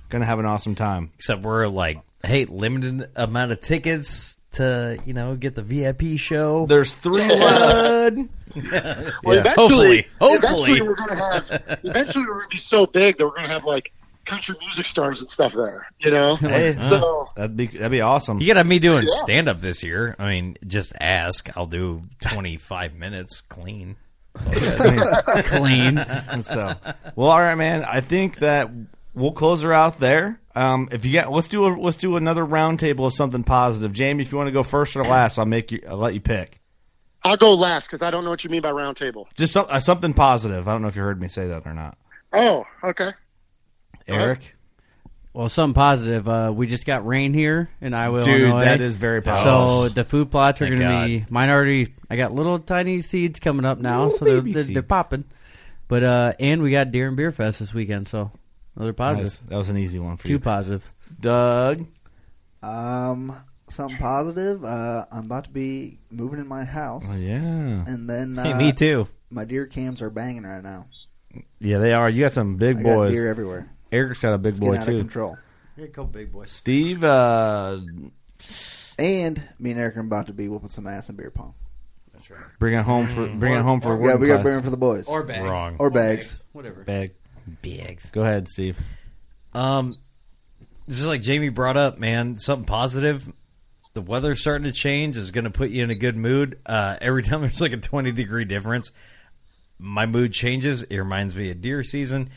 going 0.09 0.20
to 0.22 0.26
have 0.26 0.38
an 0.40 0.44
awesome 0.46 0.74
time. 0.74 1.12
Except 1.16 1.42
we're 1.42 1.68
like, 1.68 2.00
hey, 2.24 2.44
limited 2.46 3.09
amount 3.16 3.52
of 3.52 3.61
tickets 3.61 4.36
to 4.52 4.98
you 5.07 5.12
know 5.12 5.36
get 5.36 5.54
the 5.54 5.62
VIP 5.62 6.18
show. 6.18 6.66
There's 6.66 6.92
three 6.94 7.26
left. 7.28 8.16
Well, 8.57 8.64
Yeah. 8.64 9.40
eventually, 9.40 9.52
Hopefully. 9.54 10.07
eventually 10.20 10.78
Hopefully. 10.78 10.80
we're 10.80 10.94
going 10.94 11.09
to 11.11 11.16
have. 11.16 11.78
Eventually, 11.84 12.24
we're 12.24 12.32
going 12.38 12.46
to 12.50 12.54
be 12.54 12.57
so 12.59 12.86
big 12.86 13.18
that 13.18 13.24
we're 13.24 13.32
going 13.36 13.48
to 13.48 13.52
have 13.52 13.64
like 13.64 13.92
country 14.27 14.57
music 14.61 14.87
stars 14.87 15.20
and 15.20 15.31
stuff 15.31 15.53
there. 15.55 15.87
You 16.01 16.11
know, 16.11 16.37
Hey, 16.41 16.77
so 16.81 17.29
that'd 17.37 17.57
be 17.57 17.66
that'd 17.68 17.91
be 17.91 18.01
awesome. 18.01 18.41
You 18.41 18.47
got 18.49 18.55
to 18.55 18.59
have 18.61 18.66
me 18.66 18.79
doing 18.79 19.07
Yeah. 19.07 19.22
stand 19.24 19.49
up 19.49 19.61
this 19.61 19.83
year. 19.83 20.14
I 20.18 20.29
mean, 20.29 20.57
just 20.66 20.93
ask. 21.01 21.49
I'll 21.57 21.66
do 21.66 22.03
25 22.20 22.95
minutes 22.95 23.41
clean. 23.41 23.97
Clean. 24.37 25.99
And 25.99 26.45
so, 26.45 26.74
well, 27.14 27.31
all 27.31 27.41
right, 27.41 27.55
man. 27.55 27.85
I 27.85 28.01
think 28.01 28.41
that 28.41 28.70
we'll 29.14 29.33
close 29.33 29.62
her 29.62 29.72
out 29.72 29.99
there. 30.01 30.41
Um, 30.55 30.89
if 30.93 31.05
you 31.05 31.12
get, 31.12 31.31
let's 31.31 31.49
do 31.49 31.66
a, 31.66 31.68
let's 31.68 31.97
do 31.97 32.16
another 32.16 32.45
roundtable 32.45 33.07
of 33.07 33.12
something 33.14 33.45
positive. 33.45 33.93
Jamie, 33.93 34.24
if 34.24 34.33
you 34.33 34.39
want 34.39 34.49
to 34.49 34.53
go 34.53 34.62
first 34.62 34.97
or 34.97 35.05
last, 35.05 35.39
I'll 35.39 35.47
make 35.47 35.70
you. 35.72 35.81
I'll 35.89 35.97
let 35.97 36.14
you 36.14 36.20
pick. 36.20 36.61
I'll 37.24 37.37
go 37.37 37.55
last 37.55 37.87
because 37.89 38.03
I 38.03 38.11
don't 38.11 38.24
know 38.24 38.31
what 38.31 38.45
you 38.45 38.51
mean 38.51 38.62
by 38.62 38.70
round 38.70 38.97
table. 38.97 39.27
Just 39.35 39.53
some, 39.53 39.66
uh, 39.68 39.81
something 39.81 40.14
positive. 40.14 40.68
I 40.68 40.72
don't 40.72 40.83
know 40.83 40.89
if 40.89 40.97
you 40.97 41.03
heard 41.03 41.20
me 41.20 41.29
say 41.29 41.47
that 41.49 41.66
or 41.66 41.74
not. 41.74 41.99
Oh, 42.33 42.64
okay. 42.85 43.11
Eric, 44.09 44.54
Well, 45.32 45.48
something 45.48 45.74
positive. 45.74 46.28
Uh, 46.28 46.52
we 46.54 46.66
just 46.66 46.86
got 46.86 47.07
rain 47.07 47.34
here 47.34 47.68
in 47.80 47.92
Iowa, 47.94 48.22
dude, 48.22 48.40
Illinois. 48.42 48.64
that 48.64 48.80
is 48.80 48.96
very 48.96 49.20
positive. 49.22 49.44
So 49.44 49.88
the 49.88 50.04
food 50.04 50.30
plots 50.30 50.62
are 50.62 50.68
Thank 50.68 50.80
going 50.80 51.02
to 51.02 51.18
be 51.20 51.26
mine 51.28 51.50
already. 51.50 51.94
I 52.09 52.16
got 52.16 52.32
little 52.32 52.59
tiny 52.59 53.00
seeds 53.02 53.40
coming 53.40 53.64
up 53.66 53.78
now, 53.78 54.09
so 54.11 54.24
they're, 54.24 54.40
they're, 54.40 54.62
they're 54.62 54.82
popping. 54.82 55.24
But 55.88 56.02
uh, 56.02 56.32
and 56.40 56.62
we 56.62 56.70
got 56.70 56.90
Deer 56.90 57.09
and 57.09 57.16
Beer 57.16 57.30
Fest 57.32 57.59
this 57.61 57.72
weekend, 57.74 58.09
so 58.09 58.30
another 58.76 58.92
positive. 58.92 59.24
Nice. 59.42 59.50
That 59.50 59.57
was 59.57 59.68
an 59.68 59.76
easy 59.78 59.98
one 59.98 60.16
for 60.16 60.26
Two 60.26 60.34
you. 60.34 60.40
positive. 60.40 60.82
Doug, 61.20 61.86
Um, 62.62 63.36
something 63.68 63.96
positive. 63.98 64.64
Uh, 64.64 65.07
I'm 65.12 65.26
about 65.26 65.44
to 65.44 65.50
be 65.50 65.98
moving 66.11 66.40
in 66.40 66.48
my 66.48 66.64
house, 66.64 67.04
oh, 67.09 67.14
yeah, 67.16 67.36
and 67.86 68.09
then 68.11 68.38
uh, 68.38 68.44
Hey, 68.44 68.54
me 68.54 68.72
too. 68.72 69.07
my 69.30 69.44
deer 69.44 69.66
cams 69.66 70.02
are 70.02 70.11
banging 70.11 70.42
right 70.42 70.62
now. 70.62 70.86
yeah, 71.61 71.78
they 71.78 71.92
are. 71.92 72.09
You 72.11 72.20
got 72.22 72.32
some 72.32 72.57
big 72.57 72.78
I 72.78 72.82
got 72.82 72.94
boys. 72.96 73.12
deer 73.12 73.28
everywhere. 73.30 73.70
Eric's 73.93 74.20
got 74.20 74.34
a 74.34 74.39
big 74.39 74.51
It's 74.51 74.61
boy 74.61 74.72
getting 74.72 74.80
out 74.82 74.89
of 74.89 74.95
too. 74.95 74.99
control. 74.99 75.39
Here 75.76 75.87
come 75.89 76.07
big 76.09 76.32
boys. 76.32 76.51
Steve, 76.51 77.05
uh, 77.05 77.78
And 78.99 79.43
me 79.59 79.70
and 79.72 79.80
Eric 79.80 79.97
are 79.97 80.01
about 80.01 80.26
to 80.26 80.32
be 80.32 80.49
whooping 80.49 80.68
some 80.70 80.87
ass 80.87 81.09
in 81.09 81.16
beer 81.16 81.30
pong. 81.30 81.55
That's 82.14 82.30
right. 82.30 82.41
bring 82.59 82.74
it 82.74 82.82
home 82.82 83.09
for 83.09 83.26
bring 83.28 83.53
it 83.55 83.61
home 83.62 83.80
for 83.80 83.91
Yeah, 83.91 84.01
working 84.01 84.20
we 84.20 84.26
got 84.28 84.34
class. 84.37 84.43
bring 84.45 84.59
it 84.59 84.64
for 84.64 84.70
the 84.70 84.76
boys 84.78 85.07
Or 85.07 85.22
bags. 85.22 85.49
Wrong. 85.49 85.76
or 85.78 85.91
bags. 85.91 86.39
Whatever. 86.53 86.82
Bag. 86.84 87.12
Bigs. 87.62 88.11
Go 88.11 88.22
ahead, 88.22 88.49
Steve. 88.49 88.76
Um, 89.55 89.97
just 90.89 91.07
like 91.07 91.22
Jamie 91.22 91.49
brought 91.51 91.76
up, 91.76 91.99
man, 91.99 92.39
something 92.39 92.64
positive. 92.66 93.30
The 93.95 94.01
weather's 94.03 94.41
starting 94.41 94.64
to 94.64 94.72
change. 94.72 95.16
is 95.16 95.30
going 95.30 95.45
to 95.45 95.51
put 95.51 95.70
you 95.70 95.84
in 95.84 95.91
a 95.91 95.95
good 95.95 96.16
mood. 96.16 96.59
Uh, 96.66 96.97
every 97.01 97.22
time 97.24 97.43
there's 97.43 97.61
like 97.61 97.72
a 97.72 97.76
20 97.78 98.12
degree 98.12 98.45
difference, 98.45 98.91
my 99.78 100.07
mood 100.07 100.32
changes. 100.32 100.82
It 100.84 100.97
reminds 100.97 101.37
me 101.37 101.51
of 101.51 101.61
deer 101.61 101.82
season. 101.82 102.30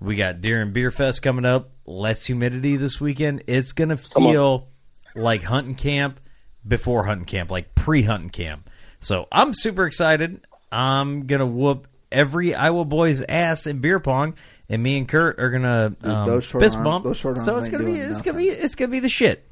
We 0.00 0.16
got 0.16 0.40
deer 0.40 0.62
and 0.62 0.72
beer 0.72 0.90
fest 0.90 1.22
coming 1.22 1.44
up. 1.44 1.70
Less 1.84 2.24
humidity 2.24 2.76
this 2.76 3.00
weekend. 3.00 3.42
It's 3.46 3.72
going 3.72 3.90
to 3.90 3.96
feel 3.96 4.68
like 5.14 5.42
hunting 5.42 5.74
camp 5.74 6.20
before 6.66 7.04
hunting 7.04 7.26
camp, 7.26 7.50
like 7.50 7.74
pre 7.74 8.02
hunting 8.02 8.30
camp. 8.30 8.70
So 9.00 9.26
I'm 9.30 9.52
super 9.54 9.86
excited. 9.86 10.40
I'm 10.72 11.26
going 11.26 11.40
to 11.40 11.46
whoop 11.46 11.86
every 12.12 12.54
Iowa 12.54 12.84
boy's 12.84 13.22
ass 13.22 13.66
in 13.66 13.80
beer 13.80 14.00
pong. 14.00 14.34
And 14.68 14.82
me 14.82 14.98
and 14.98 15.08
Kurt 15.08 15.40
are 15.40 15.50
gonna 15.50 15.96
um, 16.04 16.26
those 16.26 16.44
short 16.44 16.62
fist 16.62 16.76
arm- 16.76 16.84
bump. 16.84 17.04
those 17.04 17.16
short 17.16 17.38
so 17.38 17.56
it's 17.56 17.68
gonna 17.68 17.84
be 17.84 17.94
doing 17.94 18.08
it's 18.08 18.22
gonna 18.22 18.38
be 18.38 18.48
it's 18.48 18.76
gonna 18.76 18.90
be 18.90 19.00
the 19.00 19.08
shit. 19.08 19.44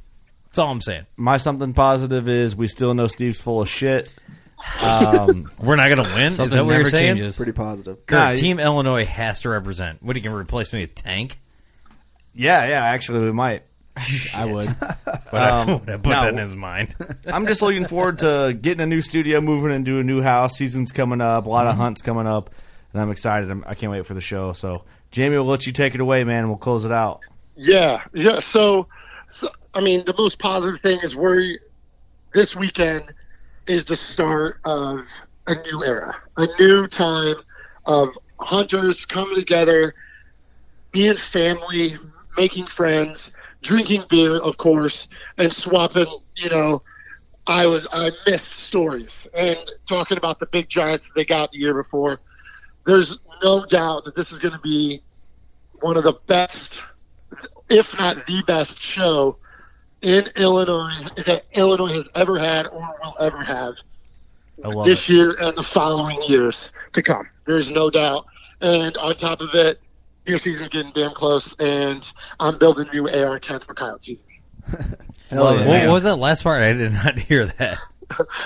That's 0.44 0.58
all 0.60 0.70
I'm 0.70 0.80
saying. 0.80 1.06
My 1.16 1.38
something 1.38 1.74
positive 1.74 2.28
is 2.28 2.54
we 2.54 2.68
still 2.68 2.94
know 2.94 3.08
Steve's 3.08 3.40
full 3.40 3.60
of 3.60 3.68
shit. 3.68 4.08
Um, 4.82 5.50
We're 5.58 5.76
not 5.76 5.88
gonna 5.88 6.02
win. 6.14 6.26
Is 6.32 6.36
Something 6.36 6.56
that 6.58 6.64
what 6.64 6.70
you're 6.72 6.78
never 6.78 6.90
saying? 6.90 7.16
changes. 7.16 7.36
Pretty 7.36 7.52
positive. 7.52 8.04
Kurt, 8.06 8.18
Nah, 8.18 8.34
Team 8.34 8.58
Illinois 8.60 9.04
has 9.04 9.40
to 9.40 9.48
represent. 9.48 10.02
What 10.02 10.16
are 10.16 10.18
you 10.18 10.24
gonna 10.24 10.36
replace 10.36 10.72
me 10.72 10.80
with? 10.80 10.94
Tank? 10.94 11.38
yeah, 12.34 12.66
yeah, 12.68 12.84
actually, 12.84 13.20
we 13.24 13.32
might. 13.32 13.62
I 14.34 14.44
would. 14.44 14.74
But 15.30 15.34
I 15.42 15.50
Um, 15.50 15.66
would 15.80 15.88
have 15.88 16.02
put 16.02 16.10
no. 16.10 16.22
that 16.22 16.28
in 16.32 16.38
his 16.38 16.54
mind. 16.56 16.94
I'm 17.26 17.46
just 17.46 17.60
looking 17.60 17.86
forward 17.86 18.20
to 18.20 18.56
getting 18.58 18.80
a 18.80 18.86
new 18.86 19.02
studio, 19.02 19.40
moving 19.42 19.72
into 19.72 19.98
a 19.98 20.02
new 20.04 20.22
house. 20.22 20.56
Season's 20.56 20.90
coming 20.92 21.20
up, 21.20 21.44
a 21.46 21.48
lot 21.50 21.66
of 21.66 21.76
hunts 21.76 22.00
coming 22.00 22.26
up, 22.26 22.50
and 22.92 23.02
I'm 23.02 23.10
excited. 23.10 23.50
I'm, 23.50 23.62
I 23.66 23.74
can't 23.74 23.92
wait 23.92 24.06
for 24.06 24.14
the 24.14 24.20
show. 24.22 24.52
So, 24.54 24.84
Jamie, 25.10 25.36
we'll 25.36 25.44
let 25.46 25.66
you 25.66 25.72
take 25.72 25.94
it 25.94 26.00
away, 26.00 26.24
man. 26.24 26.48
We'll 26.48 26.56
close 26.56 26.84
it 26.86 26.92
out. 26.92 27.20
Yeah, 27.56 28.04
yeah. 28.14 28.38
So, 28.40 28.86
so 29.28 29.48
I 29.74 29.80
mean, 29.82 30.04
the 30.06 30.14
most 30.16 30.38
positive 30.38 30.80
thing 30.80 31.00
is 31.02 31.14
we're 31.14 31.58
this 32.32 32.54
weekend 32.56 33.12
is 33.68 33.84
the 33.84 33.96
start 33.96 34.60
of 34.64 35.06
a 35.46 35.54
new 35.62 35.84
era, 35.84 36.14
a 36.36 36.46
new 36.58 36.86
time 36.86 37.36
of 37.86 38.08
hunters 38.40 39.04
coming 39.06 39.34
together, 39.36 39.94
being 40.92 41.16
family, 41.16 41.96
making 42.36 42.66
friends, 42.66 43.32
drinking 43.62 44.02
beer, 44.10 44.38
of 44.38 44.56
course, 44.58 45.08
and 45.38 45.52
swapping. 45.52 46.06
You 46.36 46.50
know, 46.50 46.82
I 47.46 47.66
was 47.66 47.86
I 47.92 48.10
missed 48.26 48.52
stories 48.52 49.26
and 49.34 49.58
talking 49.88 50.16
about 50.18 50.38
the 50.40 50.46
big 50.46 50.68
giants 50.68 51.10
they 51.14 51.24
got 51.24 51.50
the 51.52 51.58
year 51.58 51.74
before. 51.74 52.20
There's 52.86 53.18
no 53.42 53.64
doubt 53.66 54.04
that 54.04 54.14
this 54.16 54.32
is 54.32 54.38
going 54.38 54.54
to 54.54 54.60
be 54.60 55.02
one 55.80 55.96
of 55.96 56.04
the 56.04 56.14
best 56.26 56.80
if 57.68 57.96
not 57.98 58.26
the 58.26 58.42
best 58.46 58.80
show 58.80 59.38
in 60.02 60.28
Illinois 60.36 61.08
that 61.26 61.44
Illinois 61.52 61.94
has 61.94 62.08
ever 62.14 62.38
had 62.38 62.66
or 62.66 62.94
will 63.02 63.16
ever 63.20 63.42
have 63.42 63.74
this 64.84 65.08
it. 65.08 65.12
year 65.12 65.36
and 65.40 65.56
the 65.56 65.62
following 65.62 66.22
years 66.28 66.72
to 66.92 67.02
come. 67.02 67.28
There's 67.46 67.70
no 67.70 67.90
doubt. 67.90 68.26
And 68.60 68.96
on 68.96 69.16
top 69.16 69.40
of 69.40 69.54
it, 69.54 69.80
deer 70.24 70.36
season's 70.36 70.68
getting 70.68 70.92
damn 70.92 71.12
close, 71.14 71.54
and 71.58 72.10
I'm 72.40 72.58
building 72.58 72.88
a 72.88 72.92
new 72.92 73.08
AR-10 73.08 73.64
for 73.64 73.74
coyote 73.74 74.02
season. 74.02 74.26
Hell 75.30 75.56
yeah. 75.56 75.66
What, 75.66 75.86
what 75.86 75.92
was 75.92 76.02
that 76.04 76.16
last 76.16 76.42
part? 76.42 76.62
I 76.62 76.72
did 76.72 76.92
not 76.92 77.18
hear 77.18 77.46
that. 77.58 77.78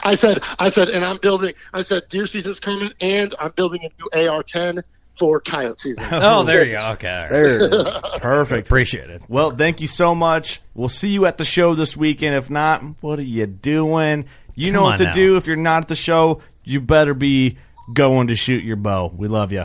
I 0.03 0.17
said, 0.17 0.41
I 0.59 0.71
said, 0.71 0.89
and 0.89 1.05
I'm 1.05 1.19
building. 1.23 1.55
I 1.73 1.83
said, 1.83 2.03
deer 2.09 2.27
season's 2.27 2.61
coming, 2.61 2.91
and 3.01 3.35
I'm 3.39 3.53
building 3.53 3.81
a 3.85 4.21
new 4.21 4.29
AR-10 4.29 4.83
for 5.19 5.41
coyote 5.41 5.79
season. 5.81 6.05
Oh, 6.13 6.43
there 6.45 6.65
you 6.65 6.73
go. 6.73 6.91
Okay, 6.93 7.09
all 7.09 7.21
right. 7.23 7.31
There 7.31 7.61
it 7.65 7.73
is. 7.73 7.95
Perfect. 8.21 8.67
appreciate 8.69 9.11
it. 9.11 9.23
Well, 9.29 9.51
thank 9.53 9.81
you 9.81 9.87
so 9.87 10.15
much. 10.15 10.61
We'll 10.75 10.89
see 10.89 11.11
you 11.11 11.27
at 11.27 11.39
the 11.39 11.45
show 11.45 11.75
this 11.75 11.97
weekend. 11.97 12.35
If 12.35 12.51
not, 12.51 12.83
what 13.01 13.19
are 13.19 13.23
you 13.25 13.47
doing? 13.47 14.27
You 14.55 14.67
Come 14.67 14.75
know 14.75 14.83
what 14.83 14.99
to 14.99 15.05
now. 15.05 15.13
do. 15.13 15.37
If 15.37 15.47
you're 15.47 15.57
not 15.57 15.83
at 15.83 15.89
the 15.89 15.95
show, 15.97 16.41
you 16.65 16.81
better 16.81 17.15
be 17.15 17.59
going 17.93 18.29
to 18.29 18.37
shoot 18.37 18.65
your 18.65 18.77
bow. 18.77 19.13
We 19.15 19.29
love 19.29 19.53
you. 19.53 19.65